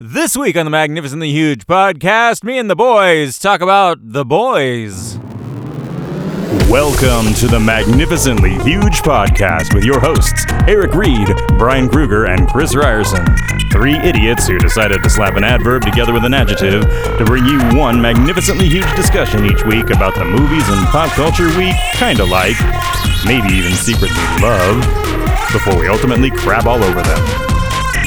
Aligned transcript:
This 0.00 0.36
week 0.36 0.56
on 0.56 0.64
the 0.64 0.70
Magnificently 0.70 1.32
Huge 1.32 1.66
podcast, 1.66 2.44
me 2.44 2.56
and 2.56 2.70
the 2.70 2.76
boys 2.76 3.36
talk 3.36 3.60
about 3.60 3.98
the 4.00 4.24
boys. 4.24 5.18
Welcome 6.70 7.34
to 7.34 7.48
the 7.48 7.58
Magnificently 7.58 8.50
Huge 8.60 9.02
podcast 9.02 9.74
with 9.74 9.82
your 9.82 9.98
hosts, 9.98 10.46
Eric 10.68 10.94
Reed, 10.94 11.26
Brian 11.58 11.88
Kruger, 11.88 12.26
and 12.26 12.46
Chris 12.46 12.76
Ryerson. 12.76 13.26
Three 13.72 13.96
idiots 13.96 14.46
who 14.46 14.56
decided 14.60 15.02
to 15.02 15.10
slap 15.10 15.34
an 15.34 15.42
adverb 15.42 15.82
together 15.82 16.12
with 16.12 16.24
an 16.24 16.32
adjective 16.32 16.82
to 17.18 17.24
bring 17.26 17.44
you 17.44 17.58
one 17.76 18.00
magnificently 18.00 18.68
huge 18.68 18.94
discussion 18.94 19.46
each 19.46 19.64
week 19.64 19.90
about 19.90 20.14
the 20.14 20.24
movies 20.24 20.68
and 20.68 20.86
pop 20.90 21.10
culture 21.10 21.48
we 21.58 21.74
kinda 21.94 22.24
like, 22.24 22.54
maybe 23.26 23.52
even 23.52 23.72
secretly 23.72 24.14
love, 24.40 24.78
before 25.50 25.76
we 25.76 25.88
ultimately 25.88 26.30
crap 26.30 26.66
all 26.66 26.84
over 26.84 27.02
them. 27.02 27.57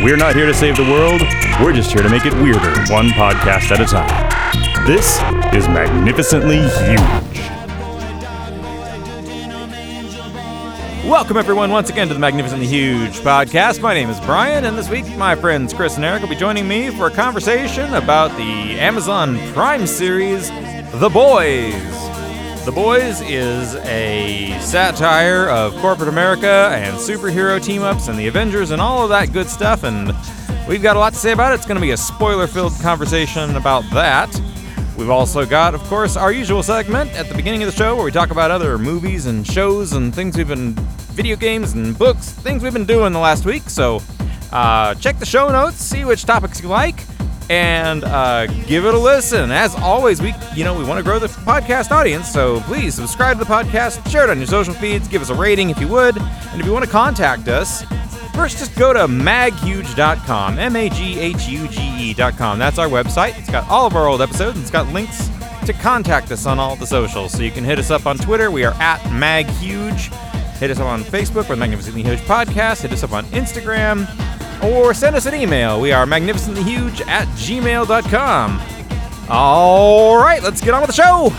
We're 0.03 0.17
not 0.17 0.35
here 0.35 0.47
to 0.47 0.53
save 0.55 0.77
the 0.77 0.83
world, 0.83 1.21
we're 1.61 1.73
just 1.73 1.91
here 1.91 2.01
to 2.01 2.09
make 2.09 2.25
it 2.25 2.33
weirder, 2.33 2.73
one 2.91 3.09
podcast 3.09 3.69
at 3.69 3.79
a 3.79 3.85
time. 3.85 4.87
This 4.87 5.17
is 5.53 5.67
Magnificently 5.67 6.57
Huge. 6.57 7.37
Welcome, 11.07 11.37
everyone, 11.37 11.69
once 11.69 11.91
again 11.91 12.07
to 12.07 12.15
the 12.15 12.19
Magnificently 12.19 12.65
Huge 12.65 13.19
podcast. 13.19 13.79
My 13.79 13.93
name 13.93 14.09
is 14.09 14.19
Brian, 14.21 14.65
and 14.65 14.75
this 14.75 14.89
week 14.89 15.05
my 15.17 15.35
friends 15.35 15.71
Chris 15.71 15.97
and 15.97 16.03
Eric 16.03 16.23
will 16.23 16.29
be 16.29 16.35
joining 16.35 16.67
me 16.67 16.89
for 16.89 17.05
a 17.05 17.11
conversation 17.11 17.93
about 17.93 18.35
the 18.37 18.79
Amazon 18.79 19.37
Prime 19.53 19.85
series, 19.85 20.49
The 20.99 21.11
Boys. 21.13 22.10
The 22.65 22.71
Boys 22.71 23.21
is 23.21 23.73
a 23.87 24.55
satire 24.59 25.49
of 25.49 25.75
corporate 25.77 26.09
America 26.09 26.69
and 26.71 26.95
superhero 26.95 27.61
team 27.61 27.81
ups 27.81 28.07
and 28.07 28.19
the 28.19 28.27
Avengers 28.27 28.69
and 28.69 28.79
all 28.79 29.01
of 29.03 29.09
that 29.09 29.33
good 29.33 29.47
stuff, 29.47 29.83
and 29.83 30.13
we've 30.67 30.83
got 30.83 30.95
a 30.95 30.99
lot 30.99 31.13
to 31.13 31.19
say 31.19 31.31
about 31.31 31.53
it. 31.53 31.55
It's 31.55 31.65
going 31.65 31.77
to 31.77 31.81
be 31.81 31.89
a 31.89 31.97
spoiler 31.97 32.45
filled 32.45 32.73
conversation 32.79 33.55
about 33.55 33.83
that. 33.93 34.29
We've 34.95 35.09
also 35.09 35.43
got, 35.43 35.73
of 35.73 35.81
course, 35.85 36.15
our 36.15 36.31
usual 36.31 36.61
segment 36.61 37.11
at 37.13 37.27
the 37.27 37.33
beginning 37.33 37.63
of 37.63 37.71
the 37.71 37.75
show 37.75 37.95
where 37.95 38.05
we 38.05 38.11
talk 38.11 38.29
about 38.29 38.51
other 38.51 38.77
movies 38.77 39.25
and 39.25 39.45
shows 39.45 39.93
and 39.93 40.13
things 40.13 40.37
we've 40.37 40.47
been, 40.47 40.75
video 41.13 41.35
games 41.35 41.73
and 41.73 41.97
books, 41.97 42.29
things 42.29 42.61
we've 42.61 42.73
been 42.73 42.85
doing 42.85 43.11
the 43.11 43.19
last 43.19 43.43
week. 43.43 43.71
So 43.71 44.03
uh, 44.51 44.93
check 44.95 45.17
the 45.17 45.25
show 45.25 45.49
notes, 45.49 45.77
see 45.77 46.05
which 46.05 46.25
topics 46.25 46.61
you 46.61 46.69
like 46.69 47.03
and 47.51 48.03
uh, 48.05 48.47
give 48.65 48.85
it 48.85 48.93
a 48.93 48.97
listen. 48.97 49.51
As 49.51 49.75
always, 49.75 50.21
we 50.21 50.33
you 50.55 50.63
know 50.63 50.73
we 50.73 50.85
want 50.85 50.99
to 50.99 51.03
grow 51.03 51.19
the 51.19 51.27
podcast 51.27 51.91
audience, 51.91 52.31
so 52.31 52.61
please 52.61 52.95
subscribe 52.95 53.37
to 53.37 53.43
the 53.43 53.49
podcast, 53.49 54.09
share 54.09 54.23
it 54.23 54.29
on 54.29 54.37
your 54.37 54.47
social 54.47 54.73
feeds, 54.73 55.09
give 55.09 55.21
us 55.21 55.29
a 55.29 55.35
rating 55.35 55.69
if 55.69 55.77
you 55.77 55.89
would, 55.89 56.17
and 56.17 56.61
if 56.61 56.65
you 56.65 56.71
want 56.71 56.85
to 56.85 56.89
contact 56.89 57.49
us, 57.49 57.83
first 58.33 58.57
just 58.57 58.73
go 58.77 58.93
to 58.93 58.99
maghuge.com, 58.99 60.59
m-a-g-h-u-g-e.com. 60.59 61.37
That's 62.57 62.77
our 62.79 62.87
website. 62.87 63.37
It's 63.37 63.51
got 63.51 63.67
all 63.69 63.85
of 63.85 63.97
our 63.97 64.07
old 64.07 64.21
episodes. 64.21 64.55
And 64.55 64.61
it's 64.61 64.71
got 64.71 64.87
links 64.93 65.29
to 65.65 65.73
contact 65.73 66.31
us 66.31 66.45
on 66.45 66.57
all 66.57 66.77
the 66.77 66.87
socials. 66.87 67.33
So 67.33 67.43
you 67.43 67.51
can 67.51 67.65
hit 67.65 67.79
us 67.79 67.91
up 67.91 68.05
on 68.05 68.17
Twitter. 68.17 68.49
We 68.49 68.63
are 68.63 68.73
at 68.75 69.01
maghuge. 69.01 70.09
Hit 70.57 70.71
us 70.71 70.79
up 70.79 70.85
on 70.85 71.03
Facebook. 71.03 71.49
We're 71.49 71.57
Magnificently 71.57 72.01
Huge 72.03 72.21
Podcast. 72.21 72.83
Hit 72.83 72.93
us 72.93 73.03
up 73.03 73.11
on 73.11 73.25
Instagram 73.25 74.07
or 74.63 74.93
send 74.93 75.15
us 75.15 75.25
an 75.25 75.33
email. 75.33 75.79
We 75.81 75.91
are 75.91 76.05
magnificentlyhuge 76.05 77.07
at 77.07 77.27
gmail.com. 77.29 78.61
All 79.29 80.17
right, 80.17 80.43
let's 80.43 80.61
get 80.61 80.73
on 80.73 80.81
with 80.81 80.95
the 80.95 81.01
show. 81.01 81.31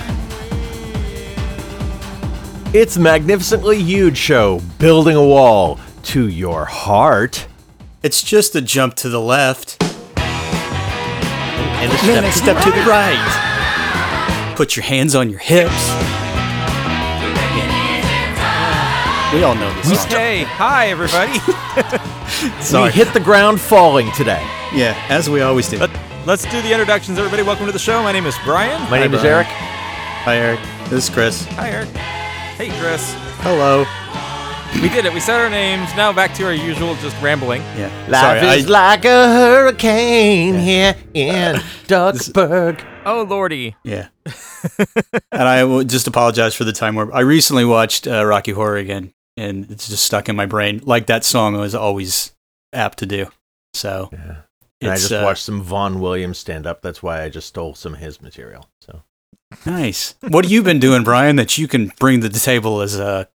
It's 2.74 2.96
Magnificently 2.96 3.82
Huge 3.82 4.16
Show, 4.16 4.60
building 4.78 5.14
a 5.14 5.22
wall 5.22 5.78
to 6.04 6.26
your 6.26 6.64
heart. 6.64 7.46
It's 8.02 8.22
just 8.22 8.56
a 8.56 8.62
jump 8.62 8.94
to 8.94 9.10
the 9.10 9.20
left, 9.20 9.82
And 10.16 11.92
a 11.92 11.98
step, 11.98 12.32
step 12.32 12.64
to 12.64 12.70
the 12.70 12.86
right. 12.88 14.54
Put 14.56 14.74
your 14.74 14.84
hands 14.84 15.14
on 15.14 15.28
your 15.28 15.40
hips. 15.40 16.21
We 19.32 19.44
all 19.44 19.54
know 19.54 19.72
this 19.82 20.02
song. 20.02 20.10
Hey, 20.10 20.42
hi, 20.44 20.88
everybody. 20.88 21.32
We 22.72 22.90
hit 22.90 23.12
the 23.14 23.20
ground 23.20 23.60
falling 23.60 24.10
today. 24.12 24.42
Yeah, 24.74 24.94
as 25.08 25.30
we 25.30 25.40
always 25.40 25.68
do. 25.68 25.78
Let, 25.78 25.90
let's 26.26 26.44
do 26.44 26.60
the 26.60 26.70
introductions, 26.72 27.18
everybody. 27.18 27.42
Welcome 27.42 27.66
to 27.66 27.72
the 27.72 27.78
show. 27.78 28.02
My 28.02 28.12
name 28.12 28.26
is 28.26 28.34
Brian. 28.44 28.80
My 28.90 28.98
name 28.98 29.14
is 29.14 29.20
Brian. 29.20 29.36
Eric. 29.36 29.46
Hi, 29.48 30.36
Eric. 30.36 30.60
This 30.90 31.04
is 31.08 31.10
Chris. 31.10 31.46
Hi, 31.52 31.70
Eric. 31.70 31.88
Hey, 31.88 32.68
Chris. 32.78 33.14
Hello. 33.38 33.86
We 34.82 34.88
did 34.88 35.04
it. 35.06 35.12
We 35.14 35.20
said 35.20 35.40
our 35.40 35.48
names. 35.50 35.88
Now 35.96 36.12
back 36.12 36.34
to 36.34 36.44
our 36.44 36.52
usual 36.52 36.94
just 36.96 37.20
rambling. 37.22 37.62
Yeah. 37.76 37.90
Life 38.08 38.20
Sorry, 38.20 38.58
is 38.58 38.66
I, 38.66 38.68
like 38.70 39.04
a 39.04 39.28
hurricane 39.28 40.58
here 40.58 40.94
in 41.14 41.56
Duxburg. 41.86 42.84
Oh, 43.04 43.22
lordy. 43.22 43.76
yeah. 43.84 44.08
and 45.32 45.48
I 45.48 45.64
will 45.64 45.84
just 45.84 46.06
apologize 46.06 46.54
for 46.54 46.64
the 46.64 46.72
time 46.72 46.94
warp. 46.96 47.10
I 47.14 47.20
recently 47.20 47.64
watched 47.64 48.06
uh, 48.06 48.24
Rocky 48.24 48.52
Horror 48.52 48.76
again, 48.76 49.12
and 49.36 49.70
it's 49.70 49.88
just 49.88 50.04
stuck 50.04 50.28
in 50.28 50.36
my 50.36 50.46
brain, 50.46 50.80
like 50.84 51.06
that 51.06 51.24
song 51.24 51.56
I 51.56 51.60
was 51.60 51.74
always 51.74 52.32
apt 52.72 52.98
to 52.98 53.06
do. 53.06 53.26
So 53.74 54.08
Yeah. 54.12 54.36
And 54.80 54.90
I 54.90 54.96
just 54.96 55.12
uh, 55.12 55.22
watched 55.22 55.44
some 55.44 55.62
Vaughn 55.62 56.00
Williams 56.00 56.38
stand 56.38 56.66
up. 56.66 56.82
That's 56.82 57.02
why 57.02 57.22
I 57.22 57.28
just 57.28 57.46
stole 57.46 57.74
some 57.76 57.94
of 57.94 58.00
his 58.00 58.20
material. 58.20 58.68
So 58.80 59.02
nice. 59.64 60.16
What 60.26 60.44
have 60.44 60.50
you 60.50 60.62
been 60.62 60.80
doing, 60.80 61.04
Brian, 61.04 61.36
that 61.36 61.56
you 61.56 61.68
can 61.68 61.92
bring 62.00 62.20
to 62.22 62.28
the 62.28 62.40
table 62.40 62.80
as 62.80 62.98
a 62.98 63.28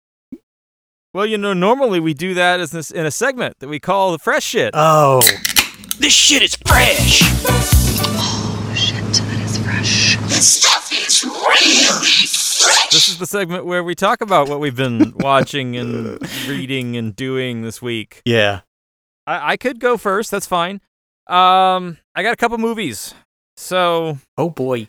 Well, 1.13 1.25
you 1.25 1.37
know, 1.37 1.53
normally 1.53 2.01
we 2.01 2.13
do 2.13 2.33
that 2.33 2.59
as 2.59 2.71
this, 2.71 2.91
in 2.91 3.05
a 3.05 3.11
segment 3.11 3.59
that 3.59 3.69
we 3.69 3.79
call 3.79 4.11
the 4.11 4.19
fresh 4.19 4.43
shit. 4.43 4.71
oh 4.73 5.21
This 5.99 6.13
shit 6.13 6.41
is 6.41 6.55
fresh. 6.67 7.21
Oh 7.23 8.73
shit, 8.75 8.97
that 8.97 9.39
is 9.45 9.57
fresh. 9.57 10.17
This 10.27 10.47
stuff 10.59 10.91
is 10.91 11.23
really 11.23 11.85
fresh. 11.85 12.36
This 12.91 13.09
is 13.09 13.17
the 13.19 13.25
segment 13.25 13.65
where 13.65 13.83
we 13.83 13.95
talk 13.95 14.21
about 14.21 14.49
what 14.49 14.59
we've 14.59 14.75
been 14.75 15.13
watching 15.19 15.75
and 15.75 16.19
reading 16.47 16.95
and 16.97 17.15
doing 17.15 17.61
this 17.61 17.81
week. 17.81 18.21
yeah 18.25 18.61
I, 19.25 19.53
I 19.53 19.57
could 19.57 19.79
go 19.79 19.97
first. 19.97 20.31
That's 20.31 20.47
fine. 20.47 20.81
Um, 21.27 21.97
I 22.15 22.23
got 22.23 22.33
a 22.33 22.37
couple 22.37 22.57
movies. 22.57 23.13
So 23.55 24.19
oh 24.37 24.49
boy 24.49 24.87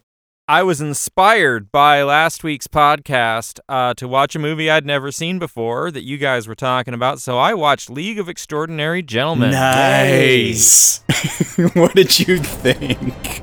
I 0.51 0.63
was 0.63 0.81
inspired 0.81 1.71
by 1.71 2.03
last 2.03 2.43
week's 2.43 2.67
podcast 2.67 3.61
uh, 3.69 3.93
to 3.93 4.09
watch 4.09 4.35
a 4.35 4.39
movie 4.39 4.71
I'd 4.71 4.87
never 4.87 5.13
seen 5.13 5.39
before 5.39 5.91
that 5.91 6.05
you 6.05 6.17
guys 6.17 6.49
were 6.49 6.55
talking 6.55 6.95
about. 6.95 7.21
So 7.21 7.37
I 7.37 7.53
watched 7.53 7.91
League 7.91 8.19
of 8.19 8.31
Extraordinary 8.31 9.03
Gentlemen. 9.03 9.51
Nice. 9.51 11.01
what 11.75 11.95
did 11.95 12.19
you 12.19 12.39
think? 12.39 13.43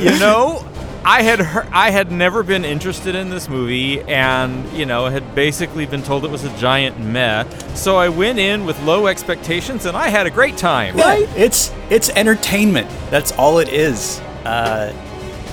you 0.00 0.16
know, 0.20 0.64
I 1.04 1.22
had 1.22 1.40
I 1.72 1.90
had 1.90 2.12
never 2.12 2.42
been 2.42 2.64
interested 2.64 3.14
in 3.14 3.28
this 3.28 3.48
movie, 3.48 4.00
and 4.02 4.70
you 4.72 4.86
know, 4.86 5.06
had 5.06 5.34
basically 5.34 5.84
been 5.84 6.02
told 6.02 6.24
it 6.24 6.30
was 6.30 6.44
a 6.44 6.56
giant 6.58 7.00
meh. 7.00 7.44
So 7.74 7.96
I 7.96 8.08
went 8.08 8.38
in 8.38 8.66
with 8.66 8.80
low 8.84 9.08
expectations, 9.08 9.86
and 9.86 9.96
I 9.96 10.08
had 10.08 10.26
a 10.26 10.30
great 10.30 10.56
time. 10.56 10.96
Right? 10.96 11.28
It's 11.36 11.72
it's 11.90 12.08
entertainment. 12.10 12.88
That's 13.10 13.32
all 13.32 13.58
it 13.58 13.68
is. 13.68 14.20
Uh, 14.44 14.92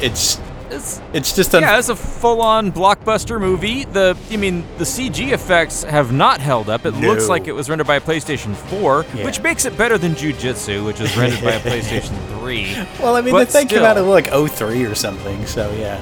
it's 0.02 0.40
It's, 0.72 1.02
it's 1.13 1.35
just 1.35 1.53
a 1.53 1.59
yeah, 1.62 1.80
it's 1.80 1.90
a 1.90 1.96
full-on 1.96 2.72
blockbuster 2.72 3.40
movie. 3.40 3.85
The 3.85 4.16
I 4.31 4.38
mean, 4.38 4.63
the 4.78 4.84
CG 4.84 5.31
effects 5.31 5.84
have 5.84 6.12
not 6.12 6.40
held 6.40 6.69
up. 6.69 6.85
It 6.85 6.91
looks 6.91 7.28
like 7.28 7.47
it 7.47 7.53
was 7.53 7.69
rendered 7.69 7.88
by 7.88 7.96
a 7.96 8.02
PlayStation 8.02 8.56
4, 8.56 9.06
Yeah. 9.16 9.25
which 9.25 9.41
makes 9.41 9.66
it 9.66 9.78
better 9.78 9.97
than 9.97 10.13
Jujitsu, 10.13 10.85
which 10.85 11.00
was 11.00 11.16
rendered 11.18 11.44
by 11.44 11.52
a 11.53 11.59
PlayStation 11.62 12.16
3. 12.40 12.75
well. 13.00 13.16
I 13.16 13.22
mean, 13.22 13.34
but 13.34 13.47
the 13.47 13.53
thing 13.53 13.68
came 13.68 13.84
out 13.84 13.97
of 13.97 14.06
like 14.06 14.28
03 14.28 14.85
or 14.85 14.96
something. 14.96 15.46
So 15.47 15.72
yeah. 15.74 16.00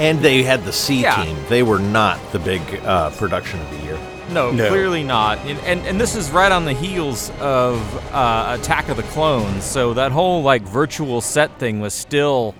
and 0.00 0.18
they 0.20 0.42
had 0.42 0.64
the 0.64 0.72
C 0.72 1.02
Yeah. 1.02 1.24
team. 1.24 1.36
They 1.48 1.62
were 1.62 1.78
not 1.78 2.18
the 2.32 2.38
big 2.40 2.60
uh, 2.84 3.10
production 3.10 3.60
of 3.60 3.70
the 3.70 3.76
year. 3.84 3.98
No, 4.32 4.50
No. 4.50 4.68
clearly 4.68 5.04
not. 5.04 5.38
And, 5.46 5.58
and 5.60 5.80
and 5.86 5.98
this 6.00 6.14
is 6.14 6.30
right 6.30 6.52
on 6.52 6.64
the 6.66 6.74
heels 6.74 7.30
of 7.40 7.78
uh, 8.12 8.58
Attack 8.60 8.88
of 8.90 8.96
the 8.98 9.02
Clones, 9.04 9.64
so 9.64 9.94
that 9.94 10.12
whole 10.12 10.42
like 10.42 10.62
virtual 10.62 11.20
set 11.22 11.56
thing 11.58 11.80
was 11.80 11.94
still 11.94 12.54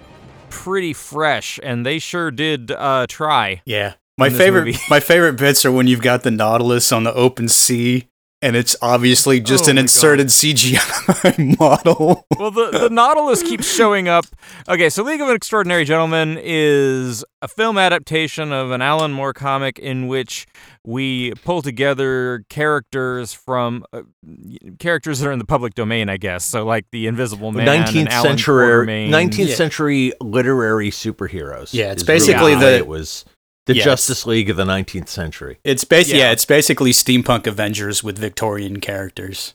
pretty 0.50 0.92
fresh, 0.92 1.58
and 1.62 1.84
they 1.84 1.98
sure 1.98 2.30
did 2.30 2.70
uh, 2.70 3.06
try. 3.08 3.62
Yeah. 3.64 3.94
My 4.16 4.30
favorite 4.30 4.76
my 4.90 5.00
favorite 5.00 5.34
bits 5.34 5.64
are 5.64 5.72
when 5.72 5.86
you've 5.86 6.02
got 6.02 6.24
the 6.24 6.30
Nautilus 6.30 6.90
on 6.92 7.04
the 7.04 7.14
open 7.14 7.48
sea 7.48 8.08
and 8.40 8.54
it's 8.56 8.76
obviously 8.80 9.40
just 9.40 9.66
Oh 9.66 9.70
an 9.70 9.76
my 9.76 9.80
God. 9.80 9.84
inserted 9.84 10.26
CGI 10.28 11.58
model. 11.58 12.24
Well, 12.38 12.50
the, 12.50 12.70
the 12.70 12.90
Nautilus 12.90 13.42
keeps 13.42 13.66
showing 13.72 14.08
up. 14.08 14.26
Okay, 14.68 14.88
so 14.90 15.02
League 15.02 15.20
of 15.20 15.28
Extraordinary 15.30 15.84
Gentlemen 15.84 16.38
is 16.40 17.24
a 17.42 17.48
film 17.48 17.78
adaptation 17.78 18.52
of 18.52 18.70
an 18.70 18.80
Alan 18.82 19.12
Moore 19.12 19.32
comic 19.32 19.78
in 19.78 20.06
which 20.06 20.46
we 20.84 21.32
pull 21.44 21.62
together 21.62 22.44
characters 22.48 23.32
from 23.32 23.84
uh, 23.92 24.02
characters 24.78 25.18
that 25.20 25.28
are 25.28 25.32
in 25.32 25.38
the 25.38 25.44
public 25.44 25.74
domain, 25.74 26.08
I 26.08 26.16
guess. 26.16 26.44
So, 26.44 26.64
like 26.64 26.86
the 26.92 27.06
Invisible 27.06 27.52
Man, 27.52 27.68
and 27.68 27.84
19th 27.86 28.22
century 28.22 28.86
19th 29.10 29.48
Yeah. 29.48 29.54
century 29.54 30.12
literary 30.20 30.90
superheroes. 30.90 31.74
Yeah, 31.74 31.92
it's 31.92 32.02
is 32.02 32.08
really 32.08 32.18
basically 32.20 32.54
why 32.54 32.60
the- 32.60 32.76
it 32.76 32.86
was 32.86 33.24
the 33.68 33.74
Yeah, 33.74 33.82
it's- 33.82 33.92
Justice 33.92 34.26
League 34.26 34.50
of 34.50 34.56
the 34.56 34.64
19th 34.64 35.08
century. 35.08 35.58
It's 35.62 35.84
bas- 35.84 36.10
yeah. 36.10 36.16
Yeah. 36.16 36.30
it's 36.32 36.44
basically 36.44 36.90
steampunk 36.90 37.46
Avengers 37.46 38.02
with 38.02 38.18
Victorian 38.18 38.80
characters. 38.80 39.54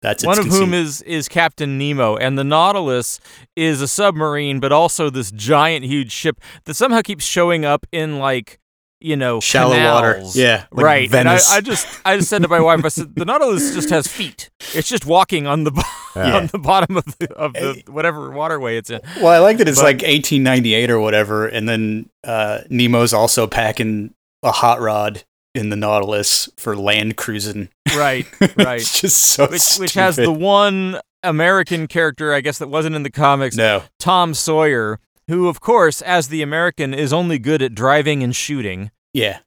That's 0.00 0.24
one 0.24 0.38
of 0.38 0.46
whom 0.46 0.72
is 0.74 1.02
is 1.02 1.26
Captain 1.28 1.76
Nemo, 1.76 2.16
and 2.16 2.38
the 2.38 2.44
Nautilus 2.44 3.18
is 3.56 3.80
a 3.82 3.88
submarine, 3.88 4.60
but 4.60 4.70
also 4.70 5.10
this 5.10 5.32
giant, 5.32 5.84
huge 5.84 6.12
ship 6.12 6.40
that 6.66 6.74
somehow 6.74 7.00
keeps 7.02 7.24
showing 7.24 7.64
up 7.64 7.84
in 7.90 8.20
like 8.20 8.60
you 9.00 9.16
know 9.16 9.40
Shallow 9.40 9.82
water. 9.82 10.20
Yeah, 10.34 10.64
like 10.72 10.84
right. 10.84 11.14
And 11.14 11.28
I, 11.28 11.38
I 11.50 11.60
just 11.60 11.86
I 12.04 12.16
just 12.16 12.28
said 12.28 12.42
to 12.42 12.48
my 12.48 12.60
wife, 12.60 12.84
I 12.84 12.88
said 12.88 13.14
the 13.14 13.24
Nautilus 13.24 13.74
just 13.74 13.90
has 13.90 14.06
feet. 14.06 14.50
It's 14.74 14.88
just 14.88 15.06
walking 15.06 15.46
on 15.46 15.64
the 15.64 15.70
bo- 15.70 15.82
Yeah. 16.16 16.36
on 16.36 16.46
the 16.48 16.58
bottom 16.58 16.96
of 16.96 17.04
the 17.18 17.32
of 17.34 17.52
the 17.52 17.82
whatever 17.88 18.30
waterway 18.30 18.76
it's 18.76 18.90
in. 18.90 19.00
Well, 19.16 19.28
I 19.28 19.38
like 19.38 19.58
that 19.58 19.68
it's 19.68 19.78
But- 19.78 19.84
like 19.84 20.02
1898 20.02 20.90
or 20.90 21.00
whatever, 21.00 21.46
and 21.46 21.68
then 21.68 22.10
uh, 22.24 22.60
Nemo's 22.70 23.12
also 23.14 23.46
packing 23.46 24.14
a 24.42 24.50
hot 24.52 24.80
rod 24.80 25.22
in 25.54 25.70
the 25.70 25.76
Nautilus 25.76 26.48
for 26.56 26.76
land 26.76 27.16
cruising. 27.16 27.68
Right. 27.96 28.26
Right. 28.56 28.80
it's 28.80 29.00
just 29.00 29.16
so 29.18 29.46
which 29.48 29.76
which 29.78 29.94
has 29.94 30.16
the 30.16 30.30
one 30.32 31.00
American 31.22 31.86
character 31.88 32.32
I 32.32 32.40
guess 32.40 32.58
that 32.58 32.68
wasn't 32.68 32.94
in 32.96 33.02
the 33.02 33.10
comics, 33.10 33.56
no. 33.56 33.82
Tom 33.98 34.34
Sawyer, 34.34 35.00
who 35.28 35.48
of 35.48 35.60
course 35.60 36.02
as 36.02 36.28
the 36.28 36.42
American 36.42 36.92
is 36.94 37.12
only 37.12 37.38
good 37.38 37.62
at 37.62 37.74
driving 37.74 38.22
and 38.22 38.34
shooting 38.34 38.90
Yeah. 39.14 39.38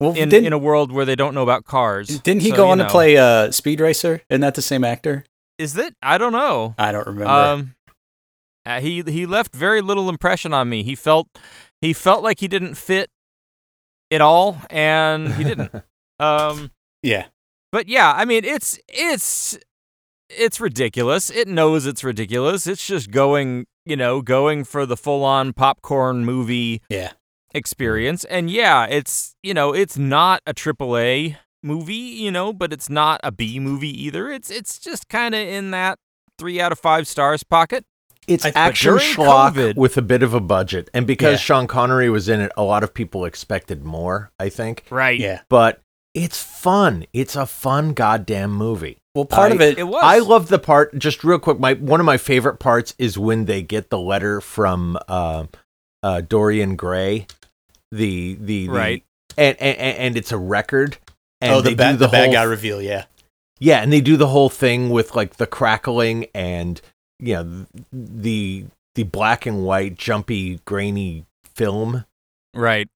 Well, 0.00 0.14
in 0.14 0.32
in 0.34 0.52
a 0.52 0.58
world 0.58 0.90
where 0.90 1.04
they 1.04 1.14
don't 1.16 1.34
know 1.34 1.42
about 1.42 1.64
cars. 1.64 2.18
didn't 2.20 2.42
he 2.42 2.50
So, 2.50 2.56
go 2.56 2.68
on 2.70 2.78
know. 2.78 2.84
to 2.84 2.90
play 2.90 3.16
uh, 3.16 3.50
Speed 3.52 3.80
Racer? 3.80 4.22
Isn't 4.28 4.40
that 4.40 4.54
the 4.56 4.62
same 4.62 4.82
actor? 4.84 5.24
Is 5.58 5.74
that 5.74 5.94
I 6.02 6.18
don't 6.18 6.32
know. 6.32 6.74
I 6.78 6.90
don't 6.92 7.06
remember. 7.06 7.30
Um 7.30 7.74
uh, 8.66 8.80
he 8.80 9.02
he 9.06 9.26
left 9.26 9.54
very 9.54 9.80
little 9.82 10.08
impression 10.08 10.52
on 10.54 10.68
me. 10.68 10.82
He 10.82 10.94
felt 10.94 11.28
he 11.80 11.92
felt 11.92 12.22
like 12.24 12.40
he 12.40 12.48
didn't 12.48 12.74
fit 12.76 13.08
at 14.10 14.20
all 14.20 14.58
and 14.70 15.32
he 15.34 15.44
didn't. 15.44 15.70
um 16.18 16.70
yeah. 17.02 17.26
But 17.72 17.88
yeah, 17.88 18.12
I 18.12 18.24
mean, 18.24 18.44
it's 18.44 18.78
it's 18.88 19.58
it's 20.30 20.60
ridiculous. 20.60 21.30
It 21.30 21.46
knows 21.48 21.86
it's 21.86 22.02
ridiculous. 22.04 22.66
It's 22.66 22.86
just 22.86 23.10
going, 23.10 23.66
you 23.86 23.96
know, 23.96 24.22
going 24.22 24.64
for 24.64 24.86
the 24.86 24.96
full-on 24.96 25.52
popcorn 25.52 26.24
movie 26.24 26.82
Yeah. 26.88 27.12
experience. 27.54 28.24
And 28.24 28.50
yeah, 28.50 28.86
it's 28.86 29.34
you 29.42 29.54
know, 29.54 29.72
it's 29.72 29.96
not 29.98 30.40
a 30.46 30.52
triple 30.52 30.96
A 30.96 31.36
movie, 31.62 31.94
you 31.94 32.30
know, 32.30 32.52
but 32.52 32.72
it's 32.72 32.90
not 32.90 33.20
a 33.22 33.32
B 33.32 33.58
movie 33.60 34.04
either. 34.04 34.30
It's 34.30 34.50
it's 34.50 34.78
just 34.78 35.08
kind 35.08 35.34
of 35.34 35.40
in 35.40 35.70
that 35.70 35.98
three 36.38 36.60
out 36.60 36.72
of 36.72 36.78
five 36.78 37.06
stars 37.06 37.42
pocket. 37.42 37.84
It's 38.26 38.44
I- 38.44 38.50
but 38.50 38.56
action 38.58 38.94
schlock 38.96 39.52
COVID- 39.52 39.76
with 39.76 39.96
a 39.98 40.02
bit 40.02 40.22
of 40.22 40.32
a 40.34 40.40
budget, 40.40 40.88
and 40.94 41.06
because 41.06 41.34
Yeah. 41.34 41.44
Sean 41.44 41.66
Connery 41.66 42.08
was 42.10 42.28
in 42.28 42.40
it, 42.40 42.50
a 42.56 42.62
lot 42.62 42.82
of 42.82 42.94
people 42.94 43.24
expected 43.26 43.84
more. 43.84 44.30
I 44.38 44.48
think, 44.48 44.84
Right. 44.90 45.20
Yeah. 45.20 45.40
but 45.50 45.80
it's 46.14 46.42
fun. 46.42 47.04
It's 47.12 47.36
a 47.36 47.44
fun 47.46 47.92
goddamn 47.92 48.52
movie. 48.52 48.96
Well, 49.14 49.24
part 49.24 49.52
I- 49.52 49.54
of 49.54 49.60
it. 49.60 49.78
It 49.78 49.84
was. 49.84 50.02
I 50.02 50.18
love 50.18 50.48
the 50.48 50.58
part. 50.58 50.98
Just 50.98 51.22
real 51.24 51.38
quick, 51.38 51.58
my 51.60 51.74
one 51.74 52.00
of 52.00 52.06
my 52.06 52.16
favorite 52.16 52.58
parts 52.58 52.94
is 52.98 53.16
when 53.16 53.44
they 53.44 53.62
get 53.62 53.90
the 53.90 53.98
letter 53.98 54.40
from 54.40 54.98
uh, 55.08 55.46
uh, 56.02 56.20
Dorian 56.22 56.76
Gray, 56.76 57.26
the 57.92 58.34
the, 58.34 58.66
the 58.66 58.68
Right. 58.68 59.04
and, 59.36 59.56
and 59.60 59.78
and 59.78 60.16
it's 60.16 60.32
a 60.32 60.38
record. 60.38 60.98
And 61.40 61.52
oh, 61.52 61.60
the, 61.60 61.74
ba- 61.74 61.92
do 61.92 61.98
the, 61.98 62.08
bad 62.08 62.32
guy 62.32 62.42
reveal. 62.44 62.80
Yeah. 62.80 63.04
yeah, 63.58 63.82
and 63.82 63.92
they 63.92 64.00
do 64.00 64.16
the 64.16 64.28
whole 64.28 64.48
thing 64.48 64.88
with 64.90 65.14
like 65.14 65.36
the 65.36 65.46
crackling 65.46 66.26
and 66.34 66.80
you 67.20 67.34
know 67.34 67.66
the 67.92 68.64
the 68.94 69.02
black 69.02 69.44
and 69.44 69.64
white 69.64 69.96
jumpy 69.96 70.60
grainy 70.64 71.26
film 71.54 72.04
right. 72.54 72.88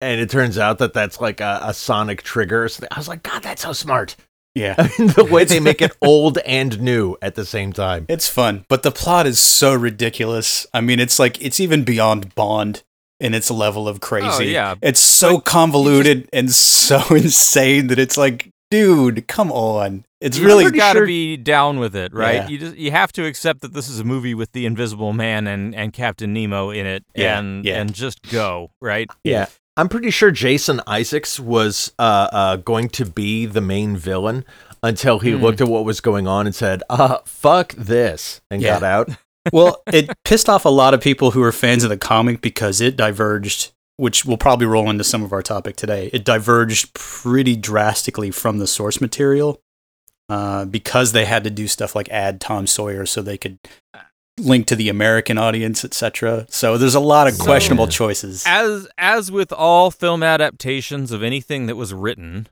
and 0.00 0.20
it 0.20 0.30
turns 0.30 0.56
out 0.58 0.78
that 0.78 0.92
that's 0.94 1.20
like 1.20 1.40
a, 1.40 1.60
a 1.64 1.74
sonic 1.74 2.22
trigger. 2.22 2.68
So 2.68 2.86
I 2.90 2.98
was 2.98 3.08
like, 3.08 3.22
God, 3.22 3.42
that's 3.42 3.62
so 3.62 3.72
smart. 3.72 4.16
Yeah. 4.54 4.74
I 4.78 4.90
mean, 4.98 5.08
the 5.08 5.24
way 5.24 5.44
they 5.44 5.60
make 5.70 5.80
it 5.80 5.96
old 6.02 6.38
and 6.38 6.80
new 6.80 7.16
at 7.22 7.34
the 7.34 7.44
same 7.44 7.72
time. 7.72 8.06
It's 8.08 8.28
fun, 8.28 8.64
but 8.68 8.82
the 8.82 8.90
plot 8.90 9.26
is 9.26 9.38
so 9.38 9.74
ridiculous. 9.74 10.66
I 10.74 10.80
mean, 10.80 11.00
it's 11.00 11.18
like 11.18 11.40
it's 11.42 11.60
even 11.60 11.84
beyond 11.84 12.34
Bond 12.34 12.82
in 13.20 13.34
its 13.34 13.50
level 13.50 13.86
of 13.86 13.96
oh, 13.96 14.00
crazy. 14.00 14.26
Oh, 14.28 14.40
yeah. 14.40 14.74
It's 14.82 15.00
so 15.00 15.38
convoluted 15.40 16.28
and 16.32 16.50
so 16.50 17.00
insane 17.14 17.88
that 17.88 17.98
it's 17.98 18.16
like, 18.16 18.50
dude, 18.70 19.28
come 19.28 19.52
on. 19.52 20.04
It's 20.20 20.36
You 20.38 20.46
really 20.46 20.70
got 20.70 20.92
to 20.94 20.98
sure- 21.00 21.06
be 21.06 21.36
down 21.38 21.78
with 21.78 21.96
it, 21.96 22.12
right? 22.12 22.34
Yeah. 22.34 22.48
You 22.48 22.58
just 22.58 22.76
you 22.76 22.90
have 22.90 23.10
to 23.12 23.24
accept 23.24 23.62
that 23.62 23.72
this 23.72 23.88
is 23.88 24.00
a 24.00 24.04
movie 24.04 24.34
with 24.34 24.52
the 24.52 24.66
Invisible 24.66 25.12
Man 25.14 25.46
and, 25.46 25.74
and 25.74 25.92
Captain 25.94 26.32
Nemo 26.34 26.70
in 26.70 26.86
it, 26.86 27.04
Yeah, 27.14 27.38
and 27.38 27.64
yeah. 27.64 27.80
and 27.80 27.94
just 27.94 28.22
go 28.30 28.70
right. 28.82 29.08
Yeah. 29.24 29.46
I'm 29.76 29.88
pretty 29.88 30.10
sure 30.10 30.30
Jason 30.30 30.80
Isaacs 30.86 31.40
was 31.40 31.92
uh, 31.98 32.28
uh, 32.32 32.56
going 32.56 32.88
to 32.90 33.06
be 33.06 33.46
the 33.46 33.60
main 33.60 33.96
villain 33.96 34.44
until 34.82 35.18
he 35.20 35.30
Hmm. 35.32 35.42
looked 35.42 35.60
at 35.60 35.68
what 35.68 35.84
was 35.84 36.00
going 36.00 36.26
on 36.26 36.46
and 36.46 36.54
said, 36.54 36.82
uh, 36.90 37.18
fuck 37.24 37.72
this, 37.74 38.40
and 38.50 38.60
Yeah. 38.62 38.80
got 38.80 38.82
out. 38.82 39.10
well, 39.52 39.82
it 39.92 40.10
pissed 40.24 40.48
off 40.48 40.64
a 40.64 40.68
lot 40.70 40.92
of 40.94 41.00
people 41.00 41.30
who 41.30 41.40
were 41.40 41.52
fans 41.52 41.84
of 41.84 41.90
the 41.90 41.96
comic 41.96 42.40
because 42.40 42.80
it 42.80 42.96
diverged, 42.96 43.72
which 43.96 44.24
will 44.24 44.36
probably 44.38 44.66
roll 44.66 44.90
into 44.90 45.04
some 45.04 45.22
of 45.22 45.32
our 45.32 45.42
topic 45.42 45.76
today. 45.76 46.10
It 46.12 46.24
diverged 46.24 46.92
pretty 46.94 47.56
drastically 47.56 48.30
from 48.30 48.58
the 48.58 48.66
source 48.66 49.00
material 49.00 49.60
uh, 50.28 50.64
because 50.66 51.12
they 51.12 51.24
had 51.24 51.44
to 51.44 51.50
do 51.50 51.66
stuff 51.68 51.94
like 51.94 52.08
add 52.10 52.40
Tom 52.40 52.66
Sawyer 52.66 53.06
so 53.06 53.22
they 53.22 53.38
could 53.38 53.58
link 54.40 54.66
to 54.66 54.76
the 54.76 54.88
American 54.88 55.38
audience, 55.38 55.84
etc. 55.84 56.46
So 56.48 56.76
there's 56.78 56.94
a 56.94 57.00
lot 57.00 57.26
of 57.28 57.34
So- 57.34 57.44
questionable 57.44 57.86
choices. 57.86 58.44
As 58.46 58.88
as 58.98 59.30
with 59.30 59.52
all 59.52 59.90
film 59.90 60.22
adaptations 60.22 61.12
of 61.12 61.22
anything 61.22 61.66
that 61.66 61.76
was 61.76 61.92
written 61.94 62.48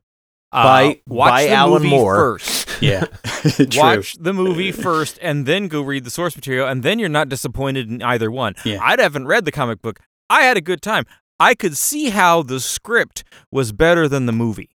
uh, 0.52 0.62
By- 0.62 1.00
watch 1.06 1.31
by 1.31 1.43
the 1.44 1.50
Alan 1.52 1.82
movie 1.82 1.90
Moore. 1.90 2.17
first. 2.17 2.64
Yeah, 2.81 3.06
true. 3.43 3.67
Watch 3.76 4.14
the 4.20 4.32
movie 4.32 4.70
first, 4.70 5.19
and 5.20 5.46
then 5.46 5.67
go 5.67 5.82
read 5.82 6.05
the 6.05 6.11
source 6.12 6.37
material, 6.37 6.69
and 6.69 6.85
then 6.85 7.00
you're 7.00 7.08
not 7.08 7.29
disappointed 7.29 7.90
in 7.90 8.02
either 8.05 8.31
one. 8.31 8.55
Yeah. 8.64 8.79
I 8.81 8.94
haven't 9.00 9.26
read 9.26 9.44
the 9.44 9.50
comic 9.50 9.82
book. 9.82 9.99
I 10.31 10.43
had 10.43 10.56
a 10.56 10.61
good 10.61 10.81
time. 10.81 11.05
I 11.40 11.55
could 11.56 11.76
see 11.76 12.11
how 12.11 12.43
the 12.44 12.61
script 12.61 13.25
was 13.50 13.73
better 13.73 14.06
than 14.06 14.26
the 14.26 14.32
movie. 14.32 14.76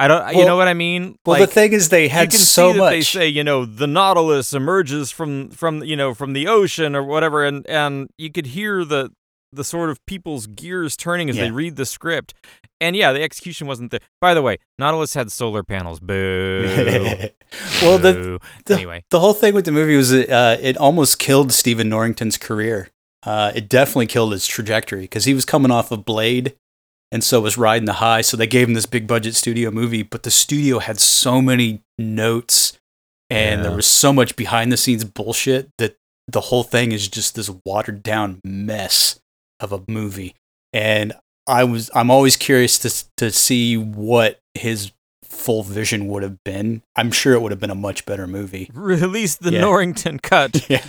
I 0.00 0.08
don't. 0.08 0.34
you 0.36 0.44
know 0.46 0.56
what 0.56 0.68
I 0.68 0.74
mean? 0.74 1.16
Well, 1.26 1.38
Like, 1.40 1.48
the 1.48 1.54
thing 1.54 1.72
is, 1.72 1.88
they 1.90 2.08
had 2.08 2.32
you 2.32 2.38
can 2.38 2.46
so 2.46 2.68
see 2.72 2.78
that 2.78 2.84
much. 2.84 2.90
they 2.92 3.00
say 3.02 3.28
you 3.28 3.44
know 3.44 3.64
the 3.64 3.86
nautilus 3.86 4.52
emerges 4.52 5.10
from 5.10 5.50
from 5.50 5.82
you 5.84 5.96
know 5.96 6.14
from 6.14 6.32
the 6.32 6.48
ocean 6.48 6.96
or 6.96 7.02
whatever 7.04 7.44
and 7.44 7.66
and 7.68 8.08
you 8.18 8.30
could 8.32 8.46
hear 8.46 8.84
the 8.84 9.10
the 9.52 9.64
sort 9.64 9.90
of 9.90 9.98
people's 10.06 10.46
gears 10.46 10.96
turning 10.96 11.28
as 11.28 11.34
they 11.36 11.50
read 11.50 11.74
the 11.74 11.84
script 11.84 12.32
and 12.80 12.94
yeah 12.94 13.12
the 13.12 13.20
execution 13.20 13.66
wasn't 13.66 13.90
there 13.90 13.98
by 14.20 14.32
the 14.32 14.40
way 14.40 14.56
nautilus 14.78 15.14
had 15.14 15.32
solar 15.32 15.64
panels 15.64 15.98
boo 15.98 16.62
well, 17.82 17.98
the, 17.98 18.38
the- 18.66 18.74
anyway 18.74 19.02
The 19.10 19.18
whole 19.20 19.34
thing 19.34 19.54
with 19.54 19.64
the 19.64 19.72
movie 19.72 19.96
was 19.96 20.12
uh, 20.12 20.56
it 20.62 20.76
almost 20.76 21.18
killed 21.18 21.50
Stephen 21.52 21.88
Norrington's 21.88 22.38
career. 22.38 22.90
Uh, 23.24 23.50
it 23.54 23.68
definitely 23.68 24.06
killed 24.06 24.32
his 24.32 24.46
trajectory 24.46 25.02
because 25.02 25.24
he 25.24 25.34
was 25.34 25.44
coming 25.44 25.70
off 25.70 25.90
of 25.90 26.04
Blade, 26.04 26.54
and 27.12 27.24
so 27.24 27.40
was 27.40 27.58
riding 27.58 27.86
the 27.86 27.94
high. 27.94 28.20
So 28.20 28.36
they 28.36 28.46
gave 28.46 28.68
him 28.68 28.74
this 28.74 28.86
big 28.86 29.06
budget 29.06 29.34
studio 29.34 29.70
movie, 29.70 30.02
but 30.02 30.22
the 30.22 30.30
studio 30.30 30.78
had 30.78 30.98
so 30.98 31.40
many 31.42 31.82
notes, 31.98 32.78
and 33.28 33.64
there 33.64 33.74
was 33.74 33.86
so 33.86 34.12
much 34.12 34.36
behind 34.36 34.72
the 34.72 34.76
scenes 34.76 35.04
bullshit 35.04 35.70
that 35.78 35.96
the 36.28 36.40
whole 36.42 36.62
thing 36.62 36.92
is 36.92 37.08
just 37.08 37.34
this 37.34 37.50
watered 37.64 38.02
down 38.02 38.40
mess 38.44 39.20
of 39.58 39.72
a 39.72 39.82
movie. 39.88 40.34
And 40.72 41.12
I 41.46 41.64
was 41.64 41.90
I'm 41.94 42.10
always 42.10 42.36
curious 42.36 42.78
to 42.78 43.04
to 43.16 43.30
see 43.32 43.76
what 43.76 44.40
his 44.54 44.92
full 45.30 45.62
vision 45.62 46.06
would 46.08 46.22
have 46.22 46.42
been. 46.44 46.82
I'm 46.96 47.10
sure 47.12 47.32
it 47.34 47.40
would 47.40 47.52
have 47.52 47.60
been 47.60 47.70
a 47.70 47.74
much 47.74 48.04
better 48.04 48.26
movie. 48.26 48.70
release 48.74 49.36
the 49.36 49.52
Yeah. 49.52 49.60
norrington 49.62 50.18
cut 50.18 50.66
yeah. 50.68 50.84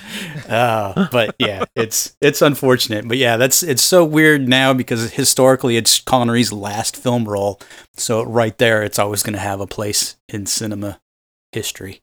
Uh, 0.50 1.08
but 1.12 1.36
yeah, 1.40 1.64
it's 1.76 2.18
it's 2.20 2.42
unfortunate. 2.42 3.08
But 3.08 3.18
yeah, 3.18 3.38
that's 3.38 3.64
it's 3.64 3.84
so 3.84 4.04
weird 4.04 4.50
now 4.50 4.74
because 4.74 5.12
historically 5.14 5.78
it's 5.78 6.00
Connery's 6.02 6.52
last 6.52 6.98
film 6.98 7.30
role. 7.30 7.62
So 7.96 8.24
right 8.24 8.58
there, 8.58 8.84
it's 8.84 9.00
always 9.00 9.24
going 9.24 9.34
to 9.36 9.40
have 9.40 9.62
a 9.62 9.68
place 9.68 10.18
in 10.28 10.46
cinema 10.48 11.00
history. 11.52 12.02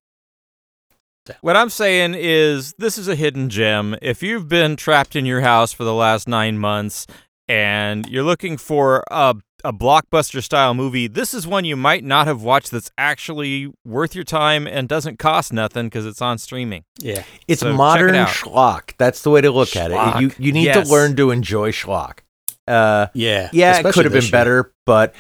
What 1.42 1.56
I'm 1.56 1.68
saying 1.68 2.14
is, 2.16 2.72
this 2.78 2.96
is 2.96 3.06
a 3.06 3.14
hidden 3.14 3.50
gem. 3.50 3.94
If 4.00 4.22
you've 4.22 4.48
been 4.48 4.76
trapped 4.76 5.14
in 5.14 5.26
your 5.26 5.42
house 5.42 5.72
for 5.74 5.84
the 5.84 5.92
last 5.92 6.26
nine 6.26 6.56
months 6.58 7.06
and 7.46 8.08
you're 8.08 8.22
looking 8.22 8.56
for 8.56 9.04
a, 9.10 9.34
a 9.64 9.72
blockbuster 9.72 10.42
style 10.42 10.74
movie, 10.74 11.06
this 11.08 11.34
is 11.34 11.46
one 11.46 11.64
you 11.64 11.76
might 11.76 12.04
not 12.04 12.26
have 12.26 12.42
watched 12.42 12.70
that's 12.70 12.90
actually 12.96 13.72
worth 13.84 14.14
your 14.14 14.24
time 14.24 14.66
and 14.66 14.88
doesn't 14.88 15.18
cost 15.18 15.52
nothing 15.52 15.86
because 15.86 16.06
it's 16.06 16.22
on 16.22 16.38
streaming. 16.38 16.84
Yeah. 16.98 17.24
It's 17.48 17.60
So 17.60 17.66
check 17.66 17.74
it 17.74 17.76
modern 17.76 18.14
schlock. 18.26 18.92
That's 18.98 19.22
the 19.22 19.30
way 19.30 19.40
to 19.40 19.50
look 19.50 19.74
at 19.76 19.90
it. 19.90 20.20
You 20.22 20.30
you 20.38 20.52
need 20.52 20.64
Yes. 20.66 20.86
to 20.86 20.92
learn 20.92 21.16
to 21.16 21.30
enjoy 21.30 21.72
schlock. 21.72 22.18
Uh, 22.66 23.08
Yeah. 23.14 23.48
yeah, 23.52 23.78
it 23.78 23.92
could 23.94 24.04
have 24.04 24.12
been 24.12 24.22
year. 24.22 24.30
better, 24.30 24.72
but 24.86 25.14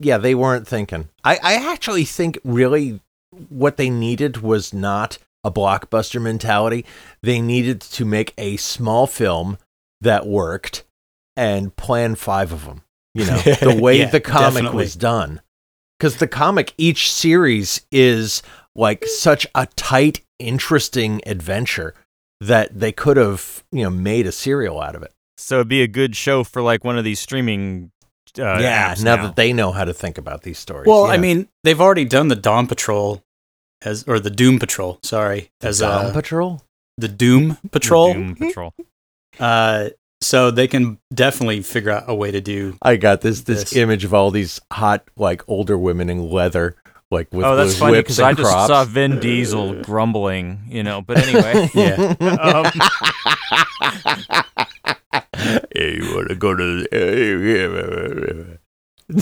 yeah, 0.00 0.18
they 0.18 0.34
weren't 0.34 0.66
thinking. 0.68 1.08
I, 1.24 1.38
I 1.42 1.54
actually 1.72 2.04
think 2.04 2.38
really 2.44 3.00
what 3.48 3.76
they 3.76 3.88
needed 3.90 4.38
was 4.42 4.72
not 4.74 5.18
a 5.44 5.50
blockbuster 5.50 6.20
mentality. 6.20 6.84
They 7.22 7.40
needed 7.40 7.80
to 7.80 8.04
make 8.04 8.34
a 8.36 8.56
small 8.58 9.06
film 9.06 9.56
that 10.00 10.26
worked 10.26 10.84
and 11.36 11.74
plan 11.76 12.16
five 12.16 12.52
of 12.52 12.64
them. 12.64 12.82
You 13.14 13.26
know, 13.26 13.36
the 13.60 13.78
way 13.80 13.98
Yeah, 13.98 14.10
the 14.10 14.20
comic 14.20 14.54
definitely. 14.54 14.84
was 14.84 14.94
done. 14.96 15.40
Because 15.98 16.16
the 16.18 16.28
comic, 16.28 16.74
each 16.78 17.10
series 17.12 17.80
is 17.90 18.42
like 18.76 19.04
such 19.06 19.46
a 19.54 19.66
tight, 19.74 20.20
interesting 20.38 21.20
adventure 21.26 21.94
that 22.40 22.78
they 22.78 22.92
could 22.92 23.16
have, 23.16 23.64
you 23.72 23.82
know, 23.82 23.90
made 23.90 24.26
a 24.26 24.32
serial 24.32 24.80
out 24.80 24.94
of 24.94 25.02
it. 25.02 25.12
So 25.36 25.56
it'd 25.56 25.68
be 25.68 25.82
a 25.82 25.88
good 25.88 26.14
show 26.14 26.44
for 26.44 26.62
like 26.62 26.84
one 26.84 26.96
of 26.98 27.04
these 27.04 27.18
streaming. 27.20 27.90
Uh, 28.38 28.58
yeah, 28.60 28.94
apps 28.94 29.02
now, 29.02 29.16
now 29.16 29.22
that 29.26 29.36
they 29.36 29.52
know 29.52 29.72
how 29.72 29.84
to 29.84 29.92
think 29.94 30.18
about 30.18 30.42
these 30.42 30.58
stories. 30.58 30.86
Well, 30.86 31.06
I 31.06 31.16
mean, 31.16 31.48
they've 31.64 31.80
already 31.80 32.04
done 32.04 32.28
the 32.28 32.36
Dawn 32.36 32.66
Patrol 32.68 33.22
as 33.82 34.04
or 34.06 34.20
the 34.20 34.30
Doom 34.30 34.58
Patrol, 34.60 35.00
sorry, 35.02 35.50
as 35.62 35.80
Dawn 35.80 36.06
uh, 36.06 36.12
Patrol. 36.12 36.62
the 36.98 37.08
Doom 37.08 37.56
The 37.62 37.68
Patrol. 37.70 38.12
Doom 38.12 38.36
Patrol. 38.36 38.74
Uh, 39.40 39.90
so 40.20 40.50
they 40.50 40.68
can 40.68 40.98
definitely 41.14 41.62
figure 41.62 41.90
out 41.90 42.04
a 42.06 42.14
way 42.14 42.30
to 42.30 42.40
do. 42.40 42.76
I 42.82 42.96
got 42.96 43.20
this 43.20 43.42
this 43.42 43.60
This. 43.60 43.76
image 43.76 44.04
of 44.04 44.14
all 44.14 44.30
these 44.30 44.60
hot 44.72 45.04
like 45.16 45.42
older 45.48 45.76
women 45.78 46.10
in 46.10 46.28
leather, 46.30 46.76
like 47.10 47.32
with 47.32 47.44
oh, 47.46 47.56
that's 47.56 47.70
those 47.70 47.78
funny 47.78 47.92
whips 47.92 48.16
because 48.16 48.20
I 48.20 48.32
just 48.34 48.50
crops. 48.50 48.66
saw 48.68 48.84
Vin 48.84 49.18
Diesel 49.20 49.82
grumbling, 49.82 50.60
you 50.68 50.82
know. 50.82 51.00
But 51.02 51.18
anyway, 51.18 51.70
Yeah, 51.74 52.14
um, 52.20 52.64
hey, 55.74 55.96
you 55.96 56.14
want 56.14 56.28
to 56.28 56.34
go 56.36 56.54
to? 56.54 56.86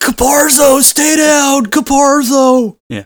Caparzo, 0.00 0.80
stay 0.82 1.16
down, 1.16 1.66
Caparzo. 1.66 2.78
Yeah, 2.88 3.04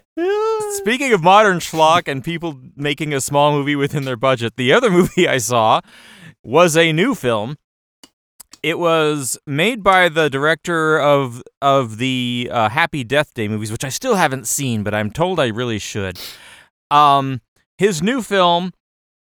Speaking 0.76 1.12
of 1.12 1.22
modern 1.22 1.58
schlock 1.58 2.08
and 2.08 2.24
people 2.24 2.58
making 2.74 3.12
a 3.12 3.20
small 3.20 3.52
movie 3.52 3.76
within 3.76 4.04
their 4.04 4.16
budget, 4.16 4.56
the 4.56 4.72
other 4.72 4.90
movie 4.98 5.28
I 5.28 5.38
saw 5.38 5.80
was 6.42 6.76
a 6.76 6.92
new 6.92 7.14
film. 7.14 7.56
It 8.62 8.78
was 8.78 9.38
made 9.46 9.82
by 9.82 10.08
the 10.08 10.30
director 10.30 10.98
of 10.98 11.42
of 11.60 11.98
the 11.98 12.48
uh, 12.50 12.68
Happy 12.70 13.04
Death 13.04 13.34
Day 13.34 13.46
movies, 13.46 13.70
which 13.70 13.84
I 13.84 13.90
still 13.90 14.14
haven't 14.14 14.46
seen, 14.46 14.82
but 14.82 14.94
I'm 14.94 15.10
told 15.10 15.38
I 15.38 15.48
really 15.48 15.78
should. 15.78 16.18
Um, 16.90 17.42
his 17.78 18.02
new 18.02 18.22
film, 18.22 18.72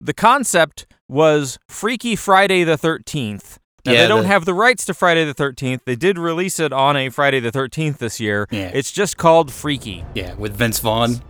the 0.02 0.14
concept 0.14 0.86
was 1.08 1.58
Freaky 1.70 2.16
Friday 2.16 2.64
the 2.64 2.78
Thirteenth. 2.78 3.58
Now, 3.86 3.92
Yeah, 3.92 4.02
they 4.04 4.08
don't 4.08 4.22
the- 4.22 4.28
have 4.30 4.46
the 4.46 4.54
rights 4.54 4.86
to 4.86 4.94
Friday 4.94 5.26
the 5.26 5.34
Thirteenth. 5.34 5.82
They 5.86 5.96
did 5.98 6.18
release 6.18 6.58
it 6.60 6.72
on 6.72 6.96
a 6.96 7.10
Friday 7.10 7.40
the 7.42 7.52
Thirteenth 7.52 7.98
this 8.00 8.20
year. 8.20 8.48
Yeah. 8.50 8.72
It's 8.74 8.92
just 8.92 9.18
called 9.18 9.52
Freaky 9.52 10.06
yeah, 10.14 10.36
with 10.36 10.56
Vince 10.56 10.80
Vaughn. 10.80 11.22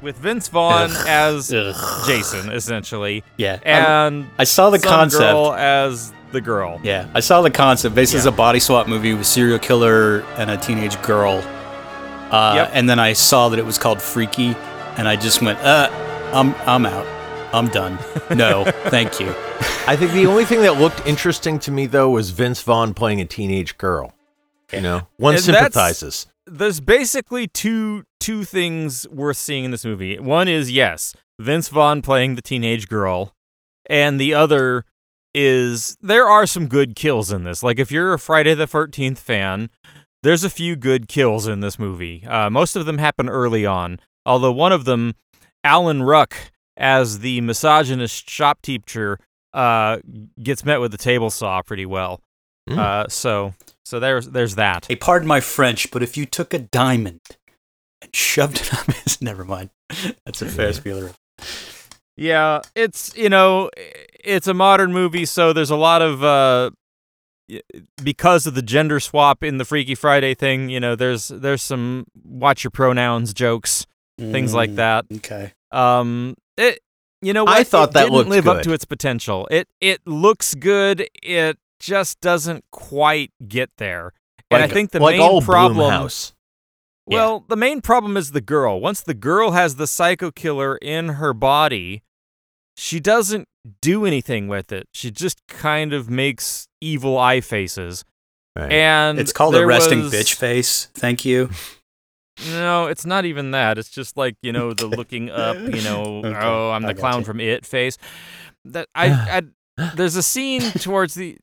with 0.00 0.16
Vince 0.16 0.48
Vaughn 0.48 0.90
Ugh. 0.90 1.06
as 1.06 1.52
Ugh. 1.54 1.74
Jason, 2.06 2.50
essentially, 2.50 3.22
Yeah, 3.36 3.60
and 3.62 4.26
I 4.38 4.44
saw 4.44 4.70
the 4.70 4.80
concept. 4.80 5.20
girl 5.22 5.52
as 5.52 6.12
the 6.32 6.40
girl. 6.40 6.80
Yeah, 6.82 7.06
I 7.14 7.20
saw 7.20 7.42
the 7.42 7.50
concept. 7.50 7.94
Basically, 7.94 8.16
it's 8.18 8.26
Yeah. 8.26 8.32
a 8.32 8.36
body 8.36 8.58
swap 8.58 8.88
movie 8.88 9.14
with 9.14 9.26
serial 9.26 9.60
killer 9.60 10.22
and 10.38 10.50
a 10.50 10.56
teenage 10.56 11.00
girl. 11.02 11.44
Uh, 12.32 12.54
Yep. 12.56 12.70
And 12.72 12.88
then 12.90 12.98
I 12.98 13.12
saw 13.12 13.50
that 13.50 13.58
it 13.60 13.66
was 13.66 13.78
called 13.78 14.02
Freaky, 14.02 14.56
and 14.96 15.06
I 15.06 15.14
just 15.14 15.40
went, 15.42 15.60
uh, 15.60 15.90
I'm, 16.32 16.54
I'm 16.66 16.86
out. 16.86 17.06
I'm 17.52 17.68
done. 17.68 17.98
No, 18.34 18.64
thank 18.86 19.20
you. 19.20 19.28
I 19.86 19.96
think 19.96 20.12
the 20.12 20.26
only 20.26 20.44
thing 20.44 20.62
that 20.62 20.78
looked 20.78 21.06
interesting 21.06 21.58
to 21.60 21.70
me 21.70 21.86
though 21.86 22.10
was 22.10 22.30
Vince 22.30 22.62
Vaughn 22.62 22.94
playing 22.94 23.20
a 23.20 23.24
teenage 23.24 23.76
girl. 23.78 24.14
You 24.72 24.80
know, 24.80 25.06
one 25.18 25.34
And 25.34 25.42
sympathizes. 25.42 26.26
There's 26.46 26.80
basically 26.80 27.46
two 27.46 28.04
two 28.20 28.44
things 28.44 29.06
worth 29.08 29.36
seeing 29.36 29.64
in 29.64 29.70
this 29.70 29.84
movie. 29.84 30.18
One 30.18 30.48
is 30.48 30.72
yes, 30.72 31.14
Vince 31.38 31.68
Vaughn 31.68 32.00
playing 32.00 32.36
the 32.36 32.42
teenage 32.42 32.88
girl, 32.88 33.34
and 33.86 34.18
the 34.18 34.32
other 34.32 34.84
is 35.34 35.96
there 36.00 36.26
are 36.26 36.46
some 36.46 36.68
good 36.68 36.96
kills 36.96 37.30
in 37.30 37.44
this. 37.44 37.62
Like 37.62 37.78
if 37.78 37.92
you're 37.92 38.14
a 38.14 38.18
Friday 38.18 38.54
the 38.54 38.66
Thirteenth 38.66 39.18
fan, 39.18 39.68
there's 40.22 40.44
a 40.44 40.50
few 40.50 40.74
good 40.74 41.06
kills 41.08 41.46
in 41.46 41.60
this 41.60 41.78
movie. 41.78 42.24
Uh, 42.26 42.48
most 42.48 42.76
of 42.76 42.86
them 42.86 42.98
happen 42.98 43.28
early 43.28 43.66
on, 43.66 43.98
although 44.24 44.52
one 44.52 44.72
of 44.72 44.84
them, 44.84 45.14
Alan 45.64 46.02
Ruck 46.02 46.34
as 46.82 47.20
the 47.20 47.40
misogynist 47.40 48.28
shop 48.28 48.60
teacher, 48.60 49.18
uh, 49.54 49.98
gets 50.42 50.64
met 50.64 50.80
with 50.80 50.92
a 50.92 50.98
table 50.98 51.30
saw 51.30 51.62
pretty 51.62 51.86
well. 51.86 52.20
Mm. 52.68 52.78
Uh, 52.78 53.08
so 53.08 53.54
so 53.84 53.98
there's 54.00 54.28
there's 54.28 54.56
that. 54.56 54.86
Hey, 54.86 54.96
pardon 54.96 55.26
my 55.28 55.40
French, 55.40 55.90
but 55.90 56.02
if 56.02 56.16
you 56.16 56.26
took 56.26 56.52
a 56.52 56.58
diamond 56.58 57.20
and 58.02 58.14
shoved 58.14 58.60
it 58.60 58.74
up 58.78 58.92
his. 58.92 59.22
Never 59.22 59.44
mind. 59.44 59.70
That's 60.26 60.42
a 60.42 60.46
fair 60.48 60.70
Bueller. 60.72 61.14
Yeah, 62.16 62.60
it's 62.74 63.16
you 63.16 63.28
know, 63.28 63.70
it's 64.22 64.46
a 64.46 64.54
modern 64.54 64.92
movie, 64.92 65.24
so 65.24 65.52
there's 65.52 65.70
a 65.70 65.76
lot 65.76 66.02
of 66.02 66.22
uh, 66.22 66.70
because 68.02 68.46
of 68.46 68.54
the 68.54 68.62
gender 68.62 69.00
swap 69.00 69.42
in 69.42 69.58
the 69.58 69.64
Freaky 69.64 69.94
Friday 69.94 70.34
thing. 70.34 70.68
You 70.68 70.80
know, 70.80 70.94
there's 70.94 71.28
there's 71.28 71.62
some 71.62 72.04
watch 72.24 72.64
your 72.64 72.70
pronouns 72.70 73.32
jokes, 73.34 73.86
things 74.18 74.54
like 74.54 74.70
Mm, 74.70 74.76
that. 74.76 75.04
Okay. 75.16 75.52
Um, 75.72 76.34
it 76.56 76.80
you 77.20 77.32
know 77.32 77.44
what? 77.44 77.56
I 77.56 77.64
thought 77.64 77.90
It 77.90 77.94
that 77.94 78.10
didn't 78.10 78.28
live 78.28 78.48
up 78.48 78.62
to 78.62 78.72
its 78.72 78.84
potential. 78.84 79.46
It 79.50 79.68
it 79.80 80.00
looks 80.06 80.54
good. 80.54 81.08
It 81.22 81.58
just 81.78 82.20
doesn't 82.20 82.64
quite 82.72 83.30
get 83.46 83.70
there. 83.78 84.12
And 84.50 84.60
like, 84.60 84.70
I 84.70 84.74
think 84.74 84.90
the 84.90 85.00
like 85.00 85.18
main 85.18 85.42
problem. 85.42 86.08
Yeah. 87.08 87.16
well, 87.18 87.44
the 87.48 87.56
main 87.56 87.80
problem 87.80 88.16
is 88.16 88.32
the 88.32 88.40
girl. 88.40 88.80
Once 88.80 89.00
the 89.00 89.14
girl 89.14 89.52
has 89.52 89.76
the 89.76 89.86
psycho 89.86 90.30
killer 90.30 90.76
in 90.76 91.10
her 91.10 91.32
body, 91.32 92.02
she 92.76 93.00
doesn't 93.00 93.48
do 93.80 94.04
anything 94.04 94.48
with 94.48 94.72
it. 94.72 94.88
She 94.92 95.10
just 95.10 95.46
kind 95.46 95.92
of 95.92 96.10
makes 96.10 96.68
evil 96.80 97.18
eye 97.18 97.40
faces. 97.40 98.04
Right. 98.56 98.70
And 98.70 99.18
It's 99.18 99.32
called 99.32 99.54
a 99.54 99.64
resting 99.66 100.02
was- 100.02 100.12
bitch 100.12 100.34
face. 100.34 100.86
Thank 100.94 101.24
you. 101.24 101.50
No, 102.50 102.86
it's 102.86 103.04
not 103.06 103.24
even 103.24 103.50
that. 103.52 103.78
It's 103.78 103.90
just 103.90 104.16
like 104.16 104.36
you 104.42 104.52
know 104.52 104.72
the 104.72 104.86
looking 104.86 105.30
up. 105.30 105.56
You 105.56 105.82
know, 105.82 106.22
Okay, 106.24 106.36
oh, 106.38 106.70
I'm 106.70 106.82
the 106.82 106.94
clown 106.94 107.20
gotcha. 107.20 107.24
from 107.26 107.40
It 107.40 107.66
face. 107.66 107.98
That 108.64 108.88
I, 108.94 109.10
I 109.78 109.92
there's 109.94 110.16
a 110.16 110.22
scene 110.22 110.62
towards 110.62 111.14
the 111.14 111.36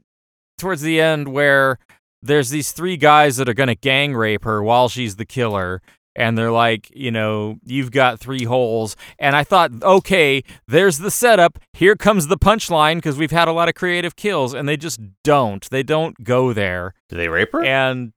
towards 0.57 0.81
the 0.81 0.99
end 0.99 1.27
where 1.29 1.77
there's 2.21 2.49
these 2.49 2.71
three 2.71 2.97
guys 2.97 3.37
that 3.37 3.47
are 3.47 3.53
gonna 3.53 3.75
gang 3.75 4.13
rape 4.15 4.43
her 4.43 4.61
while 4.63 4.89
she's 4.89 5.15
the 5.15 5.25
killer. 5.25 5.81
And 6.15 6.37
they're 6.37 6.51
like, 6.51 6.91
you 6.93 7.11
know, 7.11 7.59
you've 7.63 7.91
got 7.91 8.19
three 8.19 8.43
holes. 8.43 8.97
And 9.19 9.37
I 9.37 9.45
thought, 9.45 9.71
okay, 9.81 10.43
there's 10.67 10.97
the 10.97 11.11
setup. 11.11 11.59
Here 11.71 11.95
comes 11.95 12.27
the 12.27 12.35
punchline 12.37 12.95
because 12.95 13.15
we've 13.17 13.31
had 13.31 13.47
a 13.47 13.53
lot 13.53 13.69
of 13.69 13.75
creative 13.75 14.17
kills. 14.17 14.53
And 14.53 14.67
they 14.67 14.75
just 14.75 14.99
don't. 15.23 15.69
They 15.69 15.83
don't 15.83 16.21
go 16.23 16.51
there 16.51 16.93
Do 17.07 17.15
they 17.15 17.29
rape 17.29 17.53
her? 17.53 17.63
and 17.63 18.11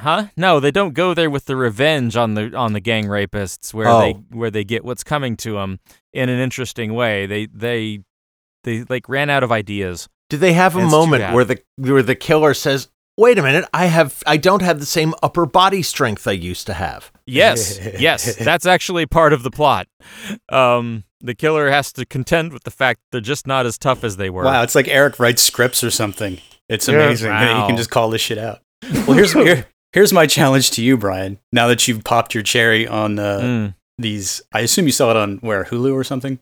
huh 0.00 0.26
no 0.36 0.60
they 0.60 0.70
don't 0.70 0.92
go 0.94 1.14
there 1.14 1.30
with 1.30 1.46
the 1.46 1.56
revenge 1.56 2.16
on 2.16 2.34
the 2.34 2.54
on 2.56 2.72
the 2.74 2.80
gang 2.80 3.04
rapists 3.06 3.72
where 3.72 3.88
Oh. 3.88 4.00
they 4.00 4.12
where 4.30 4.50
they 4.50 4.64
get 4.64 4.84
what's 4.84 5.02
coming 5.04 5.36
to 5.38 5.52
them 5.54 5.80
in 6.12 6.28
an 6.28 6.38
interesting 6.38 6.92
way 6.94 7.26
they 7.26 7.46
they 7.46 8.00
they 8.64 8.84
like 8.88 9.08
ran 9.08 9.30
out 9.30 9.42
of 9.42 9.50
ideas 9.52 10.08
Do 10.28 10.36
they 10.36 10.52
have 10.52 10.76
a 10.76 10.80
It's 10.82 10.90
moment 10.90 11.32
where 11.32 11.44
the 11.44 11.58
where 11.76 12.02
the 12.02 12.14
killer 12.16 12.52
says, 12.52 12.88
"Wait 13.16 13.38
a 13.38 13.42
minute, 13.42 13.64
I 13.72 13.86
have 13.86 14.22
I 14.26 14.36
don't 14.36 14.60
have 14.62 14.80
the 14.80 14.86
same 14.86 15.14
upper 15.22 15.46
body 15.46 15.82
strength 15.82 16.26
I 16.26 16.32
used 16.32 16.66
to 16.66 16.74
have." 16.74 17.10
yes 17.26 17.78
yes 17.98 18.36
that's 18.36 18.66
actually 18.66 19.06
part 19.06 19.32
of 19.32 19.42
the 19.44 19.50
plot 19.50 19.86
um 20.50 21.04
the 21.20 21.34
killer 21.34 21.70
has 21.70 21.92
to 21.94 22.04
contend 22.04 22.52
with 22.52 22.64
the 22.64 22.70
fact 22.70 23.00
they're 23.10 23.20
just 23.20 23.46
not 23.46 23.64
as 23.66 23.78
tough 23.78 24.04
as 24.04 24.16
they 24.16 24.28
were 24.30 24.44
Wow, 24.44 24.62
it's 24.62 24.74
like 24.74 24.88
Eric 24.88 25.18
writes 25.18 25.42
scripts 25.42 25.82
or 25.82 25.90
something. 25.90 26.38
It's 26.68 26.86
Yeah. 26.88 26.96
amazing 26.96 27.30
that 27.30 27.60
you 27.60 27.66
can 27.66 27.76
just 27.76 27.90
call 27.90 28.10
this 28.10 28.20
shit 28.20 28.38
out. 28.38 28.60
Well, 29.06 29.12
here's 29.14 29.32
here, 29.46 29.66
here's 29.96 30.12
my 30.12 30.26
challenge 30.26 30.70
to 30.72 30.82
you, 30.84 30.96
Brian. 30.98 31.38
Now 31.52 31.68
that 31.68 31.88
you've 31.88 32.04
popped 32.04 32.34
your 32.34 32.42
cherry 32.42 32.86
on 32.86 33.18
uh, 33.18 33.40
Mm. 33.40 33.74
these, 33.98 34.42
I 34.52 34.60
assume 34.60 34.84
you 34.84 34.92
saw 34.92 35.10
it 35.10 35.16
on 35.16 35.38
where 35.38 35.64
Hulu 35.64 35.92
or 35.94 36.04
something. 36.04 36.38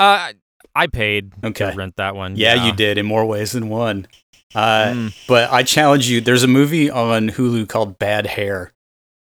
uh 0.00 0.32
i 0.74 0.86
paid 0.86 1.32
Okay. 1.42 1.70
to 1.70 1.76
rent 1.76 1.94
that 1.96 2.14
one 2.16 2.36
Yeah, 2.36 2.66
you 2.66 2.72
did 2.72 2.98
in 2.98 3.06
more 3.06 3.24
ways 3.24 3.52
than 3.52 3.68
one. 3.68 4.06
Uh, 4.54 4.92
Mm. 4.94 5.14
But 5.28 5.52
I 5.52 5.62
challenge 5.62 6.08
you. 6.08 6.20
There's 6.20 6.42
a 6.42 6.48
movie 6.48 6.90
on 6.90 7.30
Hulu 7.30 7.68
called 7.68 7.98
Bad 7.98 8.26
Hair, 8.26 8.72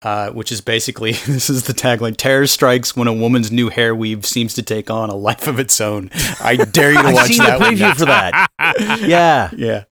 uh, 0.02 0.30
which 0.30 0.50
is 0.50 0.60
basically 0.60 1.12
this 1.26 1.50
is 1.50 1.64
the 1.64 1.72
tagline: 1.72 2.16
Terror 2.16 2.46
strikes 2.46 2.96
when 2.96 3.06
a 3.08 3.12
woman's 3.12 3.50
new 3.52 3.68
hair 3.68 3.94
weave 3.94 4.24
seems 4.26 4.54
to 4.54 4.62
take 4.62 4.90
on 4.90 5.10
a 5.10 5.14
life 5.14 5.46
of 5.46 5.58
its 5.58 5.80
own. 5.80 6.10
I 6.40 6.56
dare 6.56 6.92
you 6.92 7.02
to 7.02 7.04
I've 7.08 7.14
watch 7.14 7.26
seen 7.28 7.38
the 7.38 7.44
that 7.44 7.60
one. 7.60 7.74
preview 7.74 7.94
for 7.96 8.04
that. 8.06 8.48
Yeah, 9.00 9.50
Yeah. 9.56 9.84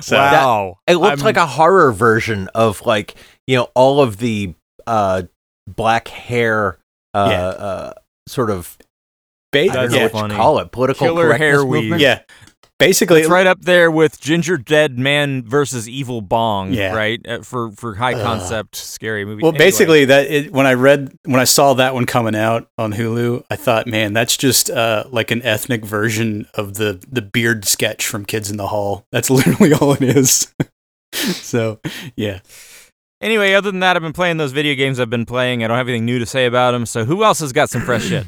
So- 0.00 0.16
wow 0.16 0.78
it 0.86 0.96
looked 0.96 1.18
I'm- 1.18 1.24
like 1.24 1.36
a 1.36 1.46
horror 1.46 1.92
version 1.92 2.48
of 2.54 2.84
like 2.86 3.14
you 3.46 3.56
know 3.56 3.68
all 3.74 4.00
of 4.00 4.16
the 4.18 4.54
uh, 4.86 5.22
black 5.66 6.08
hair, 6.08 6.78
uh, 7.14 7.28
Yeah. 7.30 7.46
uh, 7.46 7.92
sort 8.28 8.50
of 8.50 8.76
Ba- 9.52 9.60
I 9.60 9.66
don't 9.68 9.92
know 9.92 10.02
what 10.02 10.12
funny. 10.12 10.34
you 10.34 10.40
call 10.40 10.58
it, 10.58 10.72
political 10.72 11.06
Killer 11.06 11.26
correctness 11.28 11.48
hair 11.50 11.58
movement? 11.64 11.90
weave. 11.92 12.00
yeah. 12.00 12.20
Basically, 12.80 13.20
It's 13.20 13.30
right 13.30 13.46
up 13.46 13.60
there 13.62 13.88
with 13.88 14.20
Gingerdead 14.20 14.98
Man 14.98 15.44
versus 15.44 15.88
Evil 15.88 16.20
Bong, 16.20 16.72
Yeah. 16.72 16.92
right? 16.92 17.20
Uh, 17.26 17.40
For 17.42 17.70
for 17.70 17.94
high 17.94 18.14
concept 18.14 18.74
scary 18.74 19.24
movie. 19.24 19.42
Well, 19.42 19.50
Anyway. 19.52 19.64
basically, 19.64 20.04
that 20.06 20.26
it, 20.28 20.52
when 20.52 20.66
I 20.66 20.72
read 20.74 21.16
when 21.24 21.38
I 21.40 21.44
saw 21.44 21.74
that 21.74 21.94
one 21.94 22.04
coming 22.04 22.34
out 22.34 22.68
on 22.76 22.92
Hulu, 22.94 23.44
I 23.48 23.54
thought, 23.56 23.86
man, 23.86 24.12
that's 24.12 24.36
just 24.36 24.70
uh, 24.70 25.04
like 25.10 25.30
an 25.30 25.40
ethnic 25.42 25.84
version 25.84 26.48
of 26.54 26.74
the 26.74 27.00
the 27.08 27.22
beard 27.22 27.64
sketch 27.64 28.06
from 28.06 28.24
Kids 28.24 28.50
in 28.50 28.56
the 28.56 28.66
Hall. 28.68 29.06
That's 29.12 29.30
literally 29.30 29.72
all 29.72 29.92
it 29.92 30.02
is. 30.02 30.52
so, 31.12 31.78
yeah, 32.16 32.40
Anyway, 33.20 33.54
other 33.54 33.70
than 33.70 33.80
that, 33.80 33.94
I've 33.96 34.02
been 34.02 34.12
playing 34.12 34.36
those 34.36 34.52
video 34.52 34.74
games 34.74 34.98
I've 35.00 35.08
been 35.08 35.24
playing. 35.24 35.64
I 35.64 35.68
don't 35.68 35.78
have 35.78 35.88
anything 35.88 36.04
new 36.04 36.18
to 36.18 36.26
say 36.26 36.44
about 36.44 36.72
them. 36.72 36.84
So 36.84 37.04
who 37.06 37.24
else 37.24 37.38
has 37.38 37.52
got 37.52 37.70
some 37.70 37.80
fresh 37.82 38.04
shit? 38.08 38.26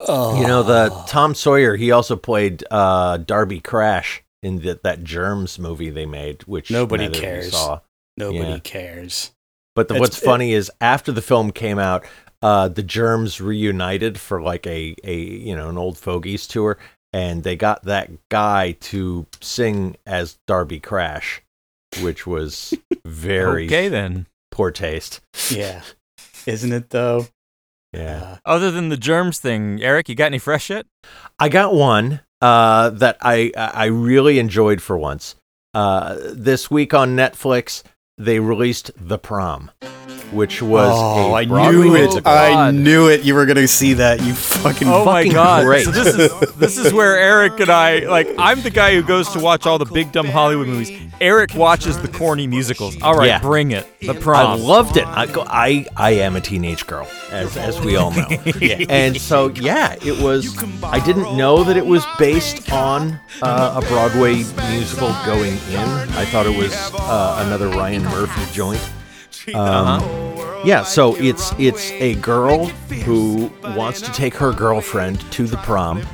Oh. 0.00 0.40
You 0.40 0.46
know, 0.46 0.62
the 0.62 0.90
Tom 1.08 1.34
Sawyer, 1.34 1.76
he 1.76 1.90
also 1.90 2.14
played 2.16 2.64
uh, 2.70 3.16
Darby 3.18 3.60
Crash 3.60 4.22
in 4.42 4.60
the, 4.60 4.78
that 4.84 5.02
Germs 5.02 5.58
movie 5.58 5.90
they 5.90 6.06
made, 6.06 6.42
which 6.42 6.70
Nobody 6.70 7.04
neither 7.08 7.18
of 7.18 7.22
you 7.22 7.28
cares. 7.28 7.50
Saw. 7.52 7.80
Nobody 8.16 8.38
Yeah. 8.50 8.58
cares. 8.60 9.32
But 9.74 9.88
the, 9.88 9.94
what's 9.94 10.18
funny 10.18 10.52
is 10.52 10.70
after 10.80 11.12
the 11.12 11.22
film 11.22 11.50
came 11.52 11.78
out, 11.78 12.04
uh, 12.42 12.68
the 12.68 12.82
Germs 12.82 13.40
reunited 13.40 14.18
for 14.18 14.40
like 14.40 14.66
a, 14.66 14.94
a 15.04 15.16
you 15.16 15.54
know 15.56 15.68
an 15.68 15.78
old 15.78 15.98
fogies 15.98 16.46
tour, 16.46 16.78
and 17.12 17.42
they 17.44 17.54
got 17.56 17.84
that 17.84 18.10
guy 18.28 18.72
to 18.80 19.26
sing 19.40 19.96
as 20.06 20.38
Darby 20.48 20.80
Crash, 20.80 21.42
which 22.02 22.26
was 22.26 22.74
very 23.04 23.66
Okay, 23.66 23.88
then. 23.88 24.26
poor 24.50 24.70
taste. 24.72 25.20
Yeah. 25.50 25.82
Isn't 26.46 26.72
it 26.72 26.90
though? 26.90 27.26
Yeah, 27.92 28.36
Uh, 28.44 28.50
Other 28.50 28.70
than 28.70 28.88
the 28.90 28.96
germs 28.96 29.38
thing, 29.38 29.82
Eric, 29.82 30.08
you 30.08 30.14
got 30.14 30.26
any 30.26 30.38
fresh 30.38 30.64
shit? 30.64 30.86
I 31.38 31.48
got 31.48 31.74
one 31.74 32.20
uh, 32.42 32.90
that 32.90 33.16
I 33.22 33.50
I 33.56 33.86
really 33.86 34.38
enjoyed 34.38 34.80
for 34.82 34.96
once. 34.98 35.34
Uh, 35.74 36.16
this 36.32 36.70
week 36.70 36.92
on 36.94 37.16
Netflix, 37.16 37.82
they 38.18 38.40
released 38.40 38.90
The 38.96 39.18
Prom, 39.18 39.70
which 40.32 40.62
was 40.62 40.90
oh, 40.94 41.30
a 41.30 41.32
I 41.34 41.46
Broadway 41.46 41.72
knew 41.72 41.94
it. 41.94 42.00
musical. 42.00 42.30
I 42.32 42.70
knew 42.70 43.08
it. 43.08 43.24
You 43.24 43.34
were 43.34 43.46
gonna 43.46 43.68
see 43.68 43.94
that. 43.94 44.22
You 44.22 44.34
fucking. 44.34 44.88
Oh 44.88 45.04
my 45.04 45.26
god! 45.26 45.64
great. 45.64 45.84
So 45.84 45.90
this 45.90 46.14
is 46.14 46.54
this 46.54 46.78
is 46.78 46.92
where 46.92 47.18
Eric 47.18 47.60
and 47.60 47.70
I 47.70 48.00
like. 48.00 48.28
I'm 48.38 48.60
the 48.62 48.70
guy 48.70 48.94
who 48.94 49.02
goes 49.02 49.28
to 49.30 49.40
watch 49.40 49.66
all 49.66 49.78
the 49.78 49.84
big 49.86 50.12
dumb 50.12 50.26
Hollywood 50.26 50.68
movies. 50.68 50.90
Eric 51.20 51.54
watches 51.54 51.98
the 52.00 52.08
corny 52.08 52.46
musicals. 52.46 53.00
All 53.02 53.14
right, 53.16 53.26
Yeah. 53.26 53.40
bring 53.40 53.72
it. 53.72 53.86
The 54.00 54.14
prom. 54.14 54.46
I 54.46 54.54
loved 54.54 54.96
it. 54.96 55.06
I, 55.06 55.26
go, 55.26 55.44
I 55.46 55.84
I 55.96 56.10
am 56.12 56.36
a 56.36 56.40
teenage 56.40 56.86
girl, 56.86 57.08
as 57.30 57.56
as 57.56 57.80
we 57.80 57.96
all 57.96 58.12
know. 58.12 58.26
yeah. 58.60 58.84
And 58.88 59.20
so 59.20 59.48
yeah, 59.50 59.96
it 60.04 60.22
was. 60.22 60.56
I 60.84 61.04
didn't 61.04 61.36
know 61.36 61.64
that 61.64 61.76
it 61.76 61.86
was 61.86 62.04
based 62.18 62.70
on 62.70 63.18
uh, 63.42 63.80
a 63.82 63.86
Broadway 63.88 64.44
musical 64.70 65.08
going 65.26 65.54
in. 65.70 65.88
I 66.18 66.24
thought 66.26 66.46
it 66.46 66.56
was 66.56 66.72
uh, 66.94 67.42
another 67.46 67.68
Ryan 67.68 68.04
Murphy 68.04 68.52
joint. 68.52 68.80
Um, 69.54 70.00
yeah, 70.64 70.82
so 70.82 71.14
it's 71.16 71.52
it's 71.58 71.90
a 71.92 72.14
girl 72.16 72.66
who 73.04 73.50
wants 73.76 74.00
to 74.02 74.12
take 74.12 74.34
her 74.34 74.52
girlfriend 74.52 75.20
to 75.32 75.46
the 75.46 75.56
prom, 75.58 76.04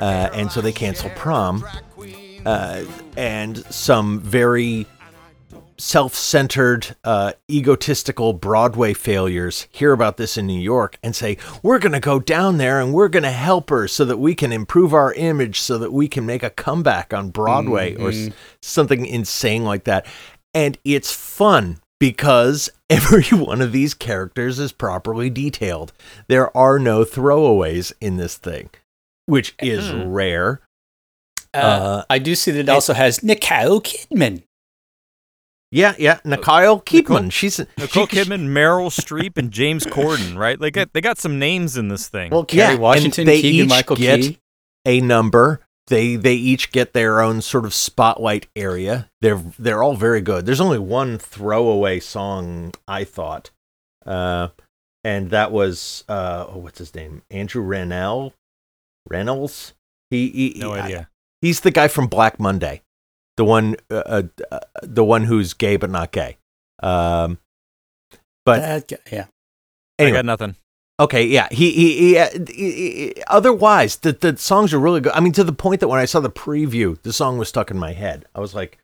uh, 0.00 0.28
and 0.32 0.50
so 0.50 0.60
they 0.60 0.72
cancel 0.72 1.10
prom, 1.10 1.64
uh, 2.44 2.82
and 3.16 3.58
some 3.72 4.20
very 4.20 4.86
self-centered, 5.78 6.94
uh, 7.04 7.32
egotistical 7.50 8.32
Broadway 8.32 8.94
failures 8.94 9.66
hear 9.70 9.92
about 9.92 10.16
this 10.16 10.36
in 10.36 10.46
New 10.46 10.60
York 10.60 10.96
and 11.02 11.14
say, 11.14 11.38
"We're 11.62 11.78
going 11.80 11.92
to 11.92 12.00
go 12.00 12.20
down 12.20 12.58
there 12.58 12.80
and 12.80 12.92
we're 12.92 13.08
going 13.08 13.24
to 13.24 13.30
help 13.32 13.70
her 13.70 13.88
so 13.88 14.04
that 14.04 14.18
we 14.18 14.34
can 14.34 14.52
improve 14.52 14.94
our 14.94 15.12
image, 15.14 15.58
so 15.60 15.78
that 15.78 15.92
we 15.92 16.08
can 16.08 16.24
make 16.24 16.42
a 16.42 16.50
comeback 16.50 17.12
on 17.12 17.30
Broadway 17.30 17.94
or 17.96 18.10
s- 18.10 18.30
something 18.60 19.04
insane 19.06 19.64
like 19.64 19.84
that." 19.84 20.06
And 20.54 20.78
it's 20.84 21.12
fun 21.12 21.78
because 22.02 22.68
every 22.90 23.22
one 23.38 23.60
of 23.62 23.70
these 23.70 23.94
characters 23.94 24.58
is 24.58 24.72
properly 24.72 25.30
detailed. 25.30 25.92
There 26.26 26.54
are 26.56 26.78
no 26.80 27.04
throwaways 27.04 27.92
in 28.00 28.16
this 28.16 28.36
thing, 28.36 28.70
which 29.26 29.54
is 29.62 29.90
rare. 29.92 30.60
Uh, 31.54 31.58
Uh, 31.58 32.04
I 32.10 32.18
do 32.18 32.34
see 32.34 32.50
that 32.50 32.60
it 32.60 32.68
also 32.68 32.92
has 32.92 33.22
Nicole 33.22 33.80
Kidman. 33.80 34.42
Yeah, 35.70 35.94
yeah. 35.96 36.18
Nicole 36.24 36.80
Kidman. 36.80 37.30
She's 37.32 37.58
Nicole 37.78 38.06
she- 38.08 38.16
Kidman, 38.16 38.48
Meryl 38.48 38.90
Streep, 38.90 39.38
and 39.38 39.50
James 39.52 39.86
Corden. 39.86 40.36
Right? 40.36 40.58
They 40.58 40.70
got 40.72 40.92
they 40.92 41.00
got 41.00 41.18
some 41.18 41.38
names 41.38 41.76
in 41.76 41.86
this 41.88 42.08
thing. 42.08 42.30
Well, 42.30 42.44
Yeah, 42.50 42.64
Kerry 42.64 42.74
and 42.74 42.82
Washington, 42.82 43.26
they 43.26 43.40
Keegan 43.40 43.64
each 43.66 43.70
Michael 43.70 43.96
get- 43.96 44.20
Key. 44.20 44.38
a 44.86 45.00
number. 45.00 45.60
They 45.88 46.16
they 46.16 46.34
each 46.34 46.70
get 46.70 46.92
their 46.92 47.20
own 47.20 47.42
sort 47.42 47.64
of 47.64 47.74
spotlight 47.74 48.46
area. 48.54 49.08
They're 49.20 49.42
they're 49.58 49.82
all 49.82 49.96
very 49.96 50.20
good. 50.20 50.46
There's 50.46 50.60
only 50.60 50.78
one 50.78 51.18
throwaway 51.18 51.98
song 52.00 52.72
I 52.86 53.04
thought, 53.04 53.50
uh, 54.06 54.48
and 55.02 55.30
that 55.30 55.50
was 55.50 56.04
uh, 56.08 56.46
oh, 56.48 56.58
what's 56.58 56.78
his 56.78 56.94
name? 56.94 57.22
Andrew 57.30 57.62
Rannell, 57.64 58.32
Reynolds. 59.08 59.74
He, 60.10 60.28
he 60.28 60.60
no 60.60 60.74
he- 60.74 60.80
idea. 60.80 61.08
He's 61.40 61.60
the 61.60 61.72
guy 61.72 61.88
from 61.88 62.06
Black 62.06 62.38
Monday, 62.38 62.82
the 63.36 63.44
one 63.44 63.74
uh, 63.90 64.22
uh, 64.52 64.60
the 64.84 65.04
one 65.04 65.24
who's 65.24 65.52
gay 65.52 65.76
but 65.76 65.90
not 65.90 66.12
gay. 66.12 66.36
Um, 66.80 67.38
but 68.46 68.60
That 68.60 68.88
guy- 68.88 69.10
yeah. 69.10 69.26
I 69.98 70.10
got 70.12 70.24
nothing. 70.24 70.54
Okay, 71.04 71.24
yeah. 71.26 71.48
He, 71.50 71.70
he, 71.72 71.98
he, 71.98 72.18
uh, 72.18 72.28
he- 72.48 72.72
he- 73.14 73.22
otherwise 73.28 73.96
the 73.96 74.12
the 74.12 74.36
songs 74.36 74.72
are 74.74 74.78
really 74.78 75.00
good. 75.00 75.12
I 75.14 75.20
mean, 75.20 75.32
to 75.32 75.44
the 75.44 75.52
point 75.52 75.80
that 75.80 75.88
when 75.88 75.98
I 76.00 76.04
saw 76.04 76.20
the 76.20 76.30
preview, 76.30 77.00
the 77.02 77.12
song 77.12 77.38
was 77.38 77.48
stuck 77.48 77.70
in 77.70 77.78
my 77.78 77.92
head. 77.92 78.26
I 78.34 78.40
was 78.40 78.54
like, 78.54 78.78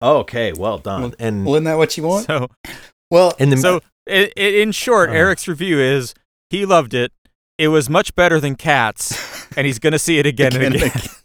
oh, 0.00 0.18
"Okay, 0.18 0.52
well 0.52 0.78
done." 0.78 1.02
Well- 1.02 1.14
and 1.18 1.44
Well, 1.44 1.54
isn't 1.56 1.64
that 1.64 1.78
what 1.78 1.96
you 1.96 2.02
want? 2.04 2.26
So 2.26 2.48
Well, 3.10 3.34
and 3.38 3.52
the 3.52 3.56
so 3.56 3.80
i 4.08 4.30
i 4.36 4.40
in 4.40 4.72
short, 4.72 5.10
Uh. 5.10 5.12
Eric's 5.14 5.46
review 5.48 5.78
is 5.78 6.14
he 6.50 6.66
loved 6.66 6.92
it. 6.94 7.12
It 7.56 7.68
was 7.68 7.88
much 7.88 8.14
better 8.16 8.40
than 8.40 8.56
Cats, 8.56 9.14
and 9.56 9.64
he's 9.66 9.78
gonna 9.78 9.98
see 9.98 10.18
it 10.18 10.26
again 10.26 10.54
and 10.56 10.74
Again 10.74 10.88
again. 10.88 11.02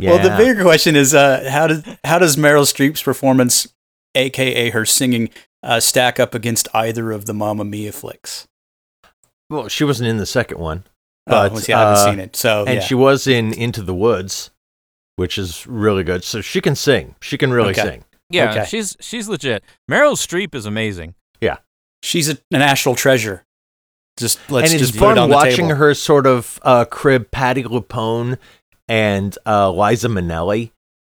Well, 0.00 0.18
the 0.18 0.28
Yeah. 0.28 0.36
bigger 0.36 0.62
question 0.62 0.96
is 0.96 1.14
uh, 1.14 1.48
how 1.50 1.66
does 1.68 1.82
how 2.04 2.18
does 2.18 2.36
Meryl 2.36 2.66
Streep's 2.66 3.02
performance, 3.02 3.68
aka 4.14 4.70
her 4.70 4.84
singing, 4.84 5.30
uh, 5.62 5.80
stack 5.80 6.18
up 6.20 6.34
against 6.34 6.66
either 6.74 7.10
of 7.12 7.26
the 7.26 7.32
Mamma 7.34 7.64
Mia 7.64 7.92
flicks? 7.92 8.46
Well, 9.52 9.68
she 9.68 9.84
wasn't 9.84 10.08
in 10.08 10.16
the 10.16 10.26
second 10.26 10.58
one, 10.58 10.84
But 11.26 11.50
But, 11.50 11.52
oh, 11.52 11.60
see, 11.60 11.72
I 11.72 11.78
haven't 11.80 11.94
uh, 11.94 12.04
seen 12.10 12.20
it, 12.20 12.36
so 12.36 12.64
and 12.64 12.76
yeah. 12.76 12.80
she 12.80 12.94
was 12.94 13.26
in 13.26 13.52
Into 13.52 13.82
the 13.82 13.94
Woods, 13.94 14.50
which 15.16 15.36
is 15.38 15.66
really 15.66 16.02
good. 16.04 16.24
So 16.24 16.40
she 16.40 16.60
can 16.60 16.74
sing. 16.74 17.14
She 17.20 17.36
can 17.38 17.52
really 17.52 17.70
Okay. 17.70 17.82
sing. 17.82 18.04
Yeah, 18.30 18.50
Okay. 18.52 18.64
she's 18.64 18.96
she's 19.00 19.28
legit. 19.28 19.62
Meryl 19.90 20.14
Streep 20.16 20.54
is 20.54 20.64
amazing. 20.66 21.14
Yeah, 21.40 21.58
she's 22.02 22.28
a, 22.30 22.38
a 22.50 22.58
national 22.58 22.94
treasure. 22.94 23.44
Just 24.18 24.38
let's 24.50 24.72
and 24.72 24.80
it's 24.80 24.90
just 24.90 24.98
put 24.98 25.04
it 25.04 25.08
fun 25.14 25.18
on 25.18 25.28
the 25.30 25.34
watching 25.34 25.66
table. 25.68 25.74
her 25.76 25.94
sort 25.94 26.26
of 26.26 26.58
uh, 26.62 26.84
crib 26.86 27.30
Patti 27.30 27.62
LuPone 27.64 28.38
and 28.88 29.36
uh, 29.46 29.70
Liza 29.70 30.08
Minnelli 30.08 30.70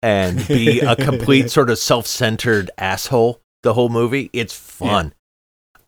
and 0.02 0.46
be 0.48 0.80
a 0.80 0.96
complete 1.08 1.50
sort 1.50 1.70
of 1.70 1.78
self-centered 1.78 2.70
asshole 2.76 3.40
the 3.62 3.74
whole 3.74 3.88
movie. 3.88 4.28
It's 4.32 4.52
fun. 4.54 5.14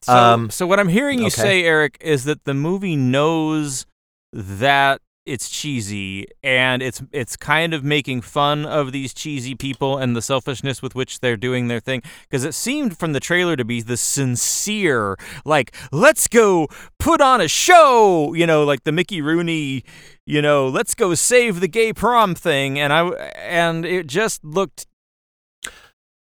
So, 0.05 0.13
Um, 0.13 0.51
so 0.51 0.67
what 0.67 0.79
I'm 0.79 0.89
hearing 0.89 1.19
you 1.19 1.27
okay. 1.27 1.43
say, 1.43 1.65
Eric, 1.65 1.97
is 2.01 2.25
that 2.25 2.45
the 2.45 2.55
movie 2.55 2.97
knows 2.97 3.87
that 4.33 5.01
it's 5.27 5.49
cheesy 5.49 6.27
and 6.43 6.83
it's 6.83 7.03
it's 7.11 7.35
kind 7.35 7.73
of 7.73 7.83
making 7.83 8.21
fun 8.21 8.67
of 8.67 8.93
these 8.93 9.15
cheesy 9.15 9.55
people 9.55 9.97
and 9.97 10.15
the 10.15 10.21
selfishness 10.21 10.83
with 10.83 10.95
which 10.95 11.21
they're 11.21 11.37
doing 11.37 11.69
their 11.69 11.81
thing 11.81 12.03
because 12.29 12.45
it 12.45 12.53
seemed 12.53 12.99
from 12.99 13.15
the 13.15 13.21
trailer 13.21 13.57
to 13.57 13.65
be 13.65 13.81
the 13.81 13.97
sincere 13.97 15.17
like 15.47 15.75
let's 15.91 16.29
go 16.29 16.69
put 16.99 17.23
on 17.23 17.41
a 17.41 17.49
show 17.49 18.35
you 18.35 18.47
know 18.47 18.65
like 18.65 18.85
the 18.85 18.93
Mickey 18.93 19.23
Rooney 19.23 19.83
you 20.27 20.43
know 20.43 20.69
let's 20.69 20.95
go 20.95 21.15
save 21.15 21.61
the 21.61 21.69
gay 21.69 21.95
prom 21.95 22.35
thing 22.35 22.79
and 22.79 22.93
I 22.93 23.09
and 23.39 23.87
it 23.87 24.07
just 24.07 24.45
looked 24.45 24.87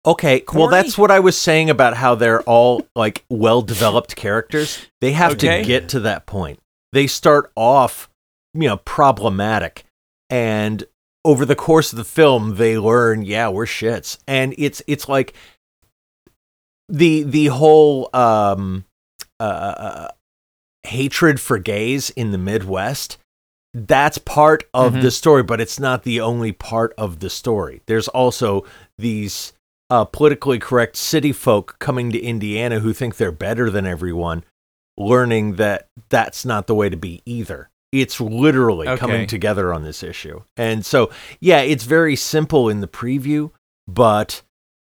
Okay, 0.05 0.43
well 0.53 0.67
Corny? 0.67 0.81
that's 0.83 0.97
what 0.97 1.11
I 1.11 1.19
was 1.19 1.37
saying 1.37 1.69
about 1.69 1.95
how 1.97 2.15
they're 2.15 2.41
all 2.43 2.87
like 2.95 3.25
well-developed 3.29 4.15
characters. 4.15 4.79
They 5.01 5.11
have 5.11 5.33
Okay. 5.33 5.61
to 5.61 5.67
get 5.67 5.89
to 5.89 5.99
that 6.01 6.25
point. 6.25 6.59
They 6.93 7.05
start 7.05 7.51
off, 7.55 8.09
you 8.53 8.67
know, 8.69 8.77
problematic 8.77 9.83
and 10.29 10.83
over 11.25 11.45
the 11.45 11.55
course 11.55 11.91
of 11.91 11.97
the 11.97 12.05
film 12.05 12.55
they 12.55 12.77
learn, 12.77 13.23
yeah, 13.23 13.49
we're 13.49 13.65
shits. 13.65 14.17
And 14.25 14.55
it's 14.57 14.81
it's 14.87 15.09
like 15.09 15.33
the 16.87 17.23
the 17.23 17.47
whole 17.47 18.09
um 18.15 18.85
uh, 19.39 19.43
uh 19.43 20.07
hatred 20.87 21.39
for 21.39 21.57
gays 21.59 22.09
in 22.11 22.31
the 22.31 22.37
Midwest 22.37 23.17
that's 23.73 24.17
part 24.17 24.63
of 24.73 24.93
Mhm. 24.95 25.01
the 25.03 25.11
story, 25.11 25.43
but 25.43 25.61
it's 25.61 25.79
not 25.79 26.01
the 26.01 26.19
only 26.21 26.51
part 26.51 26.91
of 26.97 27.19
the 27.19 27.29
story. 27.29 27.81
There's 27.85 28.07
also 28.07 28.65
these 28.97 29.53
uh, 29.89 30.05
politically 30.05 30.59
correct 30.59 30.95
city 30.95 31.31
folk 31.31 31.77
coming 31.79 32.11
to 32.11 32.19
Indiana 32.19 32.79
who 32.79 32.93
think 32.93 33.17
they're 33.17 33.31
better 33.31 33.69
than 33.69 33.85
everyone, 33.85 34.43
learning 34.97 35.55
that 35.55 35.87
that's 36.09 36.45
not 36.45 36.67
the 36.67 36.75
way 36.75 36.89
to 36.89 36.97
be 36.97 37.21
either. 37.25 37.69
It's 37.91 38.21
literally 38.21 38.87
Okay. 38.87 38.99
coming 38.99 39.27
together 39.27 39.73
on 39.73 39.83
this 39.83 40.03
issue. 40.03 40.43
And 40.55 40.85
so, 40.85 41.09
yeah, 41.39 41.61
it's 41.61 41.85
very 41.85 42.15
simple 42.15 42.69
in 42.69 42.81
the 42.81 42.87
preview, 42.87 43.49
but 43.87 44.43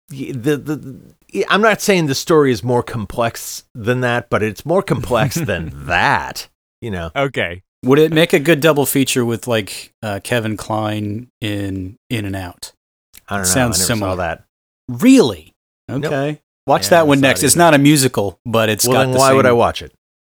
the, 0.09 0.31
the, 0.33 0.57
the 0.57 1.47
I'm 1.49 1.63
not 1.63 1.81
saying 1.81 2.07
the 2.07 2.15
story 2.15 2.53
is 2.53 2.63
more 2.63 2.83
complex 2.83 3.65
than 3.75 4.03
that, 4.03 4.31
but 4.31 4.43
it's 4.43 4.65
more 4.65 4.83
complex 4.83 5.35
than 5.47 5.73
that, 5.87 6.49
you 6.81 6.91
know. 6.93 7.11
okay 7.17 7.63
Would 7.85 7.99
it 7.99 8.13
make 8.13 8.33
a 8.35 8.39
good 8.39 8.61
double 8.61 8.87
feature 8.87 9.25
with 9.25 9.49
like 9.49 9.93
uh, 10.03 10.21
Kevin 10.23 10.57
Kline 10.57 11.29
in 11.41 11.97
In 12.09 12.25
and 12.25 12.37
Out? 12.37 12.73
I 13.29 13.37
don't 13.37 13.43
know. 13.43 13.49
Sounds 13.49 13.79
I 13.79 13.83
never 13.83 13.87
similar. 13.87 14.11
saw 14.13 14.17
that. 14.17 14.45
Really? 15.01 15.55
Nope. 15.89 16.05
Okay. 16.05 16.41
Watch 16.67 16.85
Yeah, 16.85 16.91
that 16.91 17.07
one 17.07 17.21
next. 17.21 17.43
It's 17.43 17.57
not 17.57 17.75
a 17.75 17.79
musical, 17.79 18.39
but 18.45 18.69
it's 18.69 18.87
well, 18.87 18.95
got 18.95 19.01
then 19.05 19.11
the 19.13 19.19
why 19.19 19.33
would 19.33 19.47
I 19.47 19.53
watch 19.53 19.83
it? 19.83 19.93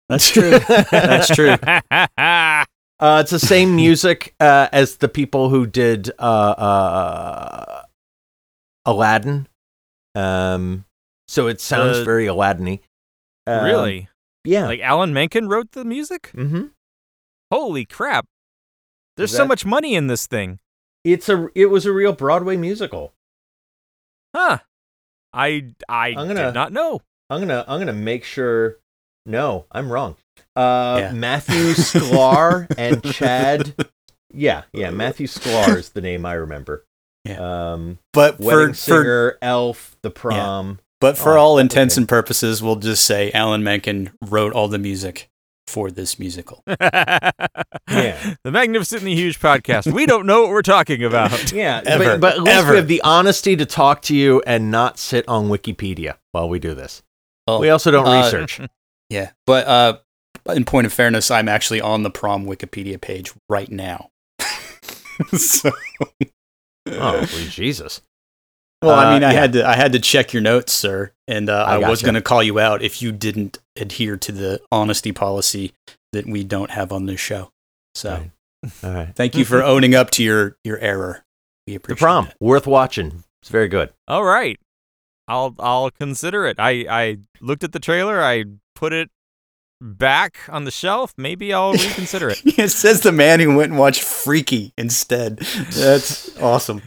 That's 0.09 0.29
true. 0.29 0.59
That's 0.91 1.27
true. 1.29 1.55
Uh, 3.01 3.19
it's 3.21 3.31
the 3.31 3.39
same 3.39 3.77
music 3.77 4.35
uh, 4.41 4.67
as 4.73 4.97
the 4.97 5.07
people 5.07 5.47
who 5.47 5.65
did 5.65 6.11
uh, 6.19 6.21
uh, 6.21 7.83
Aladdin. 8.85 9.47
Um, 10.15 10.83
so 11.25 11.47
it 11.47 11.61
sounds 11.61 11.99
Uh, 11.99 12.03
very 12.03 12.25
Aladdin-y. 12.25 12.81
Um, 13.47 13.63
really? 13.63 14.09
Yeah. 14.43 14.65
Like 14.67 14.81
Alan 14.81 15.13
Menken 15.13 15.47
wrote 15.47 15.71
the 15.71 15.85
music? 15.85 16.31
mm-hmm. 16.35 16.63
Holy 17.53 17.85
crap. 17.85 18.25
There's 19.15 19.31
Is 19.31 19.37
so 19.37 19.47
much 19.47 19.65
money 19.65 19.95
in 19.95 20.07
this 20.07 20.27
thing. 20.27 20.59
It's 21.05 21.29
a. 21.29 21.47
It 21.55 21.67
was 21.67 21.85
a 21.85 21.93
real 21.93 22.11
Broadway 22.11 22.57
musical. 22.57 23.13
Huh. 24.35 24.59
I 25.33 25.73
I 25.87 26.09
I'm 26.09 26.27
gonna- 26.27 26.45
did 26.45 26.53
not 26.53 26.71
know. 26.71 27.01
I'm 27.29 27.39
gonna. 27.41 27.63
I'm 27.67 27.79
gonna 27.79 27.93
make 27.93 28.23
sure. 28.23 28.77
No, 29.25 29.65
I'm 29.71 29.91
wrong. 29.91 30.15
Uh, 30.55 30.97
Yeah. 31.01 31.11
Matthew 31.11 31.73
Sklar 31.73 32.67
and 32.77 33.03
Chad. 33.13 33.75
Yeah, 34.33 34.63
yeah. 34.73 34.89
Matthew 34.89 35.27
Sklar 35.27 35.77
is 35.77 35.89
the 35.89 36.01
name 36.01 36.25
I 36.25 36.33
remember. 36.33 36.85
Yeah. 37.25 37.73
Um, 37.73 37.99
But 38.13 38.39
Wedding 38.39 38.69
for, 38.69 38.73
for 38.73 38.73
Singer, 38.75 39.37
Elf, 39.41 39.95
The 40.01 40.09
Prom. 40.09 40.79
but 41.01 41.17
for 41.17 41.37
Oh, 41.37 41.41
all 41.41 41.57
intents 41.59 41.95
okay. 41.95 42.01
and 42.01 42.09
purposes, 42.09 42.63
we'll 42.63 42.77
just 42.77 43.03
say 43.05 43.31
Alan 43.33 43.63
Menken 43.63 44.11
wrote 44.25 44.53
all 44.53 44.67
the 44.67 44.79
music 44.79 45.29
for 45.69 45.91
this 45.91 46.19
musical. 46.19 46.63
Yeah. 47.89 48.35
The 48.43 48.51
Magnificent 48.51 49.01
and 49.01 49.07
the 49.07 49.15
Huge 49.15 49.39
podcast. 49.39 49.91
We 49.91 50.05
don't 50.05 50.25
know 50.27 50.41
what 50.43 50.51
we're 50.51 50.61
talking 50.61 51.03
about. 51.03 51.51
Yeah, 51.53 51.81
Ever. 51.85 52.17
but, 52.17 52.21
but 52.21 52.33
at 52.37 52.43
least 52.43 52.57
Ever. 52.57 52.71
we 52.71 52.77
have 52.77 52.87
the 52.87 53.01
honesty 53.03 53.55
to 53.55 53.65
talk 53.65 54.03
to 54.03 54.15
you 54.15 54.43
and 54.45 54.69
not 54.69 54.99
sit 54.99 55.27
on 55.27 55.49
Wikipedia 55.49 56.15
while 56.31 56.47
we 56.49 56.59
do 56.59 56.75
this. 56.75 57.01
Oh, 57.47 57.59
we 57.59 57.69
also 57.69 57.89
don't 57.89 58.05
uh, 58.07 58.21
research. 58.23 58.61
Yeah, 59.09 59.31
but 59.47 59.67
uh, 59.67 59.97
in 60.53 60.65
point 60.65 60.85
of 60.85 60.93
fairness, 60.93 61.31
I'm 61.31 61.49
actually 61.49 61.81
on 61.81 62.03
the 62.03 62.11
prom 62.11 62.45
Wikipedia 62.45 63.01
page 63.01 63.33
right 63.49 63.69
now. 63.71 64.11
so, 65.35 65.71
Oh, 66.85 67.25
sweet 67.25 67.49
Jesus! 67.49 68.01
Well, 68.81 68.95
I 68.97 69.05
Uh, 69.09 69.13
mean, 69.13 69.23
I 69.23 69.33
yeah. 69.33 69.39
had 69.39 69.53
to 69.53 69.67
I 69.67 69.75
had 69.75 69.91
to 69.93 69.99
check 69.99 70.33
your 70.33 70.41
notes, 70.41 70.71
sir, 70.73 71.11
and 71.27 71.49
uh, 71.49 71.65
I 71.67 71.75
I, 71.81 71.89
was 71.89 72.01
going 72.01 72.13
to 72.15 72.21
call 72.21 72.41
you 72.43 72.59
out 72.59 72.81
if 72.81 73.01
you 73.01 73.11
didn't 73.11 73.59
adhere 73.75 74.17
to 74.17 74.31
the 74.31 74.61
honesty 74.71 75.11
policy 75.11 75.73
that 76.13 76.25
we 76.25 76.43
don't 76.43 76.71
have 76.71 76.91
on 76.91 77.05
this 77.05 77.19
show. 77.19 77.51
So, 77.95 78.09
Right. 78.11 78.31
All 78.83 78.93
right, 78.93 79.15
thank 79.15 79.35
you 79.35 79.45
for 79.45 79.63
owning 79.73 79.95
up 79.95 80.09
to 80.11 80.23
your 80.23 80.57
your 80.63 80.77
error. 80.79 81.23
We 81.67 81.75
appreciate 81.75 81.87
the 81.87 81.93
appreciate 81.93 81.99
prom 82.05 82.27
it. 82.27 82.35
worth 82.39 82.67
watching. 82.67 83.23
It's 83.41 83.49
very 83.49 83.67
good. 83.69 83.91
All 84.07 84.23
right. 84.23 84.59
I'll 85.27 85.55
I'll 85.59 85.91
consider 85.91 86.45
it. 86.47 86.57
I 86.59 86.85
I 86.89 87.17
looked 87.39 87.63
at 87.63 87.71
the 87.71 87.79
trailer. 87.79 88.21
I 88.23 88.45
put 88.75 88.91
it 88.93 89.09
back 89.79 90.37
on 90.49 90.65
the 90.65 90.71
shelf. 90.71 91.13
Maybe 91.17 91.53
I'll 91.53 91.71
reconsider 91.87 92.29
it. 92.29 92.41
it 92.57 92.69
says 92.71 93.01
the 93.01 93.11
man 93.13 93.39
who 93.39 93.55
went 93.55 93.69
and 93.71 93.79
watched 93.79 94.01
Freaky 94.01 94.73
instead. 94.77 95.37
That's 95.37 96.35
awesome. 96.41 96.81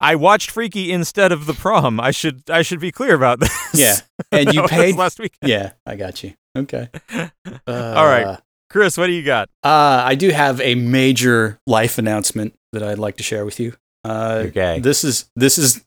I 0.00 0.14
watched 0.16 0.50
Freaky 0.50 0.90
instead 0.92 1.30
of 1.32 1.46
the 1.46 1.52
prom. 1.52 2.00
I 2.00 2.10
should 2.10 2.42
I 2.50 2.62
should 2.62 2.80
be 2.80 2.90
clear 2.92 3.14
about 3.14 3.40
this. 3.40 3.52
Yeah, 3.74 3.94
and 4.32 4.52
you 4.54 4.66
paid. 4.66 4.96
last 4.96 5.18
week. 5.18 5.36
Yeah, 5.42 5.72
I 5.86 5.96
got 5.96 6.22
you. 6.22 6.34
Okay. 6.56 6.88
All 7.66 8.06
right. 8.06 8.24
Uh, 8.24 8.36
Chris, 8.70 8.96
what 8.96 9.06
do 9.08 9.12
you 9.12 9.22
got? 9.24 9.48
Uh, 9.64 10.02
I 10.04 10.14
do 10.14 10.30
have 10.30 10.60
a 10.60 10.74
major 10.76 11.58
life 11.66 11.98
announcement 11.98 12.54
that 12.72 12.82
I'd 12.82 12.98
like 12.98 13.16
to 13.16 13.22
share 13.22 13.44
with 13.44 13.58
you. 13.60 13.74
Uh, 14.04 14.44
Okay. 14.46 14.78
This 14.80 15.04
is 15.04 15.28
this 15.36 15.58
is 15.58 15.84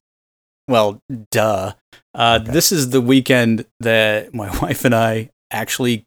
well, 0.68 1.02
duh. 1.32 1.74
Uh, 2.14 2.40
Okay. 2.42 2.52
This 2.52 2.72
is 2.72 2.92
the 2.92 3.02
weekend 3.02 3.66
that 3.80 4.34
my 4.34 4.50
wife 4.62 4.86
and 4.86 4.94
I 4.94 5.30
actually 5.52 6.06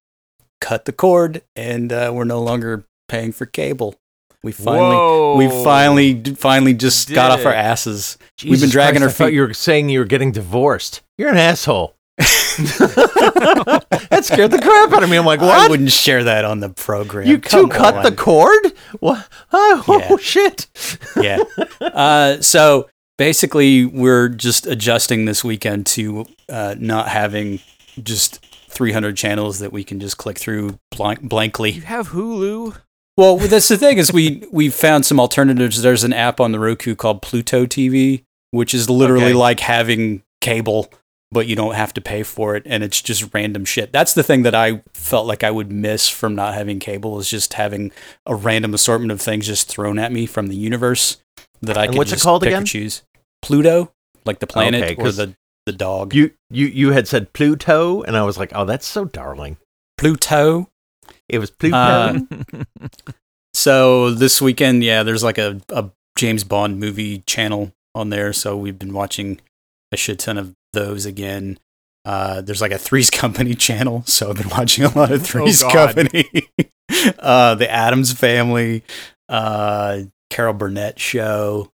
cut 0.61 0.85
the 0.85 0.92
cord, 0.92 1.42
and 1.57 1.92
uh, 1.92 2.11
we're 2.14 2.25
no 2.25 2.40
longer 2.40 2.85
paying 3.09 3.33
for 3.33 3.47
cable. 3.47 3.95
We 4.46 4.52
finally, 4.52 4.94
Whoa. 4.94 5.35
we 5.37 5.48
finally, 5.64 6.22
finally 6.37 6.72
just 6.72 7.12
got 7.12 7.30
Did 7.30 7.40
off 7.40 7.46
our 7.46 7.52
asses. 7.52 8.16
Jesus 8.38 8.52
We've 8.52 8.61
been 8.61 8.70
dragging 8.70 9.00
Christ, 9.02 9.20
our 9.20 9.24
I 9.24 9.26
thought 9.26 9.30
feet. 9.32 9.35
You 9.35 9.40
were 9.40 9.54
saying 9.54 9.88
you 9.88 9.98
were 9.98 10.04
getting 10.04 10.30
divorced. 10.30 11.00
You're 11.18 11.30
an 11.30 11.37
asshole. 11.37 11.96
that 12.16 14.20
scared 14.22 14.52
the 14.52 14.61
crap 14.62 14.92
out 14.92 15.02
of 15.02 15.11
me. 15.11 15.16
I'm 15.16 15.26
like, 15.26 15.40
what? 15.40 15.50
I 15.50 15.66
wouldn't 15.68 15.90
share 15.90 16.22
that 16.22 16.44
on 16.44 16.61
the 16.61 16.68
program. 16.68 17.26
You 17.26 17.38
two 17.38 17.66
Come 17.66 17.70
cut 17.70 18.04
the 18.04 18.14
cord? 18.14 18.72
What? 19.00 19.26
Oh, 19.52 19.82
Yeah. 19.98 20.16
shit! 20.20 20.68
yeah. 21.20 21.38
Uh, 21.80 22.40
so 22.40 22.88
basically, 23.18 23.85
we're 23.85 24.28
just 24.28 24.64
adjusting 24.68 25.24
this 25.24 25.42
weekend 25.42 25.87
to 25.87 26.24
uh, 26.48 26.76
not 26.78 27.09
having 27.09 27.59
just 28.00 28.44
300 28.68 29.16
channels 29.16 29.59
that 29.59 29.72
we 29.72 29.82
can 29.82 29.98
just 29.98 30.18
click 30.18 30.38
through 30.38 30.78
blank- 30.92 31.59
You 31.59 31.80
have 31.82 32.11
Hulu. 32.11 32.76
Well, 33.16 33.38
that's 33.38 33.68
the 33.68 33.79
thing 33.79 33.98
is 33.98 34.12
we 34.12 34.44
we 34.50 34.68
found 34.68 35.07
some 35.07 35.18
alternatives. 35.18 35.81
There's 35.83 36.05
an 36.05 36.12
app 36.12 36.40
on 36.40 36.52
the 36.52 36.59
Roku 36.59 36.94
called 36.94 37.22
Pluto 37.22 37.64
TV, 37.66 38.24
which 38.50 38.74
is 38.74 38.90
literally 38.90 39.26
Okay. 39.26 39.35
like 39.35 39.61
having 39.61 40.22
cable, 40.42 40.92
but 41.33 41.46
you 41.46 41.57
don't 41.57 41.74
have 41.74 41.94
to 41.94 42.00
pay 42.02 42.22
for 42.22 42.57
it, 42.57 42.62
and 42.66 42.85
it's 42.85 43.00
just 43.00 43.33
random 43.33 43.64
shit. 43.64 43.90
That's 43.90 44.12
the 44.12 44.22
thing 44.22 44.42
that 44.42 44.55
I 44.55 44.83
felt 44.92 45.26
like 45.26 45.42
I 45.42 45.50
would 45.50 45.72
miss 45.72 46.09
from 46.09 46.35
not 46.35 46.52
having 46.55 46.79
cable 46.79 47.18
is 47.18 47.31
just 47.31 47.55
having 47.55 47.90
a 48.26 48.35
random 48.35 48.74
assortment 48.74 49.12
of 49.12 49.20
things 49.20 49.46
just 49.46 49.68
thrown 49.68 49.98
at 49.98 50.12
me 50.12 50.26
from 50.26 50.48
the 50.48 50.57
universe 50.57 51.16
that 51.62 51.79
I 51.79 51.85
And 51.85 51.92
can 51.92 51.98
what's 51.98 52.12
it 52.12 52.20
called 52.20 52.42
pick 52.42 52.48
again? 52.50 52.62
or 52.64 52.66
choose. 52.66 53.02
Pluto, 53.40 53.92
like 54.26 54.40
the 54.40 54.46
planet 54.46 54.83
Okay, 54.85 54.94
or 55.02 55.11
the 55.11 55.35
the 55.64 55.72
dog. 55.72 56.14
You 56.14 56.33
you 56.50 56.66
you 56.66 56.92
had 56.92 57.09
said 57.09 57.33
Pluto, 57.33 58.02
and 58.02 58.14
I 58.14 58.22
was 58.24 58.37
like, 58.37 58.52
oh, 58.55 58.66
that's 58.66 58.87
so 58.87 59.07
darling. 59.07 59.57
Pluto. 59.96 60.68
It 61.28 61.38
was 61.38 61.50
Pluto. 61.50 61.76
Uh, 61.76 62.18
So 63.54 64.10
this 64.10 64.42
weekend, 64.42 64.84
yeah, 64.84 65.02
there's 65.02 65.24
like 65.24 65.38
a, 65.38 65.60
a 65.70 65.90
James 66.18 66.44
Bond 66.44 66.78
movie 66.78 67.20
channel 67.26 67.72
on 67.94 68.10
there. 68.10 68.34
So 68.34 68.54
we've 68.54 68.78
been 68.78 68.92
watching 68.92 69.40
a 69.90 69.96
shit 69.96 70.18
ton 70.18 70.36
of 70.36 70.54
those 70.74 71.06
again. 71.06 71.58
Uh, 72.04 72.42
there's 72.42 72.60
like 72.60 72.70
a 72.72 72.76
Three's 72.78 73.08
Company 73.22 73.54
channel, 73.54 74.02
so 74.06 74.28
I've 74.28 74.36
been 74.36 74.50
watching 74.50 74.84
a 74.84 74.94
lot 74.96 75.10
of 75.10 75.22
Three's 75.26 75.62
God. 75.62 75.96
Company. 75.96 76.28
uh, 77.18 77.54
the 77.54 77.70
Addams 77.70 78.12
Family, 78.12 78.84
uh, 79.30 80.00
Carol 80.28 80.52
Burnett 80.52 80.98
show. 81.00 81.72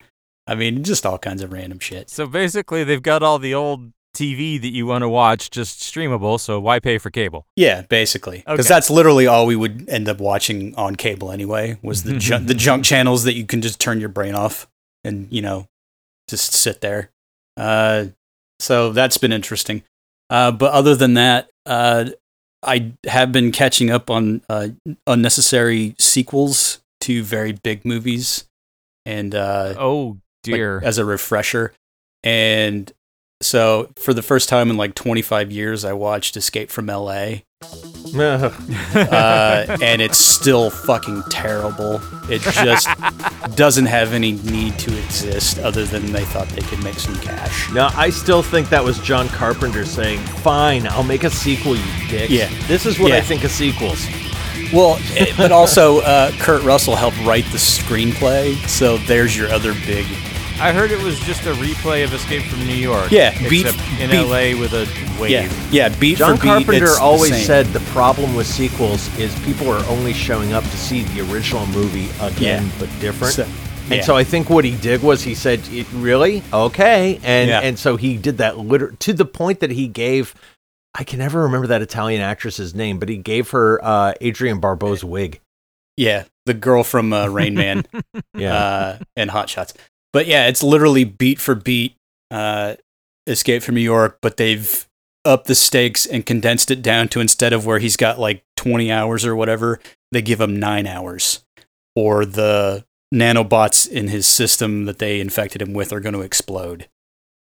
I 0.46 0.54
mean, 0.54 0.82
just 0.82 1.04
all 1.04 1.18
kinds 1.18 1.42
of 1.42 1.52
random 1.52 1.78
shit. 1.78 2.09
so 2.09 2.26
basically, 2.26 2.85
they've 2.85 3.02
got 3.02 3.22
all 3.22 3.38
the 3.38 3.52
old 3.52 3.92
TV 4.16 4.61
that 4.61 4.70
you 4.72 4.87
want 4.87 5.02
to 5.02 5.09
watch 5.09 5.50
just 5.50 5.81
streamable. 5.81 6.40
So 6.40 6.59
why 6.59 6.81
pay 6.81 6.98
for 6.98 7.11
cable? 7.11 7.46
Yeah, 7.57 7.83
basically, 7.83 8.38
because 8.38 8.61
Okay. 8.66 8.68
that's 8.68 8.90
literally 8.90 9.26
all 9.26 9.46
we 9.46 9.55
would 9.57 9.88
end 9.88 10.09
up 10.09 10.18
watching 10.18 10.74
on 10.76 10.96
cable 10.96 11.31
anyway. 11.31 11.79
Was 11.83 12.02
the 12.02 12.16
junk, 12.18 12.46
the 12.48 12.55
junk 12.55 12.85
channels 12.85 13.24
that 13.24 13.35
you 13.35 13.44
can 13.46 13.62
just 13.62 13.79
turn 13.81 14.00
your 14.00 14.09
brain 14.09 14.35
off 14.35 14.66
and 15.05 15.29
you 15.31 15.42
know 15.42 15.66
just 16.29 16.52
sit 16.52 16.81
there. 16.81 17.11
Uh, 17.57 18.07
so 18.59 18.90
that's 18.92 19.18
been 19.18 19.33
interesting. 19.33 19.83
Uh, 20.31 20.50
but 20.50 20.72
other 20.72 20.96
than 20.96 21.14
that, 21.14 21.48
uh, 21.66 22.07
I 22.62 22.92
have 23.07 23.31
been 23.31 23.52
catching 23.52 23.90
up 23.90 24.11
on 24.11 24.42
uh, 24.48 24.68
unnecessary 25.07 25.94
sequels 25.98 26.81
to 27.02 27.22
very 27.22 27.52
big 27.52 27.85
movies, 27.85 28.48
and 29.05 29.35
uh, 29.35 29.74
Oh 29.79 30.07
like, 30.09 30.18
dear. 30.42 30.81
as 30.83 30.98
a 30.98 31.05
refresher. 31.05 31.72
And 32.24 32.90
so 33.40 33.90
for 33.96 34.14
the 34.14 34.22
first 34.22 34.49
time 34.49 34.70
in 34.70 34.77
like 34.77 34.94
25 34.94 35.51
years, 35.53 35.85
I 35.85 35.92
watched 35.92 36.37
Escape 36.37 36.70
from 36.70 36.87
LA 36.87 37.37
uh, 38.94 39.79
and 39.83 40.03
it's 40.03 40.18
still 40.18 40.70
fucking 40.70 41.22
terrible. 41.31 42.01
It 42.31 42.40
just 42.42 42.88
doesn't 43.57 43.87
have 43.87 44.12
any 44.12 44.33
need 44.33 44.79
to 44.81 44.96
exist 44.99 45.59
other 45.59 45.85
than 45.85 46.12
they 46.12 46.25
thought 46.25 46.49
they 46.49 46.62
could 46.62 46.83
make 46.85 46.99
some 46.99 47.16
cash. 47.16 47.70
No, 47.72 47.90
I 47.94 48.11
still 48.11 48.42
think 48.42 48.68
that 48.68 48.85
was 48.85 48.99
John 49.01 49.29
Carpenter 49.29 49.85
saying, 49.85 50.20
"Fine, 50.20 50.87
I'll 50.87 51.03
make 51.03 51.25
a 51.25 51.31
sequel, 51.31 51.77
you 51.77 52.09
dick." 52.09 52.31
Yeah. 52.31 52.51
This 52.66 52.87
is 52.87 52.99
what 52.99 53.12
I 53.12 53.20
think 53.20 53.44
of 53.44 53.51
sequels. 53.51 54.07
Well, 54.72 54.99
it, 55.14 55.37
but 55.37 55.53
also 55.61 56.01
uh, 56.01 56.33
Kurt 56.38 56.62
Russell 56.62 56.96
helped 56.96 57.18
write 57.25 57.44
the 57.46 57.59
screenplay, 57.59 58.55
so 58.68 58.99
there's 58.99 59.37
your 59.37 59.49
other 59.51 59.72
big. 59.87 60.07
I 60.59 60.73
heard 60.73 60.90
it 60.90 61.03
was 61.03 61.19
just 61.21 61.45
a 61.47 61.53
replay 61.55 62.03
of 62.03 62.14
Escape 62.14 62.42
from 62.45 62.61
New 62.61 62.75
York. 62.75 63.11
Yeah, 63.11 63.37
beat- 63.49 63.66
in 64.01 64.11
beat- 64.11 64.27
LA 64.27 64.59
with 64.59 64.73
a 64.73 64.87
wave. 65.21 65.31
Yeah, 65.31 65.53
yeah. 65.71 65.88
Beat 65.99 66.16
John 66.19 66.37
for 66.37 66.42
beat, 66.42 66.49
Carpenter 66.49 66.85
it's 66.87 66.97
the 66.97 67.03
always 67.03 67.33
same. 67.33 67.45
said 67.45 67.66
the 67.66 67.81
problem 67.90 68.35
with 68.35 68.47
sequels 68.47 69.14
is 69.19 69.35
people 69.40 69.69
are 69.71 69.85
only 69.87 70.14
showing 70.14 70.55
up 70.55 70.64
to 70.64 70.77
see 70.77 71.03
the 71.03 71.31
original 71.33 71.66
movie 71.66 72.09
again, 72.21 72.64
Yeah. 72.64 72.73
but 72.79 72.88
different. 73.01 73.35
So- 73.35 73.47
And 73.90 74.03
so 74.03 74.16
I 74.16 74.25
think 74.25 74.51
what 74.51 74.64
he 74.64 74.75
did 74.77 75.03
was 75.03 75.23
he 75.23 75.35
said, 75.37 75.61
"It 75.71 75.87
really 75.92 76.42
okay," 76.53 77.21
and 77.23 77.49
Yeah. 77.49 77.61
and 77.61 77.79
so 77.79 77.97
he 77.97 78.16
did 78.16 78.38
that 78.38 78.59
liter- 78.59 78.95
to 78.99 79.12
the 79.12 79.25
point 79.27 79.61
that 79.61 79.71
he 79.71 79.87
gave. 79.88 80.35
I 80.99 81.05
can 81.05 81.19
never 81.19 81.42
remember 81.42 81.66
that 81.69 81.83
Italian 81.83 82.23
actress's 82.23 82.75
name, 82.75 82.99
but 82.99 83.09
he 83.11 83.19
gave 83.19 83.51
her 83.51 83.79
uh, 83.85 84.14
Adrienne 84.25 84.59
Barbeau's 84.61 85.05
wig. 85.05 85.40
yeah, 85.99 86.25
the 86.47 86.55
girl 86.55 86.83
from 86.83 87.12
uh, 87.12 87.27
Rain 87.29 87.55
Man. 87.55 87.85
Yeah, 88.35 88.55
uh, 88.55 88.99
and 89.16 89.31
Hot 89.31 89.49
Shots. 89.51 89.73
But 90.16 90.26
yeah, 90.26 90.46
it's 90.46 90.62
literally 90.62 91.05
beat 91.05 91.38
for 91.38 91.55
beat 91.55 91.94
uh, 92.31 92.76
Escape 93.26 93.62
from 93.62 93.74
New 93.74 93.83
York, 93.83 94.16
but 94.22 94.38
they've 94.38 94.88
up 95.26 95.44
the 95.44 95.55
stakes 95.55 96.07
and 96.07 96.24
condensed 96.24 96.70
it 96.70 96.81
down 96.81 97.09
to 97.09 97.20
instead 97.20 97.52
of 97.52 97.66
where 97.66 97.81
he's 97.81 97.98
got 97.98 98.18
like 98.18 98.42
20 98.57 98.90
hours 98.90 99.26
or 99.26 99.37
whatever, 99.37 99.79
they 100.12 100.22
give 100.22 100.40
him 100.40 100.59
nine 100.59 100.87
hours. 100.87 101.44
Or 101.94 102.24
the 102.24 102.87
nanobots 103.14 103.87
in 103.87 104.09
his 104.09 104.26
system 104.26 104.87
that 104.87 105.00
they 105.00 105.20
infected 105.20 105.61
him 105.61 105.74
with 105.74 105.92
are 105.92 106.00
going 106.00 106.14
to 106.14 106.22
explode 106.22 106.88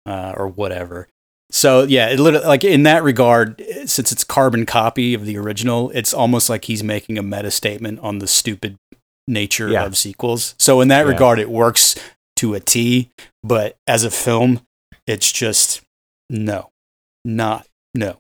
uh, 0.08 0.34
or 0.36 0.48
whatever. 0.48 1.10
So 1.52 1.84
yeah, 1.84 2.10
it 2.10 2.20
literally, 2.20 2.48
like 2.48 2.64
in 2.64 2.82
that 2.84 3.04
regard, 3.04 3.62
since 3.86 4.12
it's 4.12 4.24
carbon 4.24 4.66
copy 4.66 5.14
of 5.14 5.28
the 5.28 5.38
original, 5.38 5.92
it's 5.94 6.12
almost 6.12 6.50
like 6.50 6.66
he's 6.66 6.84
making 6.84 7.20
a 7.20 7.24
meta 7.24 7.52
statement 7.52 8.00
on 8.00 8.18
the 8.18 8.26
stupid 8.28 8.78
nature 9.28 9.70
Yeah. 9.70 9.86
of 9.86 9.96
sequels. 9.96 10.56
So 10.58 10.82
in 10.82 10.88
that 10.88 11.06
Yeah. 11.06 11.12
regard, 11.12 11.38
it 11.38 11.52
works 11.52 11.94
to 12.38 12.54
a 12.54 12.60
T. 12.60 13.10
But 13.44 13.78
as 13.88 14.04
a 14.04 14.12
film, 14.12 14.62
it's 15.06 15.32
just 15.32 15.82
no, 16.30 16.70
not 17.26 17.68
no. 17.94 18.18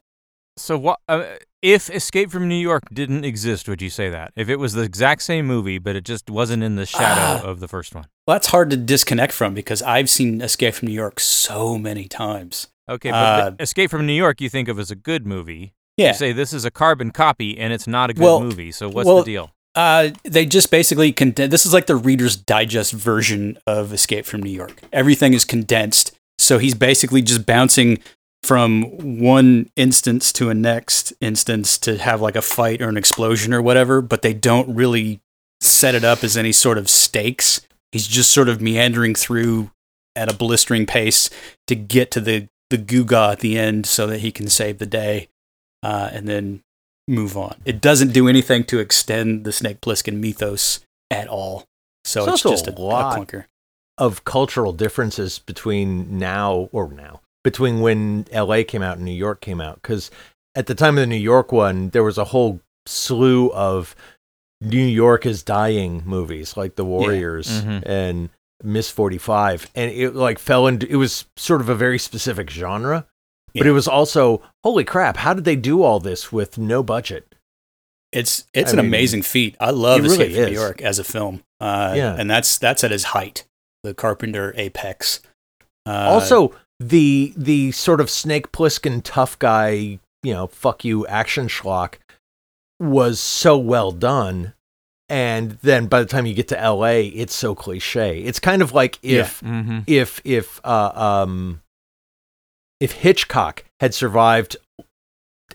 So 0.57 0.77
what? 0.77 0.99
Uh, 1.07 1.23
if 1.61 1.89
Escape 1.89 2.31
from 2.31 2.47
New 2.47 2.55
York 2.55 2.83
didn't 2.93 3.25
exist, 3.25 3.67
would 3.67 3.81
you 3.81 3.89
say 3.89 4.09
that? 4.09 4.31
If 4.35 4.47
it 4.49 4.57
was 4.57 4.73
the 4.73 4.83
exact 4.83 5.21
same 5.23 5.45
movie, 5.47 5.79
but 5.79 5.95
it 5.95 6.03
just 6.05 6.29
wasn't 6.29 6.63
in 6.63 6.75
the 6.75 6.85
shadow 6.85 7.41
Ah. 7.43 7.49
of 7.49 7.59
the 7.59 7.67
first 7.67 7.93
one? 7.95 8.05
Well, 8.27 8.35
that's 8.35 8.47
hard 8.47 8.69
to 8.71 8.77
disconnect 8.77 9.33
from 9.33 9.53
because 9.53 9.81
I've 9.81 10.09
seen 10.09 10.41
Escape 10.41 10.75
from 10.75 10.87
New 10.87 10.93
York 10.93 11.19
so 11.19 11.77
many 11.77 12.07
times. 12.07 12.67
Okay, 12.89 13.09
but 13.11 13.17
Uh, 13.17 13.51
Escape 13.59 13.89
from 13.89 14.05
New 14.05 14.13
York 14.13 14.39
you 14.39 14.49
think 14.49 14.67
of 14.67 14.79
as 14.79 14.91
a 14.91 14.95
good 14.95 15.25
movie. 15.25 15.73
Yeah. 15.97 16.09
You 16.09 16.13
say 16.13 16.31
this 16.31 16.53
is 16.53 16.63
a 16.63 16.71
carbon 16.71 17.11
copy 17.11 17.57
and 17.57 17.73
it's 17.73 17.87
not 17.87 18.09
a 18.09 18.13
good 18.13 18.23
Well- 18.23 18.39
movie. 18.39 18.71
So 18.71 18.87
what's 18.87 19.05
well, 19.07 19.17
the 19.17 19.23
deal? 19.23 19.51
Uh, 19.77 20.09
they 20.23 20.43
just 20.43 20.71
basically 20.71 21.13
condense. 21.13 21.51
This 21.51 21.65
is 21.67 21.71
like 21.71 21.85
the 21.85 21.95
Reader's 21.95 22.35
Digest 22.35 22.93
version 22.93 23.59
of 23.67 23.93
Escape 23.93 24.25
from 24.25 24.41
New 24.41 24.49
York. 24.49 24.81
Everything 24.91 25.35
is 25.35 25.45
condensed, 25.45 26.17
so 26.39 26.57
he's 26.57 26.73
basically 26.73 27.21
just 27.21 27.45
bouncing 27.45 27.99
from 28.41 29.19
one 29.19 29.69
instance 29.75 30.33
to 30.33 30.49
a 30.49 30.55
next 30.55 31.13
instance 31.21 31.77
to 31.77 31.99
have 31.99 32.21
like 32.21 32.35
a 32.35 32.41
fight 32.41 32.81
or 32.81 32.89
an 32.89 32.97
explosion 32.97 33.53
or 33.53 33.61
whatever. 33.61 34.01
But 34.01 34.23
they 34.23 34.33
don't 34.33 34.75
really 34.75 35.21
set 35.61 35.93
it 35.93 36.03
up 36.03 36.23
as 36.23 36.35
any 36.35 36.53
sort 36.53 36.79
of 36.79 36.89
stakes. 36.89 37.61
He's 37.91 38.07
just 38.07 38.31
sort 38.31 38.49
of 38.49 38.59
meandering 38.59 39.13
through 39.13 39.69
at 40.15 40.31
a 40.31 40.35
blistering 40.35 40.87
pace 40.87 41.29
to 41.67 41.75
get 41.75 42.09
to 42.11 42.19
the 42.19 42.47
the 42.71 42.79
Guga 42.79 43.33
at 43.33 43.39
the 43.41 43.59
end, 43.59 43.85
so 43.85 44.07
that 44.07 44.21
he 44.21 44.31
can 44.31 44.47
save 44.47 44.79
the 44.79 44.87
day, 44.87 45.29
uh, 45.83 46.09
and 46.11 46.27
then 46.27 46.63
move 47.07 47.37
on. 47.37 47.55
It 47.65 47.81
doesn't 47.81 48.13
do 48.13 48.27
anything 48.27 48.63
to 48.65 48.79
extend 48.79 49.43
the 49.45 49.51
Snake 49.51 49.81
Plissken 49.81 50.19
mythos 50.19 50.81
at 51.09 51.27
all. 51.27 51.63
So 52.05 52.23
It's 52.25 52.33
it's, 52.33 52.43
just 52.43 52.67
a 52.67 52.71
a, 52.71 52.75
a 52.75 52.81
lot. 52.81 53.17
clunker. 53.17 53.45
of 53.97 54.23
cultural 54.25 54.73
differences 54.73 55.39
between 55.39 56.19
now 56.19 56.69
or 56.71 56.91
now 56.91 57.21
between 57.43 57.79
when 57.81 58.25
LA 58.33 58.61
came 58.67 58.81
out 58.81 58.97
and 58.97 59.05
New 59.05 59.11
York 59.13 59.41
came 59.41 59.59
out 59.61 59.81
because 59.81 60.11
at 60.55 60.67
the 60.67 60.75
time 60.75 60.97
of 60.97 61.01
the 61.01 61.07
New 61.07 61.15
York 61.15 61.51
one 61.51 61.89
there 61.89 62.03
was 62.03 62.17
a 62.17 62.25
whole 62.25 62.59
slew 62.85 63.51
of 63.53 63.95
New 64.61 64.85
York 64.85 65.25
is 65.25 65.43
dying 65.43 66.03
movies 66.05 66.55
like 66.57 66.75
The 66.75 66.85
Warriors 66.85 67.61
Mhm. 67.63 67.83
and 67.85 68.29
Miss 68.63 68.89
45 68.89 69.69
and 69.75 69.91
it 69.91 70.13
like 70.15 70.39
fell 70.39 70.67
into 70.67 70.87
it 70.89 70.95
was 70.97 71.25
sort 71.37 71.61
of 71.61 71.69
a 71.69 71.75
very 71.75 71.99
specific 71.99 72.49
genre 72.49 73.05
but 73.57 73.67
it 73.67 73.71
was 73.71 73.87
also 73.87 74.41
holy 74.63 74.83
crap 74.83 75.17
how 75.17 75.33
did 75.33 75.43
they 75.45 75.55
do 75.55 75.83
all 75.83 75.99
this 75.99 76.31
with 76.31 76.57
no 76.57 76.81
budget 76.83 77.33
It's 78.11 78.45
it's 78.53 78.69
I 78.71 78.73
an 78.73 78.77
mean, 78.77 78.85
amazing 78.87 79.21
feat. 79.23 79.55
I 79.59 79.71
love 79.71 79.99
it 79.99 80.03
really 80.03 80.15
Escape 80.27 80.33
from 80.35 80.43
is. 80.43 80.49
New 80.49 80.59
York 80.65 80.81
as 80.81 80.97
a 80.99 81.03
film. 81.03 81.43
Uh, 81.59 81.93
Yeah. 81.95 82.15
and 82.17 82.29
that's 82.29 82.57
that's 82.57 82.83
at 82.83 82.91
his 82.91 83.05
height, 83.15 83.43
the 83.83 83.93
Carpenter 83.93 84.53
apex. 84.55 85.19
Uh, 85.85 86.07
also 86.13 86.53
the 86.79 87.33
the 87.35 87.71
sort 87.71 87.99
of 87.99 88.09
snake 88.09 88.51
plissken 88.51 89.01
tough 89.03 89.37
guy 89.39 89.99
you 90.23 90.33
know 90.33 90.47
fuck 90.47 90.85
you 90.85 91.05
action 91.07 91.47
schlock 91.47 91.95
was 92.79 93.19
so 93.19 93.57
well 93.57 93.91
done 93.91 94.53
and 95.09 95.51
then 95.63 95.87
by 95.87 95.99
the 95.99 96.05
time 96.05 96.25
you 96.25 96.33
get 96.33 96.47
to 96.49 96.55
la 96.71 96.85
it's 97.21 97.33
so 97.33 97.55
cliche 97.55 98.19
it's 98.21 98.39
kind 98.39 98.61
of 98.61 98.73
like 98.73 98.99
if 99.01 99.41
Mm-hmm. 99.41 99.79
if 99.87 100.21
if 100.23 100.59
uh, 100.63 100.91
um 100.95 101.61
if 102.79 102.91
hitchcock 102.93 103.63
had 103.79 103.93
survived 103.93 104.57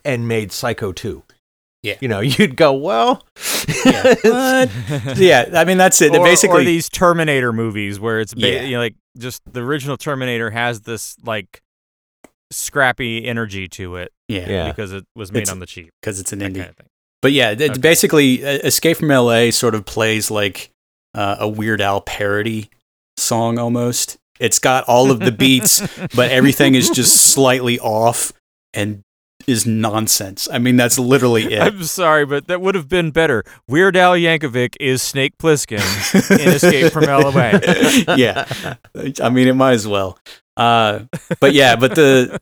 and 0.04 0.26
made 0.28 0.50
psycho 0.52 0.92
2 0.92 1.22
Yeah. 1.82 1.94
you 2.00 2.08
know 2.08 2.20
you'd 2.34 2.56
go 2.56 2.72
well 2.72 3.24
Yeah. 3.84 4.14
What? 4.24 4.70
yeah, 5.18 5.50
I 5.54 5.64
mean 5.64 5.78
that's 5.78 6.00
it. 6.02 6.14
or, 6.14 6.24
Basically, 6.24 6.62
or 6.62 6.64
these 6.64 6.88
Terminator 6.88 7.52
movies 7.52 8.00
where 8.00 8.20
it's 8.20 8.34
ba- 8.34 8.40
Yeah. 8.40 8.62
you 8.62 8.72
know, 8.76 8.80
like 8.80 8.94
just 9.18 9.40
the 9.50 9.60
original 9.62 9.96
Terminator 9.96 10.50
has 10.50 10.80
this 10.82 11.16
like 11.24 11.60
scrappy 12.50 13.24
energy 13.24 13.68
to 13.68 13.96
it 13.96 14.12
yeah, 14.28 14.48
Yeah. 14.48 14.68
because 14.68 14.92
it 14.92 15.04
was 15.14 15.32
made 15.32 15.42
It's- 15.42 15.52
on 15.52 15.58
the 15.60 15.66
cheap. 15.66 15.90
because 16.00 16.20
it's 16.20 16.32
an 16.32 16.40
That 16.40 16.52
indie. 16.52 16.56
kind 16.58 16.70
of 16.70 16.76
thing. 16.76 16.86
But 17.22 17.32
yeah, 17.32 17.50
it's 17.50 17.62
Okay. 17.62 17.78
basically 17.78 18.44
uh, 18.44 18.58
Escape 18.64 18.96
from 18.96 19.08
LA 19.08 19.50
sort 19.50 19.74
of 19.74 19.84
plays 19.84 20.30
like 20.30 20.70
uh, 21.14 21.36
a 21.38 21.48
Weird 21.48 21.80
Al 21.80 22.00
parody 22.00 22.68
song 23.16 23.58
almost. 23.58 24.16
It's 24.42 24.58
got 24.58 24.84
all 24.84 25.10
of 25.10 25.20
the 25.20 25.30
beats, 25.32 25.80
but 26.14 26.32
everything 26.32 26.74
is 26.74 26.90
just 26.90 27.14
slightly 27.32 27.78
off 27.78 28.32
and 28.74 29.02
is 29.46 29.66
nonsense. 29.66 30.48
I 30.52 30.58
mean, 30.58 30.76
that's 30.76 30.98
literally 30.98 31.52
it. 31.54 31.62
I'm 31.62 31.84
sorry, 31.84 32.26
but 32.26 32.48
that 32.48 32.60
would 32.60 32.74
have 32.74 32.88
been 32.88 33.10
better. 33.10 33.44
Weird 33.68 33.96
Al 33.96 34.14
Yankovic 34.14 34.76
is 34.80 35.02
Snake 35.02 35.38
Plissken 35.38 35.80
in 36.30 36.48
Escape 36.48 36.92
from 36.92 37.04
LA. 37.04 38.14
yeah, 38.16 38.76
I 39.22 39.30
mean, 39.30 39.48
it 39.48 39.54
might 39.54 39.72
as 39.72 39.86
well. 39.86 40.18
Uh, 40.56 41.04
but 41.40 41.52
yeah, 41.52 41.76
but 41.76 41.94
the 41.94 42.40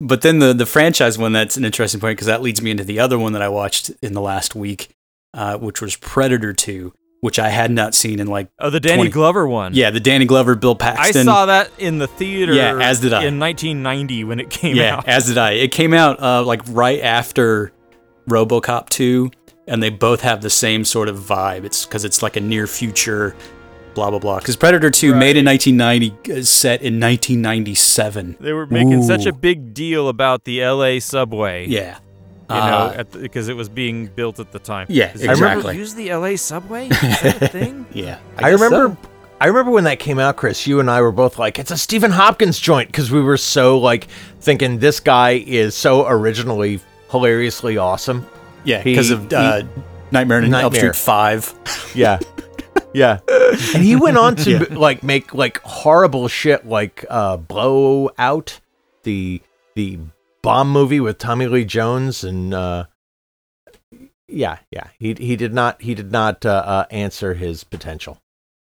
but 0.00 0.22
then 0.22 0.38
the 0.38 0.52
the 0.52 0.66
franchise 0.66 1.16
one 1.18 1.32
that's 1.32 1.56
an 1.56 1.64
interesting 1.64 2.00
point 2.00 2.16
because 2.16 2.26
that 2.26 2.42
leads 2.42 2.60
me 2.60 2.70
into 2.70 2.84
the 2.84 2.98
other 2.98 3.18
one 3.18 3.34
that 3.34 3.42
I 3.42 3.48
watched 3.48 3.90
in 4.02 4.14
the 4.14 4.20
last 4.20 4.54
week, 4.54 4.88
uh, 5.34 5.58
which 5.58 5.80
was 5.80 5.96
Predator 5.96 6.52
Two, 6.52 6.92
which 7.22 7.38
I 7.38 7.48
had 7.50 7.70
not 7.70 7.94
seen 7.94 8.18
in 8.18 8.26
like 8.26 8.48
Oh, 8.58 8.68
the 8.68 8.80
Danny 8.80 8.96
20 9.04 9.10
Glover 9.10 9.46
one. 9.46 9.74
yeah 9.74 9.90
the 9.90 10.00
Danny 10.00 10.24
Glover 10.26 10.54
Bill 10.56 10.74
Paxton. 10.74 11.22
I 11.22 11.32
saw 11.32 11.46
that 11.46 11.70
in 11.78 11.98
the 11.98 12.08
theater. 12.08 12.52
Yeah, 12.52 12.76
as 12.82 12.98
did 13.00 13.12
I. 13.12 13.24
In 13.24 13.38
1990 13.38 14.24
when 14.24 14.40
it 14.40 14.50
came 14.50 14.76
yeah, 14.76 14.96
out. 14.96 15.08
as 15.08 15.26
did 15.26 15.38
I. 15.38 15.52
It 15.52 15.68
came 15.72 15.94
out 15.94 16.20
uh, 16.20 16.42
like 16.44 16.62
right 16.68 17.00
after 17.00 17.72
RoboCop 18.28 18.88
2, 18.88 19.30
and 19.68 19.80
they 19.82 19.88
both 19.90 20.20
have 20.22 20.42
the 20.42 20.50
same 20.50 20.84
sort 20.84 21.08
of 21.08 21.16
vibe. 21.16 21.64
It's 21.64 21.86
because 21.86 22.04
it's 22.04 22.22
like 22.22 22.36
a 22.36 22.40
near 22.40 22.66
future, 22.66 23.36
blah 23.94 24.10
blah 24.10 24.18
blah. 24.18 24.38
Because 24.40 24.56
Predator 24.56 24.90
2, 24.90 25.14
made 25.14 25.36
in 25.36 25.44
1990, 25.44 26.32
is 26.32 26.48
set 26.48 26.82
in 26.82 26.98
1997. 27.00 28.36
They 28.40 28.52
were 28.52 28.66
making 28.66 29.04
such 29.04 29.26
a 29.26 29.32
big 29.32 29.74
deal 29.74 30.08
about 30.08 30.42
the 30.44 30.64
LA 30.64 30.98
subway. 30.98 31.66
Yeah, 31.68 31.98
You 32.54 32.60
know, 32.60 32.94
Uh, 32.98 33.04
because 33.20 33.48
it 33.48 33.56
was 33.56 33.68
being 33.68 34.06
built 34.06 34.38
at 34.40 34.52
the 34.52 34.58
time. 34.58 34.86
Yeah, 34.88 35.12
Is 35.12 35.22
it- 35.22 35.30
exactly. 35.30 35.76
Use 35.76 35.94
the 35.94 36.12
LA 36.12 36.36
subway? 36.36 36.86
Is 36.90 37.00
that 37.00 37.42
a 37.42 37.48
thing? 37.48 37.86
yeah. 37.92 38.18
I, 38.38 38.50
guess 38.50 38.60
remember. 38.60 38.96
so. 39.00 39.08
I 39.40 39.46
remember 39.46 39.72
when 39.72 39.84
that 39.84 39.98
came 39.98 40.18
out, 40.20 40.36
Chris. 40.36 40.66
You 40.66 40.78
and 40.80 40.88
I 40.90 41.00
were 41.00 41.10
both 41.12 41.38
like, 41.38 41.58
"It's 41.58 41.70
a 41.72 41.76
Stephen 41.76 42.12
Hopkins 42.12 42.58
joint," 42.60 42.88
because 42.88 43.10
we 43.10 43.20
were 43.20 43.36
so 43.36 43.78
like 43.78 44.06
thinking 44.40 44.78
this 44.78 45.00
guy 45.00 45.42
is 45.46 45.74
so 45.74 46.06
originally 46.06 46.80
hilariously 47.10 47.76
awesome. 47.76 48.24
Yeah, 48.64 48.82
because 48.84 49.10
of 49.10 49.28
he- 49.28 49.34
uh, 49.34 49.62
Nightmare 50.12 50.38
on 50.38 50.44
Elm 50.44 50.50
Nightmare. 50.52 50.92
Street 50.92 50.96
5. 50.96 51.54
Yeah, 51.96 52.20
yeah. 52.94 53.18
And 53.74 53.82
he 53.82 53.96
went 53.96 54.16
on 54.16 54.36
to 54.36 54.50
Yeah. 54.70 54.78
like 54.78 55.02
make 55.02 55.34
like 55.34 55.60
horrible 55.62 56.28
shit, 56.28 56.64
like 56.66 57.04
uh, 57.10 57.36
Blow 57.38 58.10
Out, 58.18 58.60
the 59.02 59.42
the 59.74 59.98
bomb 60.42 60.70
movie 60.70 61.00
with 61.00 61.18
Tommy 61.18 61.46
Lee 61.46 61.64
Jones, 61.64 62.24
and 62.24 62.52
uh, 62.52 62.86
yeah, 64.28 64.58
yeah. 64.70 64.88
He 64.98 65.14
he 65.14 65.36
did 65.36 65.52
not 65.54 65.82
he 65.82 65.94
did 65.94 66.12
not 66.12 66.44
uh, 66.44 66.62
uh, 66.64 66.84
answer 66.90 67.34
his 67.34 67.64
potential. 67.64 68.18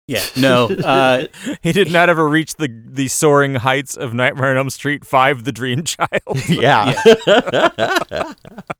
Yeah, 0.06 0.22
no. 0.36 0.66
Uh, 0.66 1.28
He 1.62 1.72
did 1.72 1.90
not 1.90 2.10
ever 2.10 2.28
reach 2.28 2.56
the 2.56 2.68
the 2.86 3.08
soaring 3.08 3.54
heights 3.54 3.96
of 3.96 4.12
Nightmare 4.12 4.50
on 4.50 4.58
Elm 4.58 4.70
Street 4.70 5.02
5 5.06 5.44
The 5.44 5.52
Dream 5.52 5.82
Child. 5.84 6.10
Yeah. 6.48 6.92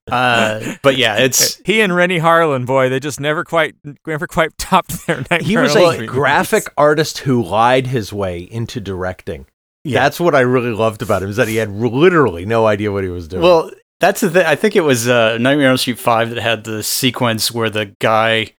uh, 0.07 0.74
but 0.83 0.96
yeah, 0.96 1.16
it's 1.16 1.62
he 1.64 1.80
and 1.80 1.96
Renny 1.96 2.18
Harlin, 2.18 2.66
boy, 2.66 2.90
they 2.90 3.00
just 3.00 3.20
never 3.20 3.42
quite 3.42 3.74
never 4.07 4.26
quite 4.26 4.57
topped 4.59 5.07
their 5.07 5.18
Nightmare 5.30 5.40
he 5.40 5.57
was 5.57 5.74
on 5.74 5.83
Elm 5.83 5.90
a 5.90 5.94
Street 5.94 6.11
graphic 6.11 6.64
artist 6.76 7.18
who 7.20 7.42
lied 7.42 7.87
his 7.87 8.12
way 8.12 8.40
into 8.40 8.78
directing. 8.80 9.46
Yeah. 9.85 10.01
That's 10.03 10.18
what 10.18 10.35
I 10.35 10.40
really 10.40 10.70
loved 10.73 11.03
about 11.03 11.23
him 11.23 11.29
is 11.31 11.37
that 11.37 11.47
he 11.49 11.57
had 11.57 11.70
literally 11.70 12.47
no 12.47 12.66
idea 12.66 12.90
what 12.90 13.05
he 13.05 13.11
was 13.11 13.29
doing. 13.29 13.42
Well, 13.42 13.70
that's 14.01 14.20
the 14.23 14.31
thing. 14.31 14.47
I 14.47 14.55
think 14.57 14.77
it 14.77 14.81
was 14.81 15.09
uh, 15.09 15.37
Nightmare 15.38 15.66
on 15.66 15.73
Elm 15.73 15.77
Street 15.77 15.99
Five 15.99 16.31
that 16.31 16.38
had 16.42 16.64
the 16.64 16.83
sequence 16.83 17.53
where 17.53 17.70
the 17.70 17.94
guy 18.01 18.55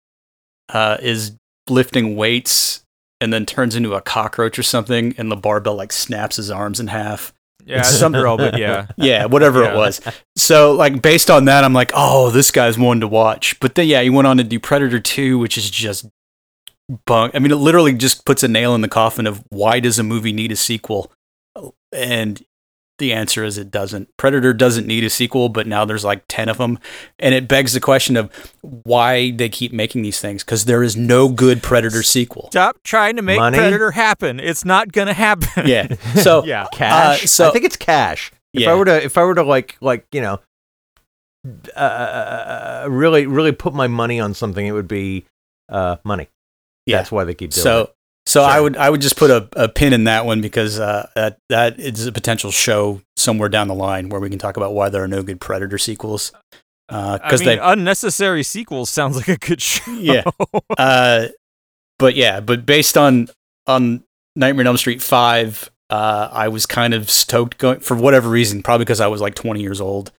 uh, 0.69 0.97
is 1.01 1.35
lifting 1.69 2.15
weights 2.15 2.83
and 3.21 3.33
then 3.33 3.45
turns 3.45 3.75
into 3.75 3.93
a 3.93 4.01
cockroach 4.01 4.59
or 4.59 4.63
something, 4.63 5.15
and 5.17 5.31
the 5.31 5.35
barbell 5.35 5.75
like 5.75 5.91
snaps 5.91 6.35
his 6.35 6.51
arms 6.51 6.79
in 6.79 6.87
half. 6.87 7.33
Yeah, 7.65 7.81
some 7.81 8.11
girl, 8.11 8.37
but 8.37 8.59
yeah. 8.59 8.87
Yeah, 8.97 9.25
whatever 9.25 9.63
Yeah. 9.63 9.73
it 9.73 9.77
was. 9.77 9.99
So, 10.37 10.73
like, 10.73 11.01
based 11.01 11.31
on 11.31 11.45
that, 11.45 11.63
I'm 11.63 11.73
like, 11.73 11.91
oh, 11.95 12.29
this 12.29 12.51
guy's 12.51 12.77
one 12.77 12.99
to 12.99 13.07
watch. 13.07 13.59
But 13.59 13.73
then, 13.73 13.87
yeah, 13.87 14.03
he 14.03 14.11
went 14.11 14.27
on 14.27 14.37
to 14.37 14.43
do 14.43 14.59
Predator 14.59 14.99
2, 14.99 15.39
which 15.39 15.57
is 15.57 15.71
just 15.71 16.05
bunk. 17.05 17.33
I 17.33 17.39
mean, 17.39 17.51
it 17.51 17.55
literally 17.55 17.93
just 17.93 18.23
puts 18.23 18.43
a 18.43 18.47
nail 18.47 18.75
in 18.75 18.81
the 18.81 18.87
coffin 18.87 19.25
of 19.25 19.43
why 19.49 19.79
does 19.79 19.97
a 19.97 20.03
movie 20.03 20.31
need 20.31 20.51
a 20.51 20.55
sequel? 20.55 21.11
And 21.95 22.43
the 22.97 23.11
answer 23.13 23.43
is 23.43 23.57
it 23.57 23.71
doesn't. 23.71 24.07
Predator 24.17 24.53
doesn't 24.53 24.87
need 24.87 25.03
a 25.03 25.09
sequel, 25.09 25.49
but 25.49 25.67
now 25.67 25.83
there's 25.85 26.05
like 26.05 26.23
10 26.29 26.47
of 26.49 26.57
them. 26.59 26.79
And 27.19 27.35
it 27.35 27.47
begs 27.47 27.73
the 27.73 27.79
question 27.81 28.15
of 28.15 28.31
why 28.61 29.31
they 29.31 29.49
keep 29.49 29.73
making 29.73 30.01
these 30.01 30.19
things 30.21 30.43
because 30.43 30.65
there 30.65 30.81
is 30.83 30.95
no 30.95 31.27
good 31.29 31.61
Predator 31.61 32.03
sequel. 32.03 32.47
Stop 32.51 32.77
trying 32.83 33.15
to 33.17 33.21
make 33.21 33.37
Money? 33.37 33.57
Predator 33.57 33.91
happen. 33.91 34.39
It's 34.39 34.63
not 34.63 34.91
gonna 34.91 35.13
happen. 35.13 35.67
Yeah. 35.67 35.87
So, 36.21 36.45
yeah. 36.45 36.67
Cash. 36.71 37.23
Uh, 37.23 37.27
so- 37.27 37.49
I 37.49 37.51
think 37.51 37.65
it's 37.65 37.75
cash. 37.77 38.31
If 38.53 38.61
Yeah. 38.61 38.71
I 38.71 38.75
were 38.75 38.85
to, 38.85 39.03
if 39.03 39.17
I 39.17 39.23
were 39.25 39.35
to 39.35 39.43
like, 39.43 39.75
like 39.81 40.05
you 40.13 40.21
know, 40.21 40.39
uh, 41.75 42.87
really, 42.89 43.25
really 43.27 43.51
put 43.51 43.73
my 43.73 43.87
money 43.87 44.19
on 44.19 44.33
something, 44.33 44.65
it 44.65 44.71
would 44.71 44.87
be 44.87 45.25
uh, 45.69 45.97
money. 46.03 46.29
Yeah. 46.85 46.97
That's 46.97 47.11
why 47.11 47.23
they 47.23 47.33
keep 47.33 47.51
doing 47.51 47.63
so 47.63 47.81
it. 47.81 47.94
So 48.27 48.41
I 48.41 48.59
would 48.59 48.75
I 48.75 48.89
would 48.89 49.01
just 49.01 49.17
put 49.17 49.29
a, 49.29 49.47
a 49.53 49.69
pin 49.69 49.93
in 49.93 50.05
that 50.05 50.25
one 50.25 50.41
because 50.41 50.79
uh, 50.79 51.09
that 51.15 51.37
that 51.49 51.79
is 51.79 52.07
a 52.07 52.11
potential 52.11 52.51
show 52.51 53.01
somewhere 53.17 53.49
down 53.49 53.67
the 53.67 53.75
line 53.75 54.09
where 54.09 54.19
we 54.19 54.29
can 54.29 54.39
talk 54.39 54.57
about 54.57 54.73
why 54.73 54.89
there 54.89 55.03
are 55.03 55.07
no 55.07 55.21
good 55.21 55.39
Predator 55.39 55.77
sequels. 55.77 56.31
I 56.89 57.17
Because 57.17 57.41
mean, 57.41 57.49
they 57.49 57.59
unnecessary 57.59 58.43
sequels 58.43 58.89
sounds 58.89 59.15
like 59.15 59.27
a 59.27 59.37
good 59.37 59.61
show. 59.61 59.91
Yeah. 59.91 60.23
uh, 60.77 61.27
but 61.97 62.15
yeah, 62.15 62.39
but 62.39 62.65
based 62.65 62.97
on 62.97 63.27
on 63.67 64.03
Nightmare 64.35 64.63
on 64.63 64.67
Elm 64.67 64.77
Street 64.77 65.01
five, 65.01 65.69
uh, 65.89 66.29
I 66.31 66.47
was 66.47 66.65
kind 66.65 66.93
of 66.93 67.09
stoked 67.09 67.57
going 67.57 67.79
for 67.79 67.95
whatever 67.95 68.29
reason, 68.29 68.63
probably 68.63 68.85
because 68.85 69.01
I 69.01 69.07
was 69.07 69.21
like 69.21 69.35
twenty 69.35 69.61
years 69.61 69.79
old. 69.79 70.11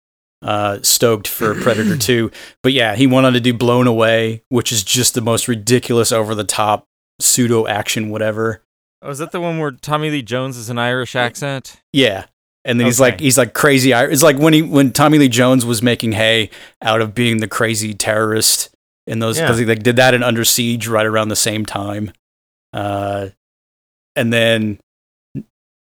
Uh, 0.41 0.79
stoked 0.83 1.27
for 1.27 1.55
Predator 1.61 1.97
two, 1.97 2.31
but 2.61 2.71
yeah, 2.71 2.95
he 2.95 3.07
went 3.07 3.25
on 3.25 3.33
to 3.33 3.39
do 3.39 3.53
Blown 3.53 3.87
Away, 3.87 4.43
which 4.49 4.71
is 4.71 4.83
just 4.83 5.15
the 5.15 5.21
most 5.21 5.47
ridiculous, 5.47 6.11
over 6.11 6.35
the 6.35 6.43
top 6.43 6.85
pseudo 7.19 7.67
action, 7.67 8.09
whatever. 8.09 8.61
Oh, 9.01 9.09
is 9.09 9.19
that 9.19 9.31
the 9.31 9.41
one 9.41 9.59
where 9.59 9.71
Tommy 9.71 10.09
Lee 10.09 10.21
Jones 10.21 10.57
is 10.57 10.69
an 10.69 10.77
Irish 10.77 11.15
accent? 11.15 11.81
Yeah. 11.93 12.25
And 12.63 12.79
then 12.79 12.87
he's 12.87 12.99
like 12.99 13.19
he's 13.19 13.37
like 13.37 13.53
crazy. 13.53 13.91
Ir- 13.91 14.09
It's 14.09 14.23
like 14.23 14.37
when 14.37 14.53
he 14.53 14.63
when 14.63 14.91
Tommy 14.91 15.19
Lee 15.19 15.29
Jones 15.29 15.65
was 15.65 15.83
making 15.83 16.13
hay 16.13 16.49
out 16.81 17.01
of 17.01 17.13
being 17.13 17.37
the 17.37 17.47
crazy 17.47 17.93
terrorist 17.93 18.75
in 19.05 19.19
those 19.19 19.39
because 19.39 19.59
he 19.59 19.65
like 19.65 19.83
did 19.83 19.97
that 19.97 20.15
in 20.15 20.23
Under 20.23 20.43
Siege 20.43 20.87
right 20.87 21.05
around 21.05 21.27
the 21.27 21.35
same 21.35 21.65
time. 21.65 22.11
Uh, 22.73 23.29
and 24.15 24.33
then 24.33 24.79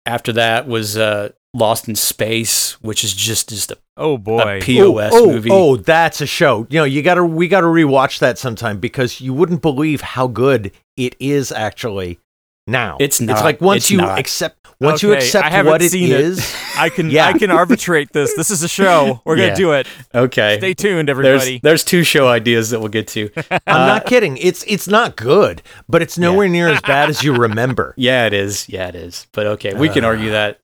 after 0.04 0.32
that 0.34 0.68
was 0.68 0.98
uh, 0.98 1.30
Lost 1.54 1.88
in 1.88 1.94
Space, 1.94 2.72
which 2.82 3.02
is 3.02 3.14
just 3.14 3.48
just 3.48 3.70
a, 3.70 3.78
Oh 3.96 4.14
a 4.14 4.18
boy. 4.18 4.60
POS 4.60 5.12
oh, 5.14 5.26
movie. 5.26 5.50
Oh, 5.50 5.76
that's 5.76 6.20
a 6.20 6.26
show. 6.26 6.66
You 6.68 6.80
know, 6.80 6.84
you 6.84 7.00
gotta 7.00 7.24
we 7.24 7.48
gotta 7.48 7.66
rewatch 7.66 8.18
that 8.18 8.38
sometime 8.38 8.78
because 8.78 9.20
you 9.22 9.32
wouldn't 9.32 9.62
believe 9.62 10.02
how 10.02 10.26
good 10.26 10.72
it 10.96 11.16
is 11.18 11.52
actually 11.52 12.18
now. 12.66 12.96
It's 13.00 13.20
not. 13.20 13.32
It's 13.34 13.42
like 13.44 13.60
once 13.60 13.84
It's 13.84 13.90
you 13.90 13.98
not. 13.98 14.18
accept 14.18 14.56
once 14.80 15.02
you 15.02 15.10
Okay, 15.10 15.20
I 15.20 15.24
accept 15.24 15.66
what 15.66 15.82
it 15.82 15.94
it. 15.94 16.10
is. 16.10 16.56
I 16.76 16.88
can 16.88 17.10
Yeah. 17.10 17.26
I 17.28 17.38
can 17.38 17.50
arbitrate 17.50 18.12
this. 18.12 18.34
This 18.34 18.50
is 18.50 18.62
a 18.62 18.68
show. 18.68 19.20
We're 19.26 19.36
gonna 19.36 19.48
Yeah. 19.48 19.54
do 19.54 19.72
it. 19.72 19.86
Okay. 20.14 20.56
Stay 20.58 20.74
tuned, 20.74 21.08
there's 21.08 21.18
everybody. 21.18 21.60
there's 21.62 21.84
two 21.84 22.02
show 22.04 22.26
ideas 22.28 22.70
that 22.70 22.80
we'll 22.80 22.88
get 22.88 23.06
to. 23.08 23.30
I'm 23.50 23.60
Uh, 23.66 23.86
not 23.86 24.06
kidding. 24.06 24.36
It's 24.38 24.64
it's 24.66 24.88
not 24.88 25.16
good, 25.16 25.62
but 25.88 26.02
it's 26.02 26.16
nowhere 26.18 26.48
near 26.48 26.68
as 26.68 26.80
bad 26.80 27.10
as 27.10 27.22
you 27.22 27.34
remember. 27.34 27.94
Yeah, 27.96 28.26
it 28.26 28.32
is. 28.32 28.68
Yeah, 28.68 28.88
it 28.88 28.94
is. 28.94 29.26
But 29.32 29.46
okay, 29.46 29.74
we 29.74 29.88
can 29.88 30.04
argue 30.04 30.30
that. 30.30 30.58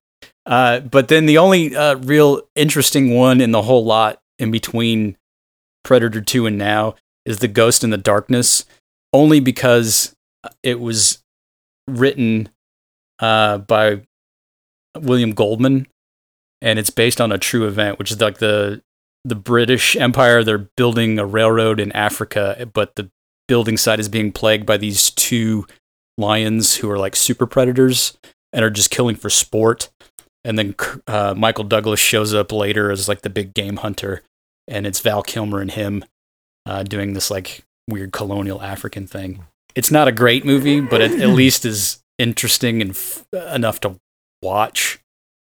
Uh, 0.46 0.80
but 0.80 1.08
then 1.08 1.26
the 1.26 1.38
only 1.38 1.76
uh, 1.76 1.96
real 1.96 2.40
interesting 2.56 3.14
one 3.14 3.40
in 3.40 3.52
the 3.52 3.62
whole 3.62 3.84
lot 3.84 4.20
in 4.38 4.50
between 4.50 5.16
Predator 5.84 6.20
2 6.22 6.46
and 6.46 6.56
now 6.58 6.94
is 7.26 7.38
The 7.38 7.46
Ghost 7.46 7.84
and 7.84 7.92
the 7.92 7.98
Darkness, 7.98 8.64
only 9.12 9.38
because 9.38 10.16
it 10.62 10.80
was 10.80 11.22
written 11.88 12.48
uh, 13.18 13.58
by 13.58 14.02
William 14.96 15.32
Goldman 15.32 15.86
and 16.62 16.78
it's 16.78 16.90
based 16.90 17.20
on 17.20 17.32
a 17.32 17.38
true 17.38 17.66
event, 17.66 17.98
which 17.98 18.10
is 18.10 18.20
like 18.20 18.38
the 18.38 18.82
the 19.24 19.34
British 19.34 19.96
Empire. 19.96 20.42
They're 20.42 20.70
building 20.76 21.18
a 21.18 21.26
railroad 21.26 21.80
in 21.80 21.92
Africa, 21.92 22.68
but 22.72 22.96
the 22.96 23.10
building 23.48 23.76
site 23.76 24.00
is 24.00 24.08
being 24.08 24.32
plagued 24.32 24.66
by 24.66 24.76
these 24.76 25.10
two 25.10 25.66
lions 26.16 26.76
who 26.76 26.90
are 26.90 26.98
like 26.98 27.16
super 27.16 27.46
predators 27.46 28.16
and 28.52 28.64
are 28.64 28.70
just 28.70 28.90
killing 28.90 29.16
for 29.16 29.30
sport. 29.30 29.90
And 30.44 30.58
then 30.58 30.74
uh, 31.06 31.34
Michael 31.36 31.64
Douglas 31.64 32.00
shows 32.00 32.32
up 32.32 32.50
later 32.52 32.90
as 32.90 33.08
like 33.08 33.22
the 33.22 33.30
big 33.30 33.52
game 33.54 33.76
hunter, 33.76 34.22
and 34.68 34.86
it's 34.86 35.00
Val 35.00 35.22
Kilmer 35.22 35.60
and 35.60 35.70
him 35.70 36.04
uh, 36.66 36.82
doing 36.82 37.12
this 37.12 37.30
like 37.30 37.64
weird 37.88 38.12
colonial 38.12 38.62
African 38.62 39.06
thing. 39.06 39.44
It's 39.74 39.90
not 39.90 40.08
a 40.08 40.12
great 40.12 40.44
movie, 40.44 40.80
but 40.80 41.00
it 41.00 41.20
at 41.20 41.28
least 41.30 41.64
is 41.64 42.02
interesting 42.18 42.80
and 42.82 42.90
f- 42.90 43.24
enough 43.32 43.80
to 43.80 43.96
watch. 44.42 44.98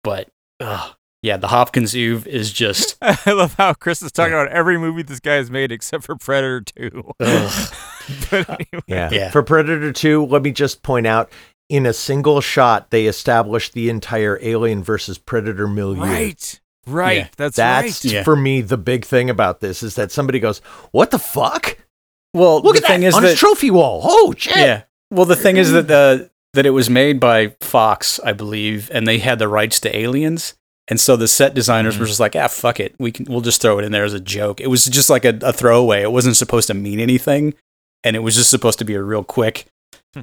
But 0.03 0.29
uh, 0.59 0.91
yeah, 1.21 1.37
the 1.37 1.47
Hopkins 1.47 1.95
Eve 1.95 2.27
is 2.27 2.53
just 2.53 2.97
I 3.01 3.31
love 3.31 3.55
how 3.55 3.73
Chris 3.73 4.01
is 4.01 4.11
talking 4.11 4.33
about 4.33 4.49
every 4.49 4.77
movie 4.77 5.03
this 5.03 5.19
guy 5.19 5.35
has 5.35 5.49
made 5.49 5.71
except 5.71 6.03
for 6.03 6.15
Predator 6.15 6.61
2. 6.61 7.11
but 7.19 8.49
anyway. 8.49 8.83
Yeah. 8.87 9.09
Yeah. 9.11 9.31
For 9.31 9.41
Predator 9.43 9.91
2, 9.91 10.25
let 10.25 10.41
me 10.43 10.51
just 10.51 10.83
point 10.83 11.07
out 11.07 11.31
in 11.67 11.85
a 11.85 11.93
single 11.93 12.41
shot, 12.41 12.91
they 12.91 13.07
established 13.07 13.73
the 13.73 13.89
entire 13.89 14.37
Alien 14.41 14.83
versus 14.83 15.17
Predator 15.17 15.67
milieu. 15.67 16.01
Right. 16.01 16.59
Right. 16.85 17.17
Yeah. 17.17 17.27
That's, 17.37 17.55
That's 17.55 18.05
right. 18.05 18.13
Yeah. 18.13 18.23
for 18.23 18.35
me 18.35 18.61
the 18.61 18.77
big 18.77 19.05
thing 19.05 19.31
about 19.31 19.59
this 19.59 19.81
is 19.81 19.95
that 19.95 20.11
somebody 20.11 20.39
goes, 20.39 20.59
"What 20.91 21.09
the 21.09 21.17
fuck? 21.17 21.74
Well. 22.35 22.61
Look 22.61 22.75
the 22.75 22.83
at 22.83 22.87
thing 22.87 23.01
that 23.01 23.07
is 23.07 23.15
on 23.15 23.23
that 23.23 23.29
his 23.29 23.39
trophy 23.39 23.71
wall! 23.71 24.01
Oh 24.03 24.33
shit!" 24.37 24.57
Yeah. 24.57 24.83
Well, 25.11 25.25
the 25.25 25.35
thing 25.35 25.57
is 25.57 25.71
that 25.71 25.87
the 25.87 26.29
that 26.53 26.65
it 26.65 26.71
was 26.71 26.89
made 26.89 27.19
by 27.19 27.55
Fox, 27.61 28.19
I 28.23 28.33
believe, 28.33 28.89
and 28.93 29.07
they 29.07 29.19
had 29.19 29.39
the 29.39 29.47
rights 29.47 29.79
to 29.81 29.95
Aliens, 29.95 30.53
and 30.87 30.99
so 30.99 31.15
the 31.15 31.27
set 31.27 31.53
designers 31.53 31.97
were 31.97 32.05
just 32.05 32.19
like, 32.19 32.35
"Ah, 32.35 32.47
fuck 32.47 32.79
it, 32.79 32.95
we 32.99 33.11
can 33.11 33.25
we'll 33.29 33.41
just 33.41 33.61
throw 33.61 33.79
it 33.79 33.85
in 33.85 33.91
there 33.91 34.03
as 34.03 34.13
a 34.13 34.19
joke." 34.19 34.61
It 34.61 34.67
was 34.67 34.85
just 34.85 35.09
like 35.09 35.25
a, 35.25 35.37
a 35.41 35.53
throwaway. 35.53 36.01
It 36.01 36.11
wasn't 36.11 36.37
supposed 36.37 36.67
to 36.67 36.73
mean 36.73 36.99
anything, 36.99 37.53
and 38.03 38.15
it 38.15 38.19
was 38.19 38.35
just 38.35 38.49
supposed 38.49 38.79
to 38.79 38.85
be 38.85 38.93
a 38.95 39.01
real 39.01 39.23
quick. 39.23 39.65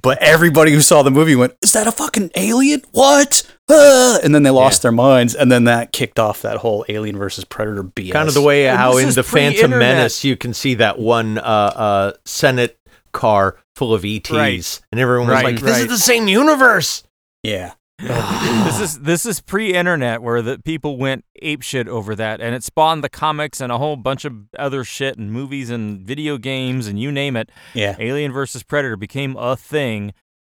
But 0.00 0.18
everybody 0.22 0.72
who 0.72 0.80
saw 0.80 1.02
the 1.02 1.10
movie 1.10 1.36
went, 1.36 1.54
"Is 1.62 1.72
that 1.72 1.86
a 1.86 1.92
fucking 1.92 2.30
alien? 2.34 2.82
What?" 2.92 3.42
Ah! 3.70 4.18
And 4.22 4.34
then 4.34 4.42
they 4.42 4.50
lost 4.50 4.82
their 4.82 4.92
minds, 4.92 5.34
and 5.34 5.52
then 5.52 5.64
that 5.64 5.92
kicked 5.92 6.18
off 6.18 6.42
that 6.42 6.56
whole 6.58 6.84
Alien 6.88 7.16
versus 7.18 7.44
Predator 7.44 7.82
BS. 7.84 8.12
Kind 8.12 8.28
of 8.28 8.34
the 8.34 8.42
way 8.42 8.68
And 8.68 8.78
how 8.78 8.96
in 8.96 9.10
the 9.10 9.22
Phantom 9.22 9.54
pre-internet. 9.70 9.78
Menace 9.78 10.24
you 10.24 10.36
can 10.36 10.54
see 10.54 10.74
that 10.74 10.98
one 10.98 11.38
uh, 11.38 11.42
uh, 11.42 12.12
Senate 12.24 12.78
car 13.12 13.56
full 13.76 13.92
of 13.94 14.04
ETs, 14.04 14.30
Right. 14.30 14.80
and 14.92 15.00
everyone 15.00 15.28
was 15.28 15.34
Right, 15.34 15.44
like, 15.44 15.60
"This 15.60 15.78
is 15.80 15.88
the 15.88 15.98
same 15.98 16.28
universe." 16.28 17.02
yeah, 17.42 17.72
this 18.64 18.80
is 18.80 19.00
this 19.00 19.24
is 19.26 19.40
pre-internet 19.40 20.22
where 20.22 20.42
the 20.42 20.58
people 20.58 20.96
went 20.96 21.24
apeshit 21.42 21.86
over 21.86 22.14
that, 22.16 22.40
and 22.40 22.54
it 22.54 22.64
spawned 22.64 23.04
the 23.04 23.08
comics 23.08 23.60
and 23.60 23.70
a 23.70 23.78
whole 23.78 23.96
bunch 23.96 24.24
of 24.24 24.34
other 24.58 24.82
shit 24.84 25.16
and 25.18 25.30
movies 25.32 25.70
and 25.70 26.04
video 26.06 26.36
games 26.38 26.86
and 26.86 26.98
you 26.98 27.12
name 27.12 27.36
it. 27.36 27.50
yeah. 27.74 27.94
Alien 27.98 28.32
versus 28.32 28.62
Predator 28.62 28.96
became 28.96 29.36
a 29.36 29.56
thing, 29.56 30.12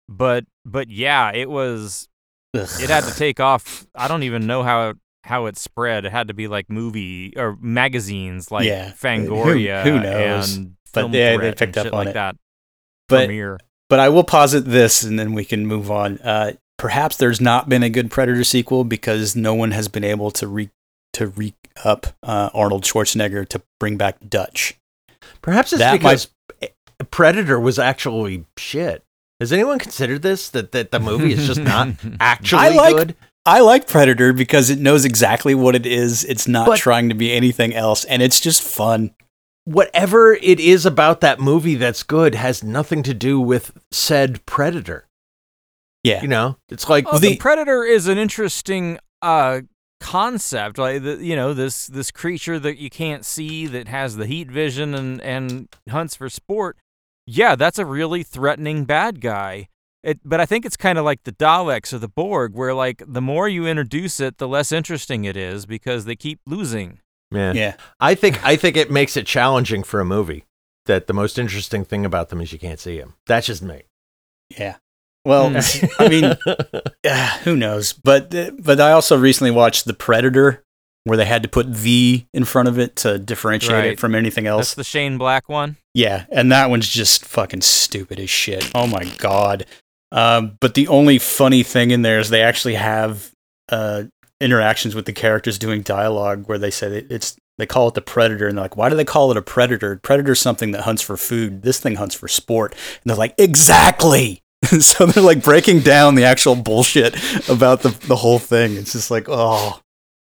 but 0.08 0.44
but 0.66 0.90
yeah, 0.90 1.32
it 1.32 1.48
was 1.48 2.08
it 2.54 2.90
had 2.90 3.04
to 3.04 3.14
take 3.14 3.40
off. 3.40 3.87
I 3.94 4.08
don't 4.08 4.22
even 4.24 4.46
know 4.46 4.62
how 4.62 4.90
it, 4.90 4.96
how 5.24 5.46
it 5.46 5.56
spread. 5.56 6.04
It 6.04 6.12
had 6.12 6.28
to 6.28 6.34
be 6.34 6.48
like 6.48 6.68
movie 6.68 7.32
or 7.37 7.56
magazines 7.61 8.50
like 8.50 8.66
Yeah. 8.66 8.90
Fangoria 8.92 9.82
Who- 9.84 9.92
who 9.92 10.00
knows? 10.00 10.56
and 10.56 10.74
But 10.92 11.12
yeah, 11.14 11.37
they 11.37 11.50
picked 11.52 11.62
and 11.62 11.78
up 11.78 11.84
shit 11.87 11.92
on 11.92 11.98
like 11.98 12.08
it. 12.08 12.14
that. 12.14 12.37
But 13.08 13.26
Premiere. 13.26 13.58
But 13.88 14.00
I 14.00 14.11
will 14.11 14.24
posit 14.24 14.66
this, 14.66 15.02
and 15.02 15.18
then 15.18 15.32
we 15.32 15.46
can 15.46 15.66
move 15.66 15.90
on. 15.90 16.18
Uh, 16.18 16.52
perhaps 16.78 17.16
there's 17.16 17.40
not 17.40 17.68
been 17.68 17.82
a 17.82 17.90
good 17.90 18.10
Predator 18.10 18.44
sequel 18.44 18.84
because 18.84 19.36
no 19.36 19.52
one 19.54 19.72
has 19.72 19.88
been 19.88 20.04
able 20.04 20.30
to 20.32 20.46
re 20.46 20.70
to 21.14 21.26
re 21.28 21.54
up 21.84 22.06
uh, 22.22 22.50
Arnold 22.54 22.84
Schwarzenegger 22.84 23.46
to 23.48 23.62
bring 23.80 23.96
back 23.96 24.16
Dutch. 24.28 24.78
Perhaps 25.42 25.72
it's 25.72 25.80
That 25.80 25.92
because 25.92 26.28
Predator 27.10 27.58
was 27.60 27.78
actually 27.78 28.44
shit. 28.56 29.04
Has 29.40 29.52
anyone 29.52 29.78
considered 29.78 30.22
this? 30.22 30.48
That 30.50 30.72
that 30.72 30.90
the 30.90 30.98
movie 31.00 31.32
is 31.32 31.46
just 31.46 31.60
not 31.60 31.88
actually 32.20 32.60
I 32.62 32.68
like- 32.70 32.96
good. 32.96 33.16
I 33.46 33.60
like 33.60 33.86
Predator 33.88 34.34
because 34.34 34.68
it 34.68 34.78
knows 34.78 35.06
exactly 35.06 35.54
what 35.54 35.74
it 35.74 35.86
is. 35.86 36.22
It's 36.24 36.46
not 36.46 36.66
But- 36.66 36.79
trying 36.79 37.08
to 37.08 37.14
be 37.14 37.33
anything 37.33 37.74
else, 37.74 38.04
and 38.04 38.20
it's 38.22 38.40
just 38.40 38.60
fun. 38.62 39.14
Whatever 39.64 40.33
it 40.35 40.60
is 40.60 40.85
about 40.85 41.20
that 41.22 41.40
movie 41.40 41.74
that's 41.74 42.02
good 42.02 42.35
has 42.35 42.62
nothing 42.64 43.02
to 43.04 43.14
do 43.14 43.40
with 43.40 43.72
said 43.90 44.44
Predator. 44.44 45.06
Yeah, 46.05 46.23
You 46.23 46.29
know, 46.29 46.57
it's 46.69 46.88
like 46.88 47.07
Oh, 47.09 47.19
the, 47.19 47.31
the 47.31 47.37
predator 47.37 47.85
is 47.85 48.07
an 48.07 48.19
interesting 48.19 48.99
uh 49.23 49.63
concept 50.01 50.79
like 50.79 51.03
the, 51.03 51.17
you 51.17 51.35
know 51.35 51.53
this 51.53 51.88
this 51.88 52.13
creature 52.13 52.57
that 52.61 52.79
you 52.79 52.88
can't 52.88 53.25
see 53.25 53.67
that 53.67 53.88
has 53.88 54.15
the 54.15 54.27
heat 54.27 54.49
vision 54.49 54.94
and 54.94 55.21
and 55.23 55.69
hunts 55.90 56.15
for 56.15 56.29
sport 56.29 56.77
yeah 57.27 57.57
that's 57.57 57.81
a 57.81 57.85
really 57.85 58.23
threatening 58.23 58.85
bad 58.85 59.21
guy 59.21 59.67
it, 60.05 60.21
but 60.25 60.40
i 60.40 60.46
think 60.46 60.65
it's 60.65 60.77
kind 60.77 60.99
of 60.99 61.05
like 61.05 61.25
the 61.25 61.33
daleks 61.33 61.92
or 61.92 61.99
the 61.99 62.07
borg 62.07 62.55
where 62.55 62.75
like 62.75 63.03
the 63.09 63.21
more 63.21 63.49
you 63.49 63.67
introduce 63.67 64.21
it 64.21 64.38
the 64.38 64.46
less 64.46 64.71
interesting 64.71 65.25
it 65.25 65.37
is 65.37 65.67
because 65.67 66.05
they 66.05 66.15
keep 66.15 66.38
losing 66.46 67.01
yeah. 67.31 67.53
yeah. 67.53 67.75
I 68.01 68.15
think 68.15 68.44
I 68.44 68.57
think 68.57 68.77
it 68.77 68.90
makes 68.90 69.17
it 69.17 69.27
challenging 69.27 69.83
for 69.83 70.01
a 70.01 70.05
movie. 70.05 70.44
That 70.87 71.07
the 71.07 71.13
most 71.13 71.38
interesting 71.38 71.85
thing 71.85 72.07
about 72.07 72.31
them 72.31 72.40
is 72.40 72.53
you 72.53 72.59
can't 72.59 72.81
see 72.81 72.99
them. 72.99 73.15
That's 73.27 73.46
just 73.46 73.63
me. 73.63 73.83
Yeah. 74.57 74.77
Well, 75.29 75.50
Hmm. 75.50 75.87
I 75.98 76.08
mean, 76.08 76.24
uh, 77.08 77.38
who 77.44 77.54
knows? 77.56 77.92
But 77.92 78.31
but 78.62 78.81
I 78.81 78.92
also 78.92 79.16
recently 79.18 79.50
watched 79.50 79.85
The 79.85 79.94
Predator, 79.94 80.62
where 81.04 81.16
they 81.16 81.26
had 81.26 81.42
to 81.42 81.48
put 81.48 81.72
the 81.72 82.24
in 82.33 82.44
front 82.44 82.68
of 82.68 82.79
it 82.79 82.96
to 82.96 83.18
differentiate 83.18 83.72
Right. 83.72 83.92
it 83.92 84.00
from 84.00 84.14
anything 84.14 84.46
else. 84.46 84.68
That's 84.68 84.74
the 84.74 84.85
Shane 84.85 85.18
Black 85.18 85.48
one. 85.48 85.76
Yeah, 85.94 86.24
and 86.31 86.50
that 86.52 86.70
one's 86.70 86.88
just 86.88 87.24
fucking 87.24 87.60
stupid 87.60 88.18
as 88.18 88.31
shit. 88.31 88.70
Oh 88.74 88.87
my 88.87 89.04
god. 89.18 89.66
Um, 90.12 90.56
but 90.60 90.72
the 90.74 90.88
only 90.88 91.18
funny 91.18 91.62
thing 91.62 91.90
in 91.90 92.00
there 92.02 92.18
is 92.18 92.31
they 92.31 92.40
actually 92.42 92.76
have 92.76 93.31
uh, 93.70 94.04
interactions 94.40 94.94
with 94.94 95.04
the 95.04 95.12
characters 95.12 95.58
doing 95.58 95.83
dialogue 95.83 96.44
where 96.48 96.56
they 96.58 96.70
say 96.70 97.04
it's 97.10 97.37
they 97.58 97.66
call 97.66 97.88
it 97.88 97.94
the 97.94 98.00
predator 98.00 98.46
and 98.46 98.56
they're 98.56 98.64
like, 98.64 98.76
why 98.76 98.88
do 98.88 98.94
they 98.96 99.04
call 99.04 99.31
it 99.33 99.37
a 99.37 99.42
predator? 99.42 99.96
Predator's 99.96 100.40
something 100.40 100.70
that 100.70 100.83
hunts 100.83 101.02
for 101.02 101.16
food. 101.18 101.62
This 101.62 101.81
thing 101.81 101.96
hunts 101.96 102.14
for 102.14 102.29
sport. 102.29 102.72
And 102.72 103.10
they're 103.10 103.16
like, 103.16 103.35
exactly. 103.37 104.42
so 104.81 105.06
they're 105.06 105.23
like 105.23 105.42
breaking 105.42 105.81
down 105.81 106.15
the 106.15 106.25
actual 106.25 106.56
bullshit 106.56 107.15
about 107.48 107.83
the 107.83 107.90
the 108.06 108.17
whole 108.17 108.38
thing. 108.38 108.75
It's 108.77 108.92
just 108.92 109.11
like, 109.11 109.27
oh. 109.29 109.81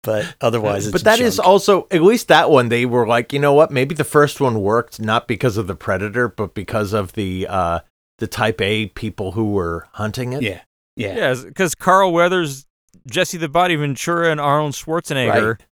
But 0.02 0.34
otherwise, 0.40 0.88
it's 0.88 0.94
but 0.94 1.04
that 1.04 1.20
is 1.20 1.36
junk. 1.36 1.48
also 1.48 1.88
at 1.92 2.02
least 2.02 2.30
that 2.30 2.50
one 2.50 2.70
they 2.70 2.86
were 2.86 3.06
like 3.06 3.34
you 3.34 3.40
know 3.40 3.52
what 3.54 3.70
maybe 3.70 3.94
the 3.94 4.06
first 4.06 4.40
one 4.40 4.62
worked 4.62 5.02
not 5.02 5.28
because 5.28 5.58
of 5.58 5.68
the 5.68 5.76
predator 5.76 6.30
but 6.30 6.54
because 6.54 6.94
of 6.94 7.12
the 7.14 7.46
uh 7.50 7.80
the 8.20 8.26
type 8.28 8.62
a 8.62 8.86
people 8.88 9.34
who 9.34 9.52
were 9.52 9.88
hunting 9.96 10.32
it 10.32 10.42
yeah, 10.42 10.62
yeah, 10.96 11.16
Yeah, 11.18 11.44
because 11.46 11.76
Carl 11.76 12.14
Weathers, 12.14 12.66
Jesse 13.12 13.38
the 13.38 13.50
Body 13.50 13.76
Ventura, 13.76 14.32
and 14.32 14.40
Arnold 14.40 14.72
Schwarzenegger 14.74 15.58
Right. 15.58 15.66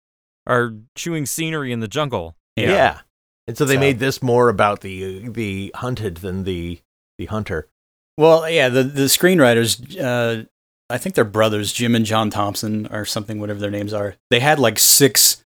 are 0.45 0.74
chewing 0.95 1.26
scenery 1.26 1.72
in 1.72 1.80
the 1.80 1.88
jungle. 1.88 2.36
yeah, 2.58 3.00
and 3.48 3.58
so 3.58 3.64
they 3.64 3.76
So- 3.76 3.80
made 3.80 4.00
this 4.00 4.22
more 4.22 4.50
about 4.50 4.82
the 4.82 5.30
the 5.30 5.72
hunted 5.76 6.18
than 6.18 6.43
the 6.43 6.82
the 7.18 7.28
hunter 7.28 7.70
Well, 8.18 8.49
yeah, 8.49 8.70
the 8.70 8.84
the 8.84 9.03
screenwriters, 9.03 9.99
uh, 9.99 10.45
I 10.89 10.97
think 10.97 11.15
they're 11.15 11.24
brothers, 11.24 11.72
Jim 11.72 11.95
and 11.95 12.05
John 12.05 12.30
Thompson 12.30 12.88
or 12.88 13.05
something, 13.05 13.39
whatever 13.39 13.59
their 13.59 13.72
names 13.72 13.93
are. 13.93 14.15
They 14.32 14.39
had 14.39 14.59
like 14.59 14.80
six 14.80 15.43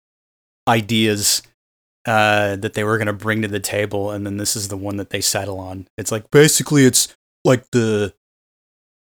ideas 0.68 1.44
uh, 2.06 2.56
that 2.58 2.74
they 2.74 2.84
were 2.84 2.98
going 2.98 3.08
to 3.08 3.14
bring 3.14 3.42
to 3.42 3.48
the 3.48 3.60
table, 3.60 4.12
and 4.12 4.26
then 4.26 4.38
this 4.38 4.56
is 4.56 4.68
the 4.68 4.78
one 4.78 4.98
that 4.98 5.10
they 5.12 5.22
settle 5.22 5.60
on. 5.60 5.88
It's 5.98 6.12
like 6.12 6.30
basically 6.32 6.86
it's 6.86 7.16
like 7.46 7.70
the 7.72 8.14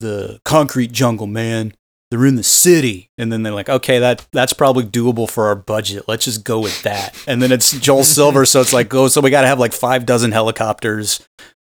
the 0.00 0.40
concrete 0.44 0.92
jungle, 0.92 1.26
man. 1.26 1.74
They're 2.10 2.26
in 2.26 2.36
the 2.36 2.42
city, 2.42 3.10
and 3.16 3.32
then 3.32 3.42
they're 3.42 3.54
like, 3.54 3.70
okay, 3.70 3.98
that 3.98 4.26
that's 4.32 4.52
probably 4.52 4.84
doable 4.84 5.30
for 5.30 5.46
our 5.46 5.54
budget. 5.54 6.04
Let's 6.06 6.26
just 6.26 6.44
go 6.44 6.58
with 6.58 6.82
that. 6.82 7.16
And 7.26 7.40
then 7.40 7.50
it's 7.50 7.72
Joel 7.80 8.04
Silver, 8.04 8.44
so 8.44 8.60
it's 8.60 8.74
like, 8.74 8.92
oh, 8.92 9.08
so 9.08 9.22
we 9.22 9.30
got 9.30 9.42
to 9.42 9.46
have 9.46 9.58
like 9.58 9.72
five 9.72 10.04
dozen 10.04 10.30
helicopters, 10.32 11.26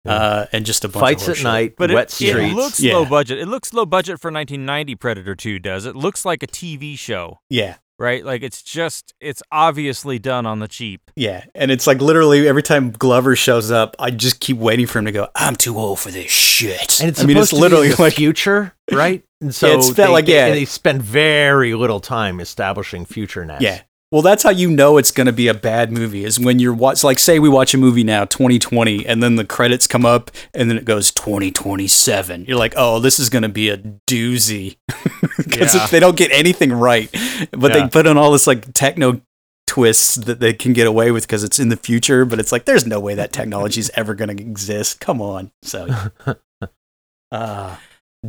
uh, 0.08 0.46
and 0.52 0.64
just 0.66 0.84
a 0.84 0.88
bunch 0.88 1.00
fights 1.00 1.28
of 1.28 1.38
at 1.38 1.42
night 1.42 1.74
But 1.76 1.90
wet 1.90 2.08
it, 2.08 2.10
streets 2.12 2.52
it 2.52 2.54
looks 2.54 2.80
Yeah. 2.80 2.94
low 2.94 3.04
budget. 3.04 3.38
It 3.38 3.46
looks 3.46 3.72
low 3.72 3.86
budget 3.86 4.20
for 4.20 4.30
1990 4.30 4.94
Predator 4.96 5.34
2 5.34 5.58
does. 5.58 5.86
It 5.86 5.96
looks 5.96 6.24
like 6.24 6.42
a 6.42 6.46
TV 6.46 6.96
show, 6.98 7.40
Yeah, 7.50 7.76
right? 7.98 8.24
Like 8.24 8.42
it's 8.42 8.62
just, 8.62 9.14
it's 9.20 9.42
obviously 9.52 10.18
done 10.18 10.46
on 10.46 10.58
the 10.60 10.68
cheap. 10.68 11.10
Yeah, 11.16 11.44
and 11.54 11.70
it's 11.70 11.86
like 11.86 12.00
literally 12.00 12.46
every 12.48 12.62
time 12.62 12.90
Glover 12.90 13.36
shows 13.36 13.70
up, 13.70 13.96
I 13.98 14.10
just 14.10 14.40
keep 14.40 14.56
waiting 14.58 14.86
for 14.86 14.98
him 14.98 15.06
to 15.06 15.12
go. 15.12 15.28
I'm 15.34 15.56
too 15.56 15.78
old 15.78 15.98
for 16.00 16.10
this 16.10 16.30
shit. 16.30 17.00
and 17.00 17.08
it's 17.08 17.20
I 17.22 17.26
mean, 17.26 17.36
it's 17.36 17.50
supposed 17.50 17.50
to 17.50 17.56
be 17.56 17.60
literally 17.60 17.86
in 17.90 17.96
the 17.96 18.02
like 18.02 18.14
future 18.14 18.74
right 18.92 19.22
and 19.40 19.54
so 19.54 19.66
it's 19.76 19.86
felt 19.86 19.96
they, 19.96 20.08
like- 20.12 20.26
they- 20.26 20.34
yeah. 20.34 20.48
they 20.50 20.64
spend 20.64 21.02
very 21.02 21.74
little 21.74 22.00
time 22.00 22.40
establishing 22.40 23.04
future 23.04 23.44
nets 23.44 23.60
yeah. 23.62 23.80
Well, 24.16 24.22
that's 24.22 24.44
how 24.44 24.48
you 24.50 24.70
know 24.70 24.96
it's 24.96 25.10
going 25.10 25.26
to 25.26 25.32
be 25.32 25.46
a 25.46 25.52
bad 25.52 25.92
movie 25.92 26.24
is 26.24 26.40
when 26.40 26.58
you're 26.58 26.72
watch 26.72 27.04
like 27.04 27.18
say 27.18 27.38
we 27.38 27.50
watch 27.50 27.74
a 27.74 27.76
movie 27.76 28.02
now 28.02 28.24
2020 28.24 29.04
and 29.04 29.22
then 29.22 29.36
the 29.36 29.44
credits 29.44 29.86
come 29.86 30.06
up 30.06 30.30
and 30.54 30.70
then 30.70 30.78
it 30.78 30.86
goes 30.86 31.10
2027. 31.10 32.46
You're 32.46 32.56
like, 32.56 32.72
"Oh, 32.78 32.98
this 32.98 33.18
is 33.18 33.28
going 33.28 33.42
to 33.42 33.50
be 33.50 33.68
a 33.68 33.76
doozy." 33.76 34.78
Cuz 34.90 35.74
Yeah. 35.74 35.84
if 35.84 35.90
they 35.90 36.00
don't 36.00 36.16
get 36.16 36.32
anything 36.32 36.72
right, 36.72 37.10
but 37.50 37.74
Yeah. 37.74 37.82
they 37.82 37.88
put 37.90 38.06
on 38.06 38.16
all 38.16 38.32
this 38.32 38.46
like 38.46 38.72
techno 38.72 39.20
twists 39.66 40.14
that 40.14 40.40
they 40.40 40.54
can 40.54 40.72
get 40.72 40.86
away 40.86 41.10
with 41.10 41.24
because 41.26 41.44
it's 41.44 41.58
in 41.58 41.68
the 41.68 41.76
future, 41.76 42.24
but 42.24 42.40
it's 42.40 42.52
like 42.52 42.64
there's 42.64 42.86
no 42.86 42.98
way 42.98 43.14
that 43.14 43.34
technology 43.34 43.80
is 43.80 43.90
ever 43.96 44.14
going 44.14 44.34
to 44.34 44.42
exist. 44.42 44.98
Come 44.98 45.20
on. 45.20 45.50
So 45.62 45.88
uh 47.30 47.76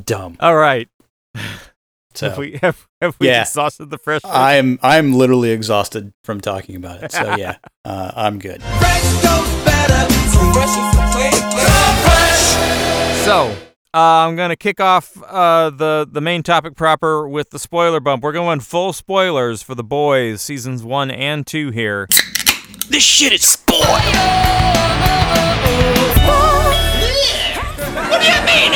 dumb. 0.04 0.36
All 0.42 0.58
right. 0.58 0.90
So 2.18 2.30
Have 2.30 2.38
we, 2.40 2.58
have, 2.62 2.88
have 3.02 3.16
we 3.20 3.28
Yeah. 3.28 3.42
exhausted 3.42 3.90
the 3.92 3.98
fresh? 4.00 4.22
I'm 4.26 4.80
I'm 4.82 5.14
literally 5.14 5.52
exhausted 5.52 6.14
from 6.24 6.42
talking 6.42 6.76
about 6.76 7.04
it. 7.04 7.12
So 7.12 7.36
yeah, 7.38 7.58
uh, 7.86 8.12
I'm 8.16 8.40
good. 8.40 8.62
So, 13.24 13.54
uh, 13.94 13.98
I'm 14.26 14.36
going 14.38 14.50
to 14.50 14.56
kick 14.56 14.80
off 14.80 15.22
uh, 15.22 15.70
the, 15.70 16.08
the 16.10 16.22
main 16.22 16.44
topic 16.44 16.76
proper 16.76 17.28
with 17.28 17.50
the 17.50 17.60
spoiler 17.60 18.00
bump. 18.00 18.24
We're 18.24 18.32
going 18.32 18.62
full 18.62 18.94
spoilers 18.94 19.62
for 19.62 19.76
The 19.76 19.84
Boys, 19.84 20.42
seasons 20.42 20.82
one 20.82 21.12
and 21.12 21.46
two 21.46 21.70
here. 21.72 22.08
This 22.90 23.04
shit 23.04 23.34
is 23.34 23.42
spoiled. 23.46 23.84
What 28.10 28.22
do 28.22 28.28
you 28.28 28.42
mean, 28.46 28.72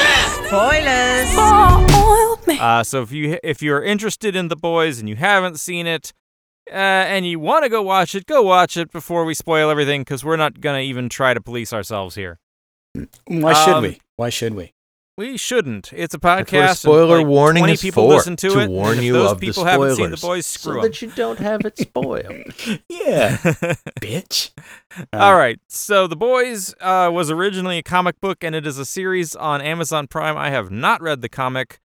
huh? 2.46 2.64
Uh, 2.64 2.84
so 2.84 3.02
if 3.02 3.12
you 3.12 3.38
if 3.44 3.62
you're 3.62 3.84
interested 3.84 4.36
in 4.36 4.48
The 4.50 4.56
Boys 4.56 5.00
and 5.00 5.08
you 5.10 5.16
haven't 5.16 5.60
seen 5.60 5.88
it, 5.88 6.14
uh, 6.70 6.74
and 6.76 7.26
you 7.26 7.39
want 7.39 7.64
to 7.64 7.70
go 7.70 7.82
watch 7.82 8.16
it, 8.16 8.26
go 8.26 8.42
watch 8.42 8.78
it 8.78 8.92
before 8.92 9.26
we 9.26 9.34
spoil 9.34 9.70
everything, 9.70 10.02
because 10.02 10.24
we're 10.24 10.38
not 10.38 10.60
going 10.62 10.78
to 10.80 10.84
even 10.84 11.10
try 11.10 11.34
to 11.34 11.42
police 11.42 11.74
ourselves 11.74 12.16
here. 12.16 12.39
Why 13.28 13.54
should 13.54 13.74
Um, 13.76 13.84
we? 13.84 14.00
Why 14.18 14.30
should 14.30 14.54
we? 14.54 14.74
We 15.18 15.38
shouldn't. 15.38 15.92
It's 15.94 16.14
a 16.16 16.20
podcast. 16.20 16.52
what 16.54 16.64
a 16.66 16.70
and, 16.70 16.78
spoiler 16.78 17.18
like, 17.20 17.28
warning 17.28 17.62
20 17.62 17.74
is 17.74 17.82
people 17.82 18.08
for, 18.10 18.16
listen 18.16 18.36
to, 18.38 18.50
to 18.50 18.60
it. 18.60 18.64
and 18.64 18.72
warn 18.74 19.02
you 19.04 19.14
those 19.14 19.32
of 19.34 19.39
the 19.39 19.46
people 19.48 19.66
haven't 19.66 19.96
seen 19.96 20.10
The 20.10 20.18
spoilers, 20.18 20.38
Boys, 20.38 20.46
so 20.48 20.60
screw 20.72 20.82
that 20.82 21.02
you 21.02 21.12
don't 21.12 21.38
have 21.39 21.62
it 21.66 21.78
spoiled. 21.78 22.26
Yeah, 22.89 23.38
bitch. 24.00 24.52
Uh, 25.14 25.18
All 25.18 25.36
right. 25.36 25.60
So 25.68 26.08
The 26.08 26.16
Boys 26.16 26.74
uh, 26.80 27.10
was 27.14 27.30
originally 27.30 27.78
a 27.78 27.84
comic 27.84 28.20
book, 28.22 28.44
and 28.44 28.56
it 28.56 28.66
is 28.66 28.78
a 28.80 28.86
series 28.86 29.36
on 29.36 29.62
Amazon 29.62 30.08
Prime. 30.08 30.38
I 30.38 30.50
have 30.50 30.72
not 30.72 31.02
read 31.02 31.22
the 31.22 31.30
comic, 31.30 31.80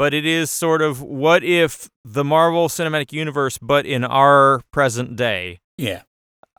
but 0.00 0.14
it 0.14 0.24
is 0.24 0.50
sort 0.50 0.80
of 0.80 1.02
what 1.02 1.44
if 1.44 1.90
the 2.06 2.24
Marvel 2.24 2.68
Cinematic 2.68 3.12
Universe, 3.12 3.58
but 3.58 3.84
in 3.84 4.02
our 4.02 4.62
present 4.72 5.14
day. 5.14 5.58
Yeah. 5.76 6.04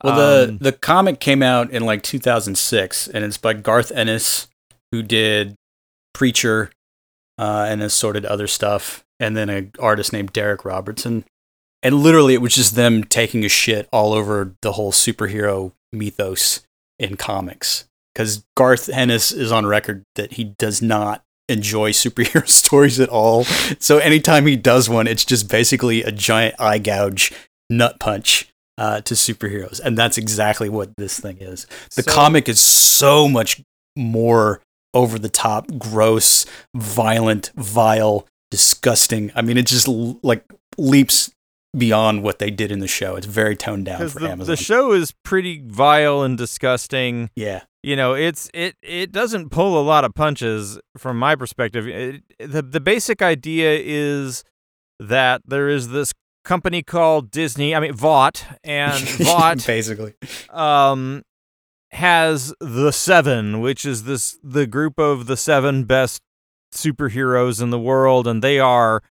Well, 0.04 0.14
the 0.14 0.48
Um, 0.50 0.58
the 0.58 0.70
comic 0.70 1.18
came 1.18 1.42
out 1.42 1.68
in 1.72 1.84
like 1.84 2.04
2006, 2.04 3.08
and 3.08 3.24
it's 3.24 3.38
by 3.38 3.54
Garth 3.54 3.90
Ennis, 3.90 4.46
who 4.92 5.02
did 5.02 5.56
Preacher, 6.14 6.70
uh, 7.36 7.66
and 7.68 7.82
assorted 7.82 8.24
other 8.24 8.46
stuff, 8.46 9.02
and 9.18 9.36
then 9.36 9.48
an 9.48 9.72
artist 9.80 10.12
named 10.12 10.32
Darick 10.32 10.64
Robertson. 10.64 11.24
And 11.82 11.96
literally, 11.96 12.34
it 12.34 12.42
was 12.42 12.54
just 12.54 12.76
them 12.76 13.02
taking 13.02 13.44
a 13.44 13.48
shit 13.48 13.88
all 13.90 14.12
over 14.12 14.54
the 14.62 14.74
whole 14.74 14.92
superhero 14.92 15.72
mythos 15.92 16.60
in 16.96 17.16
comics. 17.16 17.86
Because 18.14 18.44
Garth 18.56 18.88
Ennis 18.88 19.32
is 19.32 19.50
on 19.50 19.66
record 19.66 20.04
that 20.14 20.34
he 20.34 20.44
does 20.44 20.80
not 20.80 21.24
enjoy 21.52 21.92
superhero 21.92 22.48
stories 22.62 22.98
at 23.00 23.08
all. 23.08 23.44
So 23.78 23.98
anytime 23.98 24.46
he 24.46 24.56
does 24.56 24.88
one, 24.88 25.06
it's 25.06 25.24
just 25.24 25.48
basically 25.48 26.02
a 26.02 26.10
giant 26.10 26.54
eye 26.58 26.78
gouge 26.78 27.32
nut 27.70 28.00
punch 28.00 28.48
uh, 28.78 29.00
to 29.02 29.14
superheroes, 29.14 29.78
and 29.80 29.96
that's 29.98 30.16
exactly 30.18 30.68
what 30.68 30.90
this 30.96 31.20
thing 31.20 31.38
is. 31.40 31.66
The 31.94 32.02
So- 32.02 32.10
comic 32.12 32.48
is 32.48 32.60
so 32.60 33.28
much 33.28 33.60
more 33.96 34.60
over 34.94 35.18
the 35.18 35.28
top, 35.28 35.66
gross, 35.78 36.44
violent, 36.74 37.50
vile, 37.56 38.26
disgusting. 38.50 39.30
I 39.34 39.42
mean, 39.42 39.56
it 39.56 39.66
just 39.66 39.88
l- 39.88 40.18
like 40.22 40.44
leaps 40.78 41.30
beyond 41.76 42.22
what 42.22 42.38
they 42.38 42.50
did 42.50 42.70
in 42.70 42.80
the 42.80 42.88
show. 42.88 43.16
It's 43.16 43.26
very 43.26 43.56
toned 43.56 43.86
down 43.86 44.06
for 44.08 44.18
the, 44.20 44.28
Amazon. 44.30 44.52
the 44.52 44.56
show 44.62 44.92
is 44.92 45.12
pretty 45.24 45.62
vile 45.66 46.22
and 46.22 46.36
disgusting. 46.36 47.30
yeah, 47.34 47.62
you 47.82 47.96
know 47.96 48.14
it's 48.14 48.50
it 48.54 48.76
it 48.82 49.12
doesn't 49.12 49.50
pull 49.50 49.78
a 49.78 49.82
lot 49.82 50.04
of 50.04 50.14
punches 50.14 50.78
from 50.96 51.18
my 51.18 51.34
perspective 51.34 51.86
it, 51.88 52.22
the 52.38 52.62
the 52.62 52.80
basic 52.80 53.22
idea 53.22 53.78
is 53.82 54.44
that 55.00 55.42
there 55.46 55.68
is 55.68 55.88
this 55.88 56.12
company 56.44 56.82
called 56.82 57.30
Disney 57.30 57.74
I 57.74 57.80
mean 57.80 57.92
Vought 57.92 58.44
and 58.64 59.02
Vought 59.08 59.64
basically. 59.66 60.14
um 60.50 61.22
has 61.90 62.54
the 62.60 62.90
7 62.90 63.60
which 63.60 63.84
is 63.84 64.04
this 64.04 64.38
the 64.42 64.66
group 64.66 64.98
of 64.98 65.26
the 65.26 65.36
7 65.36 65.84
best 65.84 66.22
superheroes 66.72 67.62
in 67.62 67.70
the 67.70 67.78
world 67.78 68.26
and 68.26 68.42
they 68.42 68.58
are 68.58 69.02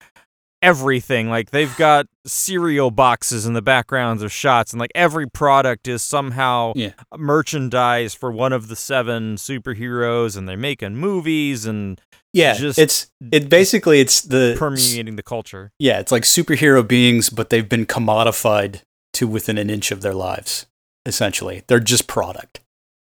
everything 0.62 1.28
like 1.30 1.50
they've 1.50 1.74
got 1.76 2.06
cereal 2.26 2.90
boxes 2.90 3.46
in 3.46 3.54
the 3.54 3.62
backgrounds 3.62 4.22
of 4.22 4.30
shots 4.32 4.72
and 4.72 4.80
like 4.80 4.92
every 4.94 5.28
product 5.28 5.88
is 5.88 6.02
somehow 6.02 6.72
Yeah. 6.76 6.92
merchandise 7.16 8.14
for 8.14 8.30
one 8.30 8.52
of 8.52 8.68
the 8.68 8.76
seven 8.76 9.36
superheroes 9.36 10.36
and 10.36 10.48
they're 10.48 10.56
making 10.56 10.96
movies 10.96 11.66
and 11.66 12.00
Yeah, 12.32 12.54
Just- 12.54 12.78
it's 12.78 13.08
it 13.32 13.48
basically 13.48 13.98
it's 14.00 14.20
the 14.20 14.54
permeating 14.56 15.16
the 15.16 15.22
culture. 15.22 15.72
Yeah, 15.80 15.98
it's 15.98 16.12
like 16.12 16.22
superhero 16.22 16.86
beings, 16.86 17.28
but 17.28 17.50
they've 17.50 17.68
been 17.68 17.86
commodified 17.86 18.82
to 19.14 19.26
within 19.26 19.58
an 19.58 19.68
inch 19.68 19.90
of 19.90 20.02
their 20.02 20.14
lives. 20.14 20.66
Essentially, 21.04 21.64
they're 21.66 21.80
just 21.80 22.06
product. 22.06 22.60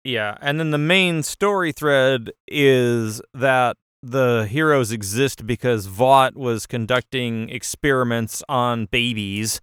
Yeah, 0.02 0.36
and 0.40 0.58
then 0.58 0.72
the 0.72 0.78
main 0.78 1.22
story 1.22 1.70
thread 1.70 2.32
is 2.48 3.22
that 3.32 3.76
the 4.02 4.46
heroes 4.50 4.90
exist 4.90 5.46
because 5.46 5.86
Vought 5.86 6.36
was 6.36 6.66
conducting 6.66 7.48
experiments 7.48 8.42
on 8.48 8.86
babies, 8.86 9.60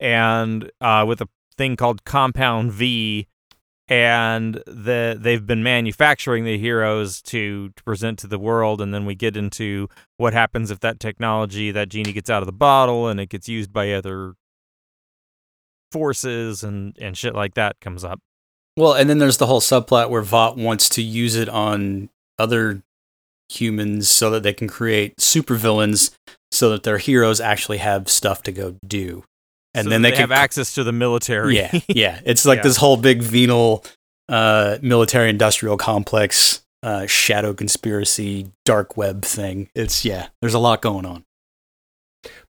and 0.00 0.70
uh, 0.80 1.04
with 1.06 1.20
a 1.20 1.28
thing 1.56 1.76
called 1.76 2.04
Compound 2.04 2.72
V, 2.72 3.26
and 3.88 4.62
the 4.66 5.16
they've 5.20 5.46
been 5.46 5.62
manufacturing 5.62 6.44
the 6.44 6.58
heroes 6.58 7.20
to, 7.22 7.70
to 7.70 7.84
present 7.84 8.18
to 8.20 8.26
the 8.26 8.38
world, 8.38 8.80
and 8.80 8.94
then 8.94 9.04
we 9.04 9.14
get 9.14 9.36
into 9.36 9.88
what 10.16 10.32
happens 10.32 10.70
if 10.70 10.80
that 10.80 10.98
technology, 10.98 11.70
that 11.70 11.88
genie 11.88 12.12
gets 12.12 12.30
out 12.30 12.42
of 12.42 12.46
the 12.46 12.52
bottle, 12.52 13.08
and 13.08 13.20
it 13.20 13.28
gets 13.28 13.48
used 13.48 13.72
by 13.72 13.92
other 13.92 14.34
forces 15.92 16.64
and 16.64 16.96
and 17.00 17.16
shit 17.16 17.34
like 17.34 17.54
that 17.54 17.80
comes 17.80 18.04
up. 18.04 18.20
Well, 18.76 18.92
and 18.92 19.08
then 19.08 19.18
there's 19.18 19.38
the 19.38 19.46
whole 19.46 19.60
subplot 19.60 20.10
where 20.10 20.22
Vought 20.22 20.56
wants 20.58 20.88
to 20.90 21.02
use 21.02 21.34
it 21.34 21.48
on 21.48 22.10
other 22.38 22.82
humans 23.48 24.08
so 24.08 24.30
that 24.30 24.42
they 24.42 24.52
can 24.52 24.68
create 24.68 25.16
supervillains 25.16 26.10
so 26.50 26.70
that 26.70 26.82
their 26.84 26.98
heroes 26.98 27.40
actually 27.40 27.78
have 27.78 28.08
stuff 28.08 28.42
to 28.44 28.52
go 28.52 28.76
do. 28.86 29.24
And 29.74 29.84
So 29.84 29.90
then 29.90 30.02
they, 30.02 30.10
they 30.10 30.16
can 30.16 30.22
have 30.22 30.32
access 30.32 30.74
to 30.74 30.84
the 30.84 30.92
military. 30.92 31.56
Yeah, 31.56 31.78
yeah. 31.88 32.20
It's 32.24 32.46
like 32.46 32.58
Yeah. 32.58 32.62
this 32.62 32.76
whole 32.78 32.96
big 32.96 33.22
venal 33.22 33.84
uh, 34.28 34.78
military 34.82 35.30
industrial 35.30 35.76
complex, 35.76 36.62
uh, 36.82 37.06
shadow 37.06 37.52
conspiracy, 37.54 38.50
dark 38.64 38.96
web 38.96 39.22
thing. 39.24 39.68
It's, 39.74 40.04
yeah, 40.04 40.28
there's 40.40 40.54
a 40.54 40.58
lot 40.58 40.82
going 40.82 41.06
on. 41.06 41.24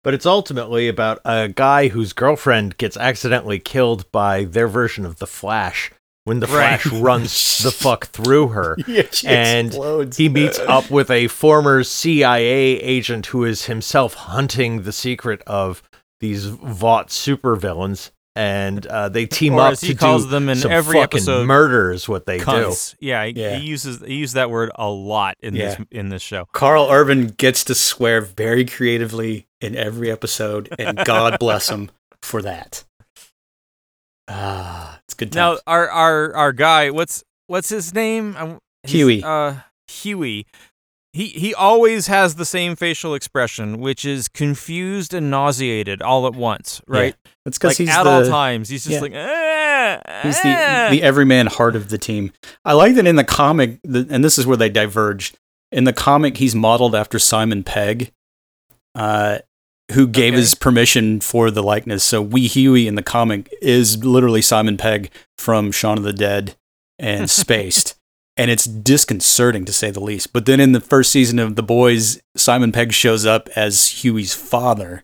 But 0.02 0.14
it's 0.14 0.24
ultimately 0.24 0.88
about 0.88 1.20
a 1.24 1.48
guy 1.48 1.88
whose 1.88 2.12
girlfriend 2.12 2.78
gets 2.78 2.96
accidentally 2.96 3.58
killed 3.58 4.10
by 4.12 4.44
their 4.44 4.68
version 4.68 5.04
of 5.04 5.16
the 5.16 5.26
Flash 5.26 5.90
when 6.26 6.40
the 6.40 6.46
Right. 6.46 6.78
Flash 6.80 6.86
runs 7.00 7.62
the 7.62 7.70
fuck 7.84 8.08
through 8.08 8.48
her. 8.48 8.76
Yeah, 8.86 9.02
she 9.10 9.26
and 9.26 9.68
explodes. 9.68 10.16
he 10.18 10.28
meets 10.28 10.58
up 10.58 10.90
with 10.90 11.10
a 11.10 11.28
former 11.28 11.82
CIA 11.82 12.78
agent 12.80 13.26
who 13.26 13.44
is 13.44 13.64
himself 13.64 14.12
hunting 14.14 14.82
the 14.82 14.92
secret 14.92 15.40
of 15.46 15.82
these 16.20 16.46
Vought 16.46 17.08
supervillains. 17.08 18.10
And 18.38 18.84
uh, 18.88 19.08
they 19.08 19.24
team 19.24 19.54
Or 19.54 19.60
up 19.62 19.72
as 19.72 19.80
he 19.80 19.94
to 19.94 19.98
calls 19.98 20.24
do 20.24 20.30
them 20.30 20.50
in 20.50 20.58
some 20.58 20.70
every 20.70 21.00
fucking 21.00 21.18
episode, 21.20 21.46
murder 21.46 21.90
is 21.90 22.06
what 22.06 22.26
they 22.26 22.36
do. 22.36 22.44
Cunts. 22.44 22.94
Yeah, 23.00 23.24
he, 23.24 23.32
Yeah. 23.32 23.56
he 23.56 23.66
uses 23.66 24.02
he 24.02 24.16
used 24.16 24.34
that 24.34 24.50
word 24.50 24.70
a 24.74 24.90
lot 24.90 25.36
in 25.40 25.54
this 25.54 25.78
in 25.90 26.10
this 26.10 26.20
show. 26.20 26.46
Karl 26.52 26.88
Urban 26.90 27.28
gets 27.28 27.64
to 27.64 27.74
swear 27.74 28.20
very 28.20 28.66
creatively 28.66 29.46
in 29.62 29.74
every 29.74 30.10
episode, 30.10 30.68
and 30.78 30.98
God 31.06 31.38
bless 31.38 31.70
him 31.70 31.90
for 32.20 32.42
that. 32.42 32.84
Ah, 34.28 34.95
it's 35.06 35.14
good 35.14 35.34
Now 35.34 35.50
times. 35.50 35.60
our 35.66 35.88
our 35.90 36.34
our 36.34 36.52
guy, 36.52 36.90
what's 36.90 37.24
what's 37.46 37.68
his 37.68 37.94
name? 37.94 38.58
Hughie. 38.84 39.22
Uh, 39.22 39.56
Hughie. 39.88 40.46
He 41.12 41.28
he 41.28 41.54
always 41.54 42.08
has 42.08 42.34
the 42.34 42.44
same 42.44 42.76
facial 42.76 43.14
expression, 43.14 43.78
which 43.80 44.04
is 44.04 44.28
confused 44.28 45.14
and 45.14 45.30
nauseated 45.30 46.02
all 46.02 46.26
at 46.26 46.34
once, 46.34 46.82
right? 46.86 47.14
That's 47.44 47.56
because 47.56 47.70
Like 47.70 47.78
he's 47.78 47.88
at 47.96 48.02
the, 48.02 48.10
all 48.10 48.24
times, 48.26 48.68
he's 48.68 48.84
just 48.84 48.96
yeah. 48.96 49.00
like, 49.00 49.12
"Ah, 49.14 50.20
He's 50.22 50.36
ah." 50.44 50.88
the 50.90 50.96
the 50.98 51.02
everyman 51.02 51.46
heart 51.46 51.74
of 51.74 51.88
the 51.88 51.96
team. 51.96 52.32
I 52.66 52.74
like 52.74 52.96
that 52.96 53.06
in 53.06 53.16
the 53.16 53.24
comic, 53.24 53.78
the, 53.82 54.06
and 54.10 54.22
this 54.22 54.36
is 54.36 54.46
where 54.46 54.58
they 54.58 54.68
diverge. 54.68 55.32
In 55.72 55.84
the 55.84 55.92
comic, 55.94 56.36
he's 56.36 56.54
modeled 56.54 56.94
after 56.94 57.18
Simon 57.18 57.64
Pegg, 57.64 58.12
uh, 58.94 59.38
who 59.92 60.06
gave 60.08 60.32
Okay. 60.32 60.40
his 60.40 60.54
permission 60.54 61.20
for 61.20 61.50
the 61.50 61.62
likeness. 61.62 62.02
So 62.04 62.20
Wee 62.20 62.48
Hughie 62.48 62.88
in 62.88 62.94
the 62.96 63.02
comic 63.02 63.48
is 63.62 64.04
literally 64.04 64.42
Simon 64.42 64.76
Pegg 64.76 65.10
from 65.38 65.70
Shaun 65.72 65.96
of 65.98 66.04
the 66.04 66.12
Dead 66.12 66.56
and 66.98 67.30
Spaced. 67.30 67.94
And 68.38 68.50
it's 68.50 68.64
disconcerting 68.64 69.64
to 69.64 69.72
say 69.72 69.90
the 69.90 70.00
least. 70.00 70.32
But 70.32 70.44
then 70.44 70.60
in 70.60 70.72
the 70.72 70.80
first 70.80 71.10
season 71.10 71.38
of 71.38 71.56
The 71.56 71.62
Boys, 71.62 72.20
Simon 72.36 72.70
Pegg 72.72 72.92
shows 72.92 73.24
up 73.24 73.48
as 73.56 74.04
Hughie's 74.04 74.34
father. 74.34 75.02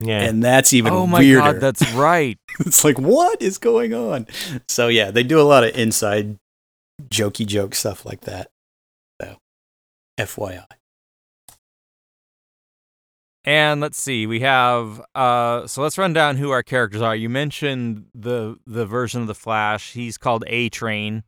Yeah. 0.00 0.22
And 0.22 0.42
that's 0.42 0.72
even 0.72 0.92
oh 0.92 1.06
my 1.06 1.20
weirder 1.20 1.52
god, 1.52 1.60
that's 1.60 1.92
right. 1.94 2.36
it's 2.60 2.84
like 2.84 2.98
what 2.98 3.40
is 3.40 3.58
going 3.58 3.94
on 3.94 4.26
so 4.68 4.88
yeah 4.88 5.10
they 5.12 5.22
do 5.22 5.40
a 5.40 5.42
lot 5.46 5.62
of 5.64 5.74
inside 5.76 6.36
jokey 7.08 7.46
joke 7.46 7.74
stuff 7.76 8.04
like 8.04 8.22
that 8.22 8.50
so 9.22 9.36
fyi 10.18 10.64
And 13.46 13.80
let's 13.82 13.98
see, 14.00 14.26
we 14.26 14.40
have 14.40 15.00
uh 15.14 15.66
so 15.66 15.82
let's 15.82 15.98
run 15.98 16.12
down 16.12 16.36
who 16.36 16.50
our 16.50 16.62
characters 16.62 17.02
are. 17.02 17.14
You 17.14 17.28
mentioned 17.28 18.06
the 18.14 18.56
the 18.66 18.86
version 18.86 19.20
of 19.20 19.26
the 19.26 19.34
Flash. 19.34 19.92
He's 19.92 20.16
called 20.18 20.44
A 20.46 20.68
Train. 20.70 21.24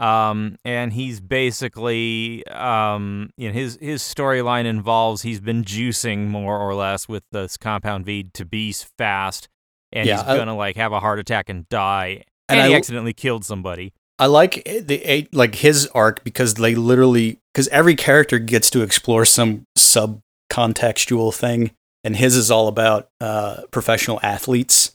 Um 0.00 0.56
and 0.64 0.92
he's 0.92 1.20
basically 1.20 2.44
um 2.48 3.30
you 3.36 3.48
know 3.48 3.54
his 3.54 3.78
his 3.80 4.02
storyline 4.02 4.64
involves 4.64 5.22
he's 5.22 5.40
been 5.40 5.62
juicing 5.64 6.26
more 6.26 6.58
or 6.58 6.74
less 6.74 7.08
with 7.08 7.22
this 7.30 7.56
compound 7.56 8.04
V 8.06 8.24
to 8.34 8.44
be 8.44 8.72
fast 8.98 9.48
and 9.92 10.06
Yeah, 10.08 10.16
he's 10.16 10.24
I- 10.40 10.44
to 10.44 10.52
like 10.54 10.74
have 10.76 10.92
a 10.92 10.98
heart 11.00 11.18
attack 11.20 11.48
and 11.48 11.68
die. 11.68 12.24
And 12.48 12.58
And, 12.58 12.68
he 12.68 12.74
I- 12.74 12.78
accidentally 12.78 13.12
killed 13.12 13.44
somebody. 13.44 13.92
i 14.18 14.26
like 14.26 14.64
the 14.64 15.00
eight 15.04 15.32
like 15.34 15.54
his 15.56 15.86
arc 15.94 16.24
because 16.24 16.54
they 16.54 16.74
literally 16.74 17.38
because 17.52 17.68
every 17.68 17.94
character 17.94 18.38
gets 18.40 18.68
to 18.70 18.82
explore 18.82 19.24
some 19.24 19.66
sub 19.76 20.20
contextual 20.52 21.34
thing 21.34 21.70
and 22.04 22.16
his 22.16 22.36
is 22.36 22.50
all 22.50 22.68
about 22.68 23.08
uh 23.20 23.62
professional 23.70 24.20
athletes 24.22 24.94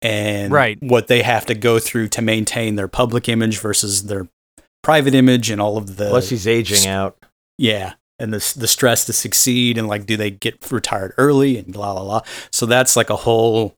and 0.00 0.52
Right. 0.52 0.78
what 0.82 1.06
they 1.08 1.22
have 1.22 1.46
to 1.46 1.54
go 1.54 1.78
through 1.78 2.08
to 2.08 2.22
maintain 2.22 2.76
their 2.76 2.88
public 2.88 3.28
image 3.28 3.58
versus 3.58 4.04
their 4.04 4.28
private 4.82 5.14
image 5.14 5.50
and 5.50 5.60
all 5.60 5.76
of 5.76 5.96
the 5.96 6.08
Plus, 6.08 6.28
he's 6.30 6.46
aging 6.46 6.86
out. 6.88 7.16
Yeah. 7.58 7.94
And 8.18 8.32
the 8.32 8.54
the 8.56 8.68
stress 8.68 9.04
to 9.06 9.12
succeed 9.12 9.78
and 9.78 9.88
like 9.88 10.06
do 10.06 10.16
they 10.16 10.30
get 10.30 10.70
retired 10.70 11.12
early 11.18 11.56
and 11.58 11.72
blah 11.72 11.92
blah 11.94 12.04
blah. 12.04 12.20
So 12.52 12.66
that's 12.66 12.96
like 12.96 13.10
a 13.10 13.16
whole 13.16 13.74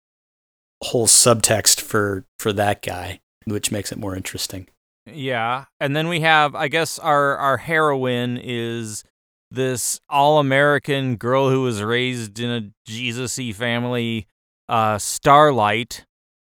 whole 0.82 1.06
subtext 1.06 1.80
for 1.80 2.24
for 2.38 2.52
that 2.52 2.82
guy, 2.82 3.20
which 3.46 3.70
makes 3.72 3.90
it 3.92 3.98
more 3.98 4.14
interesting. 4.16 4.66
Yeah, 5.06 5.66
and 5.80 5.94
then 5.94 6.08
we 6.08 6.20
have, 6.20 6.54
I 6.54 6.68
guess, 6.68 6.98
our 6.98 7.36
our 7.36 7.56
heroine 7.58 8.38
is 8.42 9.04
this 9.54 10.00
all-American 10.08 11.16
girl 11.16 11.50
who 11.50 11.62
was 11.62 11.82
raised 11.82 12.38
in 12.40 12.50
a 12.50 12.70
Jesus-y 12.90 13.52
family, 13.52 14.26
uh, 14.68 14.98
Starlight, 14.98 16.04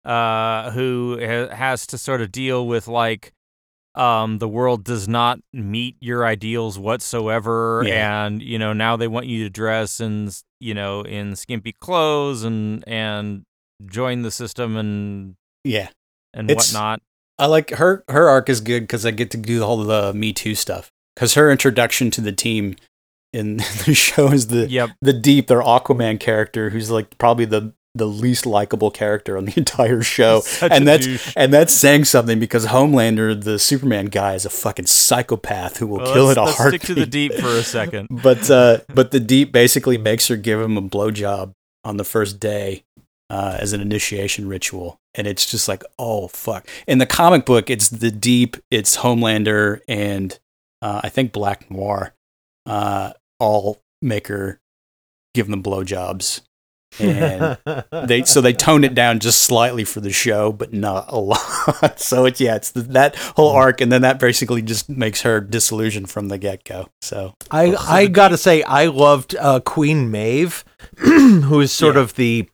uh, 0.05 0.71
who 0.71 1.17
ha- 1.19 1.53
has 1.55 1.87
to 1.87 1.97
sort 1.97 2.21
of 2.21 2.31
deal 2.31 2.65
with 2.67 2.87
like, 2.87 3.31
um, 3.95 4.39
the 4.39 4.47
world 4.47 4.83
does 4.83 5.07
not 5.07 5.39
meet 5.53 5.95
your 6.01 6.25
ideals 6.25 6.77
whatsoever, 6.77 7.83
Yeah. 7.85 8.25
and 8.25 8.41
you 8.41 8.59
know 8.59 8.73
now 8.73 8.97
they 8.97 9.07
want 9.07 9.25
you 9.27 9.43
to 9.45 9.49
dress 9.49 9.99
in, 10.01 10.29
you 10.59 10.73
know, 10.73 11.01
in 11.01 11.35
skimpy 11.37 11.71
clothes 11.79 12.43
and 12.43 12.83
and 12.87 13.43
join 13.85 14.21
the 14.21 14.31
system 14.31 14.75
and 14.75 15.35
Yeah. 15.63 15.89
and 16.33 16.49
It's- 16.51 16.73
whatnot. 16.73 17.01
I 17.39 17.45
like 17.47 17.69
her 17.71 18.03
her 18.09 18.27
arc 18.29 18.49
is 18.49 18.59
good 18.61 18.81
because 18.83 19.05
I 19.05 19.11
get 19.11 19.31
to 19.31 19.37
do 19.37 19.63
all 19.63 19.77
the 19.77 20.13
Me 20.13 20.33
Too 20.33 20.55
stuff. 20.55 20.91
Because 21.15 21.33
her 21.35 21.51
introduction 21.51 22.11
to 22.11 22.21
the 22.21 22.31
team 22.31 22.75
in 23.33 23.57
the 23.85 23.93
show 23.93 24.31
is 24.31 24.47
the 24.47 24.67
Yep. 24.69 24.89
the 25.01 25.13
deep, 25.13 25.47
their 25.47 25.61
Aquaman 25.61 26.19
character, 26.19 26.69
who's 26.71 26.91
like 26.91 27.17
probably 27.17 27.45
the 27.45 27.73
the 27.97 28.05
least 28.05 28.45
likable 28.45 28.91
character 28.91 29.37
on 29.37 29.45
the 29.45 29.53
entire 29.57 30.01
show. 30.03 30.41
Such 30.41 30.69
and 30.71 30.85
that's 30.85 31.05
douche. 31.05 31.33
and 31.37 31.53
that's 31.53 31.73
saying 31.73 32.03
something 32.03 32.39
because 32.41 32.65
Homelander, 32.65 33.41
the 33.41 33.57
Superman 33.57 34.07
guy, 34.07 34.33
is 34.33 34.45
a 34.45 34.49
fucking 34.49 34.87
psychopath 34.87 35.77
who 35.77 35.87
will 35.87 35.99
Well, 35.99 36.13
kill 36.13 36.29
at 36.31 36.37
a 36.37 36.41
heartbeat. 36.45 36.81
stick 36.81 36.95
to 36.95 36.99
the 36.99 37.05
deep 37.05 37.33
for 37.35 37.47
a 37.47 37.63
second. 37.63 38.07
but 38.23 38.49
uh, 38.51 38.79
but 38.93 39.11
the 39.11 39.21
deep 39.21 39.53
basically 39.53 39.97
makes 39.97 40.27
her 40.27 40.35
give 40.35 40.59
him 40.59 40.75
a 40.77 40.81
blowjob 40.81 41.53
on 41.85 41.95
the 41.95 42.03
first 42.03 42.37
day 42.41 42.83
uh, 43.29 43.57
as 43.61 43.71
an 43.71 43.79
initiation 43.79 44.49
ritual, 44.49 44.99
and 45.13 45.25
it's 45.25 45.49
just 45.49 45.69
like, 45.69 45.83
oh 45.97 46.27
fuck. 46.27 46.67
In 46.87 46.97
the 46.97 47.05
comic 47.05 47.45
book, 47.45 47.69
it's 47.69 47.87
the 47.87 48.11
deep, 48.11 48.57
it's 48.69 48.97
Homelander, 48.97 49.79
and 49.87 50.37
uh, 50.81 51.01
I 51.03 51.09
think 51.09 51.31
Black 51.31 51.69
Noir 51.71 52.13
uh, 52.65 53.13
all 53.39 53.81
make 54.01 54.27
her 54.27 54.59
give 55.33 55.47
them 55.47 55.61
blowjobs, 55.63 56.41
and 56.99 57.57
they 58.07 58.23
so 58.23 58.39
they 58.41 58.53
toned 58.53 58.85
it 58.85 58.93
down 58.95 59.19
just 59.19 59.41
slightly 59.41 59.83
for 59.83 59.99
the 59.99 60.11
show, 60.11 60.51
but 60.51 60.73
not 60.73 61.05
a 61.11 61.17
lot. 61.19 61.99
so 61.99 62.25
it's 62.25 62.39
yeah, 62.39 62.55
it's 62.55 62.71
th- 62.71 62.87
that 62.87 63.15
whole 63.35 63.49
arc, 63.51 63.81
and 63.81 63.91
then 63.91 64.01
that 64.01 64.19
basically 64.19 64.61
just 64.61 64.89
makes 64.89 65.21
her 65.21 65.39
disillusioned 65.41 66.09
from 66.09 66.27
the 66.29 66.37
get 66.37 66.63
go. 66.63 66.87
So 67.01 67.33
I 67.51 67.75
I 67.75 68.07
gotta 68.07 68.37
say 68.37 68.63
I 68.63 68.85
loved 68.85 69.35
uh, 69.35 69.59
Queen 69.59 70.09
Maeve, 70.11 70.63
who 70.97 71.59
is 71.61 71.71
sort 71.71 71.95
Yeah. 71.95 72.01
of 72.01 72.15
the 72.15 72.47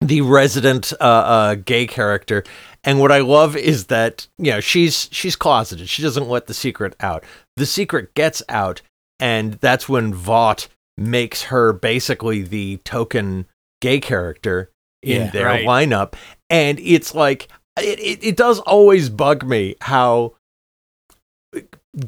the 0.00 0.20
resident 0.20 0.92
uh, 1.00 1.04
uh, 1.04 1.54
gay 1.54 1.86
character, 1.86 2.44
and 2.84 3.00
what 3.00 3.10
I 3.12 3.18
love 3.20 3.56
is 3.56 3.86
that 3.86 4.26
you 4.38 4.50
know 4.52 4.60
she's 4.60 5.08
she's 5.12 5.36
closeted. 5.36 5.88
She 5.88 6.02
doesn't 6.02 6.28
let 6.28 6.46
the 6.46 6.54
secret 6.54 6.94
out. 7.00 7.24
The 7.56 7.66
secret 7.66 8.14
gets 8.14 8.42
out, 8.48 8.82
and 9.18 9.54
that's 9.54 9.88
when 9.88 10.12
Vought 10.14 10.68
makes 10.96 11.44
her 11.44 11.72
basically 11.72 12.42
the 12.42 12.76
token 12.84 13.46
gay 13.80 14.00
character 14.00 14.70
in 15.02 15.22
Yeah. 15.22 15.30
their 15.30 15.46
Right. 15.46 15.64
lineup, 15.66 16.14
and 16.48 16.78
it's 16.80 17.14
like 17.14 17.48
it, 17.80 17.98
it 18.00 18.24
it 18.24 18.36
does 18.36 18.60
always 18.60 19.08
bug 19.08 19.44
me 19.44 19.74
how 19.80 20.34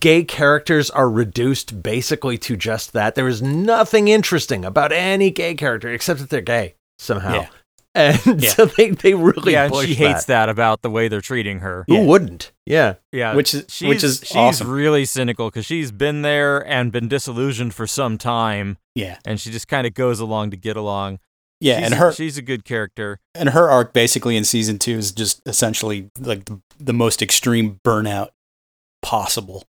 gay 0.01 0.25
characters 0.25 0.91
are 0.91 1.09
reduced 1.09 1.83
basically 1.83 2.37
to 2.39 2.57
just 2.57 2.93
that. 2.93 3.15
There 3.15 3.29
is 3.29 3.41
nothing 3.43 4.09
interesting 4.09 4.65
about 4.65 4.93
any 4.93 5.31
gay 5.31 5.55
character 5.55 5.89
except 5.93 6.21
that 6.21 6.31
they're 6.31 6.41
gay 6.41 6.75
somehow. 6.99 7.35
Yeah. 7.43 7.49
And 7.97 8.43
Yeah. 8.43 8.51
so 8.57 8.67
they, 8.67 8.91
they 8.91 9.15
really 9.15 9.55
yeah, 9.55 9.65
and 9.65 9.73
push 9.73 9.87
she 9.87 9.95
hates 9.95 10.27
that 10.27 10.49
about 10.51 10.83
the 10.83 10.91
way 10.91 11.09
they're 11.09 11.21
treating 11.23 11.61
her. 11.61 11.85
Who 11.89 11.95
Yeah. 11.95 12.03
wouldn't? 12.05 12.53
Yeah. 12.67 12.95
Yeah, 13.13 13.35
Which 13.35 13.55
is- 13.55 13.65
she's, 13.69 13.89
which 13.89 14.05
is 14.05 14.21
she's 14.25 14.37
awesome. 14.37 14.69
really 14.71 15.05
cynical 15.07 15.49
because 15.49 15.65
she's 15.65 15.91
been 15.93 16.23
there 16.23 16.59
and 16.67 16.93
been 16.93 17.09
disillusioned 17.09 17.73
for 17.75 17.87
some 17.87 18.19
time, 18.19 18.77
Yeah, 18.95 19.19
and 19.25 19.41
she 19.41 19.51
just 19.51 19.67
kind 19.69 19.87
of 19.87 19.95
goes 19.95 20.21
along 20.21 20.51
to 20.51 20.57
get 20.57 20.77
along. 20.77 21.21
yeah, 21.61 21.77
she's, 21.79 21.87
and 21.87 21.95
her 21.95 22.13
she's 22.13 22.37
a 22.37 22.43
good 22.43 22.65
character. 22.65 23.19
and 23.35 23.51
her 23.51 23.71
arc 23.71 23.93
basically 23.95 24.37
in 24.37 24.45
season 24.45 24.79
two 24.79 24.99
is 24.99 25.11
just 25.13 25.41
essentially 25.47 26.11
like 26.21 26.45
the, 26.45 26.61
the 26.79 26.93
most 26.93 27.23
extreme 27.23 27.81
burnout 27.85 28.29
possible 29.03 29.65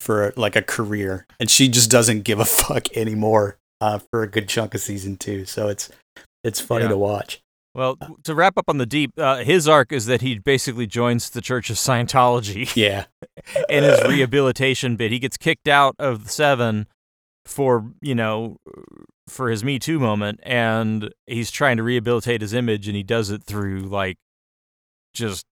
for 0.00 0.32
like 0.36 0.56
a 0.56 0.62
career, 0.62 1.26
and 1.38 1.50
she 1.50 1.68
just 1.68 1.90
doesn't 1.90 2.22
give 2.22 2.40
a 2.40 2.44
fuck 2.64 2.96
anymore 2.96 3.58
uh, 3.80 3.98
for 4.10 4.22
a 4.22 4.28
good 4.28 4.48
chunk 4.48 4.74
of 4.74 4.80
season 4.80 5.16
two. 5.16 5.44
So 5.44 5.68
it's 5.68 5.90
it's 6.44 6.60
funny 6.60 6.84
Yeah. 6.84 6.90
to 6.90 6.96
watch. 6.98 7.40
Well, 7.74 7.96
to 8.24 8.34
wrap 8.34 8.56
up 8.58 8.64
on 8.68 8.78
the 8.78 8.86
deep, 8.86 9.12
uh, 9.18 9.38
his 9.44 9.68
arc 9.68 9.92
is 9.92 10.06
that 10.06 10.20
he 10.20 10.38
basically 10.38 10.86
joins 10.86 11.30
the 11.30 11.40
Church 11.40 11.70
of 11.70 11.76
Scientology 11.76 12.70
Yeah, 12.76 13.04
in 13.68 13.84
his 13.84 14.02
rehabilitation 14.02 14.96
bit. 14.96 15.12
He 15.12 15.18
gets 15.18 15.36
kicked 15.36 15.68
out 15.68 15.94
of 15.98 16.24
the 16.24 16.30
Seven 16.30 16.86
for 17.44 17.92
you 18.00 18.14
know 18.14 18.56
for 19.28 19.50
his 19.50 19.62
Me 19.62 19.78
Too 19.78 20.00
moment, 20.00 20.40
and 20.42 21.12
he's 21.26 21.50
trying 21.50 21.76
to 21.76 21.82
rehabilitate 21.82 22.40
his 22.40 22.52
image, 22.52 22.88
and 22.88 22.96
he 22.96 23.02
does 23.02 23.30
it 23.30 23.44
through 23.44 23.80
like 23.80 24.16
just 25.14 25.44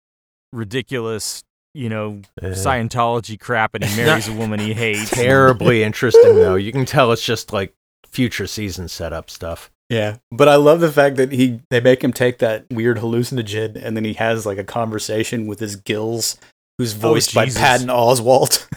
ridiculous, 0.54 1.44
you 1.74 1.90
know, 1.90 2.22
Uh, 2.42 2.48
Scientology 2.48 3.40
crap, 3.40 3.76
and 3.76 3.84
he 3.84 3.96
marries 4.04 4.28
a 4.28 4.34
woman 4.34 4.60
he 4.60 4.74
hates. 4.74 5.10
terribly 5.10 5.84
interesting 5.84 6.36
though. 6.36 6.56
You 6.56 6.72
can 6.72 6.86
tell 6.86 7.12
it's 7.12 7.26
just 7.26 7.52
like 7.54 7.74
future 8.10 8.48
season 8.48 8.88
setup 8.88 9.30
stuff. 9.30 9.70
Yeah. 9.90 10.18
But 10.32 10.48
I 10.50 10.56
love 10.56 10.80
the 10.80 10.92
fact 10.92 11.16
that 11.18 11.32
he 11.32 11.62
they 11.70 11.80
make 11.82 12.04
him 12.04 12.14
take 12.14 12.40
that 12.40 12.66
weird 12.72 12.98
hallucinogen, 12.98 13.76
and 13.84 13.96
then 13.96 14.04
he 14.06 14.14
has 14.14 14.46
like 14.46 14.58
a 14.58 14.64
conversation 14.64 15.48
with 15.48 15.60
his 15.60 15.76
gills, 15.76 16.38
who's 16.78 16.94
voiced 16.94 17.34
by 17.34 17.46
Jesus. 17.46 17.62
Patton 17.62 17.88
Oswalt. 17.88 18.68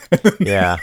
Yeah. 0.46 0.78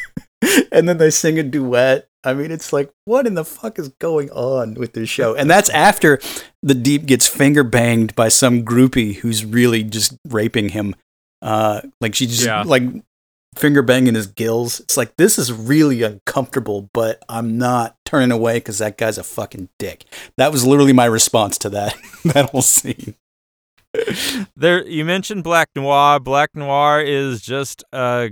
and 0.71 0.87
then 0.87 0.97
they 0.97 1.09
sing 1.09 1.39
a 1.39 1.43
duet. 1.43 2.07
I 2.23 2.33
mean, 2.33 2.51
it's 2.51 2.73
like, 2.73 2.91
what 3.05 3.25
in 3.27 3.33
the 3.35 3.45
fuck 3.45 3.79
is 3.79 3.89
going 3.99 4.29
on 4.31 4.73
with 4.75 4.93
this 4.93 5.09
show? 5.09 5.35
And 5.35 5.49
that's 5.49 5.69
after 5.69 6.19
the 6.61 6.73
deep 6.75 7.05
gets 7.05 7.25
finger 7.27 7.63
banged 7.63 8.15
by 8.15 8.29
some 8.29 8.63
groupie 8.63 9.15
who's 9.15 9.45
really 9.45 9.83
just 9.83 10.15
raping 10.27 10.69
him. 10.69 10.95
Uh, 11.41 11.81
like 12.01 12.15
she 12.15 12.25
just 12.27 12.43
Yeah. 12.45 12.63
like 12.63 12.83
finger 13.55 13.81
banging 13.81 14.15
his 14.15 14.27
gills. 14.27 14.79
It's 14.81 14.97
like 14.97 15.15
this 15.17 15.37
is 15.39 15.51
really 15.51 16.01
uncomfortable, 16.03 16.89
but 16.93 17.23
I'm 17.29 17.57
not 17.57 17.95
turning 18.05 18.31
away 18.31 18.55
because 18.57 18.79
that 18.79 18.97
guy's 18.97 19.17
a 19.17 19.23
fucking 19.23 19.69
dick. 19.79 20.05
That 20.37 20.51
was 20.51 20.65
literally 20.65 20.93
my 20.93 21.05
response 21.05 21.57
to 21.59 21.69
that 21.71 21.95
that 22.25 22.49
whole 22.51 22.61
scene. 22.61 23.15
There, 24.57 24.85
you 24.85 25.05
mentioned 25.05 25.43
Black 25.43 25.69
Noir. 25.75 26.19
Black 26.19 26.55
Noir 26.55 27.01
is 27.01 27.41
just 27.41 27.83
uh, 27.93 28.29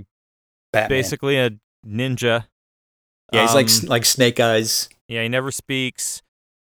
Batman. 0.72 0.88
basically 0.90 1.38
a 1.38 1.50
ninja. 1.86 2.44
yeah, 3.32 3.42
he's 3.42 3.54
like 3.54 3.68
Um, 3.82 3.88
like 3.88 4.04
Snake 4.04 4.38
Eyes. 4.40 4.88
yeah, 5.08 5.22
he 5.22 5.28
never 5.28 5.50
speaks. 5.50 6.20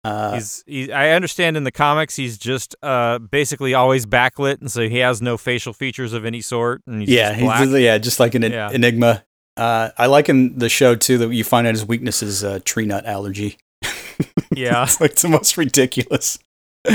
Uh, 0.06 0.34
he's 0.36 0.64
he, 0.68 0.92
I 0.92 1.12
understand 1.12 1.58
in 1.58 1.64
the 1.64 1.72
comics 1.72 2.16
he's 2.16 2.38
just 2.38 2.76
uh 2.84 3.18
basically 3.20 3.74
always 3.74 4.06
backlit, 4.06 4.60
and 4.62 4.72
so 4.72 4.88
he 4.88 5.00
has 5.00 5.22
no 5.22 5.38
facial 5.38 5.74
features 5.74 6.14
of 6.14 6.26
any 6.26 6.42
sort. 6.42 6.82
And 6.86 7.02
he's 7.02 7.10
yeah, 7.10 7.30
just 7.30 7.36
he's 7.40 7.46
black. 7.48 7.64
just- 7.64 7.80
yeah, 7.80 7.98
just 7.98 8.20
like 8.20 8.36
an 8.36 8.44
Yeah. 8.44 8.70
enigma. 8.72 9.24
Uh, 9.58 9.90
I 9.98 10.08
like 10.08 10.28
in 10.30 10.58
the 10.60 10.68
show 10.70 10.96
too 10.96 11.18
that 11.20 11.34
you 11.34 11.44
find 11.46 11.66
out 11.66 11.74
his 11.74 11.86
weakness 11.86 12.22
is 12.22 12.44
uh, 12.44 12.60
tree 12.66 12.86
nut 12.86 13.06
allergy. 13.06 13.58
Yeah. 14.56 14.84
it's 14.84 15.02
like 15.02 15.16
the 15.16 15.28
most 15.28 15.58
ridiculous 15.58 16.38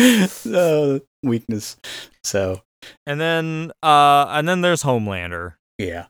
uh, 0.47 1.01
weakness. 1.23 1.77
So 2.25 2.63
and 3.07 3.21
then 3.21 3.73
uh 3.83 4.27
and 4.31 4.49
then 4.49 4.61
there's 4.63 4.83
Homelander. 4.83 5.55
yeah, 5.79 6.07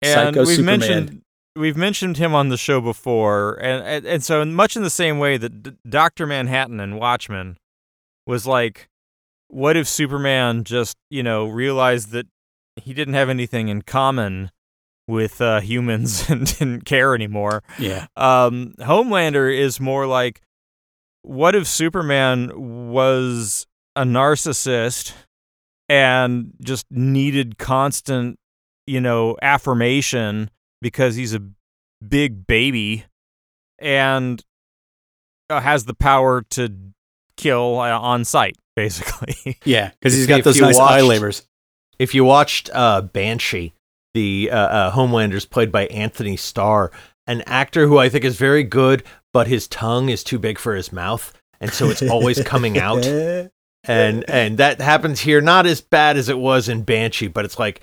and 0.00 0.34
Psycho 0.34 0.40
we've 0.40 0.48
Superman. 0.56 0.80
mentioned 0.80 1.22
we've 1.56 1.76
mentioned 1.76 2.16
him 2.16 2.34
on 2.34 2.48
the 2.48 2.56
show 2.56 2.80
before, 2.80 3.54
and 3.60 3.84
and, 3.84 4.06
and 4.06 4.24
so 4.24 4.44
much 4.44 4.76
in 4.76 4.82
the 4.82 4.90
same 4.90 5.18
way 5.18 5.36
that 5.36 5.88
Doctor 5.88 6.26
Manhattan 6.26 6.80
and 6.80 6.98
Watchmen 6.98 7.58
was 8.26 8.46
like, 8.46 8.88
what 9.48 9.76
if 9.76 9.88
Superman 9.88 10.64
just 10.64 10.96
you 11.10 11.22
know 11.22 11.46
realized 11.46 12.10
that 12.10 12.26
he 12.76 12.94
didn't 12.94 13.14
have 13.14 13.28
anything 13.28 13.68
in 13.68 13.82
common 13.82 14.50
with 15.06 15.40
uh, 15.40 15.60
humans 15.60 16.26
and 16.30 16.46
didn't 16.46 16.84
care 16.84 17.14
anymore? 17.14 17.62
yeah, 17.78 18.06
Um, 18.16 18.74
Homelander 18.78 19.54
is 19.54 19.80
more 19.80 20.06
like, 20.06 20.40
what 21.22 21.54
if 21.54 21.66
Superman 21.66 22.90
was 22.90 23.66
a 23.94 24.04
narcissist 24.04 25.12
and 25.88 26.52
just 26.62 26.86
needed 26.90 27.58
constant, 27.58 28.38
you 28.86 29.00
know, 29.00 29.36
affirmation 29.42 30.50
because 30.82 31.16
he's 31.16 31.32
a 31.32 31.42
big 32.06 32.46
baby 32.46 33.04
and 33.78 34.44
uh, 35.48 35.60
has 35.60 35.84
the 35.86 35.94
power 35.94 36.42
to 36.50 36.74
kill 37.36 37.78
uh, 37.78 37.98
on 37.98 38.24
sight, 38.24 38.56
basically. 38.76 39.58
yeah, 39.64 39.90
because 39.90 40.14
he's 40.14 40.26
got 40.26 40.44
those 40.44 40.60
nice 40.60 40.78
eye 40.78 41.00
labors. 41.00 41.46
If 41.98 42.14
you 42.14 42.24
watched 42.24 42.68
uh, 42.74 43.02
Banshee, 43.02 43.72
the 44.12 44.50
uh, 44.52 44.56
uh, 44.56 44.90
Homelander's 44.90 45.46
played 45.46 45.72
by 45.72 45.86
Antony 45.86 46.36
Starr, 46.36 46.90
an 47.26 47.42
actor 47.42 47.86
who 47.86 47.98
I 47.98 48.08
think 48.08 48.24
is 48.24 48.36
very 48.36 48.64
good, 48.64 49.04
but 49.32 49.46
his 49.46 49.68
tongue 49.68 50.08
is 50.08 50.24
too 50.24 50.38
big 50.38 50.58
for 50.58 50.74
his 50.74 50.92
mouth, 50.92 51.32
and 51.60 51.72
so 51.72 51.88
it's 51.88 52.02
always 52.02 52.42
coming 52.42 52.78
out. 52.78 53.06
And 53.84 54.24
and 54.30 54.58
that 54.58 54.80
happens 54.80 55.18
here, 55.18 55.40
not 55.40 55.66
as 55.66 55.80
bad 55.80 56.16
as 56.16 56.28
it 56.28 56.38
was 56.38 56.68
in 56.68 56.84
Banshee, 56.84 57.26
but 57.26 57.44
it's 57.44 57.58
like 57.58 57.80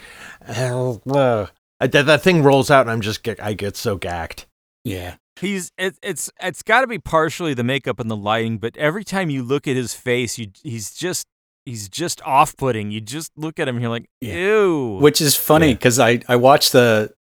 uh, 0.48 1.48
Uh, 1.82 1.88
that 1.88 2.06
that 2.06 2.22
thing 2.22 2.44
rolls 2.44 2.70
out, 2.70 2.82
and 2.82 2.92
I'm 2.92 3.02
just 3.02 3.28
I 3.42 3.54
get 3.54 3.76
so 3.78 3.96
gacked. 3.98 4.46
yeah, 4.84 5.16
He's 5.40 5.72
it, 5.78 5.98
it's 6.04 6.30
it's 6.42 6.62
got 6.64 6.82
to 6.82 6.88
be 6.88 7.00
partially 7.00 7.54
the 7.54 7.64
makeup 7.64 8.00
and 8.00 8.12
the 8.12 8.16
lighting, 8.18 8.58
but 8.58 8.76
every 8.78 9.04
time 9.06 9.30
you 9.30 9.44
look 9.44 9.68
at 9.68 9.76
his 9.78 9.94
face, 9.94 10.38
you 10.38 10.48
he's 10.64 10.94
just 10.94 11.26
he's 11.66 11.88
just 11.88 12.22
off-putting. 12.24 12.92
You 12.92 13.00
just 13.00 13.32
look 13.38 13.60
at 13.60 13.68
him, 13.68 13.76
and 13.76 13.82
you're 13.84 13.92
like, 13.92 14.10
Yeah. 14.20 14.36
ew. 14.36 14.98
which 15.02 15.22
is 15.22 15.36
funny 15.36 15.68
Yeah. 15.70 15.74
because 15.76 16.00
I 16.00 16.20
I 16.28 16.36
watched 16.36 16.74
the 16.74 17.14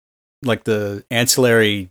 like 0.43 0.65
the 0.65 1.05
ancillary 1.09 1.89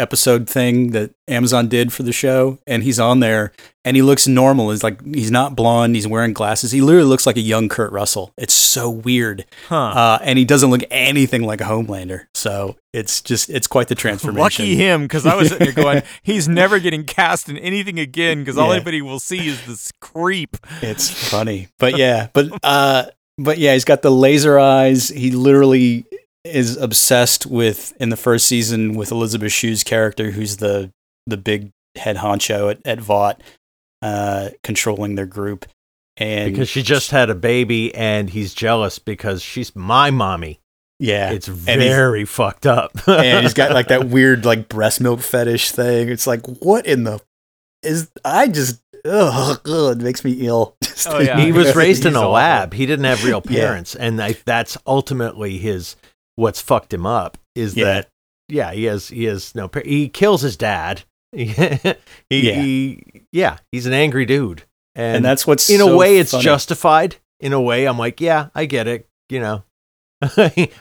episode 0.00 0.48
thing 0.48 0.90
that 0.92 1.12
Amazon 1.28 1.68
did 1.68 1.92
for 1.92 2.02
the 2.02 2.12
show, 2.12 2.58
and 2.66 2.82
he's 2.82 2.98
on 2.98 3.20
there, 3.20 3.52
and 3.84 3.96
he 3.96 4.02
looks 4.02 4.26
normal. 4.26 4.70
He's 4.70 4.82
like 4.82 5.00
he's 5.14 5.30
not 5.30 5.54
blonde. 5.54 5.94
He's 5.94 6.08
wearing 6.08 6.32
glasses. 6.32 6.72
He 6.72 6.80
literally 6.80 7.06
looks 7.08 7.26
like 7.26 7.36
a 7.36 7.40
young 7.40 7.68
Kurt 7.68 7.92
Russell. 7.92 8.32
It's 8.36 8.54
so 8.54 8.88
weird, 8.90 9.44
huh? 9.68 9.76
uh, 9.76 10.18
and 10.22 10.38
he 10.38 10.44
doesn't 10.44 10.70
look 10.70 10.82
anything 10.90 11.42
like 11.44 11.60
a 11.60 11.64
Homelander. 11.64 12.26
So 12.34 12.76
it's 12.92 13.22
just 13.22 13.50
it's 13.50 13.66
quite 13.66 13.88
the 13.88 13.94
transformation. 13.94 14.64
Lucky 14.64 14.74
him, 14.76 15.02
because 15.02 15.26
I 15.26 15.34
was 15.36 15.48
sitting 15.50 15.72
there 15.72 15.84
going, 15.84 16.02
he's 16.22 16.48
never 16.48 16.78
getting 16.80 17.04
cast 17.04 17.48
in 17.48 17.56
anything 17.58 17.98
again, 18.00 18.40
because 18.40 18.58
all 18.58 18.68
Yeah. 18.70 18.76
anybody 18.76 19.02
will 19.02 19.20
see 19.20 19.46
is 19.48 19.64
this 19.66 19.92
creep. 20.00 20.56
It's 20.82 21.08
funny, 21.30 21.68
but 21.78 21.96
yeah, 21.96 22.28
but 22.32 22.46
uh, 22.64 23.04
but 23.38 23.58
yeah, 23.58 23.74
he's 23.74 23.84
got 23.84 24.02
the 24.02 24.10
laser 24.10 24.58
eyes. 24.58 25.08
He 25.08 25.30
literally 25.30 26.04
is 26.44 26.76
obsessed 26.76 27.46
with 27.46 27.92
in 28.00 28.08
the 28.08 28.16
first 28.16 28.46
season 28.46 28.94
with 28.94 29.10
Elizabeth 29.10 29.52
Shue's 29.52 29.84
character, 29.84 30.30
who's 30.30 30.56
the 30.58 30.90
the 31.26 31.36
big 31.36 31.70
head 31.96 32.16
honcho 32.16 32.70
at 32.70 32.78
at 32.84 33.00
Vought, 33.00 33.42
uh, 34.02 34.50
controlling 34.62 35.14
their 35.16 35.26
group, 35.26 35.66
and 36.16 36.52
Because 36.52 36.68
she 36.68 36.82
just 36.82 37.10
had 37.10 37.30
a 37.30 37.34
baby, 37.34 37.94
and 37.94 38.30
he's 38.30 38.54
jealous 38.54 38.98
because 38.98 39.42
she's 39.42 39.74
my 39.76 40.10
mommy. 40.10 40.60
yeah, 40.98 41.30
It's 41.30 41.46
very 41.46 42.24
fucked 42.24 42.66
up. 42.66 42.92
and 43.08 43.42
he's 43.44 43.54
got 43.54 43.72
like 43.72 43.88
that 43.88 44.08
weird 44.08 44.44
like 44.44 44.68
breast 44.68 45.00
milk 45.00 45.20
fetish 45.20 45.72
thing. 45.72 46.08
It's 46.08 46.26
like 46.26 46.46
what 46.46 46.86
in 46.86 47.04
the 47.04 47.20
is 47.82 48.10
I 48.24 48.48
just 48.48 48.80
ugh, 49.04 49.60
ugh, 49.66 49.98
it 49.98 50.02
makes 50.02 50.24
me 50.24 50.32
ill. 50.46 50.76
Oh, 51.06 51.18
yeah. 51.18 51.40
he 51.40 51.50
was 51.50 51.74
raised 51.74 52.04
in 52.04 52.14
a 52.14 52.28
lab. 52.28 52.74
He 52.74 52.84
didn't 52.84 53.06
have 53.06 53.24
real 53.24 53.40
Yeah. 53.48 53.60
parents, 53.68 53.94
and 53.94 54.20
I, 54.22 54.34
that's 54.44 54.76
ultimately 54.86 55.56
his 55.56 55.96
what's 56.40 56.60
fucked 56.60 56.92
him 56.92 57.06
up. 57.06 57.38
Is 57.54 57.76
Yeah. 57.76 57.84
that 57.84 58.08
yeah, 58.48 58.72
he 58.72 58.84
has 58.84 59.08
he 59.08 59.24
has 59.24 59.54
no. 59.54 59.70
He 59.84 60.08
kills 60.08 60.42
his 60.42 60.56
dad. 60.56 61.02
he, 61.32 61.44
Yeah. 62.30 62.54
he 62.62 63.02
yeah, 63.32 63.58
he's 63.70 63.86
an 63.86 63.92
angry 63.92 64.26
dude, 64.26 64.64
and, 64.94 65.16
and 65.16 65.24
that's 65.24 65.46
what's 65.46 65.70
in 65.70 65.80
a 65.80 65.96
way 65.96 66.18
it's 66.18 66.32
funny. 66.32 66.42
justified. 66.44 67.16
In 67.38 67.52
a 67.52 67.60
way, 67.60 67.86
I'm 67.86 67.96
like, 67.98 68.20
yeah, 68.20 68.48
I 68.54 68.66
get 68.66 68.86
it. 68.88 69.06
You 69.30 69.40
know, 69.40 69.64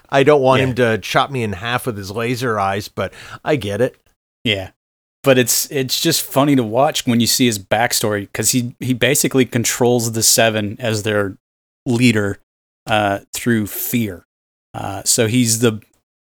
I 0.09 0.23
don't 0.23 0.41
want 0.41 0.61
Yeah. 0.61 0.67
him 0.67 0.75
to 0.75 0.97
chop 0.97 1.31
me 1.31 1.43
in 1.43 1.53
half 1.53 1.85
with 1.85 1.95
his 1.97 2.11
laser 2.11 2.59
eyes, 2.59 2.87
but 2.87 3.13
I 3.45 3.55
get 3.55 3.79
it. 3.81 3.95
Yeah. 4.43 4.71
But 5.23 5.37
it's 5.37 5.69
it's 5.71 6.01
just 6.01 6.21
funny 6.23 6.55
to 6.55 6.63
watch 6.63 7.05
when 7.05 7.19
you 7.19 7.27
see 7.27 7.45
his 7.45 7.59
backstory 7.59 8.21
because 8.21 8.51
he 8.51 8.75
he 8.79 8.93
basically 8.93 9.45
controls 9.45 10.13
the 10.13 10.23
seven 10.23 10.77
as 10.79 11.03
their 11.03 11.37
leader 11.85 12.39
uh, 12.87 13.19
through 13.33 13.67
fear. 13.67 14.25
Uh, 14.73 15.03
so 15.03 15.27
he's 15.27 15.59
the 15.59 15.81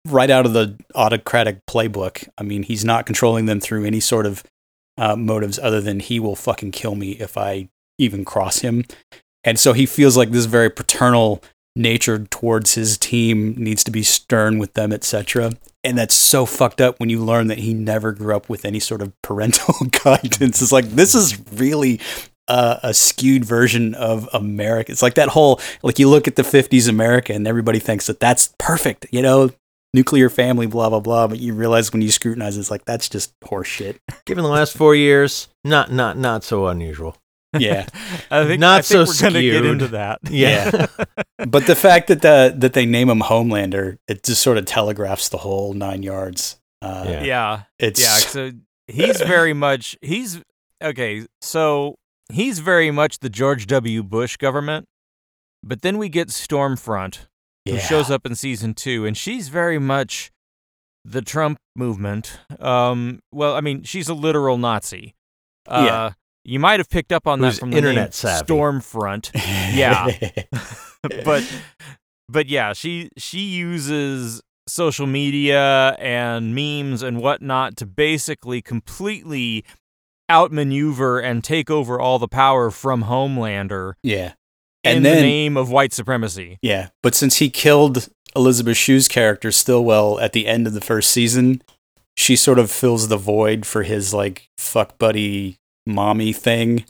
right 0.05 0.29
out 0.29 0.45
of 0.45 0.53
the 0.53 0.77
autocratic 0.93 1.65
playbook. 1.65 2.27
I 2.37 2.43
mean, 2.43 2.63
he's 2.63 2.85
not 2.85 3.05
controlling 3.05 3.45
them 3.45 3.59
through 3.59 3.85
any 3.85 3.99
sort 3.99 4.25
of 4.25 4.43
uh, 4.97 5.15
motives 5.15 5.59
other 5.59 5.81
than 5.81 5.99
he 5.99 6.19
will 6.19 6.35
fucking 6.35 6.71
kill 6.71 6.95
me 6.95 7.11
if 7.13 7.37
I 7.37 7.69
even 7.97 8.25
cross 8.25 8.59
him. 8.59 8.85
And 9.43 9.59
so 9.59 9.73
he 9.73 9.85
feels 9.85 10.17
like 10.17 10.31
this 10.31 10.45
very 10.45 10.69
paternal 10.69 11.43
nature 11.75 12.19
towards 12.19 12.75
his 12.75 12.97
team 12.97 13.53
needs 13.57 13.83
to 13.83 13.91
be 13.91 14.01
stern 14.01 14.57
with 14.57 14.73
them, 14.73 14.93
etc. 14.93 15.51
And 15.83 15.97
that's 15.97 16.15
so 16.15 16.45
fucked 16.45 16.81
up 16.81 16.99
when 16.99 17.09
you 17.09 17.23
learn 17.23 17.47
that 17.47 17.59
he 17.59 17.73
never 17.73 18.11
grew 18.11 18.35
up 18.35 18.49
with 18.49 18.65
any 18.65 18.79
sort 18.79 19.01
of 19.01 19.13
parental 19.21 19.75
guidance. 20.03 20.61
It's 20.61 20.71
like 20.71 20.85
this 20.91 21.13
is 21.13 21.39
really 21.51 21.99
uh, 22.47 22.77
a 22.83 22.93
skewed 22.93 23.45
version 23.45 23.95
of 23.95 24.29
America. 24.33 24.91
It's 24.91 25.01
like 25.01 25.15
that 25.15 25.29
whole 25.29 25.59
like 25.83 25.99
you 25.99 26.09
look 26.09 26.27
at 26.27 26.35
the 26.35 26.43
'50s 26.43 26.87
America 26.87 27.33
and 27.33 27.47
everybody 27.47 27.79
thinks 27.79 28.07
that 28.07 28.19
that's 28.19 28.53
perfect, 28.59 29.07
you 29.11 29.21
know, 29.21 29.51
nuclear 29.93 30.29
family, 30.29 30.67
blah 30.67 30.89
blah 30.89 30.99
blah. 30.99 31.27
But 31.27 31.39
you 31.39 31.53
realize 31.53 31.91
when 31.91 32.01
you 32.01 32.11
scrutinize, 32.11 32.57
it's 32.57 32.71
like 32.71 32.85
that's 32.85 33.09
just 33.09 33.33
horseshit. 33.41 33.97
Given 34.25 34.43
the 34.43 34.49
last 34.49 34.75
four 34.77 34.95
years, 34.95 35.47
not 35.63 35.91
not 35.91 36.17
not 36.17 36.43
so 36.43 36.67
unusual. 36.67 37.17
Yeah, 37.57 37.87
I 38.31 38.45
think, 38.45 38.59
Not 38.59 38.79
I 38.79 38.81
think 38.81 39.07
so 39.07 39.25
we're 39.25 39.31
gonna 39.31 39.41
get 39.41 39.65
into 39.65 39.87
that. 39.89 40.19
Yeah. 40.29 40.87
but 41.47 41.67
the 41.67 41.75
fact 41.75 42.07
that 42.09 42.21
the 42.21 42.53
that 42.57 42.73
they 42.73 42.85
name 42.85 43.09
him 43.09 43.21
Homelander, 43.21 43.97
it 44.07 44.23
just 44.23 44.41
sort 44.41 44.57
of 44.57 44.65
telegraphs 44.65 45.29
the 45.29 45.37
whole 45.37 45.73
nine 45.73 46.03
yards. 46.03 46.59
Uh, 46.81 47.05
Yeah. 47.07 47.23
Yeah. 47.23 47.61
It's 47.79 48.01
Yeah, 48.01 48.17
so 48.17 48.51
he's 48.87 49.21
very 49.21 49.53
much 49.53 49.97
he's 50.01 50.41
okay, 50.83 51.25
so 51.41 51.95
he's 52.31 52.59
very 52.59 52.91
much 52.91 53.19
the 53.19 53.29
George 53.29 53.67
W. 53.67 54.03
Bush 54.03 54.37
government. 54.37 54.87
But 55.63 55.81
then 55.81 55.97
we 55.97 56.09
get 56.09 56.27
Stormfront, 56.29 57.27
who 57.65 57.73
yeah. 57.73 57.79
shows 57.79 58.11
up 58.11 58.25
in 58.25 58.35
season 58.35 58.73
2 58.73 59.05
and 59.05 59.17
she's 59.17 59.49
very 59.49 59.79
much 59.79 60.31
the 61.03 61.21
Trump 61.21 61.57
movement. 61.75 62.39
Um 62.59 63.19
well, 63.31 63.55
I 63.55 63.61
mean, 63.61 63.83
she's 63.83 64.07
a 64.09 64.13
literal 64.13 64.57
Nazi. 64.57 65.15
Uh 65.67 65.83
Yeah. 65.87 66.11
you 66.43 66.59
might 66.59 66.79
have 66.79 66.89
picked 66.89 67.11
up 67.11 67.25
on 67.27 67.39
that 67.41 67.55
from 67.55 67.71
the 67.71 67.77
internet 67.77 68.13
savvy. 68.13 68.45
Stormfront. 68.53 69.31
Yeah. 69.75 70.07
but 71.25 71.43
but 72.29 72.47
yeah, 72.47 72.73
she 72.73 73.09
she 73.17 73.39
uses 73.39 74.41
social 74.67 75.05
media 75.05 75.95
and 75.99 76.55
memes 76.55 77.03
and 77.03 77.21
whatnot 77.21 77.77
to 77.77 77.85
basically 77.85 78.61
completely 78.61 79.63
outmaneuver 80.29 81.19
and 81.19 81.43
take 81.43 81.69
over 81.69 81.99
all 81.99 82.19
the 82.19 82.27
power 82.27 82.71
from 82.71 83.03
Homelander 83.03 83.93
yeah. 84.03 84.33
in 84.83 84.97
And 84.97 85.05
the 85.05 85.15
name 85.15 85.57
of 85.57 85.71
white 85.71 85.93
supremacy. 85.93 86.57
Yeah, 86.61 86.89
but 87.03 87.15
since 87.15 87.37
he 87.37 87.49
killed 87.49 88.09
Elizabeth 88.35 88.77
Shue's 88.77 89.07
character 89.07 89.51
Stillwell 89.51 90.19
at 90.19 90.33
the 90.33 90.47
end 90.47 90.67
of 90.67 90.73
the 90.73 90.81
first 90.81 91.11
season, 91.11 91.61
she 92.17 92.35
sort 92.35 92.59
of 92.59 92.71
fills 92.71 93.07
the 93.07 93.17
void 93.17 93.65
for 93.65 93.83
his 93.83 94.13
like 94.13 94.49
fuck 94.57 94.97
buddy 94.97 95.57
mommy 95.85 96.33
thing. 96.33 96.85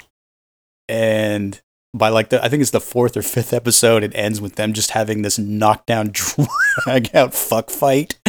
And 0.87 1.59
by 1.93 2.09
like 2.09 2.29
the 2.29 2.43
I 2.43 2.49
think 2.49 2.61
it's 2.61 2.71
the 2.71 2.79
fourth 2.79 3.17
or 3.17 3.21
fifth 3.21 3.53
episode, 3.53 4.03
it 4.03 4.11
ends 4.15 4.39
with 4.39 4.55
them 4.55 4.73
just 4.73 4.91
having 4.91 5.21
this 5.21 5.39
knockdown 5.39 6.11
drag 6.83 7.15
out 7.15 7.33
fuck 7.33 7.69
fight 7.69 8.19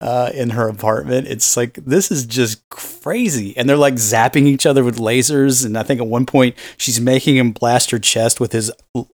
uh, 0.00 0.30
in 0.34 0.50
her 0.50 0.68
apartment. 0.68 1.26
It's 1.26 1.56
like 1.56 1.74
this 1.84 2.10
is 2.10 2.26
just 2.26 2.68
crazy. 2.70 3.56
And 3.56 3.68
they're 3.68 3.76
like 3.76 3.94
zapping 3.94 4.46
each 4.46 4.66
other 4.66 4.84
with 4.84 4.98
lasers. 4.98 5.64
And 5.64 5.76
I 5.78 5.82
think 5.82 6.00
at 6.00 6.06
one 6.06 6.26
point 6.26 6.54
she's 6.76 7.00
making 7.00 7.36
him 7.36 7.52
blast 7.52 7.90
her 7.90 7.98
chest 7.98 8.40
with 8.40 8.52
his 8.52 8.70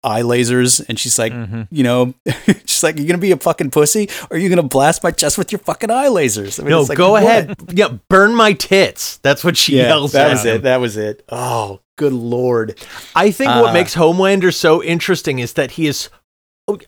eye 0.04 0.22
lasers, 0.22 0.84
and 0.88 0.98
she's 0.98 1.18
like, 1.18 1.32
Mhm. 1.32 1.68
you 1.70 1.82
know, 1.84 2.14
she's 2.66 2.82
like, 2.82 2.96
"You're 2.96 3.06
gonna 3.06 3.18
be 3.18 3.32
a 3.32 3.36
fucking 3.36 3.70
pussy, 3.70 4.08
or 4.30 4.36
are 4.36 4.40
you 4.40 4.48
gonna 4.48 4.62
blast 4.62 5.02
my 5.02 5.10
chest 5.10 5.38
with 5.38 5.52
your 5.52 5.58
fucking 5.60 5.90
eye 5.90 6.06
lasers?" 6.08 6.58
I 6.58 6.62
mean, 6.62 6.70
no, 6.70 6.80
it's 6.80 6.88
like, 6.88 6.98
go 6.98 7.12
what? 7.12 7.22
ahead. 7.22 7.54
Yeah, 7.72 7.88
burn 8.08 8.34
my 8.34 8.52
tits. 8.52 9.18
That's 9.18 9.44
what 9.44 9.56
she 9.56 9.76
Yeah, 9.76 9.88
yells 9.88 10.12
that 10.12 10.28
at 10.28 10.32
was 10.32 10.44
him. 10.44 10.56
it. 10.56 10.62
That 10.62 10.80
was 10.80 10.96
it. 10.96 11.24
Oh, 11.28 11.80
good 11.96 12.12
lord. 12.12 12.78
I 13.14 13.30
think 13.30 13.50
Uh, 13.50 13.60
what 13.60 13.72
makes 13.72 13.94
Homelander 13.94 14.52
so 14.54 14.82
interesting 14.82 15.38
is 15.40 15.54
that 15.54 15.72
he 15.72 15.86
is 15.86 16.08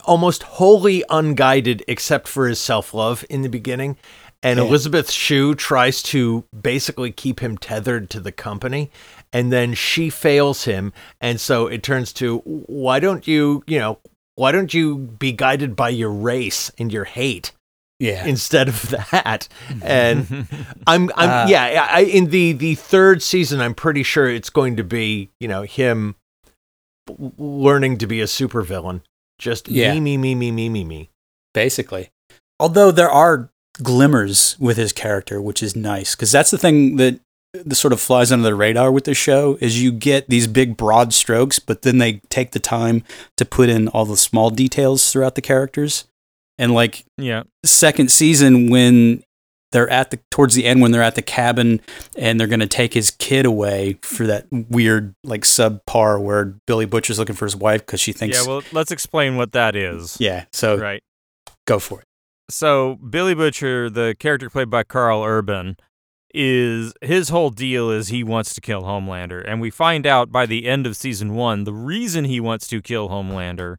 almost 0.04 0.42
wholly 0.44 1.02
unguided 1.10 1.82
except 1.88 2.28
for 2.28 2.46
his 2.48 2.60
self-love 2.60 3.24
in 3.30 3.42
the 3.42 3.48
beginning. 3.48 3.96
And 4.42 4.58
Yeah. 4.58 4.64
Elizabeth 4.64 5.10
Shue 5.10 5.54
tries 5.54 6.02
to 6.04 6.44
basically 6.58 7.12
keep 7.12 7.40
him 7.40 7.58
tethered 7.58 8.08
to 8.10 8.20
the 8.20 8.32
company. 8.32 8.90
And 9.32 9.52
then 9.52 9.74
she 9.74 10.08
fails 10.10 10.64
him. 10.64 10.92
And 11.20 11.40
so 11.40 11.66
it 11.66 11.82
turns 11.82 12.12
to 12.14 12.38
why 12.38 13.00
don't 13.00 13.26
you, 13.28 13.62
you 13.66 13.78
know, 13.78 13.98
why 14.36 14.52
don't 14.52 14.72
you 14.72 14.96
be 14.96 15.32
guided 15.32 15.76
by 15.76 15.90
your 15.90 16.10
race 16.10 16.70
and 16.78 16.90
your 16.92 17.04
hate 17.04 17.52
Yeah, 17.98 18.24
instead 18.24 18.68
of 18.68 18.88
that? 19.12 19.46
And 19.82 20.46
I'm, 20.86 21.10
I'm, 21.16 21.30
Uh, 21.30 21.46
yeah, 21.48 21.86
I, 21.90 22.00
in 22.00 22.30
the 22.30 22.52
the 22.52 22.74
third 22.76 23.22
season, 23.22 23.60
I'm 23.60 23.74
pretty 23.74 24.02
sure 24.02 24.26
it's 24.28 24.48
going 24.50 24.76
to 24.76 24.84
be, 24.84 25.28
you 25.38 25.48
know, 25.48 25.62
him 25.62 26.14
learning 27.38 27.98
to 27.98 28.06
be 28.06 28.20
a 28.20 28.26
supervillain. 28.26 29.02
Just 29.40 29.68
Yeah. 29.68 29.94
me, 29.94 30.00
me, 30.00 30.16
me, 30.18 30.34
me, 30.34 30.50
me, 30.52 30.68
me, 30.68 30.84
me. 30.84 31.10
basically. 31.54 32.10
Although 32.60 32.90
there 32.92 33.10
are 33.10 33.50
glimmers 33.82 34.56
with 34.60 34.76
his 34.76 34.92
character, 34.92 35.40
which 35.40 35.62
is 35.62 35.74
nice 35.74 36.14
because 36.14 36.30
that's 36.30 36.50
the 36.50 36.58
thing 36.58 36.96
that 36.96 37.18
the 37.52 37.74
sort 37.74 37.92
of 37.92 38.00
flies 38.00 38.30
under 38.30 38.44
the 38.44 38.54
radar 38.54 38.92
with 38.92 39.04
the 39.04 39.14
show 39.14 39.56
is 39.60 39.82
you 39.82 39.90
get 39.90 40.28
these 40.28 40.46
big 40.46 40.76
broad 40.76 41.12
strokes, 41.12 41.58
but 41.58 41.82
then 41.82 41.98
they 41.98 42.20
take 42.28 42.52
the 42.52 42.60
time 42.60 43.02
to 43.36 43.44
put 43.44 43.68
in 43.68 43.88
all 43.88 44.04
the 44.04 44.16
small 44.16 44.50
details 44.50 45.10
throughout 45.10 45.34
the 45.34 45.40
characters. 45.42 46.04
And 46.58 46.72
like 46.74 47.04
Yeah. 47.18 47.42
second 47.64 48.10
season 48.12 48.68
when 48.70 49.24
they're 49.72 49.88
at 49.88 50.10
the 50.10 50.18
towards 50.30 50.54
the 50.54 50.64
end 50.66 50.80
when 50.82 50.90
they're 50.90 51.02
at 51.02 51.14
the 51.14 51.22
cabin 51.22 51.80
and 52.16 52.38
they're 52.40 52.46
gonna 52.46 52.66
take 52.66 52.94
his 52.94 53.10
kid 53.12 53.46
away 53.46 53.98
for 54.02 54.26
that 54.26 54.46
weird 54.50 55.14
like 55.24 55.42
subpar 55.42 56.20
where 56.20 56.56
Billy 56.66 56.86
Butcher's 56.86 57.18
looking 57.18 57.36
for 57.36 57.44
his 57.46 57.54
wife 57.56 57.80
because 57.86 58.00
she 58.00 58.12
thinks 58.12 58.40
Yeah, 58.40 58.46
well, 58.48 58.62
let's 58.72 58.90
explain 58.90 59.36
what 59.36 59.52
that 59.52 59.76
is. 59.76 60.16
yeah 60.20 60.44
so 60.52 60.76
Right. 60.76 61.02
go 61.66 61.78
for 61.78 62.00
it 62.00 62.06
so 62.50 62.96
Billy 62.96 63.34
Butcher, 63.34 63.88
the 63.88 64.16
character 64.18 64.50
played 64.50 64.70
by 64.70 64.82
Karl 64.82 65.22
Urban, 65.22 65.76
is 66.34 66.92
his 67.00 67.28
whole 67.28 67.50
deal 67.50 67.90
is 67.90 68.08
he 68.08 68.24
wants 68.24 68.54
to 68.54 68.60
kill 68.60 68.82
Homelander, 68.82 69.42
and 69.46 69.60
we 69.60 69.70
find 69.70 70.04
out 70.06 70.32
by 70.32 70.46
the 70.46 70.66
end 70.66 70.86
of 70.86 70.96
season 70.96 71.34
one 71.34 71.62
the 71.64 71.72
reason 71.72 72.24
he 72.24 72.40
wants 72.40 72.66
to 72.68 72.80
kill 72.82 73.08
Homelander 73.08 73.76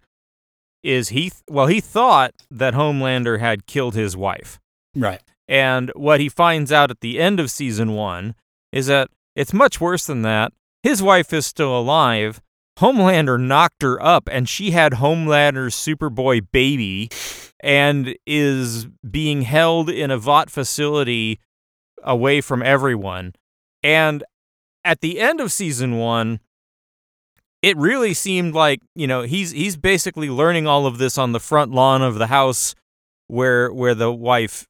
is 0.84 1.10
he 1.10 1.30
th- 1.30 1.44
well 1.50 1.68
he 1.68 1.80
thought 1.82 2.34
that 2.50 2.74
Homelander 2.74 3.40
had 3.40 3.66
killed 3.68 3.94
his 3.96 4.16
wife, 4.18 4.60
right 4.96 5.22
and 5.52 5.92
what 5.98 6.22
he 6.22 6.30
finds 6.30 6.72
out 6.72 6.92
at 6.92 7.02
the 7.02 7.20
end 7.20 7.38
of 7.38 7.52
season 7.52 7.92
one 7.92 8.36
is 8.72 8.88
that 8.88 9.10
it's 9.36 9.54
much 9.54 9.82
worse 9.82 10.06
than 10.06 10.22
that. 10.22 10.54
His 10.82 11.04
wife 11.04 11.34
is 11.34 11.46
still 11.46 11.78
alive. 11.78 12.42
Homelander 12.80 13.38
knocked 13.38 13.82
her 13.82 14.02
up, 14.02 14.30
and 14.32 14.48
she 14.48 14.72
had 14.72 14.94
Homelander's 14.94 15.76
Superboy 15.76 16.48
baby 16.54 17.10
and 17.60 18.16
is 18.26 18.86
being 19.10 19.42
held 19.42 19.90
in 19.90 20.10
a 20.10 20.18
Vought 20.18 20.50
facility 20.50 21.38
away 22.02 22.40
from 22.40 22.64
everyone. 22.64 23.34
And 23.84 24.24
at 24.86 25.02
the 25.02 25.20
end 25.20 25.42
of 25.42 25.52
season 25.52 25.98
one, 25.98 26.40
it 27.62 27.76
really 27.76 28.14
seemed 28.14 28.54
like, 28.54 28.80
you 28.96 29.06
know, 29.06 29.24
he's 29.24 29.52
he's 29.52 29.76
basically 29.76 30.30
learning 30.30 30.66
all 30.66 30.88
of 30.88 30.98
this 30.98 31.18
on 31.18 31.34
the 31.34 31.42
front 31.42 31.72
lawn 31.72 32.02
of 32.02 32.16
the 32.16 32.28
house 32.28 32.74
where 33.28 33.72
where 33.72 33.94
the 33.94 34.12
wife 34.12 34.66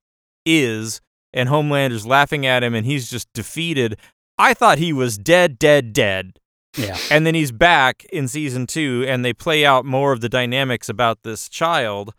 is, 0.45 1.01
and 1.33 1.49
Homelander's 1.49 2.05
laughing 2.05 2.45
at 2.45 2.63
him 2.63 2.75
and 2.75 2.85
he's 2.85 3.09
just 3.09 3.27
defeated. 3.33 3.97
I 4.37 4.53
thought 4.53 4.77
he 4.77 4.93
was 4.93 5.17
dead, 5.17 5.59
dead, 5.59 5.93
dead. 5.93 6.39
yeah 6.77 6.97
And 7.09 7.25
then 7.25 7.35
he's 7.35 7.51
back 7.51 8.05
in 8.05 8.27
season 8.27 8.65
two, 8.67 9.05
and 9.07 9.23
they 9.23 9.33
play 9.33 9.65
out 9.65 9.85
more 9.85 10.11
of 10.11 10.21
the 10.21 10.29
dynamics 10.29 10.89
about 10.89 11.23
this 11.23 11.49
child. 11.49 12.13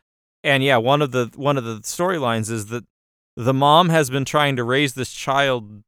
And 0.44 0.62
yeah, 0.62 0.76
one 0.76 1.02
of 1.02 1.12
the 1.12 1.30
one 1.36 1.56
of 1.56 1.64
the 1.64 1.80
storylines 1.80 2.50
is 2.50 2.66
that 2.66 2.84
the 3.36 3.54
mom 3.54 3.88
has 3.88 4.10
been 4.10 4.24
trying 4.24 4.56
to 4.56 4.64
raise 4.64 4.94
this 4.94 5.12
child 5.12 5.82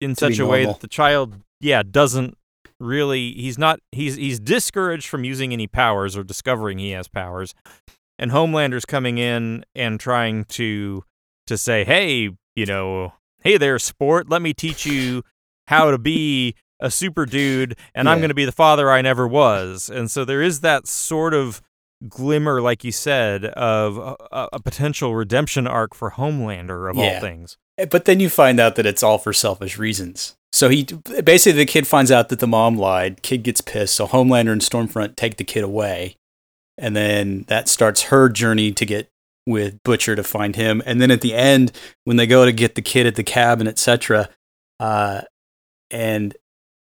in 0.00 0.10
To 0.10 0.16
such 0.16 0.38
a 0.38 0.46
way 0.46 0.64
that 0.64 0.80
the 0.80 0.88
child, 0.88 1.34
yeah, 1.60 1.82
doesn't 1.82 2.36
really. 2.80 3.32
He's 3.32 3.58
not. 3.58 3.80
He's 3.92 4.16
he's 4.16 4.40
discouraged 4.40 5.08
from 5.08 5.24
using 5.24 5.52
any 5.52 5.66
powers 5.66 6.16
or 6.16 6.22
discovering 6.22 6.78
he 6.78 6.90
has 6.90 7.08
powers. 7.08 7.54
And 8.18 8.30
Homelander's 8.32 8.84
coming 8.84 9.18
in 9.18 9.64
and 9.74 10.00
trying 10.00 10.44
to 10.44 11.04
to 11.48 11.58
say, 11.58 11.84
hey, 11.84 12.30
you 12.56 12.66
know, 12.66 13.12
hey 13.42 13.56
there, 13.58 13.78
sport. 13.78 14.28
Let 14.30 14.42
me 14.42 14.54
teach 14.54 14.86
you 14.86 15.22
how 15.66 15.90
to 15.90 15.98
be 15.98 16.54
a 16.80 16.90
super 16.90 17.26
dude, 17.26 17.76
and 17.94 18.08
I'm 18.08 18.18
going 18.18 18.28
to 18.30 18.34
be 18.34 18.44
the 18.44 18.52
father 18.52 18.90
I 18.90 19.02
never 19.02 19.26
was. 19.26 19.90
And 19.90 20.10
so 20.10 20.24
there 20.24 20.40
is 20.42 20.60
that 20.60 20.86
sort 20.86 21.34
of 21.34 21.60
glimmer, 22.08 22.60
like 22.60 22.84
you 22.84 22.92
said, 22.92 23.44
of 23.46 23.98
a, 23.98 24.16
a- 24.30 24.48
a 24.54 24.60
potential 24.60 25.14
redemption 25.16 25.66
arc 25.66 25.94
for 25.94 26.12
Homelander 26.12 26.88
of 26.88 26.96
Yeah. 26.96 27.14
all 27.14 27.20
things. 27.20 27.56
Eh, 27.76 27.84
but 27.86 28.04
then 28.04 28.20
you 28.20 28.28
find 28.30 28.60
out 28.60 28.76
that 28.76 28.86
it's 28.86 29.02
all 29.02 29.18
for 29.18 29.32
selfish 29.32 29.76
reasons 29.78 30.36
so 30.50 30.70
he 30.70 30.84
basically 31.22 31.58
the 31.58 31.66
kid 31.66 31.86
finds 31.86 32.10
out 32.10 32.30
that 32.30 32.38
the 32.40 32.46
mom 32.46 32.74
lied 32.76 33.20
kid 33.22 33.42
gets 33.42 33.60
pissed 33.60 33.94
so 33.94 34.06
homelander 34.06 34.50
and 34.50 34.62
stormfront 34.62 35.14
take 35.14 35.36
the 35.36 35.44
kid 35.44 35.62
away 35.62 36.16
and 36.78 36.96
then 36.96 37.44
that 37.48 37.68
starts 37.68 38.04
her 38.04 38.28
journey 38.30 38.72
to 38.72 38.86
get 38.86 39.10
with 39.48 39.82
Butcher 39.82 40.14
to 40.14 40.22
find 40.22 40.54
him, 40.54 40.82
and 40.86 41.00
then 41.00 41.10
at 41.10 41.22
the 41.22 41.34
end 41.34 41.72
when 42.04 42.16
they 42.18 42.26
go 42.26 42.44
to 42.44 42.52
get 42.52 42.74
the 42.74 42.82
kid 42.82 43.06
at 43.06 43.14
the 43.16 43.24
cabin, 43.24 43.66
etc. 43.66 44.28
Uh, 44.78 45.22
and 45.90 46.36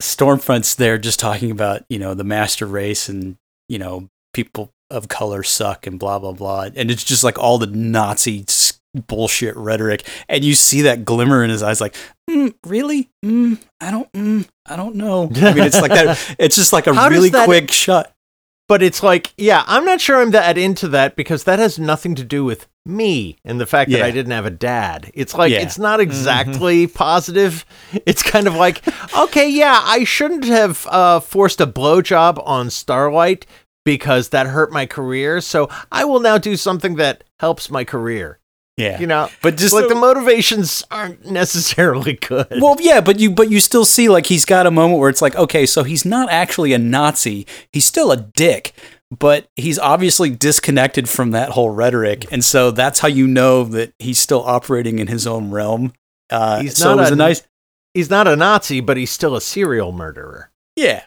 Stormfront's 0.01 0.75
there 0.75 0.97
just 0.97 1.19
talking 1.19 1.51
about 1.51 1.83
you 1.89 1.99
know 1.99 2.13
the 2.13 2.23
master 2.23 2.65
race 2.65 3.09
and 3.09 3.37
you 3.67 3.79
know 3.79 4.09
people 4.33 4.71
of 4.89 5.07
color 5.07 5.43
suck 5.43 5.87
and 5.87 5.99
blah 5.99 6.19
blah 6.19 6.31
blah, 6.33 6.69
and 6.75 6.91
it's 6.91 7.03
just 7.03 7.23
like 7.23 7.37
all 7.39 7.57
the 7.57 7.67
Nazi 7.67 8.45
bullshit 9.07 9.55
rhetoric, 9.55 10.05
and 10.29 10.43
you 10.43 10.53
see 10.53 10.81
that 10.81 11.05
glimmer 11.05 11.43
in 11.43 11.49
his 11.49 11.63
eyes, 11.63 11.81
like, 11.81 11.95
mm, 12.29 12.53
really? 12.65 13.09
Mm, 13.23 13.61
I 13.79 13.89
don't, 13.91 14.11
mm, 14.11 14.47
I 14.65 14.75
don't 14.75 14.95
know. 14.95 15.31
I 15.35 15.53
mean, 15.53 15.63
it's 15.63 15.79
like 15.81 15.91
that. 15.91 16.35
It's 16.39 16.55
just 16.55 16.73
like 16.73 16.87
a 16.87 16.93
really 16.93 17.29
that- 17.29 17.45
quick 17.45 17.71
shot. 17.71 18.11
But 18.71 18.81
it's 18.81 19.03
like, 19.03 19.33
yeah, 19.37 19.65
I'm 19.67 19.83
not 19.83 19.99
sure 19.99 20.21
I'm 20.21 20.31
that 20.31 20.57
into 20.57 20.87
that 20.87 21.17
because 21.17 21.43
that 21.43 21.59
has 21.59 21.77
nothing 21.77 22.15
to 22.15 22.23
do 22.23 22.45
with 22.45 22.69
me 22.85 23.35
and 23.43 23.59
the 23.59 23.65
fact 23.65 23.91
that 23.91 24.01
I 24.01 24.11
didn't 24.11 24.31
have 24.31 24.45
a 24.45 24.49
dad. 24.49 25.11
It's 25.13 25.33
like 25.33 25.51
Yeah. 25.51 25.59
it's 25.59 25.77
not 25.77 25.99
exactly 25.99 26.87
positive. 26.87 27.65
It's 28.05 28.23
kind 28.23 28.47
of 28.47 28.55
like, 28.55 28.81
okay, 29.13 29.49
yeah, 29.49 29.81
I 29.83 30.05
shouldn't 30.05 30.45
have 30.45 30.87
uh, 30.87 31.19
forced 31.19 31.59
a 31.59 31.67
blowjob 31.67 32.41
on 32.47 32.69
Starlight 32.69 33.45
because 33.83 34.29
that 34.29 34.47
hurt 34.47 34.71
my 34.71 34.85
career. 34.85 35.41
So 35.41 35.67
I 35.91 36.05
will 36.05 36.21
now 36.21 36.37
do 36.37 36.55
something 36.55 36.95
that 36.95 37.25
helps 37.41 37.69
my 37.69 37.83
career. 37.83 38.39
Yeah, 38.81 38.99
You 38.99 39.07
know, 39.07 39.29
but 39.41 39.57
just 39.57 39.73
like 39.73 39.87
the 39.87 39.95
motivations 39.95 40.83
aren't 40.91 41.25
necessarily 41.29 42.13
good. 42.13 42.47
Well, 42.61 42.75
yeah, 42.79 43.01
but 43.01 43.19
you 43.19 43.31
but 43.31 43.49
you 43.51 43.59
still 43.59 43.85
see 43.85 44.09
like 44.09 44.25
he's 44.25 44.45
got 44.45 44.65
a 44.65 44.71
moment 44.71 44.99
where 44.99 45.09
it's 45.09 45.21
like, 45.21 45.35
okay, 45.35 45.65
so 45.65 45.83
he's 45.83 46.05
not 46.05 46.29
actually 46.29 46.73
a 46.73 46.77
Nazi. 46.79 47.45
He's 47.71 47.85
still 47.85 48.11
a 48.11 48.17
dick, 48.17 48.73
but 49.11 49.47
he's 49.55 49.77
obviously 49.79 50.29
disconnected 50.29 51.07
from 51.09 51.31
that 51.31 51.49
whole 51.49 51.69
rhetoric, 51.69 52.25
and 52.31 52.43
so 52.43 52.71
that's 52.71 52.99
how 52.99 53.07
you 53.07 53.27
know 53.27 53.63
that 53.65 53.93
he's 53.99 54.19
still 54.19 54.43
operating 54.43 54.99
in 54.99 55.07
his 55.07 55.27
own 55.27 55.51
realm. 55.51 55.93
Uh, 56.29 56.61
He's 56.61 56.77
so 56.77 56.95
not 56.95 57.09
a- 57.09 57.13
a 57.13 57.15
nice, 57.15 57.43
He's 57.93 58.09
not 58.09 58.25
a 58.27 58.35
Nazi, 58.37 58.79
but 58.79 58.95
he's 58.95 59.11
still 59.11 59.35
a 59.35 59.41
serial 59.41 59.91
murderer. 59.91 60.49
yeah. 60.77 61.03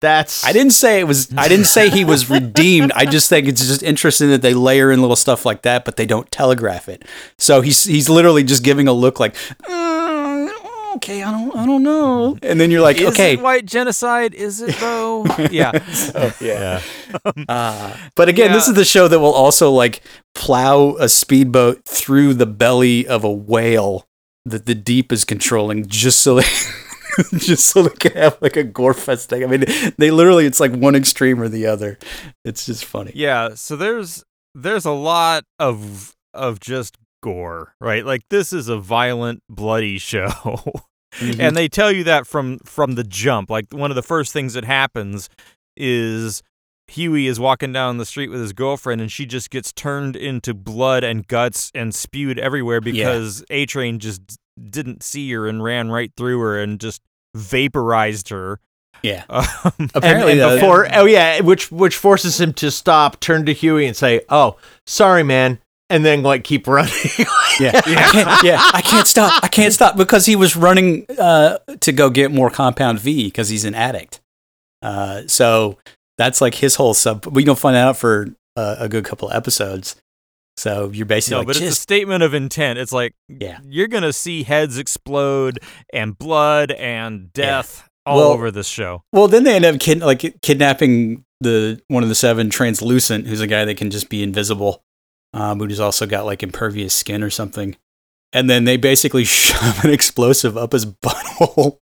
That's 0.00 0.46
I 0.46 0.52
didn't 0.52 0.72
say 0.72 1.00
it 1.00 1.04
was. 1.04 1.30
I 1.36 1.46
didn't 1.48 1.66
say 1.66 1.90
he 1.90 2.04
was 2.04 2.30
redeemed. 2.30 2.90
I 2.92 3.04
just 3.04 3.28
think 3.28 3.46
it's 3.46 3.66
just 3.66 3.82
interesting 3.82 4.30
that 4.30 4.40
they 4.40 4.54
layer 4.54 4.90
in 4.90 5.00
little 5.02 5.16
stuff 5.16 5.44
like 5.44 5.62
that, 5.62 5.84
but 5.84 5.96
they 5.96 6.06
don't 6.06 6.30
telegraph 6.30 6.88
it. 6.88 7.04
So 7.38 7.60
he's 7.60 7.84
he's 7.84 8.08
literally 8.08 8.42
just 8.42 8.64
giving 8.64 8.88
a 8.88 8.94
look 8.94 9.20
like, 9.20 9.34
"Mm, 9.68 10.50
okay, 10.96 11.22
I 11.22 11.30
don't 11.30 11.54
I 11.54 11.66
don't 11.66 11.82
know, 11.82 12.38
and 12.42 12.60
then 12.60 12.70
you're 12.70 12.80
like, 12.80 12.98
Is 12.98 13.08
okay, 13.08 13.34
it 13.34 13.40
white 13.40 13.66
genocide? 13.66 14.34
Is 14.34 14.60
it 14.60 14.74
though? 14.76 15.24
yeah. 15.50 15.72
yeah. 16.40 16.80
Uh, 17.48 17.96
but 18.14 18.28
again, 18.28 18.52
this 18.52 18.68
is 18.68 18.74
the 18.74 18.84
show 18.84 19.08
that 19.08 19.18
will 19.18 19.32
also 19.32 19.70
like 19.70 20.00
plow 20.34 20.96
a 20.98 21.08
speedboat 21.08 21.84
through 21.84 22.34
the 22.34 22.46
belly 22.46 23.06
of 23.06 23.24
a 23.24 23.32
whale 23.32 24.06
that 24.44 24.66
the 24.66 24.74
deep 24.74 25.12
is 25.12 25.24
controlling 25.24 25.86
just 25.86 26.20
so 26.20 26.36
they 26.36 26.46
just 27.38 27.66
so 27.66 27.82
they 27.82 27.94
can 27.96 28.12
have 28.12 28.38
like 28.40 28.56
a 28.56 28.64
gore 28.64 28.94
fest 28.94 29.28
thing. 29.28 29.42
I 29.42 29.46
mean, 29.46 29.64
they 29.98 30.10
literally 30.10 30.46
it's 30.46 30.60
like 30.60 30.72
one 30.72 30.94
extreme 30.94 31.40
or 31.40 31.48
the 31.48 31.66
other. 31.66 31.98
It's 32.44 32.66
just 32.66 32.84
funny. 32.84 33.12
Yeah, 33.14 33.54
so 33.54 33.76
there's 33.76 34.24
there's 34.54 34.84
a 34.84 34.92
lot 34.92 35.44
of 35.58 36.14
of 36.34 36.60
just 36.60 36.96
gore, 37.22 37.74
right? 37.80 38.04
Like 38.04 38.22
this 38.30 38.52
is 38.52 38.68
a 38.68 38.78
violent, 38.78 39.42
bloody 39.48 39.98
show. 39.98 40.30
Mm-hmm. 41.14 41.40
and 41.40 41.56
they 41.56 41.66
tell 41.66 41.90
you 41.90 42.04
that 42.04 42.26
from 42.26 42.58
from 42.60 42.94
the 42.94 43.04
jump. 43.04 43.50
Like 43.50 43.72
one 43.72 43.90
of 43.90 43.96
the 43.96 44.02
first 44.02 44.32
things 44.32 44.54
that 44.54 44.64
happens 44.64 45.28
is 45.76 46.42
Hughie 46.90 47.26
is 47.26 47.40
walking 47.40 47.72
down 47.72 47.98
the 47.98 48.06
street 48.06 48.30
with 48.30 48.40
his 48.40 48.52
girlfriend 48.52 49.00
and 49.00 49.10
she 49.10 49.26
just 49.26 49.50
gets 49.50 49.72
turned 49.72 50.16
into 50.16 50.54
blood 50.54 51.04
and 51.04 51.26
guts 51.26 51.70
and 51.74 51.94
spewed 51.94 52.38
everywhere 52.38 52.80
because 52.80 53.44
A 53.50 53.66
Train 53.66 53.98
just 53.98 54.22
didn't 54.68 55.02
see 55.02 55.30
her 55.32 55.48
and 55.48 55.62
ran 55.62 55.90
right 55.90 56.12
through 56.16 56.40
her 56.40 56.60
and 56.60 56.78
just 56.80 57.00
vaporized 57.36 58.28
her. 58.30 58.60
Yeah. 59.02 59.24
Um, 59.62 59.90
Apparently, 59.94 60.32
and, 60.32 60.40
and 60.40 60.50
though- 60.50 60.56
before 60.56 60.88
oh 60.94 61.04
yeah 61.04 61.40
which 61.40 61.70
which 61.70 61.96
forces 61.96 62.40
him 62.40 62.52
to 62.54 62.70
stop 62.70 63.20
turn 63.20 63.44
to 63.46 63.52
hughie 63.52 63.86
and 63.86 63.94
say 63.96 64.22
oh 64.30 64.56
sorry 64.86 65.22
man 65.22 65.58
and 65.90 66.04
then 66.04 66.22
like 66.22 66.44
keep 66.44 66.66
running 66.66 66.90
Yeah, 67.60 67.72
I 67.74 67.80
can't, 67.82 68.42
yeah, 68.44 68.70
I 68.72 68.80
can't 68.80 69.06
stop. 69.06 69.44
I 69.44 69.48
can't 69.48 69.74
stop 69.74 69.96
because 69.96 70.24
he 70.24 70.34
was 70.34 70.56
running 70.56 71.04
uh, 71.18 71.58
to 71.80 71.92
go 71.92 72.08
get 72.08 72.30
more 72.30 72.48
Compound 72.48 73.00
V 73.00 73.24
because 73.26 73.50
he's 73.50 73.66
an 73.66 73.74
addict. 73.74 74.20
Uh, 74.80 75.22
so 75.26 75.76
that's 76.16 76.40
like 76.40 76.54
his 76.54 76.76
whole 76.76 76.94
sub. 76.94 77.26
We 77.26 77.44
gonna 77.44 77.56
find 77.56 77.76
out 77.76 77.98
for 77.98 78.28
uh, 78.56 78.76
a 78.78 78.88
good 78.88 79.04
couple 79.04 79.30
episodes. 79.30 79.96
So 80.56 80.90
you're 80.92 81.06
basically 81.06 81.34
No, 81.36 81.38
like, 81.38 81.46
but 81.48 81.56
it's 81.56 81.78
a 81.78 81.80
statement 81.80 82.22
of 82.22 82.34
intent. 82.34 82.78
It's 82.78 82.92
like 82.92 83.14
Yeah. 83.28 83.58
you're 83.64 83.88
gonna 83.88 84.12
see 84.12 84.42
heads 84.42 84.76
explode 84.78 85.58
and 85.92 86.18
blood 86.18 86.70
and 86.72 87.32
death 87.32 87.88
all 88.04 88.18
Well- 88.18 88.28
over 88.32 88.50
this 88.50 88.66
show. 88.68 89.02
well. 89.12 89.28
Then 89.28 89.44
they 89.44 89.54
end 89.56 89.64
up 89.64 89.78
kid- 89.80 90.00
like 90.00 90.40
kidnapping 90.42 91.24
the 91.40 91.80
one 91.88 92.02
of 92.02 92.08
the 92.10 92.14
seven, 92.14 92.50
translucent, 92.50 93.26
who's 93.26 93.40
a 93.40 93.46
guy 93.46 93.64
that 93.64 93.76
can 93.76 93.90
just 93.90 94.08
be 94.10 94.22
invisible, 94.22 94.82
um, 95.32 95.58
who's 95.60 95.80
also 95.80 96.04
got 96.06 96.26
like 96.26 96.42
impervious 96.42 96.92
skin 96.94 97.22
or 97.22 97.30
something. 97.30 97.76
And 98.32 98.48
then 98.48 98.64
they 98.64 98.76
basically 98.76 99.24
shove 99.24 99.84
an 99.84 99.90
explosive 99.90 100.56
up 100.56 100.72
his 100.72 100.86
butthole 101.04 101.78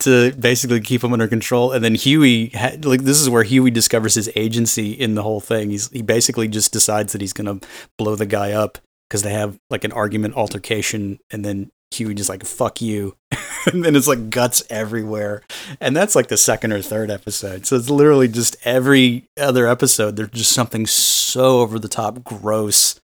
to 0.00 0.32
basically 0.32 0.80
keep 0.80 1.02
him 1.02 1.12
under 1.12 1.28
control. 1.28 1.72
And 1.72 1.84
then 1.84 1.94
Hughie, 1.94 2.50
like 2.82 3.02
this 3.02 3.20
is 3.20 3.30
where 3.30 3.42
Hughie 3.42 3.70
discovers 3.70 4.14
his 4.14 4.30
agency 4.36 4.92
in 4.92 5.14
the 5.14 5.22
whole 5.22 5.40
thing. 5.40 5.70
He's 5.70 5.90
he 5.90 6.02
basically 6.02 6.48
just 6.48 6.72
decides 6.72 7.12
that 7.12 7.20
he's 7.20 7.32
gonna 7.32 7.60
blow 7.96 8.14
the 8.16 8.26
guy 8.26 8.52
up 8.52 8.78
because 9.08 9.22
they 9.22 9.32
have 9.32 9.58
like 9.70 9.84
an 9.84 9.92
argument 9.92 10.34
altercation, 10.34 11.18
and 11.30 11.44
then 11.44 11.70
Hughie 11.90 12.14
just 12.14 12.28
like 12.28 12.44
fuck 12.44 12.80
you, 12.82 13.16
and 13.72 13.84
then 13.84 13.96
it's 13.96 14.08
like 14.08 14.30
guts 14.30 14.62
everywhere, 14.68 15.42
and 15.80 15.96
that's 15.96 16.14
like 16.14 16.28
the 16.28 16.36
second 16.36 16.72
or 16.72 16.82
third 16.82 17.10
episode. 17.10 17.66
So 17.66 17.76
it's 17.76 17.90
literally 17.90 18.28
just 18.28 18.56
every 18.64 19.28
other 19.38 19.66
episode. 19.66 20.16
There's 20.16 20.30
just 20.30 20.52
something 20.52 20.86
so 20.86 21.60
over 21.60 21.78
the 21.78 21.88
top 21.88 22.22
gross 22.22 23.00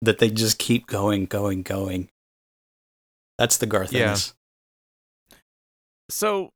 that 0.00 0.18
they 0.18 0.30
just 0.30 0.58
keep 0.58 0.86
going, 0.86 1.26
going, 1.26 1.62
going. 1.62 2.08
That's 3.38 3.56
the 3.56 3.66
Garth 3.66 3.92
Yeah. 3.92 4.08
Ennis. 4.08 4.34
So 6.08 6.50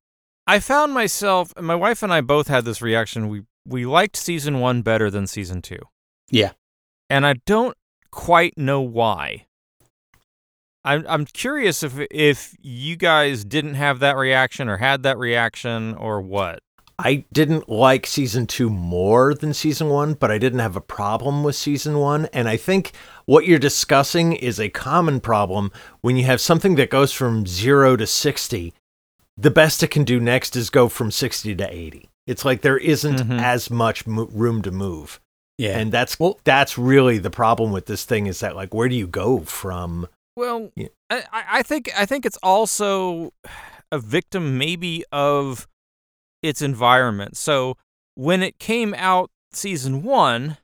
I 0.47 0.61
found 0.61 0.93
myself 0.93 1.53
my 1.61 1.75
wife 1.75 2.03
and 2.03 2.13
I 2.13 2.21
both 2.21 2.49
had 2.49 2.65
this 2.65 2.83
reaction. 2.83 3.29
We 3.29 3.43
we 3.67 3.85
liked 3.87 4.17
season 4.17 4.61
one 4.61 4.83
better 4.83 5.11
than 5.11 5.27
season 5.27 5.63
two. 5.63 5.81
Yeah. 6.31 6.53
And 7.11 7.27
I 7.27 7.35
don't 7.47 7.77
quite 8.11 8.57
know 8.57 8.81
why. 8.81 9.47
I'm 10.85 11.05
I'm 11.09 11.25
curious 11.25 11.83
if 11.83 11.95
if 12.11 12.55
you 12.61 12.97
guys 12.97 13.45
didn't 13.45 13.75
have 13.75 13.99
that 14.01 14.17
reaction 14.17 14.69
or 14.69 14.77
had 14.77 15.03
that 15.03 15.19
reaction 15.19 15.95
or 15.95 16.21
what. 16.21 16.61
i 16.99 17.25
didn't 17.33 17.69
like 17.69 18.07
season 18.07 18.47
two 18.47 18.71
more 18.71 19.35
than 19.35 19.53
season 19.53 19.89
one 19.91 20.15
but 20.15 20.31
i 20.31 20.39
didn't 20.39 20.61
have 20.61 20.77
a 20.77 20.81
problem 20.81 21.43
with 21.45 21.55
season 21.57 21.99
one 21.99 22.25
and 22.33 22.49
i 22.49 22.57
think 22.57 22.93
what 23.27 23.47
you're 23.47 23.59
discussing 23.59 24.33
is 24.33 24.59
a 24.59 24.69
common 24.69 25.21
problem 25.21 25.71
when 26.01 26.17
you 26.17 26.25
have 26.25 26.41
something 26.41 26.77
that 26.77 26.91
goes 26.91 27.13
from 27.13 27.47
zero 27.47 27.97
to 27.97 28.07
60 28.07 28.73
the 29.37 29.51
best 29.51 29.83
it 29.83 29.89
can 29.89 30.05
do 30.05 30.19
next 30.19 30.57
is 30.57 30.71
go 30.71 30.89
from 30.89 31.11
60 31.11 31.55
to 31.57 31.65
80 31.75 32.09
it's 32.27 32.45
like 32.45 32.63
there 32.63 32.79
isn't 32.79 33.19
Mhm. 33.19 33.41
as 33.41 33.71
much 33.71 34.07
mo- 34.07 34.29
room 34.33 34.63
to 34.63 34.71
move 34.71 35.21
Yeah. 35.59 35.79
and 35.79 35.93
that's 35.93 36.17
that's 36.45 36.79
really 36.79 37.19
the 37.19 37.31
problem 37.31 37.71
with 37.73 37.87
this 37.87 38.05
thing 38.05 38.27
is 38.27 38.41
that 38.41 38.57
like 38.57 38.73
where 38.73 38.89
do 38.89 38.95
you 38.97 39.07
go 39.07 39.41
from 39.41 40.09
Well, 40.37 40.71
Yeah. 40.77 40.89
I, 41.11 41.17
I 41.33 41.45
I 41.59 41.63
think 41.63 41.91
I 41.97 42.05
think 42.07 42.27
it's 42.27 42.39
also 42.43 43.33
a 43.93 43.99
victim 43.99 44.59
maybe 44.59 45.05
of 45.13 45.67
its 46.43 46.61
environment. 46.61 47.37
So 47.37 47.77
when 48.17 48.43
it 48.43 48.59
came 48.59 48.93
out 48.95 49.31
season 49.53 50.03
one, 50.03 50.59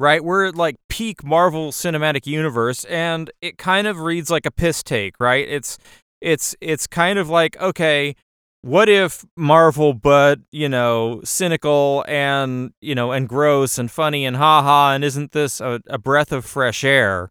right, 0.00 0.24
we're 0.24 0.46
at 0.46 0.56
like 0.56 0.76
peak 0.88 1.22
Marvel 1.22 1.70
Cinematic 1.70 2.26
Universe, 2.26 2.84
and 2.86 3.30
it 3.42 3.58
kind 3.58 3.86
of 3.86 4.00
reads 4.00 4.30
like 4.30 4.46
a 4.46 4.50
piss 4.50 4.82
take, 4.82 5.14
right? 5.20 5.46
It's 5.46 5.78
it's 6.20 6.56
it's 6.60 6.88
kind 6.88 7.18
of 7.18 7.28
like 7.28 7.56
okay. 7.60 8.16
What 8.62 8.90
if 8.90 9.24
Marvel, 9.36 9.94
but 9.94 10.40
you 10.52 10.68
know, 10.68 11.20
cynical 11.24 12.04
and 12.08 12.72
you 12.80 12.94
know, 12.94 13.12
and 13.12 13.28
gross 13.28 13.78
and 13.78 13.90
funny 13.90 14.26
and 14.26 14.36
haha, 14.36 14.94
and 14.94 15.04
isn't 15.04 15.32
this 15.32 15.60
a, 15.60 15.80
a 15.86 15.98
breath 15.98 16.32
of 16.32 16.44
fresh 16.44 16.82
air? 16.82 17.30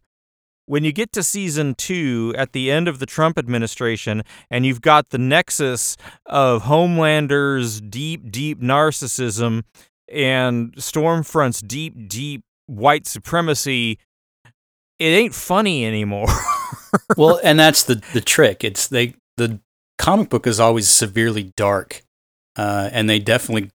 when 0.66 0.84
you 0.84 0.92
get 0.92 1.10
to 1.10 1.20
season 1.20 1.74
two 1.74 2.32
at 2.38 2.52
the 2.52 2.70
end 2.70 2.86
of 2.86 3.00
the 3.00 3.06
Trump 3.06 3.36
administration 3.36 4.22
and 4.52 4.64
you've 4.64 4.80
got 4.80 5.10
the 5.10 5.18
nexus 5.18 5.96
of 6.26 6.62
Homelander's 6.62 7.80
deep, 7.80 8.30
deep 8.30 8.60
narcissism 8.60 9.64
and 10.08 10.72
Stormfront's 10.76 11.60
deep, 11.60 12.08
deep 12.08 12.44
white 12.70 13.06
supremacy, 13.06 13.98
it 14.98 15.04
ain't 15.04 15.34
funny 15.34 15.84
anymore. 15.84 16.28
well, 17.16 17.40
and 17.42 17.58
that's 17.58 17.82
the 17.82 18.02
the 18.12 18.20
trick. 18.20 18.64
It's 18.64 18.86
they 18.86 19.14
the 19.36 19.60
comic 19.98 20.30
book 20.30 20.46
is 20.46 20.60
always 20.60 20.88
severely 20.88 21.52
dark, 21.56 22.02
uh, 22.56 22.90
and 22.92 23.08
they 23.08 23.18
definitely 23.18 23.70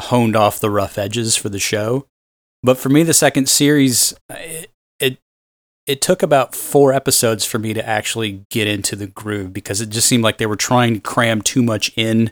honed 0.00 0.36
off 0.36 0.60
the 0.60 0.70
rough 0.70 0.98
edges 0.98 1.36
for 1.36 1.48
the 1.48 1.58
show. 1.58 2.06
But 2.62 2.78
for 2.78 2.88
me, 2.88 3.02
the 3.02 3.14
second 3.14 3.48
series, 3.48 4.14
it, 4.30 4.70
it 4.98 5.18
it 5.86 6.00
took 6.00 6.22
about 6.22 6.54
four 6.54 6.92
episodes 6.92 7.44
for 7.44 7.58
me 7.58 7.74
to 7.74 7.86
actually 7.86 8.44
get 8.50 8.68
into 8.68 8.94
the 8.96 9.08
groove 9.08 9.52
because 9.52 9.80
it 9.80 9.88
just 9.88 10.08
seemed 10.08 10.22
like 10.22 10.38
they 10.38 10.46
were 10.46 10.56
trying 10.56 10.94
to 10.94 11.00
cram 11.00 11.42
too 11.42 11.62
much 11.62 11.92
in 11.96 12.30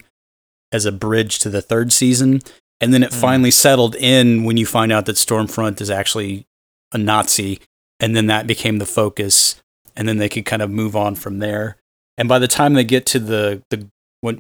as 0.72 0.86
a 0.86 0.92
bridge 0.92 1.40
to 1.40 1.50
the 1.50 1.62
third 1.62 1.92
season. 1.92 2.40
And 2.80 2.94
then 2.94 3.02
it 3.02 3.10
Mm. 3.10 3.20
finally 3.20 3.50
settled 3.50 3.94
in 3.96 4.44
when 4.44 4.56
you 4.56 4.64
find 4.66 4.90
out 4.92 5.06
that 5.06 5.16
Stormfront 5.16 5.80
is 5.80 5.90
actually 5.90 6.46
a 6.92 6.98
Nazi. 6.98 7.60
And 7.98 8.16
then 8.16 8.26
that 8.26 8.46
became 8.46 8.78
the 8.78 8.86
focus. 8.86 9.56
And 9.96 10.08
then 10.08 10.16
they 10.18 10.28
could 10.28 10.46
kind 10.46 10.62
of 10.62 10.70
move 10.70 10.96
on 10.96 11.14
from 11.14 11.38
there. 11.40 11.76
And 12.16 12.28
by 12.28 12.38
the 12.38 12.48
time 12.48 12.74
they 12.74 12.84
get 12.84 13.04
to 13.06 13.18
the, 13.18 13.62
the 13.70 13.86
what, 14.22 14.38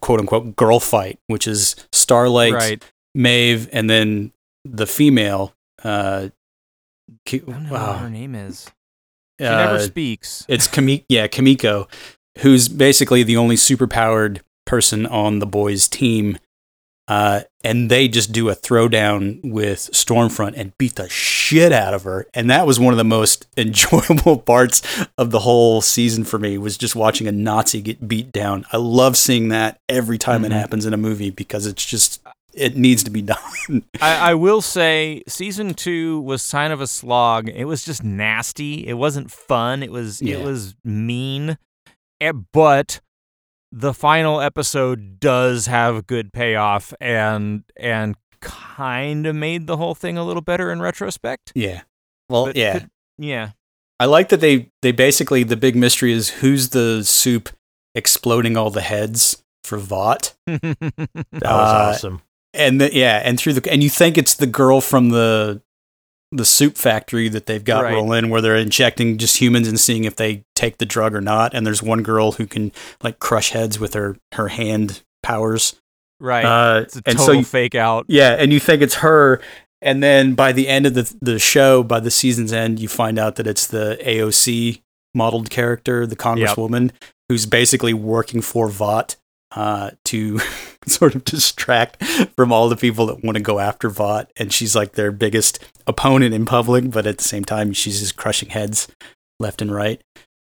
quote 0.00 0.20
unquote 0.20 0.56
girl 0.56 0.80
fight, 0.80 1.18
which 1.26 1.46
is 1.46 1.76
Starlight, 1.92 2.52
right. 2.54 2.84
Maeve, 3.14 3.68
and 3.72 3.90
then 3.90 4.32
the 4.64 4.86
female, 4.86 5.52
uh, 5.82 6.28
Ki- 7.26 7.42
I 7.46 7.50
don't 7.50 7.64
know 7.64 7.72
wow. 7.72 7.92
what 7.92 7.98
her 8.00 8.10
name 8.10 8.34
is. 8.34 8.70
She 9.40 9.46
Uh, 9.46 9.56
never 9.66 9.80
speaks. 9.80 10.44
it's 10.48 10.66
Kami- 10.66 11.04
yeah, 11.08 11.26
Kamiko, 11.26 11.88
who's 12.38 12.68
basically 12.68 13.22
the 13.22 13.36
only 13.36 13.56
superpowered 13.56 14.40
person 14.66 15.04
on 15.04 15.38
the 15.40 15.46
boys' 15.46 15.88
team. 15.88 16.38
Uh, 17.08 17.40
and 17.64 17.90
they 17.90 18.06
just 18.08 18.32
do 18.32 18.48
a 18.48 18.54
throwdown 18.54 19.40
with 19.42 19.90
Stormfront 19.92 20.54
and 20.56 20.76
beat 20.78 20.94
the 20.94 21.08
shit 21.08 21.72
out 21.72 21.94
of 21.94 22.04
her. 22.04 22.26
And 22.32 22.48
that 22.48 22.66
was 22.66 22.78
one 22.78 22.94
of 22.94 22.98
the 22.98 23.04
most 23.04 23.46
enjoyable 23.56 24.38
parts 24.38 24.82
of 25.18 25.30
the 25.30 25.40
whole 25.40 25.80
season 25.80 26.24
for 26.24 26.38
me 26.38 26.56
was 26.58 26.78
just 26.78 26.94
watching 26.94 27.26
a 27.26 27.32
Nazi 27.32 27.80
get 27.82 28.06
beat 28.06 28.30
down. 28.32 28.64
I 28.72 28.76
love 28.76 29.16
seeing 29.16 29.48
that 29.48 29.78
every 29.88 30.16
time 30.16 30.42
Mhm. 30.42 30.46
it 30.46 30.52
happens 30.52 30.86
in 30.86 30.94
a 30.94 30.96
movie 30.96 31.30
because 31.30 31.66
it's 31.66 31.84
just 31.84 32.20
it 32.54 32.76
needs 32.76 33.02
to 33.04 33.10
be 33.10 33.22
done. 33.34 33.82
I, 34.00 34.30
I 34.30 34.34
will 34.34 34.60
say 34.60 35.22
season 35.26 35.74
two 35.74 36.20
was 36.20 36.48
kind 36.50 36.72
of 36.72 36.80
a 36.80 36.86
slog. 36.86 37.48
It 37.48 37.64
was 37.64 37.82
just 37.84 38.04
nasty. 38.04 38.86
It 38.86 38.94
wasn't 38.94 39.30
fun. 39.30 39.82
It 39.82 39.90
was 39.90 40.20
Yeah. 40.22 40.36
it 40.36 40.44
was 40.44 40.74
mean. 40.84 41.56
Eh, 42.20 42.32
But 42.52 43.00
the 43.74 43.94
final 43.94 44.40
episode 44.40 45.18
does 45.18 45.66
have 45.66 46.06
good 46.06 46.32
payoff 46.32 46.92
and 47.00 47.64
and 47.76 48.14
kind 48.40 49.26
of 49.26 49.34
made 49.34 49.66
the 49.66 49.76
whole 49.76 49.94
thing 49.94 50.18
a 50.18 50.24
little 50.24 50.42
better 50.42 50.70
in 50.70 50.80
retrospect. 50.82 51.52
yeah. 51.54 51.82
Well, 52.28 52.46
But 52.46 52.56
yeah. 52.56 52.72
could- 52.80 52.90
yeah. 53.18 53.50
I 54.00 54.06
like 54.06 54.28
that 54.30 54.40
they 54.40 54.70
they 54.82 54.92
basically 54.92 55.42
the 55.44 55.56
big 55.56 55.76
mystery 55.76 56.12
is 56.12 56.28
who's 56.30 56.70
the 56.70 57.02
supe 57.04 57.48
exploding 57.94 58.56
all 58.56 58.70
the 58.70 58.80
heads 58.80 59.42
for 59.64 59.78
Vought. 59.78 60.34
That 60.46 60.76
was 61.32 61.42
Uh, 61.42 61.92
awesome. 61.94 62.22
and 62.52 62.80
the, 62.80 62.92
yeah, 62.94 63.22
and 63.24 63.38
through 63.38 63.52
the 63.54 63.70
and 63.72 63.82
you 63.82 63.88
think 63.90 64.18
it's 64.18 64.34
the 64.34 64.46
girl 64.46 64.80
from 64.80 65.10
the 65.10 65.62
the 66.32 66.44
supe 66.46 66.76
factory 66.78 67.28
that 67.28 67.46
they've 67.46 67.62
got 67.64 67.84
Right. 67.84 67.92
rolling 67.94 68.30
where 68.30 68.40
they're 68.40 68.56
injecting 68.56 69.18
just 69.18 69.36
humans 69.36 69.68
and 69.68 69.78
seeing 69.78 70.04
if 70.04 70.16
they 70.16 70.44
take 70.56 70.78
the 70.78 70.86
drug 70.86 71.14
or 71.14 71.20
not. 71.20 71.52
And 71.54 71.66
there's 71.66 71.82
one 71.82 72.02
girl 72.02 72.32
who 72.32 72.46
can 72.46 72.72
like 73.02 73.18
crush 73.18 73.50
heads 73.50 73.78
with 73.78 73.92
her 73.94 74.16
her 74.32 74.48
hand 74.48 75.02
powers. 75.22 75.74
right. 76.20 76.44
Uh, 76.44 76.80
it's 76.82 76.96
a 76.96 77.02
and 77.06 77.18
total 77.18 77.26
so 77.26 77.32
you, 77.40 77.44
fake 77.44 77.74
out. 77.74 78.06
yeah, 78.08 78.30
and 78.38 78.52
you 78.52 78.58
think 78.60 78.80
it's 78.82 78.94
her, 78.96 79.40
and 79.82 80.02
then 80.02 80.34
by 80.34 80.52
the 80.52 80.68
end 80.68 80.86
of 80.86 80.94
the 80.94 81.12
the 81.20 81.38
show, 81.38 81.82
by 81.82 82.00
the 82.00 82.10
season's 82.10 82.52
end, 82.52 82.78
you 82.80 82.88
find 82.88 83.18
out 83.18 83.36
that 83.36 83.46
it's 83.46 83.66
the 83.66 83.98
AOC 84.02 84.80
modeled 85.14 85.50
character, 85.50 86.06
the 86.06 86.16
congresswoman, 86.16 86.90
who's 87.28 87.44
basically 87.46 87.92
working 87.92 88.40
for 88.40 88.68
Vought 88.68 89.16
uh, 89.54 89.90
to 90.06 90.38
sort 90.86 91.14
of 91.14 91.24
distract 91.24 92.02
from 92.36 92.52
all 92.52 92.68
the 92.68 92.76
people 92.76 93.06
that 93.06 93.24
want 93.24 93.36
to 93.36 93.42
go 93.42 93.58
after 93.58 93.88
Vought, 93.88 94.30
and 94.36 94.52
she's 94.52 94.74
like 94.74 94.92
their 94.92 95.12
biggest 95.12 95.58
opponent 95.86 96.34
in 96.34 96.44
public, 96.44 96.90
but 96.90 97.06
at 97.06 97.18
the 97.18 97.24
same 97.24 97.44
time, 97.44 97.72
she's 97.72 98.00
just 98.00 98.16
crushing 98.16 98.50
heads 98.50 98.88
left 99.38 99.62
and 99.62 99.72
right. 99.72 100.02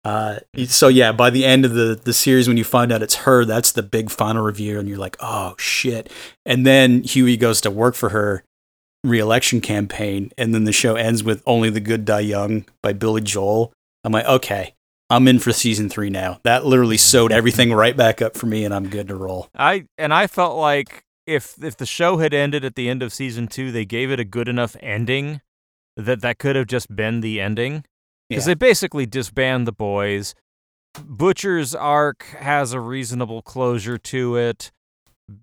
Uh, 0.05 0.39
so 0.67 0.87
yeah, 0.87 1.11
by 1.11 1.31
the 1.31 1.45
end 1.45 1.65
of 1.65 1.73
the 1.73 2.01
the 2.01 2.13
series, 2.13 2.47
when 2.47 2.57
you 2.57 2.63
find 2.63 2.93
out 2.93 3.03
it's 3.03 3.17
her, 3.17 3.45
that's 3.45 3.73
the 3.73 3.83
big 3.83 4.09
final 4.09 4.45
review, 4.45 4.79
and 4.79 4.89
you're 4.89 4.99
like, 4.99 5.17
oh 5.19 5.57
shit. 5.59 6.13
And 6.45 6.65
then 6.65 7.03
Hughie 7.03 7.37
goes 7.37 7.61
to 7.63 7.73
work 7.73 7.97
for 7.97 8.11
her 8.11 8.45
re-election 9.03 9.61
campaign, 9.61 10.31
and 10.39 10.55
then 10.55 10.63
the 10.63 10.73
show 10.73 10.95
ends 10.95 11.25
with 11.25 11.43
"Only 11.45 11.71
the 11.71 11.81
Good 11.81 12.05
Die 12.05 12.21
Young" 12.21 12.67
by 12.85 12.93
Billy 12.93 13.21
Joel. 13.21 13.73
I'm 14.05 14.13
like, 14.13 14.27
okay, 14.27 14.76
I'm 15.09 15.29
in 15.29 15.39
for 15.39 15.53
season 15.53 15.89
three 15.89 16.11
now. 16.11 16.41
That 16.43 16.65
literally 16.67 16.97
sewed 16.97 17.31
everything 17.33 17.73
right 17.73 17.97
back 17.97 18.21
up 18.21 18.37
for 18.37 18.47
me, 18.47 18.65
and 18.65 18.75
I'm 18.75 18.89
good 18.89 19.09
to 19.09 19.15
roll. 19.15 19.49
I 19.57 19.87
and 19.97 20.13
I 20.13 20.27
felt 20.27 20.57
like 20.59 21.05
if 21.27 21.63
if 21.63 21.77
the 21.77 21.87
show 21.87 22.19
had 22.19 22.35
ended 22.35 22.65
at 22.65 22.75
the 22.75 22.89
end 22.89 23.03
of 23.03 23.13
season 23.13 23.47
two, 23.47 23.71
they 23.71 23.85
gave 23.85 24.11
it 24.11 24.19
a 24.21 24.25
good 24.25 24.49
enough 24.49 24.77
ending 24.81 25.41
that 25.97 26.21
that 26.23 26.39
could 26.39 26.57
have 26.57 26.67
just 26.67 26.95
been 26.95 27.21
the 27.21 27.41
ending 27.41 27.85
because 28.29 28.47
Yeah. 28.47 28.51
they 28.55 28.55
basically 28.59 29.07
disband 29.07 29.67
the 29.67 29.73
boys. 29.73 30.35
Butcher's 31.05 31.75
arc 31.75 32.25
has 32.41 32.73
a 32.73 32.81
reasonable 32.81 33.43
closure 33.43 33.99
to 33.99 34.37
it. 34.37 34.73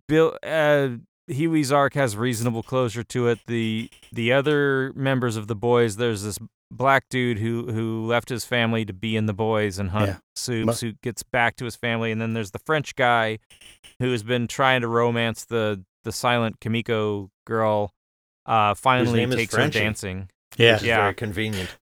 Bill 0.07 0.38
uh, 0.43 0.89
Hughie's 1.28 1.72
arc 1.72 1.93
has 1.93 2.18
reasonable 2.18 2.64
closure 2.64 3.03
to 3.03 3.28
it. 3.28 3.39
The 3.47 3.89
the 4.11 4.34
other 4.34 4.91
members 4.95 5.38
of 5.38 5.47
the 5.47 5.55
boys, 5.55 5.95
there's 5.97 6.24
this 6.24 6.38
black 6.74 7.05
dude 7.09 7.38
who 7.39 7.71
who 7.71 8.05
left 8.05 8.30
his 8.30 8.43
family 8.45 8.84
to 8.86 8.93
be 8.93 9.15
in 9.15 9.26
the 9.26 9.34
boys 9.34 9.80
and 9.80 9.91
hunt 9.91 10.07
Yeah. 10.07 10.17
supes, 10.36 10.82
who 10.82 10.93
gets 11.03 11.24
back 11.24 11.55
to 11.57 11.65
his 11.65 11.76
family, 11.76 12.11
and 12.11 12.19
then 12.21 12.34
there's 12.34 12.51
the 12.51 12.59
French 12.59 12.95
guy 12.95 13.39
who 13.99 14.11
has 14.11 14.24
been 14.24 14.47
trying 14.47 14.82
to 14.82 14.88
romance 14.88 15.45
the 15.45 15.84
the 16.03 16.11
silent 16.11 16.59
Kimiko 16.59 17.30
girl. 17.45 17.93
Uh, 18.45 18.74
finally 18.74 19.19
name 19.19 19.32
is 19.32 19.38
takes 19.38 19.55
her 19.55 19.69
dancing. 19.69 20.30
Yeah. 20.57 20.74
Which 20.74 20.82
is 20.82 20.88
Yeah. 20.88 20.97
very 21.01 21.13
convenient. 21.13 21.78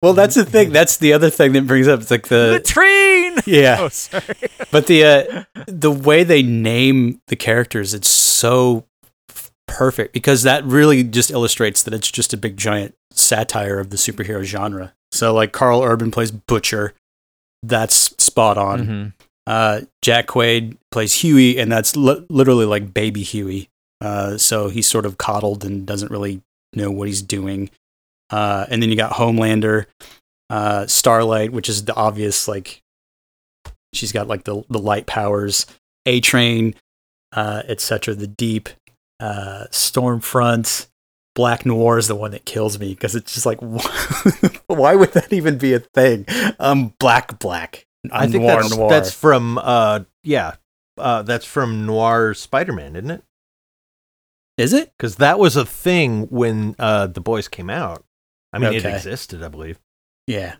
Well, 0.00 0.12
that's 0.14 0.36
the 0.36 0.44
thing. 0.44 0.70
That's 0.70 0.96
the 0.96 1.12
other 1.12 1.28
thing 1.28 1.52
that 1.54 1.66
brings 1.66 1.88
up. 1.88 2.00
It's 2.00 2.10
like 2.10 2.28
The 2.28 2.52
the 2.54 2.60
train. 2.60 3.36
yeah. 3.46 3.76
Oh, 3.80 3.88
sorry. 3.88 4.24
But 4.70 4.86
the 4.86 5.04
uh, 5.04 5.44
the 5.66 5.90
way 5.90 6.24
they 6.24 6.42
name 6.42 7.20
the 7.26 7.36
characters, 7.36 7.94
it's 7.94 8.08
so 8.08 8.78
f- 8.78 8.84
perfect 9.68 10.12
because 10.12 10.42
that 10.42 10.64
really 10.64 11.04
just 11.04 11.30
illustrates 11.30 11.82
that 11.84 11.94
it's 11.94 12.10
just 12.10 12.32
a 12.32 12.36
big 12.36 12.56
giant 12.56 12.94
satire 13.12 13.78
of 13.78 13.90
the 13.90 13.96
superhero 13.96 14.42
genre. 14.42 14.92
So 15.12 15.32
like 15.32 15.52
Karl 15.52 15.82
Urban 15.82 16.10
plays 16.10 16.30
Butcher, 16.32 16.94
that's 17.62 17.94
spot 18.22 18.58
on. 18.58 18.86
Mhm. 18.86 19.12
Uh, 19.46 19.80
Jack 20.02 20.26
Quaid 20.26 20.76
plays 20.90 21.14
Hughie, 21.24 21.58
and 21.58 21.70
that's 21.72 21.96
li- 21.96 22.24
literally 22.28 22.66
like 22.66 22.92
baby 22.92 23.22
Huey. 23.22 23.68
Uh, 24.00 24.36
so 24.36 24.68
he's 24.68 24.86
sort 24.86 25.06
of 25.06 25.16
coddled 25.18 25.64
and 25.64 25.86
doesn't 25.86 26.10
really 26.10 26.42
know 26.74 26.90
what 26.90 27.08
he's 27.08 27.22
doing. 27.22 27.70
Uh, 28.30 28.66
and 28.68 28.82
then 28.82 28.90
you 28.90 28.96
got 28.96 29.12
Homelander, 29.12 29.86
uh, 30.50 30.86
Starlight, 30.86 31.50
which 31.52 31.68
is 31.68 31.84
the 31.86 31.94
obvious 31.94 32.46
like 32.46 32.82
she's 33.94 34.12
got 34.12 34.28
like 34.28 34.44
the 34.44 34.62
the 34.68 34.78
light 34.78 35.06
powers. 35.06 35.66
A 36.06 36.20
Train, 36.20 36.74
uh, 37.32 37.62
etc. 37.66 38.14
The 38.14 38.26
Deep, 38.26 38.68
uh, 39.20 39.66
Stormfront, 39.70 40.88
Black 41.34 41.64
Noir 41.64 41.98
is 41.98 42.08
the 42.08 42.16
one 42.16 42.32
that 42.32 42.44
kills 42.44 42.78
me 42.78 42.90
because 42.94 43.14
it's 43.14 43.34
just 43.34 43.46
like, 43.46 43.58
why 44.66 44.94
would 44.94 45.12
that 45.12 45.32
even 45.32 45.58
be 45.58 45.72
a 45.74 45.80
thing? 45.80 46.26
Um, 46.58 46.94
Black 46.98 47.38
Black. 47.38 47.86
I 48.12 48.26
think 48.26 48.44
noir, 48.44 48.62
that's 48.62 48.76
noir. 48.76 48.90
that's 48.90 49.12
from 49.12 49.58
uh 49.58 50.00
yeah. 50.22 50.54
Uh 50.96 51.22
that's 51.22 51.44
from 51.44 51.84
Noir 51.84 52.34
Spider-Man, 52.34 52.96
isn't 52.96 53.10
it? 53.10 53.22
Is 54.56 54.72
it? 54.72 54.92
Cuz 54.98 55.16
that 55.16 55.38
was 55.38 55.56
a 55.56 55.66
thing 55.66 56.26
when 56.28 56.74
uh 56.78 57.08
the 57.08 57.20
boys 57.20 57.48
came 57.48 57.70
out. 57.70 58.04
I 58.52 58.58
mean 58.58 58.72
it 58.72 58.84
existed, 58.84 59.42
I 59.42 59.48
believe. 59.48 59.78
Yeah. 60.26 60.56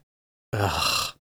Ugh. 0.52 1.14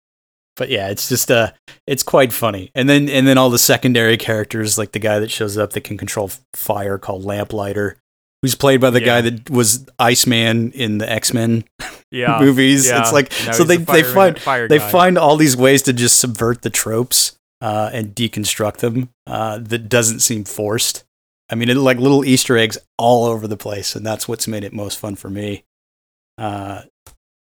But 0.57 0.69
yeah, 0.71 0.89
it's 0.91 1.09
just 1.09 1.31
uh 1.31 1.53
it's 1.87 2.03
quite 2.03 2.33
funny. 2.33 2.71
And 2.75 2.89
then 2.89 3.09
and 3.09 3.27
then 3.27 3.39
all 3.39 3.51
the 3.51 3.59
secondary 3.59 4.17
characters 4.17 4.79
like 4.79 4.93
the 4.93 4.99
guy 4.99 5.19
that 5.19 5.31
shows 5.31 5.59
up 5.59 5.73
that 5.73 5.83
can 5.83 5.97
control 5.97 6.31
fire 6.55 6.97
called 6.99 7.25
Lamplighter, 7.25 7.97
who's 8.43 8.55
played 8.55 8.81
by 8.81 8.91
the 8.91 9.01
Yeah. 9.01 9.07
guy 9.07 9.21
that 9.23 9.51
was 9.51 9.87
Iceman 9.99 10.71
in 10.73 10.99
the 10.99 11.11
X-Men 11.11 11.65
Yeah. 12.11 12.39
movies. 12.41 12.87
yeah. 12.87 13.01
It's 13.01 13.13
like 13.13 13.33
so 13.33 13.65
they 13.65 13.79
the 13.79 13.93
they 13.93 14.03
find 14.05 14.39
fire 14.39 14.69
they 14.69 14.79
find 14.79 15.19
all 15.19 15.37
these 15.37 15.57
ways 15.57 15.83
to 15.83 15.93
just 15.93 16.21
subvert 16.21 16.63
the 16.63 16.71
tropes 16.71 17.37
uh, 17.61 17.91
and 17.93 18.15
deconstruct 18.15 18.77
them 18.77 19.09
uh, 19.27 19.59
that 19.59 19.89
doesn't 19.89 20.21
seem 20.21 20.45
forced. 20.45 21.03
I 21.51 21.57
mean, 21.57 21.69
it 21.69 21.77
like 21.77 21.99
little 21.99 22.25
Easter 22.25 22.57
eggs 22.57 22.79
all 22.99 23.25
over 23.27 23.47
the 23.49 23.57
place, 23.57 23.95
and 23.97 24.05
that's 24.07 24.29
what's 24.29 24.47
made 24.49 24.65
it 24.65 24.73
most 24.73 24.99
fun 24.99 25.15
for 25.17 25.29
me. 25.31 25.65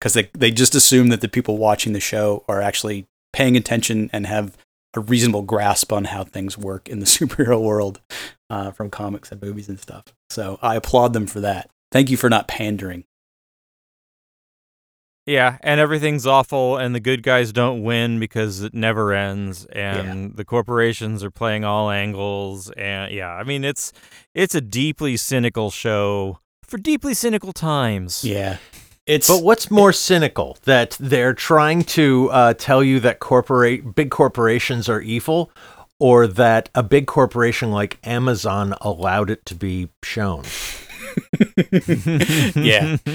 Because 0.04 0.12
they 0.12 0.28
they 0.34 0.50
just 0.50 0.74
assume 0.74 1.08
that 1.08 1.22
the 1.22 1.30
people 1.30 1.56
watching 1.56 1.94
the 1.94 1.98
show 1.98 2.44
are 2.46 2.60
actually 2.60 3.06
paying 3.32 3.56
attention 3.56 4.10
and 4.12 4.26
have 4.26 4.54
a 4.92 5.00
reasonable 5.00 5.40
grasp 5.40 5.94
on 5.94 6.04
how 6.04 6.24
things 6.24 6.58
work 6.58 6.90
in 6.90 6.98
the 6.98 7.06
superhero 7.06 7.58
world 7.58 8.02
uh, 8.50 8.70
from 8.70 8.90
comics 8.90 9.32
and 9.32 9.40
movies 9.40 9.66
and 9.66 9.80
stuff. 9.80 10.04
So 10.28 10.58
I 10.60 10.74
applaud 10.74 11.14
them 11.14 11.26
for 11.26 11.40
that. 11.40 11.70
Thank 11.90 12.10
you 12.10 12.18
for 12.18 12.28
not 12.28 12.48
pandering. 12.48 13.04
Yeah, 15.24 15.56
and 15.62 15.80
everything's 15.80 16.26
awful, 16.26 16.76
and 16.76 16.94
the 16.94 17.00
good 17.00 17.22
guys 17.22 17.50
don't 17.50 17.82
win 17.82 18.20
because 18.20 18.60
it 18.60 18.74
never 18.74 19.14
ends, 19.14 19.64
and 19.72 20.36
the 20.36 20.44
corporations 20.44 21.24
are 21.24 21.30
playing 21.30 21.64
all 21.64 21.88
angles, 21.88 22.70
and 22.72 23.10
yeah, 23.10 23.30
I 23.30 23.42
mean 23.42 23.64
it's 23.64 23.94
it's 24.34 24.54
a 24.54 24.60
deeply 24.60 25.16
cynical 25.16 25.70
show 25.70 26.40
for 26.62 26.76
deeply 26.76 27.14
cynical 27.14 27.54
times. 27.54 28.22
Yeah. 28.22 28.58
It's 29.06 29.28
But 29.28 29.42
what's 29.42 29.70
more 29.70 29.92
cynical 29.92 30.56
that 30.64 30.96
they're 30.98 31.34
trying 31.34 31.82
to 31.82 32.30
uh, 32.30 32.54
tell 32.54 32.82
you 32.82 33.00
that 33.00 33.20
corporate 33.20 33.94
big 33.94 34.10
corporations 34.10 34.88
are 34.88 35.00
evil, 35.00 35.50
or 36.00 36.26
that 36.26 36.70
a 36.74 36.82
big 36.82 37.06
corporation 37.06 37.70
like 37.70 37.98
Amazon 38.04 38.74
allowed 38.80 39.30
it 39.30 39.44
to 39.46 39.54
be 39.54 39.90
shown? 40.02 40.44
yeah. 42.56 42.96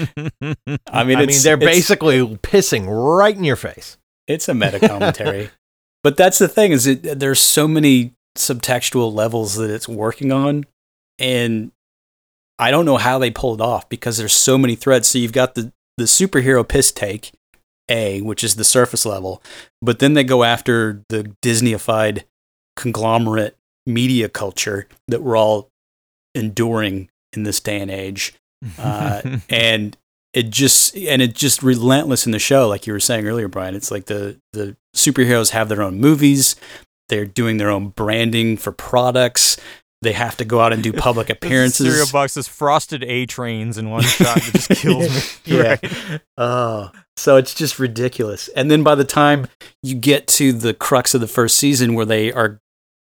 I 0.86 1.04
mean, 1.04 1.18
I 1.18 1.26
mean, 1.26 1.42
they're 1.42 1.56
it's- 1.56 1.58
basically 1.58 2.20
pissing 2.38 2.86
right 2.88 3.36
in 3.36 3.44
your 3.44 3.56
face. 3.56 3.98
It's 4.28 4.48
a 4.48 4.54
meta 4.54 4.78
commentary. 4.78 5.50
but 6.04 6.16
that's 6.16 6.38
the 6.38 6.46
thing 6.46 6.70
is 6.70 6.86
it 6.86 7.18
there's 7.18 7.40
so 7.40 7.66
many 7.66 8.14
subtextual 8.38 9.12
levels 9.12 9.56
that 9.56 9.70
it's 9.70 9.88
working 9.88 10.30
on 10.30 10.64
and 11.18 11.72
I 12.60 12.70
don't 12.70 12.84
know 12.84 12.96
how 12.96 13.18
they 13.18 13.30
pull 13.32 13.54
it 13.54 13.60
off 13.60 13.88
because 13.88 14.18
there's 14.18 14.32
so 14.32 14.56
many 14.56 14.76
threads. 14.76 15.08
So 15.08 15.18
you've 15.18 15.32
got 15.32 15.54
the 15.56 15.72
the 16.00 16.06
superhero 16.06 16.66
piss 16.66 16.90
take 16.90 17.30
A, 17.90 18.22
which 18.22 18.42
is 18.42 18.56
the 18.56 18.64
surface 18.64 19.04
level, 19.04 19.42
but 19.82 19.98
then 19.98 20.14
they 20.14 20.24
go 20.24 20.44
after 20.44 21.02
the 21.10 21.34
Disneyified 21.42 22.24
conglomerate 22.74 23.58
media 23.84 24.30
culture 24.30 24.88
that 25.08 25.22
we're 25.22 25.36
all 25.36 25.68
enduring 26.34 27.10
in 27.34 27.42
this 27.42 27.60
day 27.60 27.78
and 27.80 27.90
age. 27.90 28.34
Uh, 28.78 29.38
and 29.48 29.96
it 30.34 30.50
just 30.50 30.94
and 30.94 31.22
it 31.22 31.34
just 31.34 31.62
relentless 31.62 32.26
in 32.26 32.32
the 32.32 32.38
show 32.38 32.68
like 32.68 32.86
you 32.86 32.92
were 32.92 33.00
saying 33.00 33.26
earlier 33.26 33.48
brian. 33.48 33.74
It's 33.74 33.90
like 33.90 34.04
the 34.04 34.38
the 34.52 34.76
superheroes 34.94 35.48
have 35.52 35.70
their 35.70 35.80
own 35.80 35.98
movies. 35.98 36.56
They're 37.08 37.24
doing 37.24 37.56
their 37.56 37.70
own 37.70 37.88
branding 37.88 38.58
for 38.58 38.70
products 38.70 39.56
they 40.02 40.12
have 40.12 40.36
to 40.38 40.44
go 40.44 40.60
out 40.60 40.72
and 40.72 40.82
do 40.82 40.92
public 40.92 41.28
appearances 41.30 41.86
Cereal 41.86 42.06
boxes, 42.12 42.48
frosted 42.48 43.04
A 43.04 43.26
trains 43.26 43.76
in 43.78 43.90
one 43.90 44.02
shot 44.02 44.36
that 44.36 44.52
just 44.54 44.68
kills 44.82 45.38
me. 45.46 45.56
yeah 45.56 45.76
Right. 45.82 46.20
oh 46.38 46.90
so 47.16 47.36
it's 47.36 47.54
just 47.54 47.78
ridiculous 47.78 48.48
and 48.56 48.70
then 48.70 48.82
by 48.82 48.94
the 48.94 49.04
time 49.04 49.46
you 49.82 49.94
get 49.94 50.26
to 50.28 50.52
the 50.52 50.72
crux 50.74 51.14
of 51.14 51.20
the 51.20 51.26
first 51.28 51.56
season 51.56 51.94
where 51.94 52.06
they 52.06 52.32
are 52.32 52.60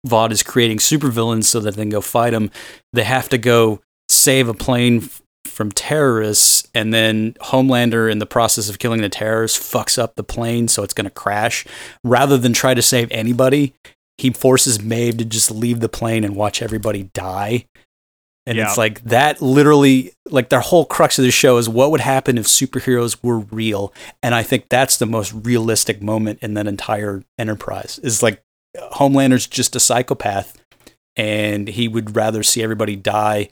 vought 0.05 0.31
is 0.31 0.43
creating 0.43 0.77
supervillains 0.77 1.45
so 1.45 1.59
that 1.61 1.75
they 1.75 1.81
can 1.81 1.89
go 1.89 2.01
fight 2.01 2.31
them 2.31 2.51
they 2.91 3.03
have 3.05 3.29
to 3.29 3.37
go 3.37 3.81
save 4.09 4.47
a 4.49 4.53
plane 4.53 4.97
f- 5.03 5.21
from 5.45 5.71
terrorists 5.71 6.67
and 6.75 6.93
then 6.93 7.33
homelander 7.41 8.11
in 8.11 8.19
the 8.19 8.25
process 8.25 8.69
of 8.69 8.79
killing 8.79 9.01
the 9.01 9.09
terrorists 9.09 9.57
fucks 9.73 9.97
up 9.97 10.15
the 10.15 10.23
plane 10.23 10.67
so 10.67 10.83
it's 10.83 10.93
going 10.93 11.05
to 11.05 11.09
crash 11.11 11.65
rather 12.03 12.37
than 12.37 12.53
try 12.53 12.73
to 12.73 12.81
save 12.81 13.09
anybody 13.11 13.73
he 14.17 14.29
forces 14.31 14.81
Maeve 14.81 15.17
to 15.17 15.25
just 15.25 15.49
leave 15.51 15.79
the 15.79 15.89
plane 15.89 16.23
and 16.23 16.35
watch 16.35 16.61
everybody 16.61 17.03
die. 17.13 17.65
And 18.45 18.57
Yeah. 18.57 18.67
it's 18.67 18.77
like 18.77 19.01
that 19.05 19.41
literally 19.41 20.13
like 20.29 20.49
their 20.49 20.59
whole 20.59 20.85
crux 20.85 21.17
of 21.17 21.23
the 21.23 21.31
show 21.31 21.57
is 21.57 21.69
what 21.69 21.91
would 21.91 22.01
happen 22.01 22.37
if 22.37 22.45
superheroes 22.45 23.17
were 23.23 23.39
real. 23.39 23.93
And 24.21 24.35
i 24.35 24.43
think 24.43 24.67
that's 24.69 24.97
the 24.97 25.05
most 25.05 25.33
realistic 25.33 26.01
moment 26.01 26.39
in 26.41 26.53
that 26.55 26.67
entire 26.67 27.23
enterprise 27.39 27.99
is 28.03 28.21
like 28.21 28.41
homelander's 28.77 29.47
just 29.47 29.75
a 29.75 29.79
psychopath 29.79 30.57
and 31.15 31.67
he 31.69 31.87
would 31.87 32.15
rather 32.15 32.43
see 32.43 32.61
everybody 32.63 32.95
die 32.95 33.49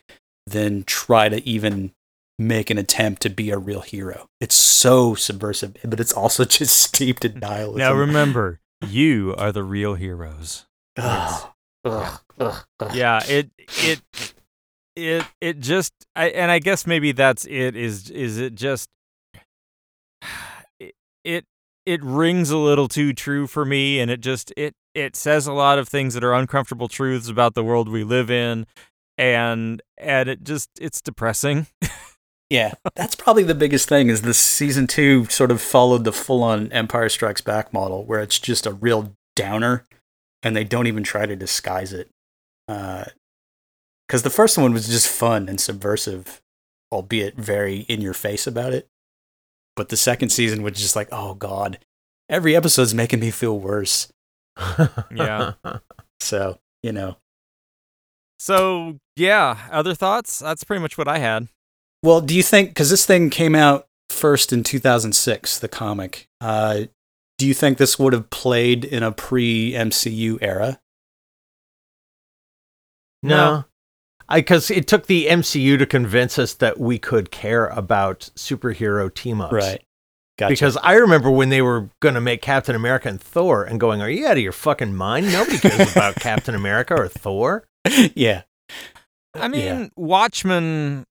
than 0.47 0.84
try 0.84 1.30
to 1.30 1.47
even 1.47 1.91
make 2.39 2.70
an 2.72 2.78
attempt 2.80 3.22
to 3.22 3.30
be 3.30 3.51
a 3.51 3.57
real 3.57 3.82
hero. 3.82 4.28
It's 4.41 4.55
so 4.55 5.16
subversive 5.16 5.78
but 5.86 5.99
it's 6.01 6.12
also 6.14 6.43
just 6.59 6.76
steeped 6.82 7.24
in 7.24 7.39
nihilism. 7.39 7.78
Now 7.80 7.93
remember, 7.93 8.59
you 8.88 9.36
are 9.38 9.51
the 9.51 9.63
real 9.63 9.95
heroes. 9.95 10.65
Ugh. 10.97 11.49
Ugh. 11.86 12.19
Ugh. 12.39 12.65
Ugh. 12.79 12.95
yeah 12.95 13.21
it 13.27 13.49
it 13.57 14.01
it 14.95 15.25
it 15.39 15.59
just 15.59 15.93
I, 16.15 16.29
and 16.29 16.51
i 16.51 16.59
guess 16.59 16.86
maybe 16.86 17.11
that's 17.11 17.45
it 17.45 17.75
is 17.75 18.09
is 18.09 18.38
it 18.38 18.53
just 18.55 18.89
it, 20.79 20.93
it 21.23 21.45
it 21.86 22.03
rings 22.03 22.51
a 22.51 22.57
little 22.57 22.88
too 22.88 23.13
true 23.13 23.47
for 23.47 23.65
me 23.65 23.99
and 23.99 24.11
it 24.11 24.21
just 24.21 24.53
it 24.57 24.75
it 24.93 25.15
says 25.15 25.47
a 25.47 25.53
lot 25.53 25.79
of 25.79 25.88
things 25.88 26.13
that 26.13 26.23
are 26.23 26.34
uncomfortable 26.34 26.88
truths 26.88 27.29
about 27.29 27.55
the 27.55 27.63
world 27.63 27.89
we 27.89 28.03
live 28.03 28.29
in 28.29 28.67
and 29.17 29.82
and 29.97 30.29
it 30.29 30.43
just 30.43 30.69
it's 30.79 31.01
depressing 31.01 31.67
Yeah, 32.52 32.74
that's 32.95 33.16
probably 33.16 33.43
the 33.43 33.56
biggest 33.56 33.88
thing 33.88 34.10
is 34.10 34.24
this 34.24 34.38
season 34.38 34.86
two 34.86 35.24
sort 35.28 35.52
of 35.52 35.62
followed 35.62 36.04
the 36.04 36.12
full 36.12 36.43
on 36.43 36.70
Empire 36.74 37.08
Strikes 37.08 37.39
Back 37.39 37.72
model 37.72 38.04
where 38.04 38.20
it's 38.20 38.39
just 38.39 38.66
a 38.66 38.74
real 38.74 39.16
downer 39.38 39.86
and 40.43 40.54
they 40.54 40.66
don't 40.66 40.86
even 40.86 41.02
try 41.02 41.26
to 41.26 41.38
disguise 41.38 41.93
it. 41.93 42.10
Uh, 42.68 43.06
because 44.06 44.24
the 44.24 44.30
first 44.30 44.58
one 44.58 44.74
was 44.74 44.89
just 44.89 45.08
fun 45.08 45.47
and 45.47 45.62
subversive, 45.62 46.41
albeit 46.91 47.38
very 47.38 47.86
in 47.88 48.02
your 48.02 48.14
face 48.14 48.45
about 48.45 48.74
it. 48.74 48.89
But 49.78 49.88
the 49.88 49.95
second 49.95 50.28
season 50.28 50.62
was 50.62 50.74
just 50.74 50.93
like, 50.93 51.08
oh 51.10 51.36
God, 51.36 51.80
every 52.28 52.54
episode's 52.54 52.93
making 52.93 53.22
me 53.22 53.32
feel 53.32 53.58
worse. 53.58 54.12
Yeah. 55.16 55.54
So, 56.20 56.60
you 56.84 56.91
know. 56.91 57.16
so 58.38 58.99
yeah 59.16 59.58
other 59.72 59.95
thoughts 59.95 60.38
that's 60.39 60.64
pretty 60.64 60.82
much 60.82 60.97
what 60.97 61.08
i 61.08 61.18
had 61.18 61.47
Well, 62.04 62.22
do 62.22 62.36
you 62.36 62.43
think 62.43 62.70
because 62.70 62.89
this 62.89 63.06
thing 63.06 63.30
came 63.30 63.56
out 63.56 63.88
first 64.10 64.52
in 64.52 64.64
2006, 64.64 65.60
the 65.60 65.68
comic? 65.68 66.28
Uh, 66.39 66.86
do 67.38 67.47
you 67.47 67.54
think 67.54 67.78
this 67.78 67.97
would 67.99 68.14
have 68.14 68.30
played 68.30 68.84
in 68.86 69.04
a 69.04 69.12
pre 69.12 69.72
MCU 69.74 70.38
era? 70.41 70.80
No. 73.24 73.66
Because 74.34 74.72
it 74.72 74.88
took 74.88 75.08
the 75.08 75.28
MCU 75.28 75.78
to 75.78 75.86
convince 75.86 76.39
us 76.39 76.54
that 76.56 76.80
we 76.80 76.97
could 76.97 77.32
care 77.32 77.68
about 77.68 78.30
superhero 78.36 79.14
team 79.14 79.41
ups. 79.41 79.54
Right. 79.54 79.84
Gotcha. 80.38 80.52
Because 80.54 80.78
I 80.78 80.93
remember 80.93 81.30
when 81.30 81.49
they 81.49 81.62
were 81.62 81.89
going 81.99 82.16
to 82.16 82.22
make 82.22 82.41
Captain 82.41 82.76
America 82.76 83.10
and 83.10 83.22
Thor 83.22 83.64
and 83.64 83.80
going, 83.80 84.02
Are 84.02 84.10
you 84.10 84.26
out 84.26 84.38
of 84.38 84.43
your 84.43 84.54
fucking 84.54 84.95
mind? 84.95 85.32
Nobody 85.32 85.58
cares 85.60 85.91
about 85.95 86.16
Captain 86.16 86.56
America 86.56 86.95
or 86.95 87.08
Thor. 87.10 87.66
yeah, 88.16 88.43
I 89.36 89.49
mean, 89.49 89.66
Yeah. 89.66 89.88
Watchmen 89.97 91.06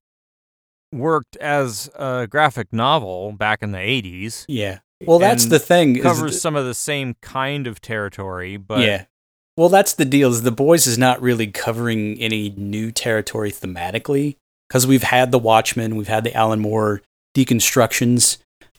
worked 0.92 1.36
as 1.36 1.90
a 1.94 2.26
graphic 2.28 2.72
novel 2.72 3.32
back 3.32 3.62
in 3.62 3.72
the 3.72 3.78
80s. 3.78 4.44
yeah. 4.48 4.80
Well, 5.06 5.18
that's 5.18 5.46
the 5.46 5.58
thing. 5.58 5.96
is 5.96 6.02
Covers 6.02 6.32
th- 6.32 6.42
some 6.42 6.56
of 6.56 6.66
the 6.66 6.74
same 6.74 7.14
kind 7.22 7.66
of 7.66 7.80
territory, 7.80 8.58
but 8.58 8.80
yeah. 8.80 9.06
Well, 9.56 9.70
that's 9.70 9.94
the 9.94 10.04
deal. 10.04 10.30
Is 10.30 10.42
the 10.42 10.50
boys 10.50 10.86
is 10.86 10.98
not 10.98 11.22
really 11.22 11.46
covering 11.46 12.20
any 12.20 12.50
new 12.50 12.92
territory 12.92 13.50
thematically 13.50 14.36
because 14.68 14.86
we've 14.86 15.02
had 15.02 15.32
the 15.32 15.38
Watchmen, 15.38 15.96
we've 15.96 16.08
had 16.08 16.24
the 16.24 16.34
Alan 16.34 16.60
Moore 16.60 17.00
deconstructions 17.34 18.38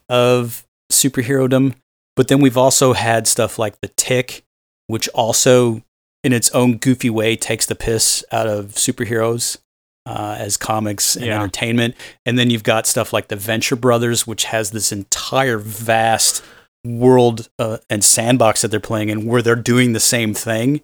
of 0.10 0.64
superherodom, 0.92 1.76
but 2.16 2.28
then 2.28 2.40
we've 2.40 2.58
also 2.58 2.94
had 2.94 3.28
stuff 3.28 3.58
like 3.58 3.80
the 3.82 3.90
Tick, 3.90 4.44
which 4.88 5.08
also, 5.10 5.82
in 6.24 6.34
its 6.34 6.50
own 6.52 6.78
goofy 6.78 7.10
way, 7.10 7.36
takes 7.36 7.66
the 7.66 7.76
piss 7.76 8.24
out 8.32 8.48
of 8.48 8.74
superheroes 8.74 9.58
uh, 10.06 10.36
as 10.40 10.58
comics 10.58 11.16
and 11.16 11.26
Yeah. 11.26 11.36
entertainment. 11.36 11.96
And 12.26 12.38
then 12.40 12.50
you've 12.50 12.64
got 12.64 12.88
stuff 12.88 13.14
like 13.14 13.28
the 13.28 13.36
Venture 13.36 13.76
Brothers, 13.76 14.26
which 14.26 14.46
has 14.46 14.72
this 14.72 14.92
entire 14.92 15.58
vast 15.58 16.44
world 16.86 17.50
uh, 17.60 17.78
and 17.90 18.04
sandbox 18.04 18.62
that 18.62 18.70
they're 18.70 18.80
playing 18.80 19.10
in 19.10 19.26
where 19.26 19.42
they're 19.42 19.56
doing 19.56 19.94
the 19.94 20.00
same 20.00 20.34
thing. 20.34 20.82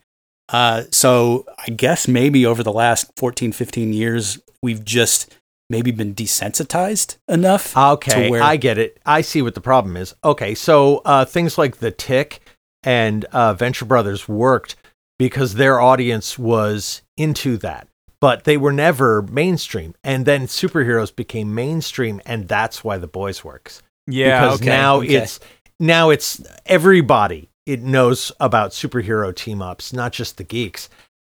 Uh, 0.49 0.83
so 0.91 1.45
I 1.67 1.71
guess 1.71 2.07
maybe 2.07 2.45
over 2.45 2.61
the 2.63 2.71
last 2.71 3.11
14, 3.17 3.51
15 3.51 3.91
years, 3.93 4.39
we've 4.61 4.85
just 4.85 5.33
maybe 5.69 5.91
been 5.91 6.13
desensitized 6.15 7.17
enough. 7.27 7.75
Okay, 7.75 8.25
to 8.25 8.29
where- 8.29 8.43
I 8.43 8.55
get 8.55 8.77
it. 8.77 8.97
I 9.05 9.21
see 9.21 9.41
what 9.41 9.55
the 9.55 9.61
problem 9.61 9.97
is. 9.97 10.13
Okay, 10.23 10.55
so 10.55 11.01
uh, 11.03 11.25
things 11.25 11.57
like 11.57 11.77
The 11.77 11.91
Tick 11.91 12.39
and 12.83 13.25
uh, 13.25 13.53
Venture 13.55 13.83
Brothers 13.85 14.29
worked 14.29 14.75
because 15.19 15.55
their 15.55 15.81
audience 15.81 16.37
was 16.39 17.01
into 17.17 17.57
that, 17.57 17.87
but 18.21 18.43
they 18.45 18.57
were 18.57 18.73
never 18.73 19.21
mainstream. 19.23 19.93
And 20.03 20.25
then 20.25 20.47
superheroes 20.47 21.15
became 21.15 21.53
mainstream, 21.53 22.21
and 22.25 22.47
that's 22.47 22.83
why 22.83 22.97
The 22.97 23.07
Boys 23.07 23.43
works. 23.43 23.81
yeah, 24.07 24.41
because 24.41 24.61
okay. 24.61 24.69
now 24.69 24.97
okay. 24.97 25.15
it's 25.15 25.39
now 25.79 26.09
it's 26.09 26.41
everybody 26.65 27.49
it 27.65 27.81
knows 27.81 28.31
about 28.39 28.71
superhero 28.71 29.35
team 29.35 29.61
ups, 29.61 29.91
not 29.93 30.13
just 30.13 30.37
the 30.37 30.43
geeks. 30.43 30.89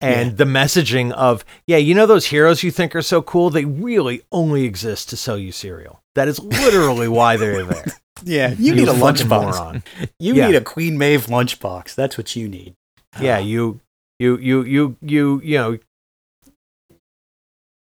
And 0.03 0.31
Yeah. 0.31 0.37
the 0.37 0.45
messaging 0.45 1.13
of, 1.13 1.45
yeah, 1.67 1.77
you 1.77 1.95
know 1.95 2.07
those 2.07 2.25
heroes 2.27 2.63
you 2.63 2.71
think 2.71 2.97
are 2.97 3.03
so 3.03 3.21
cool, 3.21 3.51
they 3.51 3.67
really 3.67 4.23
only 4.33 4.65
exist 4.65 5.11
to 5.11 5.17
sell 5.17 5.37
you 5.37 5.53
cereal. 5.53 6.01
That 6.15 6.27
is 6.29 6.39
literally 6.39 7.09
why 7.19 7.37
they're 7.37 7.65
there. 7.65 7.85
yeah, 8.25 8.55
you 8.59 8.75
need 8.75 8.89
a 8.89 8.95
fucking 8.95 9.27
lunchbox. 9.27 9.29
moron. 9.59 9.83
You 10.19 10.35
Yeah. 10.37 10.47
need 10.47 10.55
a 10.57 10.61
Queen 10.63 10.97
Maeve 10.97 11.27
lunchbox. 11.27 11.95
That's 11.95 12.17
what 12.17 12.35
you 12.35 12.49
need. 12.49 12.77
Yeah, 13.21 13.37
Uh, 13.39 13.41
you 13.41 13.81
you 14.19 14.39
you 14.39 14.63
you 14.63 14.97
you 15.03 15.41
you 15.45 15.59
know 15.59 15.79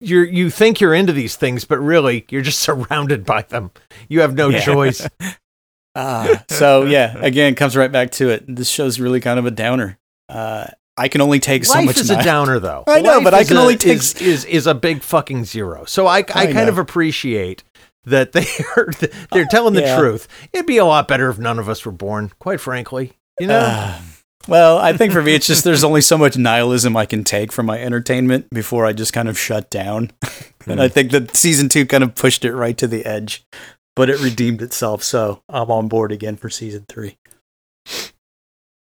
you 0.06 0.20
you 0.22 0.50
think 0.50 0.80
you're 0.80 0.94
into 0.94 1.14
these 1.14 1.36
things, 1.36 1.66
but 1.66 1.80
really 1.80 2.26
you're 2.30 2.42
just 2.42 2.60
surrounded 2.70 3.26
by 3.26 3.42
them. 3.44 3.72
You 4.10 4.22
have 4.22 4.36
no 4.36 4.50
Yeah. 4.50 4.62
choice. 4.62 5.08
Ah, 5.98 6.44
so 6.50 6.84
yeah, 6.84 7.16
again, 7.20 7.56
comes 7.56 7.78
right 7.78 7.90
back 7.92 8.12
to 8.12 8.30
it. 8.30 8.44
This 8.54 8.68
show's 8.68 9.00
really 9.00 9.22
kind 9.22 9.40
of 9.40 9.46
a 9.46 9.52
downer. 9.52 9.98
Uh, 10.28 10.68
I 10.98 11.08
can 11.08 11.22
only 11.22 11.40
take 11.40 11.64
so 11.64 11.76
Life 11.76 11.86
much. 11.86 11.98
is 12.00 12.10
ni- 12.10 12.18
a 12.18 12.24
downer, 12.24 12.60
though. 12.60 12.84
I 12.86 13.00
know, 13.00 13.16
Life 13.16 13.24
but 13.24 13.34
I 13.34 13.46
can 13.46 13.56
a- 13.56 13.62
only 13.62 13.78
take 13.78 13.94
is, 14.00 14.14
is 14.22 14.44
is 14.44 14.68
a 14.68 14.74
big 14.76 15.02
fucking 15.04 15.46
zero. 15.46 15.86
So 15.86 16.06
I 16.06 16.18
I, 16.18 16.20
I 16.20 16.24
kind 16.48 16.54
know. 16.56 16.68
of 16.68 16.78
appreciate 16.80 17.64
that 18.04 18.34
they 18.34 18.46
are 18.76 18.90
they're 19.32 19.46
telling 19.46 19.74
the 19.74 19.82
Yeah. 19.84 19.98
truth. 19.98 20.28
It'd 20.52 20.66
be 20.66 20.78
a 20.80 20.86
lot 20.86 21.08
better 21.08 21.30
if 21.30 21.40
none 21.40 21.60
of 21.60 21.70
us 21.70 21.86
were 21.86 21.94
born, 21.94 22.30
quite 22.40 22.60
frankly. 22.60 23.14
You 23.40 23.48
know? 23.48 23.60
Uh, 23.60 23.98
well, 24.48 24.78
I 24.78 24.94
think 24.94 25.14
for 25.14 25.22
me, 25.22 25.34
it's 25.36 25.48
just 25.48 25.64
there's 25.64 25.84
only 25.84 26.02
so 26.02 26.18
much 26.18 26.38
nihilism 26.38 26.96
I 26.96 27.06
can 27.06 27.24
take 27.24 27.52
from 27.52 27.66
my 27.66 27.80
entertainment 27.82 28.50
before 28.52 28.86
I 28.86 28.94
just 28.94 29.14
kind 29.14 29.28
of 29.30 29.38
shut 29.38 29.70
down. 29.70 30.12
and 30.68 30.82
I 30.82 30.88
think 30.88 31.12
that 31.12 31.36
season 31.36 31.70
two 31.70 31.86
kind 31.86 32.04
of 32.04 32.16
pushed 32.16 32.46
it 32.46 32.54
right 32.56 32.78
to 32.78 32.88
the 32.88 33.06
edge, 33.06 33.46
but 33.96 34.10
it 34.10 34.22
redeemed 34.22 34.62
itself. 34.62 35.04
So 35.04 35.42
I'm 35.50 35.72
on 35.72 35.88
board 35.88 36.12
again 36.12 36.36
for 36.38 36.50
season 36.50 36.86
three. 36.88 37.18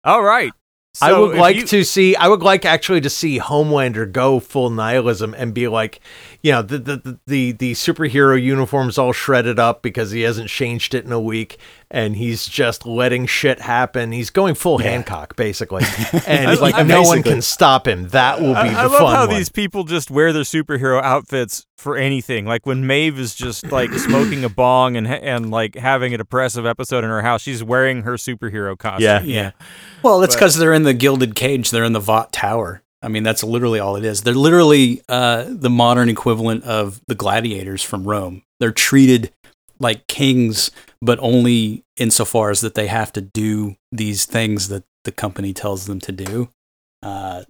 All 0.04 0.24
right. 0.24 0.52
I 1.02 1.18
would 1.18 1.36
like 1.38 1.56
you- 1.56 1.66
to 1.68 1.84
see. 1.84 2.16
I 2.16 2.28
would 2.28 2.44
like 2.44 2.66
actually 2.66 3.02
to 3.02 3.10
see 3.10 3.40
Homelander 3.40 4.12
go 4.12 4.40
full 4.40 4.70
nihilism 4.70 5.34
and 5.36 5.54
be 5.54 5.68
like, 5.68 6.00
you 6.44 6.52
know, 6.52 6.62
the 6.62 6.78
the 6.78 6.96
the 6.98 7.20
the, 7.26 7.52
the 7.54 7.72
superhero 7.72 8.40
uniform's 8.42 8.98
all 8.98 9.14
shredded 9.14 9.58
up 9.60 9.82
because 9.82 10.12
he 10.12 10.22
hasn't 10.22 10.50
changed 10.50 10.94
it 10.94 11.06
in 11.06 11.12
a 11.14 11.20
week, 11.20 11.58
and 11.90 12.18
he's 12.18 12.46
just 12.48 12.86
letting 12.86 13.26
shit 13.26 13.62
happen. 13.62 14.12
He's 14.12 14.30
going 14.30 14.56
full 14.56 14.78
Hancock 14.80 15.36
basically, 15.38 15.84
and 16.28 16.52
I- 16.52 16.54
like 16.56 16.76
I- 16.76 16.84
no 16.84 17.02
one 17.04 17.24
can 17.24 17.42
stop 17.42 17.88
him. 17.88 18.10
That 18.10 18.42
will 18.42 18.54
be 18.56 18.60
I, 18.60 18.74
the 18.74 18.78
I 18.80 18.84
love 18.88 18.92
fun 19.00 19.16
how 19.16 19.28
one. 19.28 19.36
these 19.38 19.48
people 19.50 19.86
just 19.86 20.12
wear 20.12 20.34
their 20.34 20.44
superhero 20.44 21.02
outfits 21.02 21.66
for 21.78 21.96
anything. 21.98 22.46
Like 22.46 22.66
when 22.66 22.86
Maeve 22.86 23.18
is 23.20 23.34
just 23.36 23.72
like 23.72 23.92
smoking 23.94 24.44
a 24.44 24.50
bong 24.50 24.98
and 24.98 25.08
and 25.08 25.50
like 25.50 25.76
having 25.76 26.14
a 26.14 26.18
depressive 26.18 26.66
episode 26.66 27.06
in 27.06 27.10
her 27.10 27.22
house, 27.22 27.42
she's 27.42 27.64
wearing 27.64 28.02
her 28.02 28.16
superhero 28.16 28.78
costume. 28.78 29.04
Yeah. 29.06 29.22
Yeah. 29.22 29.52
Well, 30.04 30.22
it's 30.24 30.36
because 30.36 30.58
they're 30.58 30.74
in 30.74 30.84
the 30.84 30.94
Gilded 30.94 31.36
Cage. 31.36 31.72
They're 31.72 31.86
in 31.86 31.94
the 31.94 32.02
Vought 32.02 32.34
Tower. 32.34 32.82
I 33.04 33.10
mean, 33.10 33.24
that's 33.24 33.44
literally 33.44 33.80
all 33.80 33.96
it 33.98 34.06
is. 34.06 34.22
They're 34.22 34.34
literally 34.34 35.02
uh, 35.10 35.46
the 35.48 35.70
modern 35.70 36.10
equivalent 36.10 36.64
of 36.64 37.02
the 37.08 37.16
gladiators 37.16 37.84
from 37.84 38.06
Rome. 38.06 38.44
They're 38.60 38.72
treated 38.72 39.32
like 39.80 40.08
kings, 40.08 40.72
but 41.02 41.20
only 41.20 41.84
insofar 41.98 42.50
as 42.50 42.62
that 42.62 42.76
they 42.76 42.88
have 42.88 43.12
to 43.14 43.22
do 43.22 43.76
these 43.92 44.26
things 44.26 44.70
that 44.70 44.84
the 45.04 45.12
company 45.12 45.54
tells 45.54 45.86
them 45.86 46.00
to 46.00 46.12
do. 46.12 46.50
Uh, 47.02 47.44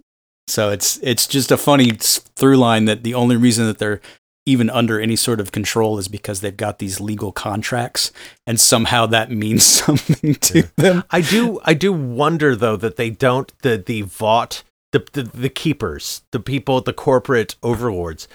so 0.48 0.70
it's 0.70 0.98
it's 1.02 1.26
just 1.26 1.50
a 1.50 1.56
funny 1.56 1.92
through 1.92 2.56
line 2.56 2.84
that 2.84 3.02
the 3.02 3.14
only 3.14 3.36
reason 3.36 3.66
that 3.66 3.78
they're 3.78 4.00
even 4.46 4.68
under 4.68 5.00
any 5.00 5.16
sort 5.16 5.40
of 5.40 5.52
control 5.52 5.98
is 5.98 6.06
because 6.06 6.40
they've 6.40 6.56
got 6.56 6.78
these 6.78 7.00
legal 7.00 7.32
contracts, 7.32 8.12
and 8.46 8.60
somehow 8.60 9.06
that 9.06 9.30
means 9.30 9.64
something 9.84 10.34
to 10.34 10.68
them. 10.76 11.04
I 11.10 11.20
do 11.22 11.60
I 11.64 11.74
do 11.74 11.92
wonder 11.92 12.54
though 12.54 12.76
that 12.76 12.96
they 12.96 13.10
don't 13.10 13.52
the 13.62 13.78
the 13.78 14.02
Vought 14.02 14.64
the, 14.94 15.04
the 15.12 15.22
the 15.24 15.48
keepers 15.48 16.22
the 16.30 16.40
people 16.40 16.80
the 16.80 16.92
corporate 16.92 17.56
overlords 17.62 18.28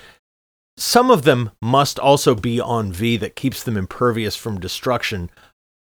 some 0.77 1.09
of 1.11 1.23
them 1.23 1.51
must 1.61 1.99
also 1.99 2.35
be 2.35 2.59
on 2.59 2.91
V 2.91 3.17
that 3.17 3.35
keeps 3.35 3.63
them 3.63 3.75
impervious 3.75 4.35
from 4.35 4.59
destruction 4.59 5.29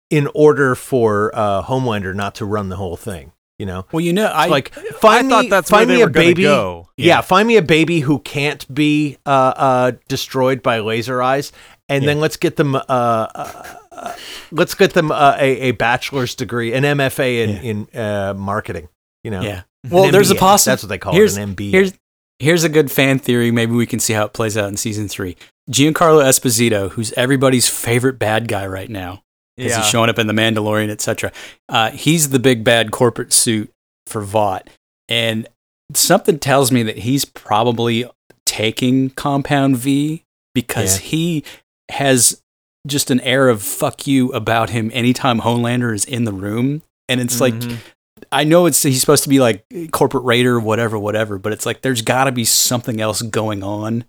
in 0.10 0.28
order 0.36 0.76
for 0.76 1.32
uh, 1.34 1.64
Homelander 1.64 2.14
not 2.16 2.36
to 2.36 2.46
run 2.46 2.70
the 2.70 2.76
whole 2.78 2.98
thing 2.98 3.32
you 3.60 3.66
know 3.66 3.86
Well, 3.92 4.02
you 4.02 4.12
know, 4.14 4.26
I 4.26 4.48
like 4.48 4.74
find 4.74 5.28
I 5.28 5.30
thought 5.30 5.44
me 5.44 5.50
that's 5.50 5.70
find 5.70 5.88
where 5.90 5.98
me 5.98 6.04
a 6.04 6.08
baby 6.08 6.44
go. 6.44 6.90
yeah. 6.98 7.22
find 7.22 7.48
me 7.48 7.58
a 7.58 7.62
baby 7.62 8.00
who 8.00 8.18
can't 8.20 8.64
be 8.74 9.18
uh, 9.26 9.30
uh, 9.56 9.92
destroyed 10.08 10.64
by 10.64 10.80
laser 10.80 11.22
eyes 11.22 11.52
and 11.88 12.08
then 12.08 12.20
let's 12.20 12.38
get 12.38 12.56
them 12.56 12.76
uh, 12.76 12.80
uh, 12.90 13.76
uh, 13.92 14.16
let's 14.52 14.74
get 14.74 14.94
them 14.94 15.12
uh, 15.12 15.36
a, 15.38 15.70
a 15.70 15.72
bachelor's 15.74 16.34
degree 16.36 16.74
an 16.74 16.84
MFA 16.84 17.44
in 17.44 17.88
in 17.94 18.00
uh, 18.00 18.34
marketing 18.34 18.90
you 19.24 19.30
know 19.32 19.42
yeah. 19.42 19.62
An 19.84 19.90
Well, 19.90 20.12
there's 20.12 20.32
a 20.32 20.36
MBA. 20.36 20.40
possible. 20.40 20.72
That's 20.72 20.84
what 20.84 20.90
they 20.90 20.98
call 20.98 21.14
here's, 21.14 21.38
it, 21.38 21.42
an 21.44 21.56
MBA. 21.56 21.72
Here's 21.72 21.94
here's 22.40 22.64
a 22.64 22.70
good 22.70 22.92
fan 22.92 23.20
theory. 23.20 23.52
Maybe 23.52 23.74
we 23.74 23.86
can 23.86 24.00
see 24.00 24.14
how 24.14 24.26
it 24.26 24.34
plays 24.34 24.58
out 24.58 24.68
in 24.70 24.78
season 24.78 25.08
three. 25.08 25.38
Giancarlo 25.70 26.24
Esposito, 26.24 26.90
who's 26.92 27.12
everybody's 27.14 27.70
favorite 27.70 28.18
bad 28.18 28.48
guy 28.48 28.66
right 28.66 28.90
now, 28.90 29.22
because 29.56 29.72
Yeah. 29.74 29.78
he's 29.82 29.88
showing 29.90 30.10
up 30.10 30.18
in 30.18 30.26
The 30.28 30.34
Mandalorian, 30.34 30.90
etc. 30.90 31.32
Uh, 31.70 31.92
he's 31.92 32.30
the 32.30 32.40
big 32.40 32.64
bad 32.64 32.92
corporate 32.92 33.32
suit 33.32 33.72
for 34.08 34.22
Vought, 34.22 34.70
and 35.08 35.48
something 35.94 36.40
tells 36.40 36.72
me 36.72 36.82
that 36.84 37.00
he's 37.00 37.26
probably 37.26 38.06
taking 38.48 39.12
Compound 39.12 39.78
V 39.78 40.24
because 40.56 40.96
Yeah. 41.00 41.08
he 41.10 41.44
has 41.90 42.42
just 42.88 43.12
an 43.12 43.20
air 43.22 43.50
of 43.50 43.62
fuck 43.62 44.08
you 44.08 44.30
about 44.34 44.72
him 44.72 44.90
anytime 44.94 45.42
Homelander 45.42 45.94
is 45.94 46.06
in 46.06 46.24
the 46.26 46.34
room. 46.34 46.82
And 47.08 47.22
it's 47.22 47.40
like, 47.40 47.54
Mhm. 47.54 47.78
I 48.32 48.44
know 48.44 48.66
it's 48.66 48.82
he's 48.84 49.00
supposed 49.02 49.24
to 49.24 49.30
be 49.30 49.40
like 49.40 49.66
corporate 49.92 50.24
raider, 50.24 50.60
whatever, 50.60 50.98
whatever, 51.00 51.38
but 51.38 51.52
it's 51.54 51.66
like 51.66 51.82
there's 51.82 52.02
got 52.02 52.26
to 52.26 52.32
be 52.32 52.46
something 52.46 53.00
else 53.02 53.22
going 53.22 53.64
on, 53.64 54.06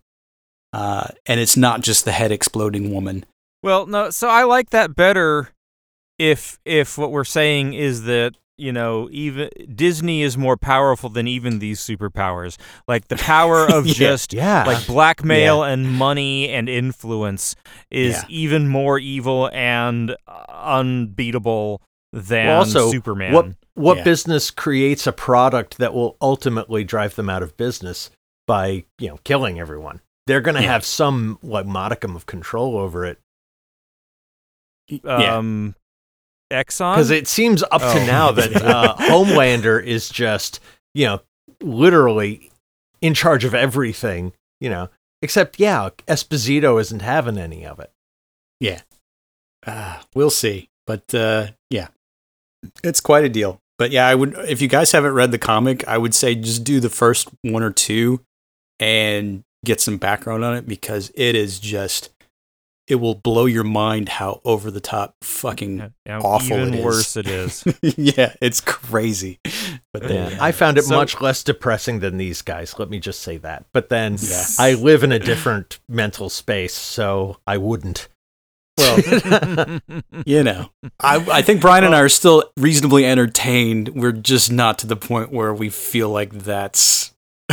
uh, 0.73 1.09
and 1.27 1.39
it's 1.41 1.57
not 1.57 1.81
just 1.83 2.05
the 2.05 2.13
head 2.13 2.33
exploding 2.33 2.93
woman. 2.93 3.25
Well, 3.63 3.87
no, 3.87 4.11
so 4.11 4.29
I 4.29 4.45
like 4.45 4.71
that 4.71 4.95
better 4.97 5.51
if 6.19 6.59
if 6.65 6.99
what 6.99 7.11
we're 7.13 7.25
saying 7.25 7.75
is 7.75 8.05
that, 8.05 8.35
you 8.59 8.73
know, 8.73 9.09
even 9.13 9.49
Disney 9.75 10.23
is 10.23 10.37
more 10.37 10.57
powerful 10.57 11.09
than 11.09 11.27
even 11.29 11.59
these 11.59 11.81
superpowers. 11.81 12.57
Like 12.89 13.09
the 13.09 13.17
power 13.17 13.67
of 13.73 13.87
Yeah. 13.87 13.95
just 13.95 14.33
yeah. 14.33 14.65
like 14.67 14.87
blackmail 14.87 15.63
and 15.63 15.93
money 15.93 16.49
and 16.49 16.69
influence 16.69 17.55
is 17.91 18.17
Yeah. 18.17 18.25
even 18.29 18.69
more 18.69 18.99
evil 18.99 19.49
and 19.53 20.17
uh, 20.27 20.45
unbeatable 20.49 21.81
than 22.13 22.47
Well, 22.49 22.59
also, 22.59 22.91
Superman. 22.91 23.33
what 23.33 23.47
what 23.75 23.99
Yeah. 23.99 24.05
business 24.05 24.51
creates 24.51 25.07
a 25.07 25.13
product 25.13 25.79
that 25.79 25.95
will 25.95 26.17
ultimately 26.21 26.85
drive 26.85 27.15
them 27.17 27.31
out 27.31 27.43
of 27.43 27.57
business 27.57 28.11
by 28.47 28.85
you 28.99 29.09
know 29.09 29.19
killing 29.25 29.59
everyone? 29.61 30.01
They're 30.27 30.41
going 30.41 30.55
to 30.57 30.63
Yeah. 30.63 30.73
have 30.73 30.85
some 30.85 31.39
like 31.43 31.67
modicum 31.67 32.15
of 32.17 32.27
control 32.27 32.77
over 32.77 33.05
it 33.05 33.19
yeah. 34.89 35.37
um 35.37 35.75
Exxon? 36.53 36.95
because 36.95 37.11
it 37.11 37.27
seems 37.27 37.63
up 37.63 37.81
to 37.81 38.03
Oh. 38.03 38.07
now 38.07 38.31
that 38.33 38.57
uh, 38.63 38.97
Homelander 38.99 39.83
is 39.83 40.09
just 40.09 40.61
you 40.95 41.07
know 41.07 41.21
literally 41.63 42.51
in 43.01 43.15
charge 43.15 43.45
of 43.45 43.55
everything. 43.55 44.33
You 44.61 44.71
know, 44.71 44.91
except 45.23 45.59
yeah, 45.59 45.89
Esposito 46.07 46.81
isn't 46.81 47.01
having 47.03 47.37
any 47.39 47.67
of 47.67 47.81
it. 47.81 47.91
Yeah. 48.61 48.83
Uh, 49.67 50.01
we'll 50.15 50.31
see, 50.31 50.69
but 50.87 51.13
uh, 51.15 51.49
yeah, 51.71 51.89
it's 52.85 53.01
quite 53.01 53.25
a 53.25 53.29
deal. 53.29 53.59
But 53.79 53.91
yeah, 53.91 54.07
I 54.07 54.15
would 54.15 54.35
if 54.49 54.61
you 54.61 54.69
guys 54.69 54.93
haven't 54.93 55.15
read 55.15 55.33
the 55.33 55.39
comic, 55.39 55.87
I 55.89 55.99
would 55.99 56.15
say 56.15 56.35
just 56.35 56.63
do 56.65 56.79
the 56.81 56.91
first 56.91 57.29
one 57.43 57.63
or 57.63 57.71
two 57.73 58.21
and 58.79 59.43
get 59.65 59.81
some 59.81 59.97
background 59.97 60.45
on 60.45 60.57
it 60.57 60.67
because 60.67 61.11
it 61.15 61.35
is 61.35 61.59
just 61.61 62.11
it 62.89 62.97
will 62.97 63.15
blow 63.15 63.47
your 63.47 63.63
mind 63.65 64.09
how 64.09 64.41
over 64.45 64.71
the 64.71 64.81
top 64.81 65.15
fucking 65.23 65.93
Yeah, 66.05 66.19
awful 66.19 66.57
even 66.57 66.75
it 66.75 66.79
is. 66.81 66.85
worse 66.85 67.17
it 67.17 67.29
is. 67.29 67.65
yeah, 67.97 68.35
it's 68.43 68.61
crazy. 68.61 69.39
But 69.93 70.03
then, 70.09 70.39
I 70.41 70.51
found 70.53 70.79
it 70.79 70.83
So- 70.85 70.97
much 70.97 71.21
less 71.21 71.45
depressing 71.45 72.01
than 72.01 72.17
these 72.19 72.43
guys. 72.43 72.79
Let 72.79 72.91
me 72.91 72.99
just 72.99 73.21
say 73.21 73.37
that. 73.39 73.65
But 73.73 73.89
then 73.89 74.17
Yeah. 74.21 74.45
I 74.59 74.75
live 74.75 75.05
in 75.05 75.13
a 75.13 75.21
different 75.21 75.79
mental 75.89 76.29
space, 76.29 76.75
so 76.75 77.39
I 77.47 77.57
wouldn't. 77.57 78.09
Well, 78.79 79.81
you 80.27 80.43
know, 80.43 80.71
I 81.01 81.17
I 81.31 81.43
think 81.43 81.61
Brian 81.61 81.85
and 81.85 81.95
I 81.95 82.01
are 82.01 82.09
still 82.09 82.45
reasonably 82.57 83.05
entertained. 83.07 83.91
We're 83.91 84.13
just 84.13 84.51
not 84.51 84.79
to 84.81 84.87
the 84.87 84.97
point 84.97 85.31
where 85.33 85.53
we 85.53 85.69
feel 85.69 86.09
like 86.11 86.33
that's 86.33 87.15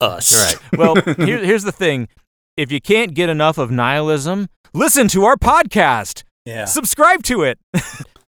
us. 0.00 0.32
Right. 0.72 0.78
well, 0.78 0.94
here, 0.94 1.38
here's 1.44 1.64
the 1.64 1.72
thing. 1.72 2.08
If 2.56 2.70
you 2.70 2.80
can't 2.80 3.14
get 3.14 3.28
enough 3.28 3.58
of 3.58 3.70
nihilism, 3.70 4.48
listen 4.74 5.08
to 5.08 5.24
our 5.24 5.36
podcast. 5.36 6.24
Yeah. 6.44 6.64
Subscribe 6.66 7.22
to 7.24 7.42
it. 7.42 7.58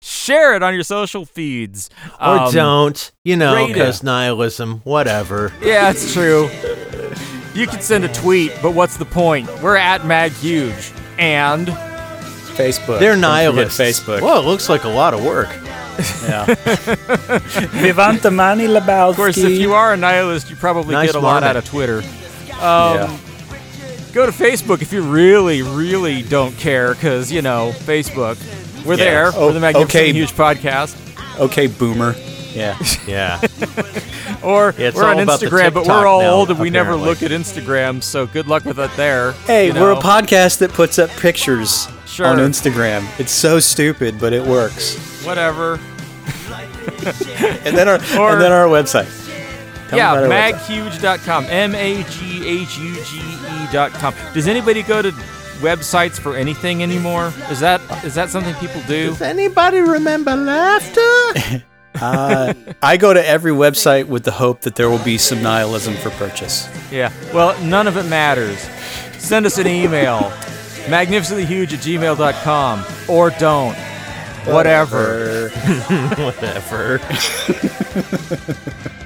Share 0.01 0.55
it 0.55 0.63
on 0.63 0.73
your 0.73 0.83
social 0.83 1.25
feeds. 1.25 1.89
Or 2.19 2.39
Um, 2.39 2.53
don't, 2.53 3.11
you 3.23 3.35
know, 3.35 3.67
because 3.67 4.01
nihilism, 4.03 4.81
whatever. 4.83 5.53
Yeah, 5.61 5.91
it's 5.91 6.11
true. 6.13 6.49
You 7.53 7.67
can 7.67 7.81
send 7.81 8.03
a 8.05 8.13
tweet, 8.13 8.51
but 8.61 8.71
what's 8.73 8.97
the 8.97 9.05
point? 9.05 9.47
We're 9.61 9.75
at 9.75 10.05
Mag 10.05 10.31
Huge. 10.33 10.91
And 11.19 11.67
Facebook. 12.61 12.99
They're 12.99 13.13
Don't 13.13 13.21
nihilists. 13.21 13.79
Facebook. 13.79 14.21
Well, 14.21 14.41
it 14.41 14.45
looks 14.45 14.69
like 14.69 14.83
a 14.83 14.89
lot 14.89 15.13
of 15.13 15.23
work. 15.23 15.49
Yeah. 16.23 16.45
Vivanta 17.83 18.33
Mani 18.33 18.65
Lebowski. 18.67 19.09
of 19.09 19.15
course, 19.15 19.37
if 19.37 19.59
you 19.59 19.73
are 19.73 19.93
a 19.93 19.97
nihilist, 19.97 20.49
you 20.49 20.55
probably 20.55 20.93
Nice 20.93 21.09
get 21.11 21.15
a 21.15 21.19
lot 21.19 21.43
out 21.43 21.55
of 21.57 21.65
Twitter. 21.65 22.01
Um, 22.61 23.19
Go 24.13 24.25
to 24.25 24.31
Facebook 24.33 24.81
if 24.81 24.91
you 24.91 25.03
really, 25.03 25.61
really 25.61 26.21
don't 26.21 26.55
care, 26.57 26.93
because, 26.93 27.31
you 27.31 27.41
know, 27.41 27.71
Facebook. 27.73 28.37
We're 28.85 28.95
Yeah. 28.97 29.03
there. 29.05 29.31
Oh, 29.35 29.47
We're 29.47 29.53
the 29.53 29.59
Magnificent 29.61 29.89
okay. 30.01 30.11
Huge 30.11 30.33
podcast. 30.33 30.95
okay, 31.39 31.67
boomer. 31.67 32.13
Yeah. 32.53 32.77
Yeah. 33.07 33.41
Or 34.43 34.73
It's 34.75 34.95
we're 34.97 35.03
on 35.05 35.17
all 35.17 35.21
about 35.21 35.39
the 35.39 35.45
Instagram, 35.47 35.73
but 35.73 35.85
we're 35.85 36.07
all 36.07 36.21
now, 36.21 36.31
old 36.31 36.49
and 36.49 36.59
we 36.59 36.71
never 36.71 36.95
look 36.95 37.21
at 37.21 37.29
Instagram, 37.29 38.01
so 38.01 38.25
good 38.25 38.47
luck 38.47 38.65
with 38.65 38.77
that 38.77 38.95
there. 38.97 39.33
Hey, 39.45 39.67
you 39.67 39.73
we're 39.73 39.91
a 39.91 39.97
podcast 39.97 40.57
that 40.59 40.71
puts 40.73 40.97
up 40.97 41.11
pictures 41.11 41.87
Sure. 42.07 42.25
on 42.25 42.37
Instagram. 42.37 43.05
It's 43.19 43.31
so 43.31 43.59
stupid, 43.59 44.19
but 44.19 44.33
it 44.33 44.43
works. 44.43 44.95
Whatever. 45.23 45.79
And 47.65 47.77
then 47.77 47.87
our 47.87 47.95
Or- 48.19 48.31
and 48.33 48.41
then 48.41 48.51
our 48.51 48.65
website. 48.67 49.05
Tell 49.89 49.91
'em 49.91 49.97
yeah, 49.97 50.11
about 50.13 50.23
our 50.23 50.29
website. 50.29 50.53
maghuge.com. 50.99 51.45
M 51.45 51.75
A 51.75 52.03
G 52.03 52.47
H 52.47 52.77
U 52.79 52.95
G 53.05 53.19
E.com. 53.73 54.13
Does 54.33 54.47
anybody 54.47 54.81
go 54.81 55.01
to 55.03 55.11
websites 55.61 56.19
for 56.19 56.35
anything 56.35 56.81
anymore? 56.81 57.31
Is 57.51 57.59
that 57.59 57.79
is 58.03 58.15
that 58.15 58.29
something 58.29 58.55
people 58.55 58.81
do? 58.87 59.09
Does 59.09 59.21
anybody 59.21 59.81
remember 59.81 60.35
laughter? 60.35 61.61
Uh, 61.95 62.53
I 62.81 62.97
go 62.97 63.13
to 63.13 63.25
every 63.25 63.51
website 63.51 64.05
with 64.05 64.23
the 64.23 64.31
hope 64.31 64.61
that 64.61 64.75
there 64.75 64.89
will 64.89 65.03
be 65.03 65.17
some 65.17 65.41
nihilism 65.43 65.95
for 65.95 66.09
purchase. 66.11 66.69
Yeah. 66.91 67.11
Well, 67.33 67.61
none 67.63 67.87
of 67.87 67.97
it 67.97 68.03
matters. 68.03 68.59
Send 69.17 69.45
us 69.45 69.57
an 69.57 69.67
email, 69.67 70.19
magnificentlyhuge 70.87 71.73
at 71.73 71.79
gmail.com, 71.79 72.85
or 73.07 73.29
don't. 73.31 73.75
Whatever. 74.45 75.49
Whatever. 76.17 76.99